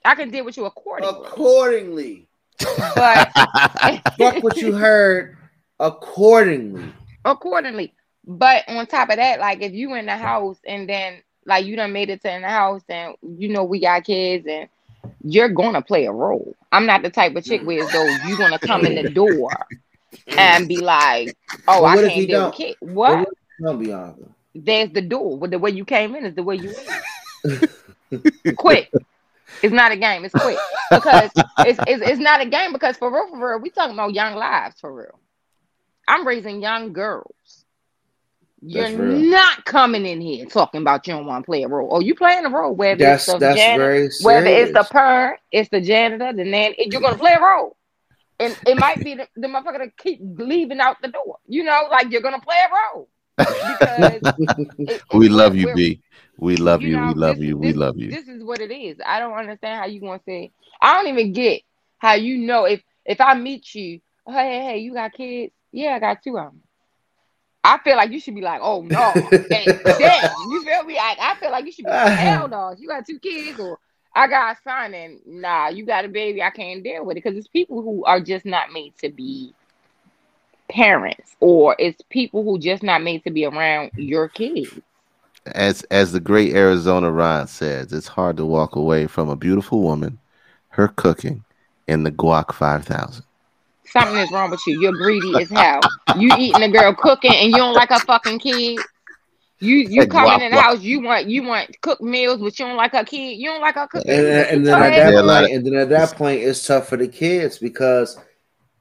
I 0.05 0.15
can 0.15 0.31
deal 0.31 0.45
with 0.45 0.57
you 0.57 0.67
accordingly, 0.67 1.15
Accordingly. 1.27 2.29
but 2.95 3.31
Fuck 4.19 4.43
what 4.45 4.57
you 4.59 4.73
heard. 4.73 5.37
Accordingly. 5.81 6.93
accordingly. 7.25 7.95
But 8.27 8.65
on 8.69 8.87
top 8.87 9.11
of 9.11 9.17
that, 9.17 9.41
like 9.41 9.61
if 9.63 9.73
you 9.73 9.95
in 9.95 10.07
the 10.07 10.17
house 10.17 10.59
and 10.67 10.89
then 10.89 11.23
like 11.47 11.67
you 11.67 11.77
done 11.77 11.93
made 11.93 12.09
it 12.11 12.23
to 12.23 12.33
in 12.35 12.43
the 12.43 12.49
house 12.49 12.83
and 12.89 13.15
you 13.37 13.49
know 13.49 13.65
we 13.65 13.81
got 13.81 14.05
kids 14.05 14.47
and 14.49 14.69
you're 15.23 15.49
gonna 15.49 15.83
play 15.83 16.07
a 16.07 16.13
role. 16.13 16.55
I'm 16.73 16.87
not 16.87 17.03
the 17.03 17.11
type 17.11 17.37
of 17.37 17.45
chick 17.45 17.63
where 17.63 17.85
as 17.85 17.93
though 17.93 18.07
you're 18.27 18.39
gonna 18.39 18.59
come 18.59 18.85
in 18.85 18.95
the 18.95 19.11
door 19.11 19.51
and 20.29 20.69
be 20.69 20.79
like, 20.79 21.37
"Oh, 21.69 21.83
But 21.83 21.85
I 21.85 21.95
what 21.97 22.11
can't 22.11 22.29
deal 22.29 22.47
with 22.47 22.55
kids." 22.55 22.77
What? 22.81 23.29
No, 23.59 23.77
Bianca. 23.77 24.29
There's 24.55 24.91
the 24.91 25.03
door. 25.03 25.37
Well, 25.37 25.51
the 25.51 25.59
way 25.59 25.71
you 25.71 25.85
came 25.85 26.15
in 26.15 26.25
is 26.25 26.35
the 26.35 26.43
way 26.43 26.57
you 26.57 26.73
in. 27.45 28.55
quick. 28.57 28.91
It's 29.63 29.73
not 29.73 29.93
a 29.93 29.97
game. 29.97 30.25
It's 30.25 30.35
quick 30.35 30.59
because 30.91 31.31
it's, 31.61 31.79
it's 31.87 32.03
it's 32.03 32.21
not 32.21 32.41
a 32.41 32.47
game 32.47 32.73
because 32.73 32.97
for 32.97 33.13
real, 33.13 33.29
for 33.29 33.51
real, 33.51 33.61
we 33.61 33.71
talking 33.71 33.95
about 33.95 34.15
young 34.15 34.35
lives 34.35 34.81
for 34.81 34.93
real. 34.93 35.19
I'm 36.07 36.27
raising 36.27 36.61
young 36.61 36.93
girls. 36.93 37.35
You're 38.67 38.89
not 39.31 39.65
coming 39.65 40.07
in 40.07 40.21
here 40.21 40.47
talking 40.47 40.81
about 40.81 41.07
you 41.07 41.13
don't 41.15 41.27
want 41.27 41.45
to 41.45 41.47
play 41.47 41.63
a 41.65 41.69
role. 41.69 41.89
Oh, 41.93 42.01
you 42.01 42.15
playing 42.15 42.45
a 42.47 42.51
role, 42.51 42.75
whether 42.75 42.99
That's 43.05 43.25
it's 43.25 43.33
the 43.35 43.39
that's 43.39 43.59
janitor, 43.61 43.85
very 43.85 44.11
whether 44.23 44.47
it's 44.47 44.73
the 44.73 44.83
serious. 44.83 44.89
parent, 44.89 45.41
it's 45.53 45.69
the 45.71 45.81
janitor, 45.81 46.33
the 46.33 46.45
nanny, 46.45 46.77
you're 46.91 47.01
gonna 47.03 47.19
play 47.19 47.35
a 47.35 47.41
role. 47.41 47.77
And 48.41 48.57
it 48.67 48.77
might 48.77 49.05
be 49.05 49.15
the, 49.15 49.29
the 49.37 49.47
motherfucker 49.49 49.85
to 49.85 49.91
keep 49.99 50.21
leaving 50.23 50.81
out 50.81 50.97
the 51.03 51.09
door. 51.09 51.39
You 51.47 51.65
know, 51.65 51.89
like 51.91 52.11
you're 52.11 52.23
gonna 52.23 52.41
play 52.41 52.57
a 52.57 52.97
role. 52.97 53.09
It- 54.87 55.03
we 55.13 55.29
love 55.29 55.55
you, 55.57 55.75
B. 55.75 56.01
We 56.39 56.57
love 56.57 56.83
you. 56.83 56.97
know, 56.97 57.09
we 57.09 57.15
love 57.15 57.37
this- 57.37 57.45
you. 57.47 57.59
We 57.59 57.73
love 57.73 57.99
you. 57.99 58.11
This 58.11 58.29
is 58.29 58.43
what 58.43 58.61
it 58.61 58.73
is. 58.73 58.97
I 59.05 59.21
don't 59.21 59.35
understand 59.35 59.79
how 59.81 59.87
you 59.87 60.01
gonna 60.01 60.21
say. 60.27 60.53
I 60.81 60.95
don't 60.95 61.09
even 61.13 61.33
get 61.33 61.63
how 61.99 62.15
you 62.15 62.39
know 62.39 62.65
if 62.65 62.83
if 63.05 63.21
I 63.21 63.35
meet 63.35 63.75
you. 63.75 64.01
"Oh, 64.27 64.33
Hey, 64.33 64.59
hey, 64.59 64.65
hey, 64.65 64.79
you 64.79 64.95
got 64.95 65.13
kids? 65.13 65.53
Yeah, 65.71 65.95
I 65.95 65.99
got 65.99 66.23
two 66.23 66.39
of 66.39 66.47
them. 66.47 66.63
I 67.65 67.79
feel 67.79 67.97
like 67.97 68.11
you 68.11 68.21
should 68.21 68.35
be 68.35 68.43
like, 68.43 68.61
oh 68.63 68.83
no. 68.83 69.13
You 69.33 70.65
feel 70.65 70.85
me? 70.85 70.99
I, 70.99 71.17
I 71.19 71.37
feel 71.41 71.51
like 71.51 71.65
you 71.65 71.73
should 71.73 71.87
be 71.87 71.91
like, 71.91 72.07
uh-huh. 72.07 72.17
hell 72.17 72.49
no. 72.49 72.75
You 72.79 72.87
got 72.89 73.07
two 73.07 73.19
kids, 73.19 73.59
or 73.59 73.79
I 74.15 74.29
got 74.29 74.57
a 74.57 74.63
son, 74.63 74.93
and 74.93 75.21
nah, 75.27 75.69
you 75.69 75.87
got 75.87 76.05
a 76.05 76.09
baby. 76.09 76.43
I 76.43 76.51
can't 76.51 76.85
deal 76.85 77.05
with 77.05 77.17
it 77.17 77.25
because 77.25 77.39
it's 77.39 77.49
people 77.49 77.83
who 77.83 78.05
are 78.05 78.21
just 78.21 78.45
not 78.45 78.71
made 78.71 78.93
to 78.99 79.09
be 79.09 79.55
parents, 80.69 81.37
or 81.41 81.75
it's 81.79 82.03
people 82.11 82.45
who 82.45 82.59
just 82.59 82.83
not 82.83 83.03
made 83.03 83.25
to 83.25 83.31
be 83.31 83.47
around 83.47 83.93
your 83.97 84.29
kids. 84.29 84.79
As 85.47 85.83
as 85.85 86.13
the 86.13 86.21
great 86.21 86.55
Arizona 86.55 87.11
Ron 87.11 87.47
says, 87.47 87.93
it's 87.93 88.09
hard 88.09 88.37
to 88.37 88.45
walk 88.45 88.77
away 88.77 89.07
from 89.07 89.31
a 89.31 89.37
beautiful 89.37 89.81
woman, 89.81 90.19
her 90.69 90.89
cooking, 90.89 91.45
and 91.89 92.05
the 92.05 92.13
guac 92.13 92.53
five 92.53 92.85
thousand. 92.85 93.25
Something 93.95 94.19
is 94.19 94.33
wrong 94.33 94.51
with 94.51 94.67
you. 94.67 94.75
You're 94.75 94.93
greedy 94.93 95.41
as 95.41 95.51
hell. 95.51 95.93
You 96.13 96.33
eating 96.35 96.63
a 96.65 96.69
girl 96.69 96.95
cooking 96.95 97.33
and 97.33 97.53
you 97.53 97.61
don't 97.61 97.75
like 97.75 97.91
her 97.91 98.01
fucking 98.01 98.41
kid. 98.41 98.87
You 99.61 99.77
you 99.77 100.07
Like, 100.07 100.09
coming 100.09 100.41
wow, 100.41 100.41
in 100.41 100.51
the 100.51 100.57
wow. 100.57 100.63
house, 100.63 100.81
you 100.83 101.01
want 101.01 101.27
you 101.27 101.43
want 101.45 101.81
cooked 101.81 102.03
meals, 102.03 102.41
but 102.41 102.59
you 102.59 102.67
don't 102.67 102.77
like 102.77 102.93
her 102.93 103.05
kid. 103.05 103.35
You 103.39 103.51
don't 103.51 103.61
like 103.61 103.77
her 103.77 103.87
cooking. 103.87 104.17
and, 104.17 104.27
and 104.27 104.67
then 104.67 104.79
Go 104.79 104.83
at 104.83 104.95
that 104.97 105.15
Yeah, 105.15 105.21
a 105.21 105.23
lot 105.23 105.45
and 105.51 105.65
then 105.67 105.75
at 105.75 105.89
that 105.91 106.17
point, 106.17 106.43
it's 106.43 106.67
tough 106.67 106.89
for 106.89 106.97
the 106.97 107.09
kids 107.09 107.59
because 107.59 108.19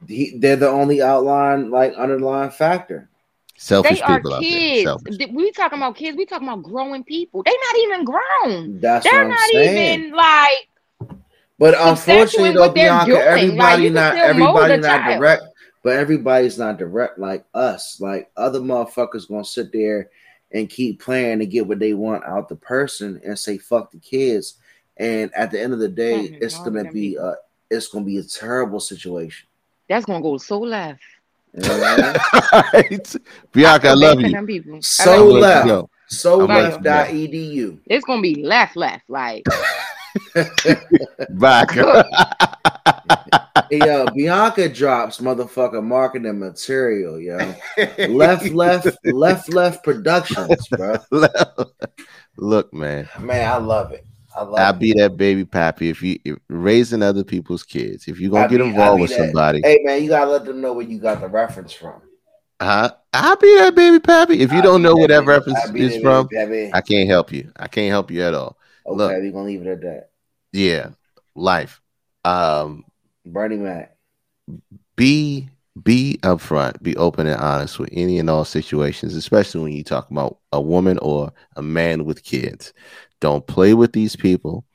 he, 0.08 0.38
they're 0.40 0.56
the 0.58 0.70
only 0.70 1.02
outline 1.02 1.70
like 1.70 1.94
underlying 1.96 2.52
factor. 2.52 3.10
Selfish 3.56 4.00
they 4.00 4.02
are 4.02 4.20
people 4.20 4.34
out 4.34 4.50
there. 4.50 4.66
kids. 4.70 4.84
Selfish. 4.84 5.18
We 5.32 5.52
talking 5.52 5.80
about 5.80 5.96
kids. 5.96 6.18
We 6.18 6.26
talking 6.26 6.48
about 6.48 6.64
growing 6.64 7.04
people. 7.04 7.44
They're 7.44 7.54
not 7.54 7.78
even 7.84 8.06
grown. 8.06 8.80
That's 8.80 9.12
They're 9.12 9.12
what 9.12 9.26
I'm 9.26 9.38
not 9.38 9.50
saying. 9.54 10.06
even 10.06 10.12
like 10.16 10.68
But 11.60 11.76
substantiating 11.76 11.90
unfortunately, 11.90 12.54
though, 12.54 12.70
Bianca, 12.70 13.12
doing. 13.12 13.22
Everybody 13.22 13.84
you 13.84 13.90
can 13.90 13.96
not 13.96 14.14
still 14.16 14.30
everybody 14.30 14.78
not 14.78 14.98
child. 14.98 15.20
direct, 15.20 15.44
but 15.84 15.94
everybody's 15.94 16.58
not 16.58 16.78
direct 16.78 17.20
like 17.20 17.46
us. 17.54 18.00
Like 18.02 18.32
other 18.36 18.60
motherfuckers 18.60 19.28
gonna 19.28 19.46
sit 19.46 19.72
there 19.72 20.10
and 20.52 20.70
keep 20.70 21.02
playing 21.02 21.40
to 21.40 21.46
get 21.46 21.68
what 21.68 21.80
they 21.80 21.94
want 21.94 22.24
out 22.26 22.48
the 22.50 22.56
person 22.56 23.20
and 23.26 23.38
say 23.38 23.58
fuck 23.58 23.92
the 23.92 24.00
kids. 24.00 24.56
And 24.98 25.34
at 25.34 25.52
the 25.52 25.60
end 25.62 25.74
of 25.74 25.80
the 25.80 25.90
day, 25.90 26.24
Something 26.26 26.42
it's 26.42 26.56
wrong 26.56 26.74
gonna 26.74 26.92
be 26.92 27.16
a, 27.16 27.22
uh 27.24 27.36
it's 27.70 27.88
gonna 27.88 28.06
be 28.06 28.18
a 28.18 28.24
terrible 28.24 28.80
situation. 28.80 29.48
that's 29.88 30.06
gonna 30.06 30.22
go 30.22 30.38
so 30.38 30.60
left. 30.60 31.02
You 31.56 31.64
know 31.64 31.78
what 31.80 32.22
Bianca, 33.54 33.90
I 33.90 33.94
feel 33.94 33.98
love 34.00 34.22
you. 34.22 34.32
them 34.32 34.48
people. 34.48 34.80
I 35.00 35.06
So 35.06 35.12
love 35.12 35.20
I'm 35.20 35.26
you. 35.26 35.30
gonna 35.30 35.40
let 35.40 35.66
left. 35.66 35.68
So 36.08 36.40
I'm 36.40 36.48
left 36.48 36.84
let 36.84 37.10
edu. 37.10 37.80
It's 37.88 38.06
gonna 38.06 38.22
be 38.22 38.44
left, 38.44 38.76
left. 38.76 39.10
Like 39.10 39.46
Hey, 43.70 43.80
yo, 43.80 44.06
Bianca 44.14 44.70
drops 44.70 45.20
motherfucker 45.20 45.84
marketing 45.84 46.40
material, 46.40 47.20
yo. 47.20 47.38
Left, 48.10 48.50
left, 48.52 48.88
left, 49.06 49.50
left 49.54 49.84
productions, 49.84 50.68
bro. 50.68 50.98
Look, 52.38 52.74
man. 52.74 53.10
Man, 53.20 53.50
I 53.52 53.58
love 53.58 53.92
it. 53.92 54.06
I 54.36 54.44
love 54.44 54.60
I 54.60 54.70
it. 54.70 54.80
be 54.80 54.94
that 54.94 55.18
baby 55.18 55.46
pappy. 55.46 55.90
If 55.90 56.02
you 56.02 56.20
if 56.26 56.38
raising 56.50 57.04
other 57.04 57.24
people's 57.24 57.64
kids, 57.64 58.08
if 58.08 58.20
you're 58.20 58.32
gonna 58.32 58.46
I 58.46 58.48
get 58.48 58.58
be- 58.60 58.66
involved 58.66 59.02
with 59.02 59.12
that. 59.12 59.18
somebody, 59.18 59.62
Hey 59.64 59.80
man, 59.84 60.04
you 60.04 60.10
gotta 60.10 60.30
let 60.32 60.46
them 60.46 60.60
know 60.62 60.74
where 60.74 60.86
you 60.86 61.00
got 61.00 61.22
the 61.22 61.28
reference 61.28 61.72
from. 61.74 62.02
huh? 62.62 62.90
I'll 63.14 63.36
be 63.38 63.56
that 63.60 63.76
baby 63.76 64.00
pappy. 64.00 64.42
If 64.42 64.52
you 64.52 64.60
I 64.60 64.62
don't 64.62 64.82
know 64.82 64.96
where 64.96 65.08
that 65.08 65.26
reference 65.26 65.60
is 65.76 66.02
from, 66.02 66.28
baby. 66.32 66.72
I 66.74 66.82
can't 66.82 67.08
help 67.08 67.32
you. 67.32 67.52
I 67.56 67.68
can't 67.68 67.90
help 67.92 68.10
you 68.10 68.24
at 68.24 68.34
all. 68.34 68.58
Okay, 68.88 68.98
look. 68.98 69.12
we're 69.12 69.32
gonna 69.32 69.46
leave 69.46 69.62
it 69.62 69.68
at 69.68 69.82
that. 69.82 70.10
Yeah, 70.54 70.90
life. 71.36 71.82
Um, 72.24 72.86
Bernie 73.26 73.58
Mac. 73.58 73.98
be 74.96 75.50
be 75.82 76.20
upfront, 76.22 76.82
be 76.84 76.96
open 76.98 77.26
and 77.26 77.42
honest 77.42 77.80
with 77.80 77.90
any 77.92 78.20
and 78.20 78.30
all 78.30 78.46
situations, 78.46 79.16
especially 79.16 79.62
when 79.62 79.74
you 79.74 79.84
talk 79.84 80.10
about 80.12 80.38
a 80.52 80.62
woman 80.62 81.00
or 81.00 81.34
a 81.56 81.64
man 81.64 82.06
with 82.06 82.24
kids. 82.24 82.74
Don't 83.20 83.46
play 83.48 83.74
with 83.74 83.92
these 83.92 84.16
people. 84.16 84.66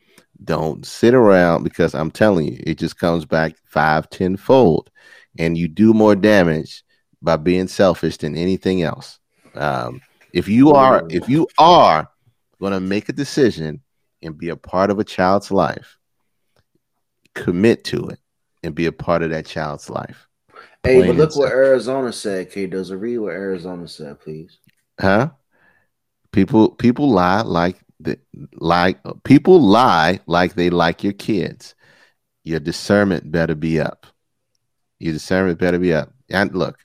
Don't 0.43 0.85
sit 0.85 1.15
around 1.15 1.63
because 1.63 1.95
I'm 1.95 2.11
telling 2.11 2.49
you, 2.49 2.63
it 2.67 2.79
just 2.79 2.99
comes 2.99 3.25
back 3.25 3.55
five, 3.65 4.11
tenfold, 4.11 4.91
and 5.39 5.57
you 5.57 5.69
do 5.69 5.93
more 5.95 6.17
damage 6.17 6.83
by 7.23 7.37
being 7.37 7.69
selfish 7.69 8.17
than 8.17 8.37
anything 8.37 8.83
else. 8.83 9.19
Um, 9.55 10.01
if 10.33 10.49
you 10.49 10.73
are, 10.73 11.05
if 11.11 11.29
you 11.29 11.47
are 11.59 12.09
going 12.61 12.73
to 12.73 12.81
make 12.81 13.09
a 13.09 13.13
decision 13.13 13.83
and 14.23 14.39
be 14.39 14.49
a 14.49 14.57
part 14.57 14.91
of 14.91 14.99
a 14.99 15.05
child's 15.05 15.51
life, 15.51 15.99
commit 17.35 17.85
to 17.85 18.09
it 18.09 18.19
and 18.63 18.75
be 18.75 18.87
a 18.87 18.93
part 18.93 19.23
of 19.23 19.31
that 19.31 19.47
child's 19.47 19.89
life. 19.89 20.29
Hey, 20.83 21.07
but 21.07 21.17
look 21.17 21.37
what. 21.37 21.53
Arizona 21.53 22.13
said. 22.13 22.51
K 22.51 22.67
Dizzle 22.69 23.01
read 23.01 23.19
what 23.19 23.33
Arizona 23.33 23.87
said, 23.89 24.21
please. 24.21 24.59
Huh? 25.01 25.31
People 26.33 26.71
people 26.71 27.11
lie 27.11 27.43
like 27.43 27.77
the 28.01 28.19
like 28.55 28.99
people 29.25 29.61
lie 29.61 30.21
like 30.27 30.55
they 30.55 30.71
like 30.71 31.03
your 31.05 31.13
kids. 31.13 31.75
Your 32.45 32.61
discernment 32.61 33.31
better 33.31 33.55
be 33.55 33.81
up. 33.81 34.07
Your 34.99 35.13
discernment 35.13 35.59
better 35.59 35.79
be 35.79 35.93
up. 35.93 36.13
And 36.31 36.55
look, 36.55 36.79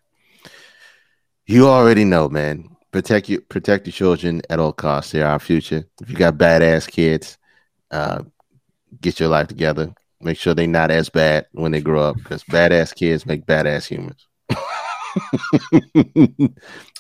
you 1.46 1.68
already 1.68 2.06
know, 2.06 2.30
man. 2.30 2.73
Protect 2.94 3.28
you 3.28 3.42
protect 3.42 3.88
your 3.88 3.92
children 3.92 4.44
at 4.52 4.60
all 4.60 4.72
costs. 4.72 5.12
They're 5.12 5.26
our 5.26 5.40
future. 5.40 5.84
If 6.00 6.12
you 6.12 6.16
got 6.16 6.38
badass 6.38 6.88
kids, 6.88 7.40
uh, 7.90 8.22
get 9.02 9.20
your 9.20 9.30
life 9.30 9.48
together. 9.48 9.96
Make 10.22 10.38
sure 10.38 10.54
they're 10.54 10.68
not 10.68 10.92
as 10.92 11.10
bad 11.10 11.48
when 11.54 11.72
they 11.72 11.82
grow 11.82 12.04
up 12.04 12.18
because 12.18 12.44
badass 12.44 12.94
kids 12.94 13.26
make 13.26 13.48
badass 13.48 13.88
humans. 13.88 14.28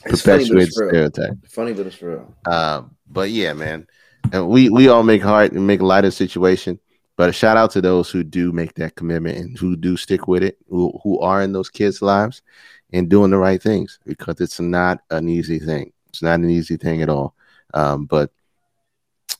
It's 0.05 0.21
funny, 0.21 0.43
but 0.43 0.49
Perpetuate 0.49 0.71
stereotype. 0.71 1.47
Funny, 1.47 1.73
but 1.73 1.87
it's 1.87 2.01
real. 2.01 2.35
Um, 2.45 2.95
but 3.07 3.29
yeah, 3.29 3.53
man, 3.53 3.87
and 4.31 4.49
we 4.49 4.69
we 4.69 4.89
all 4.89 5.03
make 5.03 5.21
heart 5.21 5.53
and 5.53 5.65
make 5.65 5.81
light 5.81 6.05
of 6.05 6.09
the 6.09 6.11
situation. 6.11 6.79
But 7.15 7.29
a 7.29 7.33
shout 7.33 7.57
out 7.57 7.71
to 7.71 7.81
those 7.81 8.09
who 8.09 8.23
do 8.23 8.51
make 8.51 8.73
that 8.75 8.95
commitment 8.95 9.37
and 9.37 9.57
who 9.57 9.75
do 9.75 9.95
stick 9.95 10.27
with 10.27 10.43
it, 10.43 10.57
who, 10.67 10.99
who 11.03 11.19
are 11.19 11.41
in 11.41 11.53
those 11.53 11.69
kids' 11.69 12.01
lives 12.01 12.41
and 12.93 13.09
doing 13.09 13.31
the 13.31 13.37
right 13.37 13.61
things 13.61 13.99
because 14.05 14.39
it's 14.39 14.59
not 14.59 14.99
an 15.09 15.27
easy 15.27 15.59
thing. 15.59 15.91
It's 16.09 16.21
not 16.21 16.39
an 16.39 16.49
easy 16.49 16.77
thing 16.77 17.01
at 17.01 17.09
all. 17.09 17.35
Um, 17.73 18.05
but 18.05 18.31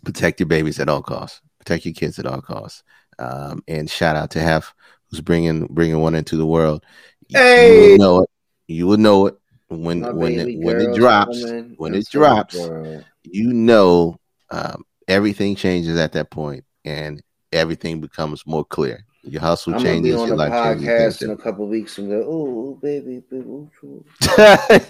protect 0.03 0.39
your 0.39 0.47
babies 0.47 0.79
at 0.79 0.89
all 0.89 1.03
costs. 1.03 1.41
Protect 1.59 1.85
your 1.85 1.93
kids 1.93 2.19
at 2.19 2.25
all 2.25 2.41
costs. 2.41 2.83
Um, 3.19 3.63
and 3.67 3.89
shout 3.89 4.15
out 4.15 4.31
to 4.31 4.39
Hef, 4.39 4.73
who's 5.09 5.21
bringing 5.21 5.67
bringing 5.67 5.99
one 5.99 6.15
into 6.15 6.35
the 6.35 6.45
world. 6.45 6.83
Hey! 7.29 7.75
You 7.75 7.79
will 7.91 7.97
know 7.97 8.23
it. 8.23 8.29
You 8.67 8.87
will 8.87 8.97
know 8.97 9.27
it 9.27 9.35
when 9.69 10.01
My 10.01 10.11
when 10.11 10.39
it 10.39 10.59
when 10.59 10.81
it 10.81 10.95
drops. 10.95 11.43
coming 11.43 11.75
When 11.77 11.93
it 11.93 12.07
drops, 12.09 12.55
world. 12.57 13.05
you 13.23 13.53
know 13.53 14.19
um, 14.49 14.83
everything 15.07 15.55
changes 15.55 15.97
at 15.97 16.13
that 16.13 16.31
point, 16.31 16.65
and 16.85 17.21
everything 17.51 18.01
becomes 18.01 18.45
more 18.47 18.65
clear. 18.65 19.05
Your 19.23 19.41
hustle 19.41 19.73
I'm 19.73 19.83
gonna 19.83 20.01
be 20.01 20.13
on 20.13 20.27
Your 20.27 20.35
the 20.35 20.35
life 20.35 20.51
podcast 20.51 21.21
in 21.21 21.29
a 21.29 21.37
couple 21.37 21.65
weeks 21.67 21.97
and 21.97 22.09
go, 22.09 22.25
"Oh, 22.27 22.75
baby, 22.81 23.23
baby, 23.29 23.69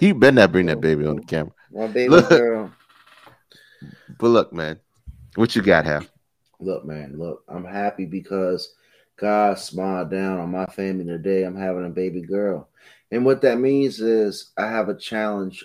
you 0.00 0.14
better 0.14 0.32
not 0.32 0.50
bring 0.50 0.66
that 0.66 0.80
baby 0.80 1.06
on 1.06 1.16
the 1.16 1.22
camera. 1.22 1.52
my 1.70 1.86
baby 1.86 2.08
Look. 2.10 2.28
girl." 2.28 2.72
But 4.18 4.28
look, 4.28 4.52
man, 4.52 4.80
what 5.36 5.54
you 5.54 5.62
got, 5.62 5.84
Hef? 5.84 6.10
Look, 6.58 6.84
man, 6.84 7.16
look, 7.16 7.44
I'm 7.48 7.64
happy 7.64 8.06
because 8.06 8.74
God 9.16 9.58
smiled 9.58 10.10
down 10.10 10.40
on 10.40 10.50
my 10.50 10.66
family 10.66 11.04
today. 11.04 11.44
I'm 11.44 11.56
having 11.56 11.86
a 11.86 11.90
baby 11.90 12.20
girl. 12.20 12.68
And 13.12 13.24
what 13.24 13.42
that 13.42 13.58
means 13.58 14.00
is 14.00 14.52
I 14.56 14.66
have 14.66 14.88
a 14.88 14.96
challenge, 14.96 15.64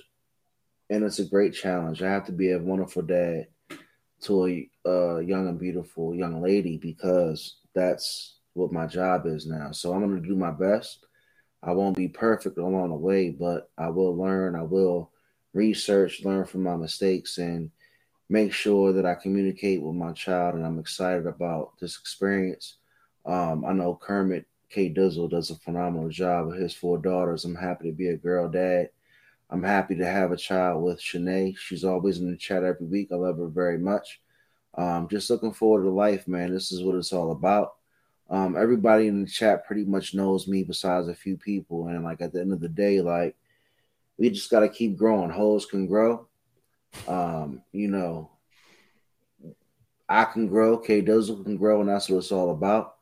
and 0.91 1.03
it's 1.03 1.19
a 1.19 1.25
great 1.25 1.53
challenge. 1.53 2.03
I 2.03 2.11
have 2.11 2.25
to 2.27 2.31
be 2.31 2.51
a 2.51 2.59
wonderful 2.59 3.01
dad 3.01 3.47
to 4.21 4.45
a 4.45 4.69
uh, 4.87 5.17
young 5.19 5.47
and 5.47 5.59
beautiful 5.59 6.13
young 6.13 6.41
lady 6.41 6.77
because 6.77 7.55
that's 7.73 8.38
what 8.60 8.72
my 8.72 8.86
job 8.86 9.26
is 9.26 9.45
now. 9.45 9.72
So 9.72 9.94
I'm 9.94 10.02
going 10.02 10.22
to 10.22 10.27
do 10.27 10.36
my 10.36 10.52
best. 10.52 11.06
I 11.64 11.72
won't 11.72 11.98
be 11.98 12.07
perfect 12.07 12.57
along 12.57 12.90
the 12.90 12.95
way, 12.95 13.30
but 13.30 13.69
I 13.77 13.90
will 13.90 14.15
learn. 14.15 14.56
I 14.56 14.64
will 14.64 15.11
research, 15.53 16.23
learn 16.23 16.45
from 16.45 16.64
my 16.64 16.76
mistakes, 16.76 17.38
and 17.38 17.72
make 18.30 18.53
sure 18.53 18.94
that 18.94 19.06
I 19.06 19.15
communicate 19.15 19.81
with 19.81 19.95
my 19.95 20.14
child. 20.14 20.56
And 20.56 20.65
I'm 20.65 20.80
excited 20.80 21.26
about 21.26 21.73
this 21.80 21.98
experience. 21.98 22.77
Um, 23.26 23.65
I 23.65 23.73
know 23.73 23.99
Kermit 24.02 24.45
K. 24.69 24.90
Dizzle 24.90 25.30
does 25.30 25.49
a 25.49 25.56
phenomenal 25.56 26.10
job 26.10 26.48
with 26.48 26.60
his 26.60 26.73
four 26.73 26.98
daughters. 26.98 27.44
I'm 27.44 27.56
happy 27.56 27.90
to 27.90 27.95
be 27.95 28.10
a 28.10 28.18
girl 28.18 28.48
dad. 28.48 28.90
I'm 29.49 29.64
happy 29.64 29.95
to 29.95 30.06
have 30.06 30.31
a 30.31 30.38
child 30.38 30.84
with 30.84 30.99
Shanae. 30.99 31.57
She's 31.57 31.84
always 31.84 32.19
in 32.19 32.30
the 32.30 32.38
chat 32.38 32.64
every 32.64 32.86
week. 32.86 33.10
I 33.11 33.15
love 33.15 33.38
her 33.38 33.48
very 33.48 33.80
much. 33.80 34.22
Um, 34.77 35.07
just 35.10 35.30
looking 35.30 35.53
forward 35.53 35.84
to 35.84 35.90
life, 35.90 36.27
man. 36.27 36.53
This 36.53 36.72
is 36.72 36.84
what 36.84 36.95
it's 36.95 37.11
all 37.11 37.31
about. 37.31 37.78
Um, 38.30 38.56
everybody 38.56 39.07
in 39.07 39.23
the 39.23 39.30
chat 39.30 39.65
pretty 39.65 39.85
much 39.85 40.14
knows 40.14 40.47
me 40.47 40.64
besides 40.64 41.07
a 41.07 41.15
few 41.15 41.35
people. 41.35 41.88
And 41.88 42.03
like 42.03 42.22
at 42.22 42.31
the 42.31 42.41
end 42.41 42.53
of 42.53 42.60
the 42.60 42.69
day, 42.69 43.01
like 43.01 43.35
we 44.18 44.30
just 44.30 44.51
got 44.51 44.60
to 44.60 44.69
keep 44.69 44.97
growing. 44.97 45.30
Holes 45.30 45.65
can 45.65 45.88
grow. 45.88 46.27
Um, 47.07 47.64
you 47.72 47.88
know, 47.88 48.31
I 50.07 50.26
can 50.26 50.47
grow, 50.47 50.77
K 50.77 51.01
Dizzle 51.01 51.43
can 51.43 51.57
grow, 51.57 51.81
and 51.81 51.89
that's 51.89 52.10
what 52.10 52.18
it's 52.18 52.31
all 52.31 52.51
about. 52.51 52.95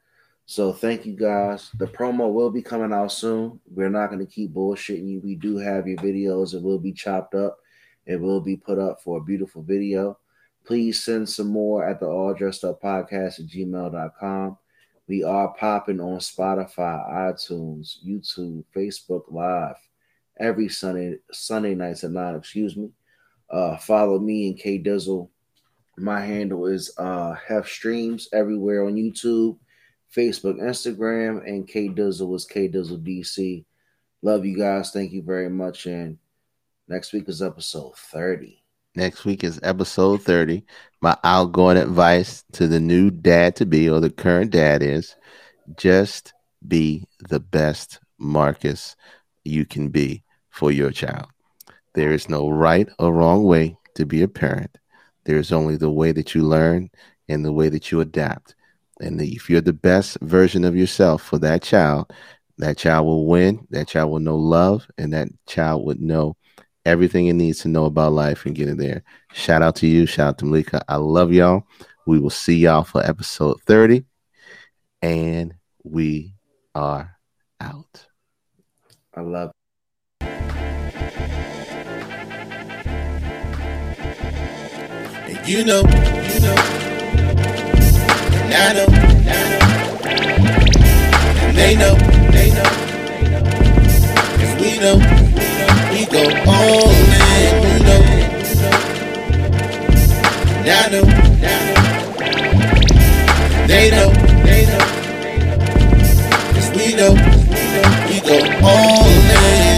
So 0.46 0.72
thank 0.72 1.06
you 1.06 1.14
guys. 1.14 1.70
The 1.78 1.88
promo 1.88 2.32
will 2.32 2.50
be 2.50 2.62
coming 2.62 2.94
out 2.94 3.12
soon. 3.12 3.60
We're 3.70 3.90
not 3.90 4.08
going 4.08 4.26
to 4.26 4.32
keep 4.32 4.54
bullshitting 4.54 5.08
you. 5.08 5.22
We 5.22 5.36
do 5.36 5.58
have 5.58 5.88
your 5.88 5.98
videos. 5.98 6.54
It 6.54 6.62
will 6.62 6.80
be 6.80 6.94
chopped 6.94 7.36
up. 7.36 7.58
It 8.06 8.20
will 8.22 8.40
be 8.40 8.56
put 8.56 8.80
up 8.80 9.02
for 9.02 9.18
a 9.18 9.24
beautiful 9.24 9.62
video. 9.62 10.18
Please 10.66 11.04
send 11.04 11.28
some 11.28 11.48
more 11.48 11.86
at 11.86 12.00
the 12.00 12.06
all 12.06 12.34
dressed 12.34 12.64
up 12.64 12.82
podcast 12.82 13.40
at 13.40 13.48
gmail.com. 13.48 14.58
We 15.08 15.24
are 15.24 15.54
popping 15.54 16.02
on 16.02 16.20
Spotify, 16.20 17.10
iTunes, 17.10 17.98
YouTube, 18.06 18.66
Facebook 18.76 19.32
Live 19.32 19.78
every 20.38 20.68
Sunday, 20.68 21.20
Sunday 21.32 21.76
nights 21.76 22.04
at 22.04 22.12
nine, 22.12 22.36
excuse 22.36 22.76
me. 22.76 22.90
Uh, 23.50 23.78
follow 23.78 24.20
me 24.20 24.50
and 24.50 24.60
K 24.60 24.78
Dizzle. 24.78 25.30
My 25.98 26.20
handle 26.20 26.68
is 26.68 26.94
uh 26.98 27.34
Hef 27.34 27.68
Streams 27.68 28.28
everywhere 28.34 28.86
on 28.86 28.96
YouTube, 28.96 29.58
Facebook, 30.14 30.60
Instagram, 30.60 31.48
and 31.48 31.68
K 31.68 31.88
Dizzle 31.88 32.36
is 32.36 32.46
K 32.46 32.68
Dizzle 32.68 33.02
DC. 33.02 33.64
Love 34.22 34.46
you 34.46 34.58
guys. 34.58 34.92
Thank 34.92 35.14
you 35.14 35.22
very 35.22 35.50
much. 35.50 35.86
And 35.86 36.18
next 36.90 37.14
week 37.14 37.30
is 37.30 37.42
episode 37.42 37.96
30. 37.96 38.62
Next 38.98 39.26
week 39.26 39.44
is 39.44 39.60
episode 39.62 40.24
30. 40.24 40.66
My 41.02 41.16
outgoing 41.24 41.78
advice 41.78 42.44
to 42.54 42.68
the 42.68 42.80
new 42.80 43.12
dad 43.12 43.56
to 43.58 43.66
be 43.68 43.88
or 43.88 44.00
the 44.00 44.10
current 44.10 44.50
dad 44.50 44.82
is 44.82 45.16
just 45.76 46.34
be 46.68 47.06
the 47.30 47.40
best 47.40 48.00
Marcus 48.18 48.96
you 49.44 49.68
can 49.68 49.90
be 49.90 50.24
for 50.50 50.72
your 50.72 50.90
child. 50.90 51.28
There 51.94 52.12
is 52.12 52.28
no 52.28 52.50
right 52.50 52.90
or 52.98 53.14
wrong 53.14 53.44
way 53.44 53.78
to 53.94 54.04
be 54.08 54.24
a 54.24 54.28
parent. 54.28 54.80
There 55.26 55.38
is 55.38 55.52
only 55.52 55.78
the 55.78 55.92
way 55.92 56.12
that 56.14 56.34
you 56.34 56.42
learn 56.42 56.90
and 57.30 57.46
the 57.46 57.54
way 57.54 57.70
that 57.70 57.92
you 57.92 58.02
adapt. 58.02 58.56
And 59.00 59.22
if 59.22 59.48
you're 59.48 59.62
the 59.62 59.74
best 59.74 60.18
version 60.22 60.66
of 60.66 60.76
yourself 60.76 61.22
for 61.22 61.38
that 61.38 61.62
child, 61.62 62.12
that 62.58 62.80
child 62.80 63.06
will 63.06 63.28
win, 63.28 63.68
that 63.70 63.90
child 63.90 64.10
will 64.10 64.22
know 64.22 64.38
love, 64.38 64.88
and 64.98 65.14
that 65.14 65.28
child 65.46 65.86
would 65.86 66.02
know 66.02 66.36
everything 66.88 67.28
it 67.28 67.34
needs 67.34 67.60
to 67.60 67.68
know 67.68 67.86
about 67.86 68.14
life 68.14 68.46
and 68.46 68.56
get 68.56 68.70
it 68.70 68.78
there. 68.78 69.04
Shout 69.34 69.62
out 69.62 69.76
to 69.78 69.88
you. 69.88 70.06
Shout 70.06 70.30
out 70.30 70.38
to 70.40 70.46
Malika. 70.46 70.82
I 70.88 70.96
love 70.96 71.34
y'all. 71.34 71.68
We 72.06 72.18
will 72.18 72.30
see 72.30 72.56
y'all 72.56 72.86
for 72.86 73.04
episode 73.04 73.62
30. 73.64 74.06
And 75.02 75.54
we 75.84 76.34
are 76.74 77.18
out. 77.60 78.08
I 79.14 79.22
love 79.22 79.52
And 85.28 85.48
you 85.48 85.66
know, 85.66 85.80
you 85.82 86.40
know, 86.40 86.56
and 88.32 88.54
I 88.54 88.74
know, 88.74 88.88
and 91.44 91.58
they 91.58 91.76
know, 91.76 91.96
they 92.32 92.50
know, 92.54 92.70
cause 94.40 94.56
we 94.62 94.80
know, 94.80 94.98
we 95.98 96.06
go 96.06 96.20
all 96.46 96.92
in, 96.92 97.64
you 97.64 97.84
know. 97.84 98.04
Know. 100.92 101.04
They 103.68 103.92
know. 103.92 104.10
They 104.46 104.66
know. 104.68 104.84
Cause 106.54 106.70
we 106.76 106.96
know. 106.96 107.14
We 108.08 108.20
go 108.22 108.38
all 108.64 109.08
in. 109.08 109.77